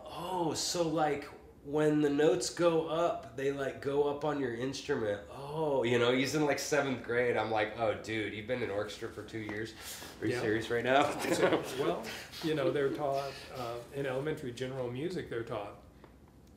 oh 0.05 0.53
so 0.53 0.87
like 0.87 1.27
when 1.65 2.01
the 2.01 2.09
notes 2.09 2.49
go 2.51 2.87
up 2.87 3.35
they 3.35 3.51
like 3.51 3.81
go 3.81 4.03
up 4.09 4.23
on 4.25 4.39
your 4.39 4.53
instrument 4.53 5.19
oh 5.35 5.83
you 5.83 5.97
know 5.99 6.11
he's 6.11 6.33
in 6.35 6.45
like 6.45 6.57
seventh 6.59 7.03
grade 7.03 7.37
i'm 7.37 7.51
like 7.51 7.79
oh 7.79 7.93
dude 8.03 8.33
you've 8.33 8.47
been 8.47 8.63
in 8.63 8.69
orchestra 8.71 9.07
for 9.09 9.21
two 9.23 9.37
years 9.39 9.73
are 10.21 10.27
you 10.27 10.33
Yeah. 10.33 10.41
serious 10.41 10.69
right 10.69 10.83
now 10.83 11.09
So, 11.33 11.59
well, 11.79 12.03
you 12.43 12.53
know, 12.55 12.69
they're 12.71 12.89
taught 12.89 13.31
uh, 13.57 13.73
in 13.95 14.05
elementary 14.05 14.51
general 14.51 14.89
music. 14.91 15.29
They're 15.29 15.41
taught, 15.43 15.73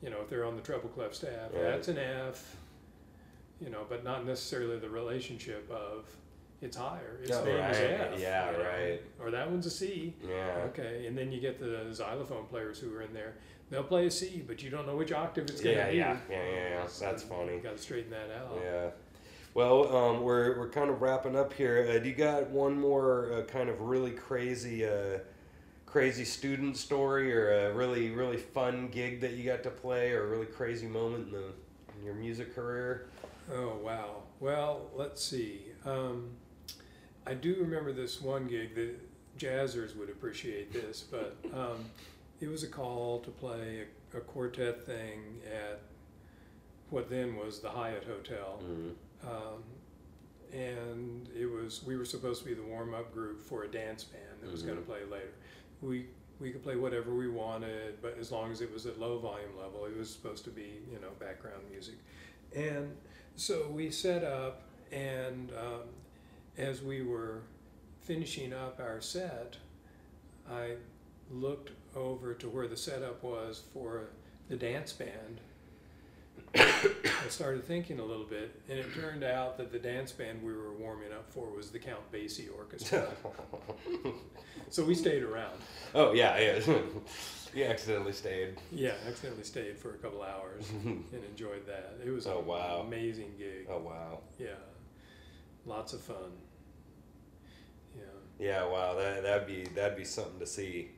you 0.05 0.11
know, 0.11 0.21
if 0.21 0.29
they're 0.29 0.45
on 0.45 0.55
the 0.55 0.61
treble 0.61 0.87
clef 0.89 1.13
staff, 1.13 1.51
Right. 1.51 1.63
that's 1.63 1.87
an 1.89 1.97
F. 1.97 2.55
You 3.59 3.69
know, 3.71 3.85
but 3.89 4.03
not 4.03 4.25
necessarily 4.25 4.77
the 4.79 4.89
relationship 4.89 5.69
of 5.71 6.05
it's 6.61 6.77
higher. 6.77 7.19
Its 7.23 7.31
Oh, 7.35 7.43
name 7.43 7.55
is 7.55 7.77
right. 7.77 7.89
F. 8.13 8.19
Yeah, 8.19 8.51
you 8.51 8.57
know, 8.57 8.63
right. 8.63 9.01
Or 9.19 9.31
that 9.31 9.49
one's 9.49 9.65
a 9.65 9.69
C. 9.71 10.13
yeah 10.27 10.65
Okay, 10.69 11.05
and 11.07 11.17
then 11.17 11.31
you 11.31 11.39
get 11.41 11.59
the 11.59 11.91
xylophone 11.93 12.45
players 12.45 12.79
who 12.79 12.93
are 12.95 13.01
in 13.01 13.13
there. 13.13 13.33
They'll 13.71 13.83
play 13.83 14.05
a 14.05 14.11
C, 14.11 14.43
but 14.45 14.61
you 14.61 14.69
don't 14.69 14.85
know 14.85 14.95
which 14.95 15.11
octave 15.11 15.45
it's 15.49 15.59
going 15.61 15.75
to 15.75 15.81
yeah 15.83 15.91
be. 15.91 15.97
yeah 15.97 16.17
yeah 16.29 16.43
yeah 16.43 16.69
yeah 16.69 16.87
that's 16.99 17.23
funny 17.23 17.57
got 17.57 17.77
to 17.77 17.81
straighten 17.81 18.11
that 18.11 18.29
out. 18.29 18.59
yeah 18.63 18.89
well 19.55 19.95
um, 19.95 20.21
we're, 20.21 20.57
we're 20.59 20.69
kind 20.69 20.89
of 20.91 21.01
wrapping 21.01 21.35
up 21.35 21.51
here 21.53 21.87
uh, 21.89 21.97
do 21.97 22.07
you 22.09 22.13
got 22.15 22.47
one 22.51 22.79
more 22.79 23.31
uh, 23.33 23.41
kind 23.43 23.69
of 23.69 23.81
really 23.81 24.11
crazy 24.11 24.85
uh, 24.85 25.17
crazy 25.95 26.25
student 26.25 26.75
story 26.75 27.33
or 27.33 27.69
a 27.69 27.73
really 27.73 28.09
really 28.09 28.35
fun 28.35 28.89
gig 28.89 29.21
that 29.21 29.31
you 29.31 29.45
got 29.45 29.63
to 29.63 29.69
play 29.69 30.11
or 30.11 30.25
a 30.25 30.27
really 30.27 30.45
crazy 30.45 30.87
moment 30.87 31.27
in, 31.27 31.31
the, 31.31 31.45
in 31.97 32.03
your 32.03 32.15
music 32.15 32.53
career 32.53 33.07
Oh 33.53 33.77
wow. 33.83 34.23
Well, 34.39 34.87
let's 34.95 35.23
see. 35.23 35.61
Um, 35.85 36.29
I 37.27 37.33
do 37.33 37.55
remember 37.59 37.91
this 37.91 38.21
one 38.21 38.47
gig. 38.47 38.75
that 38.75 38.95
jazzers 39.37 39.95
would 39.97 40.09
appreciate 40.09 40.71
this, 40.71 41.03
but 41.03 41.35
um, 41.53 41.85
it 42.39 42.47
was 42.47 42.63
a 42.63 42.67
call 42.67 43.19
to 43.19 43.29
play 43.29 43.83
a, 44.13 44.17
a 44.17 44.21
quartet 44.21 44.85
thing 44.85 45.41
at 45.45 45.81
what 46.89 47.09
then 47.09 47.35
was 47.35 47.59
the 47.59 47.69
Hyatt 47.69 48.05
Hotel, 48.05 48.59
mm. 48.63 49.29
um, 49.29 49.63
and 50.53 51.27
it 51.37 51.47
was 51.47 51.83
we 51.83 51.97
were 51.97 52.05
supposed 52.05 52.41
to 52.43 52.47
be 52.47 52.53
the 52.53 52.63
warm 52.63 52.93
up 52.93 53.13
group 53.13 53.41
for 53.41 53.63
a 53.63 53.67
dance 53.67 54.03
band 54.03 54.23
that 54.41 54.51
was 54.51 54.61
going 54.61 54.77
to 54.77 54.83
play 54.83 54.99
later. 55.11 55.33
We 55.85 56.05
we 56.39 56.51
could 56.51 56.63
play 56.63 56.75
whatever 56.75 57.13
we 57.13 57.29
wanted, 57.29 58.01
but 58.01 58.17
as 58.19 58.31
long 58.31 58.51
as 58.51 58.59
it 58.61 58.71
was 58.73 58.85
at 58.85 58.99
low 58.99 59.19
volume 59.19 59.57
level, 59.57 59.85
it 59.85 59.97
was 59.97 60.09
supposed 60.09 60.43
to 60.45 60.49
be 60.49 60.79
you 60.91 60.99
know 60.99 61.09
background 61.19 61.63
music, 61.71 61.95
and 62.55 62.95
so 63.35 63.67
we 63.69 63.91
set 63.91 64.23
up, 64.23 64.63
and 64.91 65.51
um, 65.51 65.87
as 66.57 66.81
we 66.81 67.01
were 67.03 67.41
finishing 68.01 68.53
up 68.53 68.79
our 68.79 69.01
set, 69.01 69.57
I 70.49 70.75
looked 71.31 71.71
over 71.95 72.33
to 72.35 72.49
where 72.49 72.67
the 72.67 72.77
setup 72.77 73.23
was 73.23 73.63
for 73.73 74.09
the 74.49 74.55
dance 74.55 74.93
band. 74.93 75.39
I 76.57 77.27
started 77.29 77.65
thinking 77.65 77.99
a 77.99 78.03
little 78.03 78.23
bit, 78.25 78.59
and 78.69 78.79
it 78.79 78.85
turned 78.93 79.23
out 79.23 79.57
that 79.57 79.71
the 79.71 79.79
dance 79.79 80.11
band 80.11 80.41
we 80.43 80.53
were 80.53 80.73
warming 80.73 81.11
up 81.11 81.31
for 81.31 81.49
was 81.49 81.69
the 81.71 81.79
Count 81.79 82.11
Basie 82.11 82.47
Orchestra. 82.55 83.07
so 84.69 84.83
we 84.85 84.95
stayed 84.95 85.23
around. 85.23 85.53
oh 85.93 86.13
yeah 86.13 86.37
yeah 86.39 86.59
you 87.55 87.63
accidentally 87.65 88.13
stayed 88.13 88.55
Yeah, 88.71 88.93
accidentally 89.07 89.43
stayed 89.43 89.77
for 89.77 89.91
a 89.91 89.97
couple 89.97 90.21
hours 90.21 90.69
and 90.83 91.03
enjoyed 91.29 91.65
that. 91.67 91.97
It 92.05 92.09
was 92.09 92.25
Oh, 92.27 92.39
an 92.39 92.45
wow. 92.45 92.83
amazing 92.87 93.33
gig. 93.37 93.67
oh 93.69 93.79
wow 93.79 94.19
Yeah, 94.39 94.47
lots 95.65 95.93
of 95.93 96.01
fun. 96.01 96.31
Yeah. 97.95 98.03
Yeah, 98.39 98.65
wow, 98.65 98.95
that 98.95 99.23
that'd 99.23 99.47
be 99.47 99.63
that'd 99.75 99.97
be 99.97 100.05
something 100.05 100.39
to 100.39 100.45
see. 100.47 100.91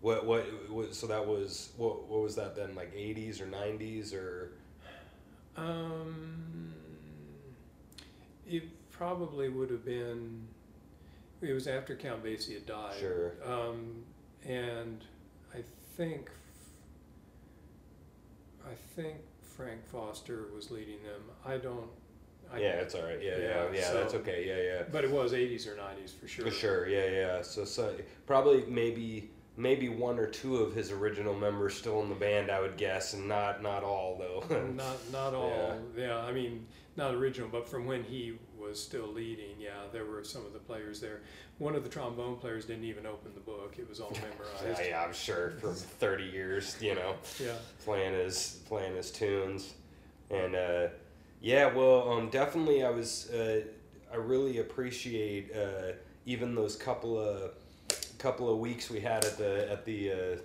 What 0.00 0.26
what, 0.26 0.44
what 0.70 0.94
so 0.94 1.06
that 1.08 1.26
was 1.26 1.70
what 1.76 2.08
what 2.08 2.20
was 2.22 2.36
that 2.36 2.54
then 2.56 2.74
like 2.74 2.92
eighties 2.94 3.40
or 3.40 3.46
nineties 3.46 4.12
or 4.12 4.52
Um, 5.56 6.72
it 8.46 8.64
probably 8.90 9.48
would 9.48 9.70
have 9.70 9.84
been. 9.84 10.46
It 11.40 11.52
was 11.52 11.66
after 11.66 11.94
Count 11.96 12.24
Basie 12.24 12.54
had 12.54 12.66
died. 12.66 12.94
Sure. 12.98 13.32
Um, 13.44 14.04
and 14.46 15.04
I 15.54 15.58
think 15.96 16.30
I 18.66 18.74
think 18.96 19.16
Frank 19.42 19.86
Foster 19.86 20.46
was 20.54 20.70
leading 20.70 21.02
them. 21.02 21.22
I 21.44 21.58
don't. 21.58 21.88
I, 22.52 22.58
yeah, 22.58 22.66
it's 22.80 22.94
all 22.94 23.02
right. 23.02 23.20
Yeah, 23.22 23.38
yeah, 23.38 23.42
Yeah, 23.64 23.70
yeah. 23.74 23.82
so- 23.90 23.94
that's 23.94 24.14
okay. 24.14 24.44
Yeah, 24.46 24.78
yeah. 24.78 24.82
But 24.90 25.04
it 25.04 25.10
was 25.10 25.32
80s 25.32 25.66
or 25.66 25.76
90s 25.76 26.10
for 26.18 26.28
sure. 26.28 26.44
For 26.44 26.50
sure, 26.50 26.88
yeah, 26.88 27.06
yeah. 27.08 27.42
So, 27.42 27.64
so 27.64 27.94
probably 28.26 28.64
maybe 28.68 29.30
maybe 29.56 29.88
one 29.88 30.18
or 30.18 30.26
two 30.26 30.56
of 30.58 30.74
his 30.74 30.90
original 30.90 31.34
members 31.34 31.74
still 31.74 32.02
in 32.02 32.08
the 32.08 32.14
band, 32.14 32.50
I 32.50 32.60
would 32.60 32.76
guess, 32.76 33.14
and 33.14 33.28
not 33.28 33.62
not 33.62 33.82
all 33.82 34.16
though. 34.18 34.44
Not 34.74 35.12
not 35.12 35.34
all. 35.34 35.78
Yeah. 35.96 36.18
I 36.18 36.32
mean 36.32 36.66
not 36.96 37.14
original, 37.14 37.48
but 37.48 37.68
from 37.68 37.86
when 37.86 38.04
he 38.04 38.34
was 38.56 38.80
still 38.80 39.08
leading, 39.08 39.58
yeah, 39.58 39.82
there 39.92 40.04
were 40.04 40.22
some 40.22 40.46
of 40.46 40.52
the 40.52 40.60
players 40.60 41.00
there. 41.00 41.22
One 41.58 41.74
of 41.74 41.82
the 41.82 41.88
trombone 41.88 42.36
players 42.36 42.66
didn't 42.66 42.84
even 42.84 43.04
open 43.04 43.32
the 43.34 43.40
book; 43.40 43.76
it 43.78 43.88
was 43.88 44.00
all 44.00 44.12
memorized. 44.14 44.80
yeah, 44.80 44.88
yeah, 44.88 45.02
I'm 45.02 45.12
sure 45.12 45.54
for 45.60 45.72
thirty 45.72 46.24
years, 46.24 46.76
you 46.80 46.94
know, 46.94 47.14
yeah. 47.40 47.54
playing 47.84 48.12
his 48.14 48.60
playing 48.66 48.96
his 48.96 49.10
tunes, 49.10 49.74
and 50.30 50.54
uh, 50.54 50.88
yeah, 51.40 51.72
well, 51.72 52.10
um, 52.10 52.30
definitely, 52.30 52.84
I 52.84 52.90
was 52.90 53.30
uh, 53.30 53.62
I 54.12 54.16
really 54.16 54.58
appreciate 54.58 55.50
uh, 55.54 55.92
even 56.26 56.54
those 56.54 56.76
couple 56.76 57.18
of 57.18 57.52
couple 58.24 58.50
of 58.50 58.58
weeks 58.58 58.88
we 58.88 59.00
had 59.00 59.22
at 59.24 59.36
the 59.36 59.70
at 59.70 59.84
the. 59.84 60.10
Uh, 60.12 60.36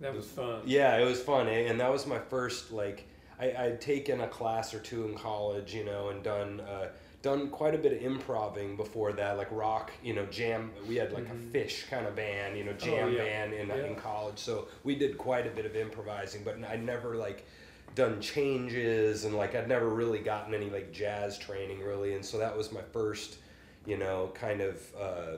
That 0.00 0.14
was 0.14 0.26
fun. 0.26 0.62
Yeah, 0.66 0.98
it 0.98 1.04
was 1.04 1.20
fun, 1.22 1.46
eh? 1.46 1.68
and 1.70 1.78
that 1.78 1.90
was 1.92 2.04
my 2.06 2.18
first 2.18 2.72
like 2.72 3.06
I, 3.38 3.46
I'd 3.64 3.80
taken 3.80 4.20
a 4.22 4.26
class 4.28 4.74
or 4.74 4.80
two 4.80 5.04
in 5.08 5.14
college, 5.14 5.72
you 5.72 5.84
know, 5.84 6.08
and 6.08 6.22
done 6.24 6.60
uh, 6.60 6.88
done 7.22 7.48
quite 7.50 7.74
a 7.74 7.78
bit 7.78 7.92
of 7.92 8.02
improving 8.02 8.76
before 8.76 9.12
that, 9.12 9.36
like 9.36 9.50
rock, 9.52 9.92
you 10.02 10.14
know, 10.14 10.26
jam. 10.26 10.72
We 10.88 10.96
had 10.96 11.12
like 11.12 11.26
Mhm. 11.28 11.38
a 11.38 11.52
Phish 11.52 11.88
kind 11.92 12.06
of 12.06 12.16
band, 12.16 12.56
you 12.58 12.64
know, 12.64 12.72
jam 12.72 13.12
yeah. 13.12 13.22
band 13.24 13.52
in 13.54 13.70
in 13.70 13.94
college, 13.94 14.38
so 14.38 14.66
we 14.82 14.94
did 14.96 15.16
quite 15.16 15.46
a 15.46 15.50
bit 15.58 15.66
of 15.70 15.76
improvising, 15.76 16.42
but 16.44 16.54
I 16.74 16.76
never 16.76 17.14
like 17.26 17.44
done 17.94 18.20
changes 18.20 19.24
and 19.26 19.34
like 19.42 19.54
I'd 19.54 19.68
never 19.68 19.88
really 20.00 20.20
gotten 20.32 20.54
any 20.54 20.70
like 20.70 20.88
jazz 20.92 21.38
training 21.38 21.78
really, 21.90 22.14
and 22.16 22.24
so 22.24 22.34
that 22.38 22.56
was 22.56 22.72
my 22.72 22.82
first, 22.92 23.30
you 23.86 23.96
know, 24.02 24.18
kind 24.34 24.60
of. 24.60 24.74
Uh, 25.06 25.36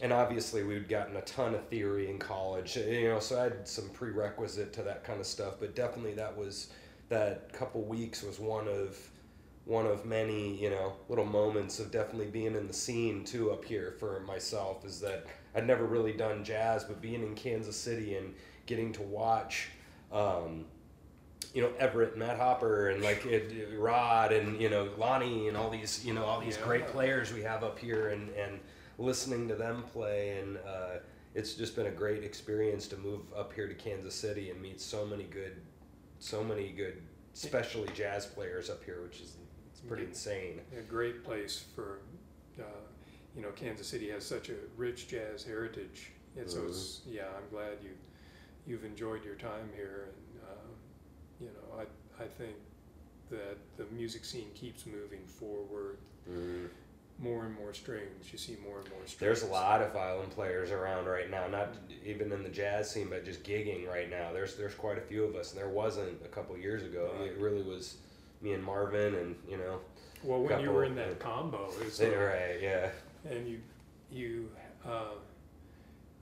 and 0.00 0.12
obviously 0.12 0.62
we'd 0.62 0.88
gotten 0.88 1.16
a 1.16 1.22
ton 1.22 1.54
of 1.54 1.66
theory 1.68 2.08
in 2.08 2.18
college 2.18 2.76
you 2.76 3.08
know 3.08 3.20
so 3.20 3.38
i 3.38 3.44
had 3.44 3.66
some 3.68 3.88
prerequisite 3.90 4.72
to 4.72 4.82
that 4.82 5.04
kind 5.04 5.20
of 5.20 5.26
stuff 5.26 5.54
but 5.60 5.74
definitely 5.74 6.14
that 6.14 6.36
was 6.36 6.68
that 7.08 7.52
couple 7.52 7.82
weeks 7.82 8.22
was 8.22 8.38
one 8.38 8.66
of 8.68 8.96
one 9.66 9.86
of 9.86 10.04
many 10.06 10.56
you 10.56 10.70
know 10.70 10.92
little 11.08 11.24
moments 11.24 11.78
of 11.80 11.90
definitely 11.90 12.26
being 12.26 12.54
in 12.56 12.66
the 12.66 12.72
scene 12.72 13.24
too 13.24 13.50
up 13.50 13.64
here 13.64 13.94
for 13.98 14.20
myself 14.20 14.84
is 14.84 15.00
that 15.00 15.26
i'd 15.54 15.66
never 15.66 15.84
really 15.84 16.12
done 16.12 16.42
jazz 16.44 16.84
but 16.84 17.00
being 17.02 17.22
in 17.22 17.34
kansas 17.34 17.76
city 17.76 18.16
and 18.16 18.34
getting 18.66 18.92
to 18.92 19.02
watch 19.02 19.68
um, 20.12 20.64
you 21.54 21.62
know 21.62 21.70
Everett, 21.78 22.16
Matt 22.16 22.36
Hopper, 22.36 22.90
and 22.90 23.02
like 23.02 23.24
it, 23.26 23.68
Rod, 23.76 24.32
and 24.32 24.60
you 24.60 24.68
know 24.68 24.88
Lonnie, 24.98 25.48
and 25.48 25.56
all 25.56 25.70
these 25.70 26.04
you 26.04 26.12
know 26.14 26.24
all 26.24 26.40
these 26.40 26.56
Yeah. 26.56 26.64
great 26.64 26.86
players 26.88 27.32
we 27.32 27.42
have 27.42 27.64
up 27.64 27.78
here, 27.78 28.08
and 28.08 28.28
and 28.30 28.60
listening 29.00 29.48
to 29.48 29.54
them 29.54 29.82
play, 29.92 30.38
and 30.38 30.58
uh, 30.58 30.98
it's 31.34 31.54
just 31.54 31.74
been 31.74 31.86
a 31.86 31.92
great 31.92 32.22
experience 32.22 32.86
to 32.88 32.96
move 32.98 33.22
up 33.36 33.52
here 33.52 33.66
to 33.66 33.74
Kansas 33.74 34.14
City 34.14 34.50
and 34.50 34.60
meet 34.60 34.80
so 34.80 35.06
many 35.06 35.24
good, 35.24 35.56
so 36.18 36.44
many 36.44 36.70
good, 36.70 37.00
especially 37.34 37.88
jazz 37.94 38.26
players 38.26 38.68
up 38.70 38.84
here, 38.84 39.02
which 39.02 39.20
is 39.20 39.36
it's 39.72 39.80
pretty 39.80 40.04
insane. 40.04 40.60
A 40.78 40.82
great 40.82 41.24
place 41.24 41.64
for, 41.74 42.00
uh, 42.58 42.64
you 43.34 43.42
know, 43.42 43.50
Kansas 43.50 43.86
City 43.86 44.10
has 44.10 44.24
such 44.24 44.50
a 44.50 44.54
rich 44.76 45.08
jazz 45.08 45.42
heritage, 45.42 46.12
and 46.36 46.48
so 46.48 46.64
it's 46.66 47.00
yeah. 47.08 47.28
I'm 47.36 47.48
glad 47.50 47.78
you 47.82 47.90
you've 48.66 48.84
enjoyed 48.84 49.24
your 49.24 49.36
time 49.36 49.70
here, 49.74 50.08
and 50.08 50.42
uh, 50.48 50.70
you 51.40 51.46
know, 51.46 51.80
I 51.80 52.22
I 52.22 52.26
think 52.26 52.56
that 53.30 53.56
the 53.76 53.84
music 53.94 54.24
scene 54.24 54.50
keeps 54.54 54.84
moving 54.84 55.24
forward. 55.26 55.98
More 57.20 57.44
and 57.44 57.54
more 57.54 57.74
strings. 57.74 58.32
You 58.32 58.38
see 58.38 58.56
more 58.64 58.78
and 58.80 58.88
more 58.90 59.00
strings. 59.04 59.16
There's 59.16 59.42
a 59.42 59.46
lot 59.46 59.82
of 59.82 59.92
violin 59.92 60.30
players 60.30 60.70
around 60.70 61.04
right 61.06 61.30
now, 61.30 61.46
not 61.48 61.74
even 62.04 62.32
in 62.32 62.42
the 62.42 62.48
jazz 62.48 62.90
scene, 62.90 63.08
but 63.10 63.24
just 63.24 63.44
gigging 63.44 63.86
right 63.86 64.08
now. 64.08 64.32
There's 64.32 64.56
there's 64.56 64.74
quite 64.74 64.96
a 64.96 65.02
few 65.02 65.24
of 65.24 65.34
us, 65.36 65.52
and 65.52 65.60
there 65.60 65.68
wasn't 65.68 66.18
a 66.24 66.28
couple 66.28 66.56
years 66.56 66.82
ago. 66.82 67.10
Right. 67.18 67.28
It 67.30 67.38
really 67.38 67.62
was 67.62 67.96
me 68.40 68.52
and 68.52 68.64
Marvin, 68.64 69.14
and 69.16 69.36
you 69.48 69.58
know, 69.58 69.80
Well, 70.22 70.40
when 70.42 70.60
you 70.60 70.70
were 70.70 70.84
in 70.84 70.94
that 70.96 71.18
combo, 71.18 71.70
it 71.78 71.84
was, 71.84 71.98
they, 71.98 72.14
right, 72.14 72.58
yeah. 72.60 72.88
and 73.28 73.46
you 73.46 73.60
you 74.10 74.50
uh, 74.86 75.12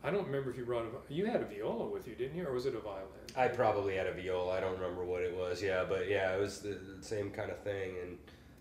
I 0.03 0.11
don't 0.11 0.27
remember 0.27 0.51
if 0.51 0.57
you 0.57 0.65
brought 0.65 0.85
a 0.85 1.13
you 1.13 1.27
had 1.27 1.43
a 1.43 1.45
viola 1.45 1.87
with 1.87 2.07
you, 2.07 2.15
didn't 2.15 2.37
you, 2.37 2.47
or 2.47 2.53
was 2.53 2.67
it 2.67 2.75
a 2.75 2.81
violin? 2.81 3.05
I 3.37 3.49
probably 3.49 3.97
had 3.97 4.07
a 4.07 4.13
viola. 4.13 4.57
I 4.57 4.61
don't 4.61 4.75
remember 4.75 5.05
what 5.05 5.23
it 5.23 5.37
was. 5.37 5.63
Yeah, 5.63 5.85
but 5.89 6.09
yeah, 6.09 6.35
it 6.35 6.41
was 6.41 6.61
the, 6.61 6.79
the 6.99 7.05
same 7.05 7.31
kind 7.31 7.51
of 7.51 7.59
thing, 7.61 7.95
and 8.03 8.19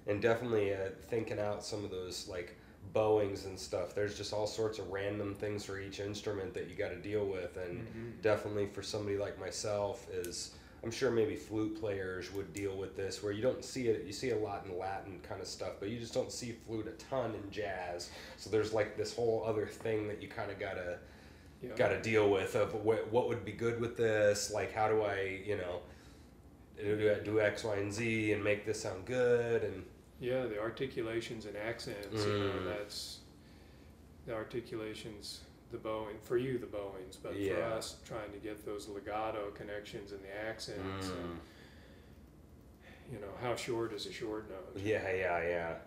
and 0.07 0.21
definitely 0.21 0.73
uh, 0.73 0.77
thinking 1.09 1.39
out 1.39 1.63
some 1.63 1.83
of 1.83 1.91
those 1.91 2.27
like 2.27 2.55
bowings 2.93 3.45
and 3.45 3.59
stuff. 3.59 3.93
There's 3.93 4.17
just 4.17 4.31
all 4.33 4.47
sorts 4.47 4.79
of 4.79 4.89
random 4.89 5.35
things 5.35 5.65
for 5.65 5.79
each 5.79 5.99
instrument 5.99 6.53
that 6.53 6.69
you 6.69 6.75
got 6.75 6.89
to 6.89 6.95
deal 6.97 7.25
with, 7.25 7.57
and 7.57 7.79
Mhm. 7.79 8.21
definitely 8.21 8.67
for 8.67 8.81
somebody 8.81 9.17
like 9.17 9.39
myself 9.39 10.07
is. 10.11 10.53
I'm 10.83 10.91
sure 10.91 11.09
maybe 11.09 11.35
flute 11.35 11.79
players 11.79 12.31
would 12.33 12.53
deal 12.53 12.77
with 12.77 12.95
this, 12.95 13.21
where 13.23 13.33
you 13.33 13.41
don't 13.41 13.65
see 13.65 13.87
it. 13.87 14.05
You 14.05 14.13
see 14.13 14.29
a 14.29 14.37
lot 14.37 14.63
in 14.65 14.77
Latin 14.77 15.19
kind 15.27 15.41
of 15.41 15.47
stuff, 15.47 15.73
but 15.79 15.89
you 15.89 15.99
just 15.99 16.13
don't 16.13 16.31
see 16.31 16.51
flute 16.51 16.87
a 16.87 16.91
ton 16.91 17.33
in 17.33 17.49
jazz. 17.51 18.11
So 18.37 18.51
there's 18.51 18.73
like 18.73 18.95
this 18.95 19.13
whole 19.15 19.43
other 19.43 19.65
thing 19.65 20.07
that 20.07 20.21
you 20.21 20.27
kind 20.29 20.51
of 20.51 20.59
gotta 20.59 20.99
Yeah. 21.63 21.73
got 21.75 21.87
to 21.89 21.99
deal 21.99 22.29
with 22.29 22.55
of 22.55 22.75
what, 22.85 23.11
what 23.11 23.27
would 23.27 23.43
be 23.43 23.51
good 23.51 23.81
with 23.81 23.97
this 23.97 24.51
like 24.51 24.71
how 24.71 24.87
do 24.87 25.01
i 25.01 25.41
you 25.43 25.57
know 25.57 25.81
do, 26.77 27.15
do 27.25 27.41
x 27.41 27.63
y 27.63 27.75
and 27.77 27.91
z 27.91 28.31
and 28.31 28.43
make 28.43 28.63
this 28.63 28.79
sound 28.81 29.05
good 29.05 29.63
and 29.63 29.83
Yeah, 30.19 30.45
the 30.45 30.59
articulations 30.59 31.45
and 31.45 31.55
accents, 31.55 32.25
you 32.25 32.39
know, 32.39 32.51
Mm. 32.61 32.65
that's 32.65 33.19
the 34.25 34.33
articulations, 34.33 35.41
the 35.71 35.77
bowing 35.77 36.17
for 36.23 36.37
you, 36.37 36.57
the 36.57 36.65
bowings, 36.65 37.17
but 37.17 37.33
for 37.35 37.61
us, 37.63 37.97
trying 38.05 38.31
to 38.31 38.39
get 38.39 38.65
those 38.65 38.87
legato 38.87 39.51
connections 39.51 40.11
and 40.11 40.23
the 40.23 40.33
accents, 40.35 41.07
Mm. 41.07 41.17
and 41.23 41.39
you 43.11 43.19
know, 43.19 43.31
how 43.41 43.55
short 43.55 43.93
is 43.93 44.05
a 44.05 44.11
short 44.11 44.49
note? 44.49 44.77
yeah 44.83 45.09
yeah 45.11 45.41
yeah 45.43 45.77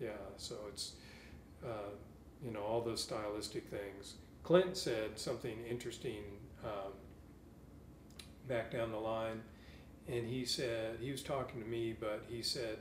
Yeah, 0.00 0.16
so 0.38 0.56
it's, 0.68 0.94
uh, 1.64 1.90
you 2.42 2.50
know, 2.50 2.62
all 2.62 2.80
those 2.80 3.02
stylistic 3.02 3.68
things. 3.68 4.14
Clint 4.42 4.76
said 4.76 5.18
something 5.18 5.62
interesting 5.66 6.24
um, 6.64 6.92
back 8.48 8.70
down 8.70 8.90
the 8.90 8.98
line, 8.98 9.42
and 10.08 10.26
he 10.26 10.44
said, 10.46 10.98
he 11.00 11.10
was 11.10 11.22
talking 11.22 11.60
to 11.62 11.66
me, 11.68 11.92
but 11.92 12.24
he 12.28 12.42
said 12.42 12.78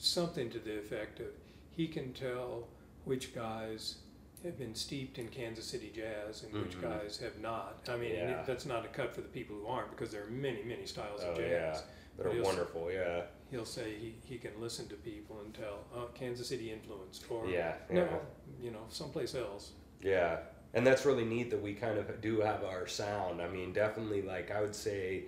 something 0.00 0.50
to 0.50 0.58
the 0.58 0.78
effect 0.78 1.20
of 1.20 1.26
he 1.70 1.86
can 1.86 2.12
tell 2.12 2.68
which 3.04 3.34
guys 3.34 3.96
have 4.42 4.58
been 4.58 4.74
steeped 4.74 5.18
in 5.18 5.28
Kansas 5.28 5.66
City 5.66 5.92
jazz 5.94 6.42
and 6.42 6.52
which 6.54 6.76
Mhm. 6.78 6.82
guys 6.82 7.18
have 7.18 7.38
not. 7.40 7.86
I 7.88 7.96
mean, 7.96 8.14
Yeah. 8.14 8.42
that's 8.42 8.64
not 8.64 8.84
a 8.86 8.88
cut 8.88 9.14
for 9.14 9.20
the 9.20 9.28
people 9.28 9.56
who 9.56 9.66
aren't 9.66 9.90
because 9.90 10.10
there 10.10 10.22
are 10.22 10.30
many, 10.30 10.62
many 10.62 10.86
styles 10.86 11.20
oh 11.22 11.32
of 11.32 11.38
yeah. 11.38 11.48
jazz. 11.72 11.84
That 12.16 12.26
are 12.26 12.42
wonderful 12.42 12.90
yeah. 12.90 13.26
he'll 13.50 13.64
say 13.64 13.94
he, 13.94 14.14
he 14.24 14.36
can 14.36 14.60
listen 14.60 14.88
to 14.88 14.94
people 14.96 15.40
and 15.40 15.54
tell 15.54 15.84
oh, 15.94 16.08
Kansas 16.14 16.48
City 16.48 16.70
influenced 16.70 17.24
or 17.30 17.46
yeah 17.46 17.76
no 17.88 18.04
yeah. 18.04 18.18
you 18.60 18.70
know 18.70 18.84
someplace 18.88 19.34
else. 19.34 19.72
Yeah. 20.02 20.40
And 20.74 20.86
that's 20.86 21.06
really 21.06 21.24
neat 21.24 21.50
that 21.50 21.60
we 21.62 21.74
kind 21.74 21.98
of 21.98 22.20
do 22.20 22.40
have 22.40 22.62
our 22.62 22.86
sound. 22.86 23.40
I 23.40 23.48
mean 23.48 23.72
definitely 23.72 24.22
like 24.22 24.50
i 24.50 24.60
would 24.60 24.74
say 24.74 25.24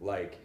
like 0.00 0.36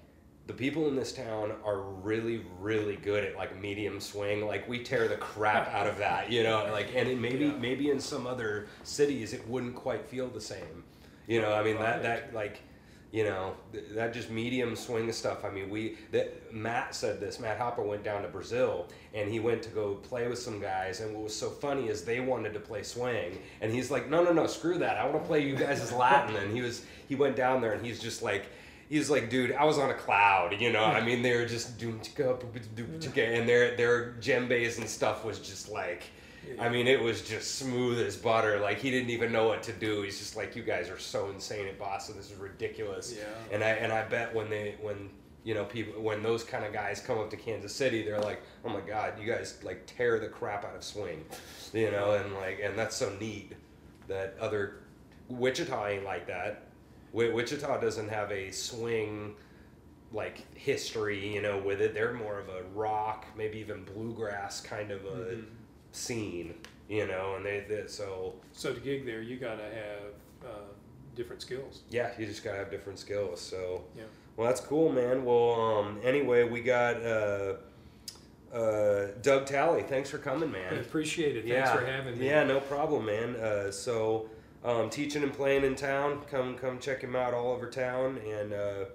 the 0.51 0.57
people 0.57 0.87
in 0.89 0.95
this 0.97 1.13
town 1.13 1.53
are 1.63 1.79
really 1.79 2.41
really 2.59 2.97
good 2.97 3.23
at 3.23 3.37
like 3.37 3.59
medium 3.61 3.99
swing. 4.01 4.45
Like 4.45 4.67
we 4.67 4.83
tear 4.83 5.07
the 5.07 5.15
crap 5.15 5.69
out 5.73 5.87
of 5.87 5.97
that 5.99 6.29
you 6.31 6.43
know? 6.43 6.67
Like 6.71 6.89
and 6.93 7.07
it 7.07 7.17
maybe 7.19 7.45
Yeah. 7.45 7.57
maybe 7.57 7.89
in 7.89 7.99
some 7.99 8.27
other 8.27 8.67
cities 8.83 9.31
it 9.33 9.47
wouldn't 9.47 9.75
quite 9.75 10.05
feel 10.05 10.27
the 10.27 10.41
same. 10.41 10.83
You 11.27 11.41
know 11.41 11.53
i 11.53 11.63
mean 11.63 11.77
that 11.77 12.03
that 12.03 12.33
like 12.33 12.59
you 13.13 13.23
know 13.23 13.53
th- 13.71 13.85
that 13.91 14.13
just 14.13 14.29
medium 14.29 14.75
swing 14.75 15.09
stuff 15.11 15.45
i 15.45 15.49
mean 15.49 15.69
we 15.69 15.97
that 16.11 16.53
matt 16.53 16.95
said 16.95 17.19
this 17.19 17.39
matt 17.39 17.57
hopper 17.57 17.83
went 17.83 18.03
down 18.03 18.21
to 18.21 18.27
brazil 18.29 18.87
and 19.13 19.29
he 19.29 19.39
went 19.39 19.61
to 19.61 19.69
go 19.69 19.95
play 19.95 20.27
with 20.29 20.39
some 20.39 20.59
guys 20.59 20.99
and 21.01 21.13
what 21.13 21.23
was 21.23 21.35
so 21.35 21.49
funny 21.49 21.87
is 21.89 22.03
they 22.03 22.19
wanted 22.21 22.53
to 22.53 22.59
play 22.59 22.81
swing 22.83 23.37
and 23.61 23.71
he's 23.71 23.91
like 23.91 24.09
no 24.09 24.23
no 24.23 24.31
no 24.33 24.47
screw 24.47 24.77
that. 24.79 24.97
I 24.97 25.05
want 25.05 25.21
to 25.21 25.27
play 25.27 25.41
you 25.45 25.55
guys 25.55 25.79
as 25.81 25.91
latin. 25.91 26.35
And 26.37 26.53
he 26.55 26.61
was 26.61 26.83
he 27.07 27.15
went 27.15 27.35
down 27.35 27.61
there 27.61 27.73
and 27.73 27.85
he's 27.85 27.99
just 27.99 28.21
like 28.23 28.45
he's 28.91 29.09
like 29.09 29.29
dude 29.29 29.53
i 29.53 29.63
was 29.63 29.77
on 29.79 29.89
a 29.89 29.93
cloud 29.93 30.59
you 30.59 30.71
know 30.71 30.83
i 30.83 31.03
mean 31.03 31.21
they 31.21 31.35
were 31.35 31.45
just 31.45 31.77
doing 31.79 31.99
and 33.17 33.47
their 33.47 33.75
their 33.77 34.11
djembes 34.19 34.77
and 34.77 34.87
stuff 34.87 35.23
was 35.25 35.39
just 35.39 35.69
like 35.69 36.03
I 36.59 36.69
mean, 36.69 36.87
it 36.87 36.99
was 36.99 37.21
just 37.21 37.55
smooth 37.55 37.99
as 37.99 38.17
butter. 38.17 38.59
Like 38.59 38.79
he 38.79 38.89
didn't 38.89 39.11
even 39.11 39.31
know 39.31 39.47
what 39.47 39.63
to 39.63 39.73
do. 39.73 40.01
He's 40.01 40.17
just 40.17 40.35
like, 40.35 40.55
"You 40.55 40.63
guys 40.63 40.89
are 40.89 40.97
so 40.97 41.29
insane 41.29 41.67
at 41.67 41.77
Boston. 41.77 42.17
This 42.17 42.31
is 42.31 42.37
ridiculous." 42.37 43.15
Yeah. 43.15 43.25
And 43.53 43.63
I 43.63 43.69
and 43.69 43.91
I 43.91 44.03
bet 44.07 44.33
when 44.33 44.49
they 44.49 44.75
when 44.81 45.09
you 45.43 45.53
know 45.53 45.65
people 45.65 46.01
when 46.01 46.23
those 46.23 46.43
kind 46.43 46.65
of 46.65 46.73
guys 46.73 46.99
come 46.99 47.19
up 47.19 47.29
to 47.29 47.37
Kansas 47.37 47.73
City, 47.73 48.03
they're 48.03 48.19
like, 48.19 48.41
"Oh 48.65 48.69
my 48.69 48.81
God, 48.81 49.19
you 49.19 49.31
guys 49.31 49.59
like 49.63 49.85
tear 49.85 50.19
the 50.19 50.27
crap 50.27 50.65
out 50.65 50.75
of 50.75 50.83
swing," 50.83 51.23
you 51.73 51.91
know, 51.91 52.13
and 52.13 52.33
like 52.33 52.59
and 52.61 52.77
that's 52.77 52.95
so 52.95 53.15
neat 53.19 53.53
that 54.07 54.35
other 54.39 54.81
Wichita 55.29 55.87
ain't 55.87 56.03
like 56.03 56.27
that. 56.27 56.70
Wi- 57.13 57.33
Wichita 57.33 57.79
doesn't 57.79 58.09
have 58.09 58.31
a 58.31 58.51
swing 58.51 59.35
like 60.13 60.45
history, 60.57 61.33
you 61.33 61.41
know, 61.41 61.57
with 61.59 61.81
it. 61.81 61.93
They're 61.93 62.13
more 62.13 62.39
of 62.39 62.49
a 62.49 62.63
rock, 62.75 63.25
maybe 63.37 63.59
even 63.59 63.83
bluegrass 63.85 64.61
kind 64.61 64.91
of 64.91 65.05
a 65.05 65.09
Mhm. 65.35 65.45
scene, 65.93 66.55
you 66.89 67.07
know, 67.07 67.35
and 67.35 67.45
they, 67.45 67.61
they 67.67 67.83
so 67.87 68.35
So 68.51 68.73
to 68.73 68.79
gig 68.79 69.05
there, 69.05 69.21
you 69.21 69.37
gotta 69.37 69.63
have 69.63 70.49
uh, 70.49 70.59
different 71.15 71.41
skills. 71.41 71.83
yeah, 71.89 72.11
you 72.17 72.25
just 72.25 72.43
gotta 72.43 72.57
have 72.57 72.69
different 72.71 72.99
skills. 72.99 73.39
So 73.39 73.85
Yeah. 73.95 74.03
well, 74.35 74.47
that's 74.47 74.61
cool, 74.61 74.91
man. 74.91 75.23
Well, 75.23 75.53
um, 75.53 75.99
anyway, 76.03 76.43
we 76.49 76.61
got 76.61 77.01
uh, 77.05 77.55
uh, 78.53 79.07
Doug 79.21 79.45
Talley, 79.45 79.83
Thanks 79.83 80.09
for 80.09 80.17
coming, 80.17 80.49
I 80.49 80.51
man. 80.51 80.79
appreciate 80.79 81.37
it. 81.37 81.47
Thanks 81.47 81.71
for 81.71 81.85
having 81.85 82.19
me. 82.19 82.25
Yeah, 82.27 82.43
no 82.43 82.59
problem, 82.59 83.05
man. 83.05 83.35
Uh, 83.37 83.71
so, 83.71 84.29
um, 84.63 84.89
teaching 84.89 85.23
and 85.23 85.33
playing 85.33 85.63
in 85.63 85.75
town. 85.75 86.21
Come, 86.29 86.55
come 86.55 86.79
check 86.79 87.01
him 87.01 87.15
out 87.15 87.33
all 87.33 87.51
over 87.51 87.69
town, 87.69 88.19
and 88.27 88.53
uh, 88.53 88.85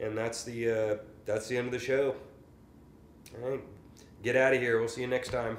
and 0.00 0.16
that's 0.16 0.44
the 0.44 0.70
uh, 0.70 0.96
that's 1.26 1.48
the 1.48 1.56
end 1.56 1.66
of 1.66 1.72
the 1.72 1.78
show. 1.78 2.14
All 3.42 3.50
right, 3.50 3.60
get 4.22 4.36
out 4.36 4.54
of 4.54 4.60
here. 4.60 4.78
We'll 4.78 4.88
see 4.88 5.02
you 5.02 5.06
next 5.06 5.30
time. 5.30 5.58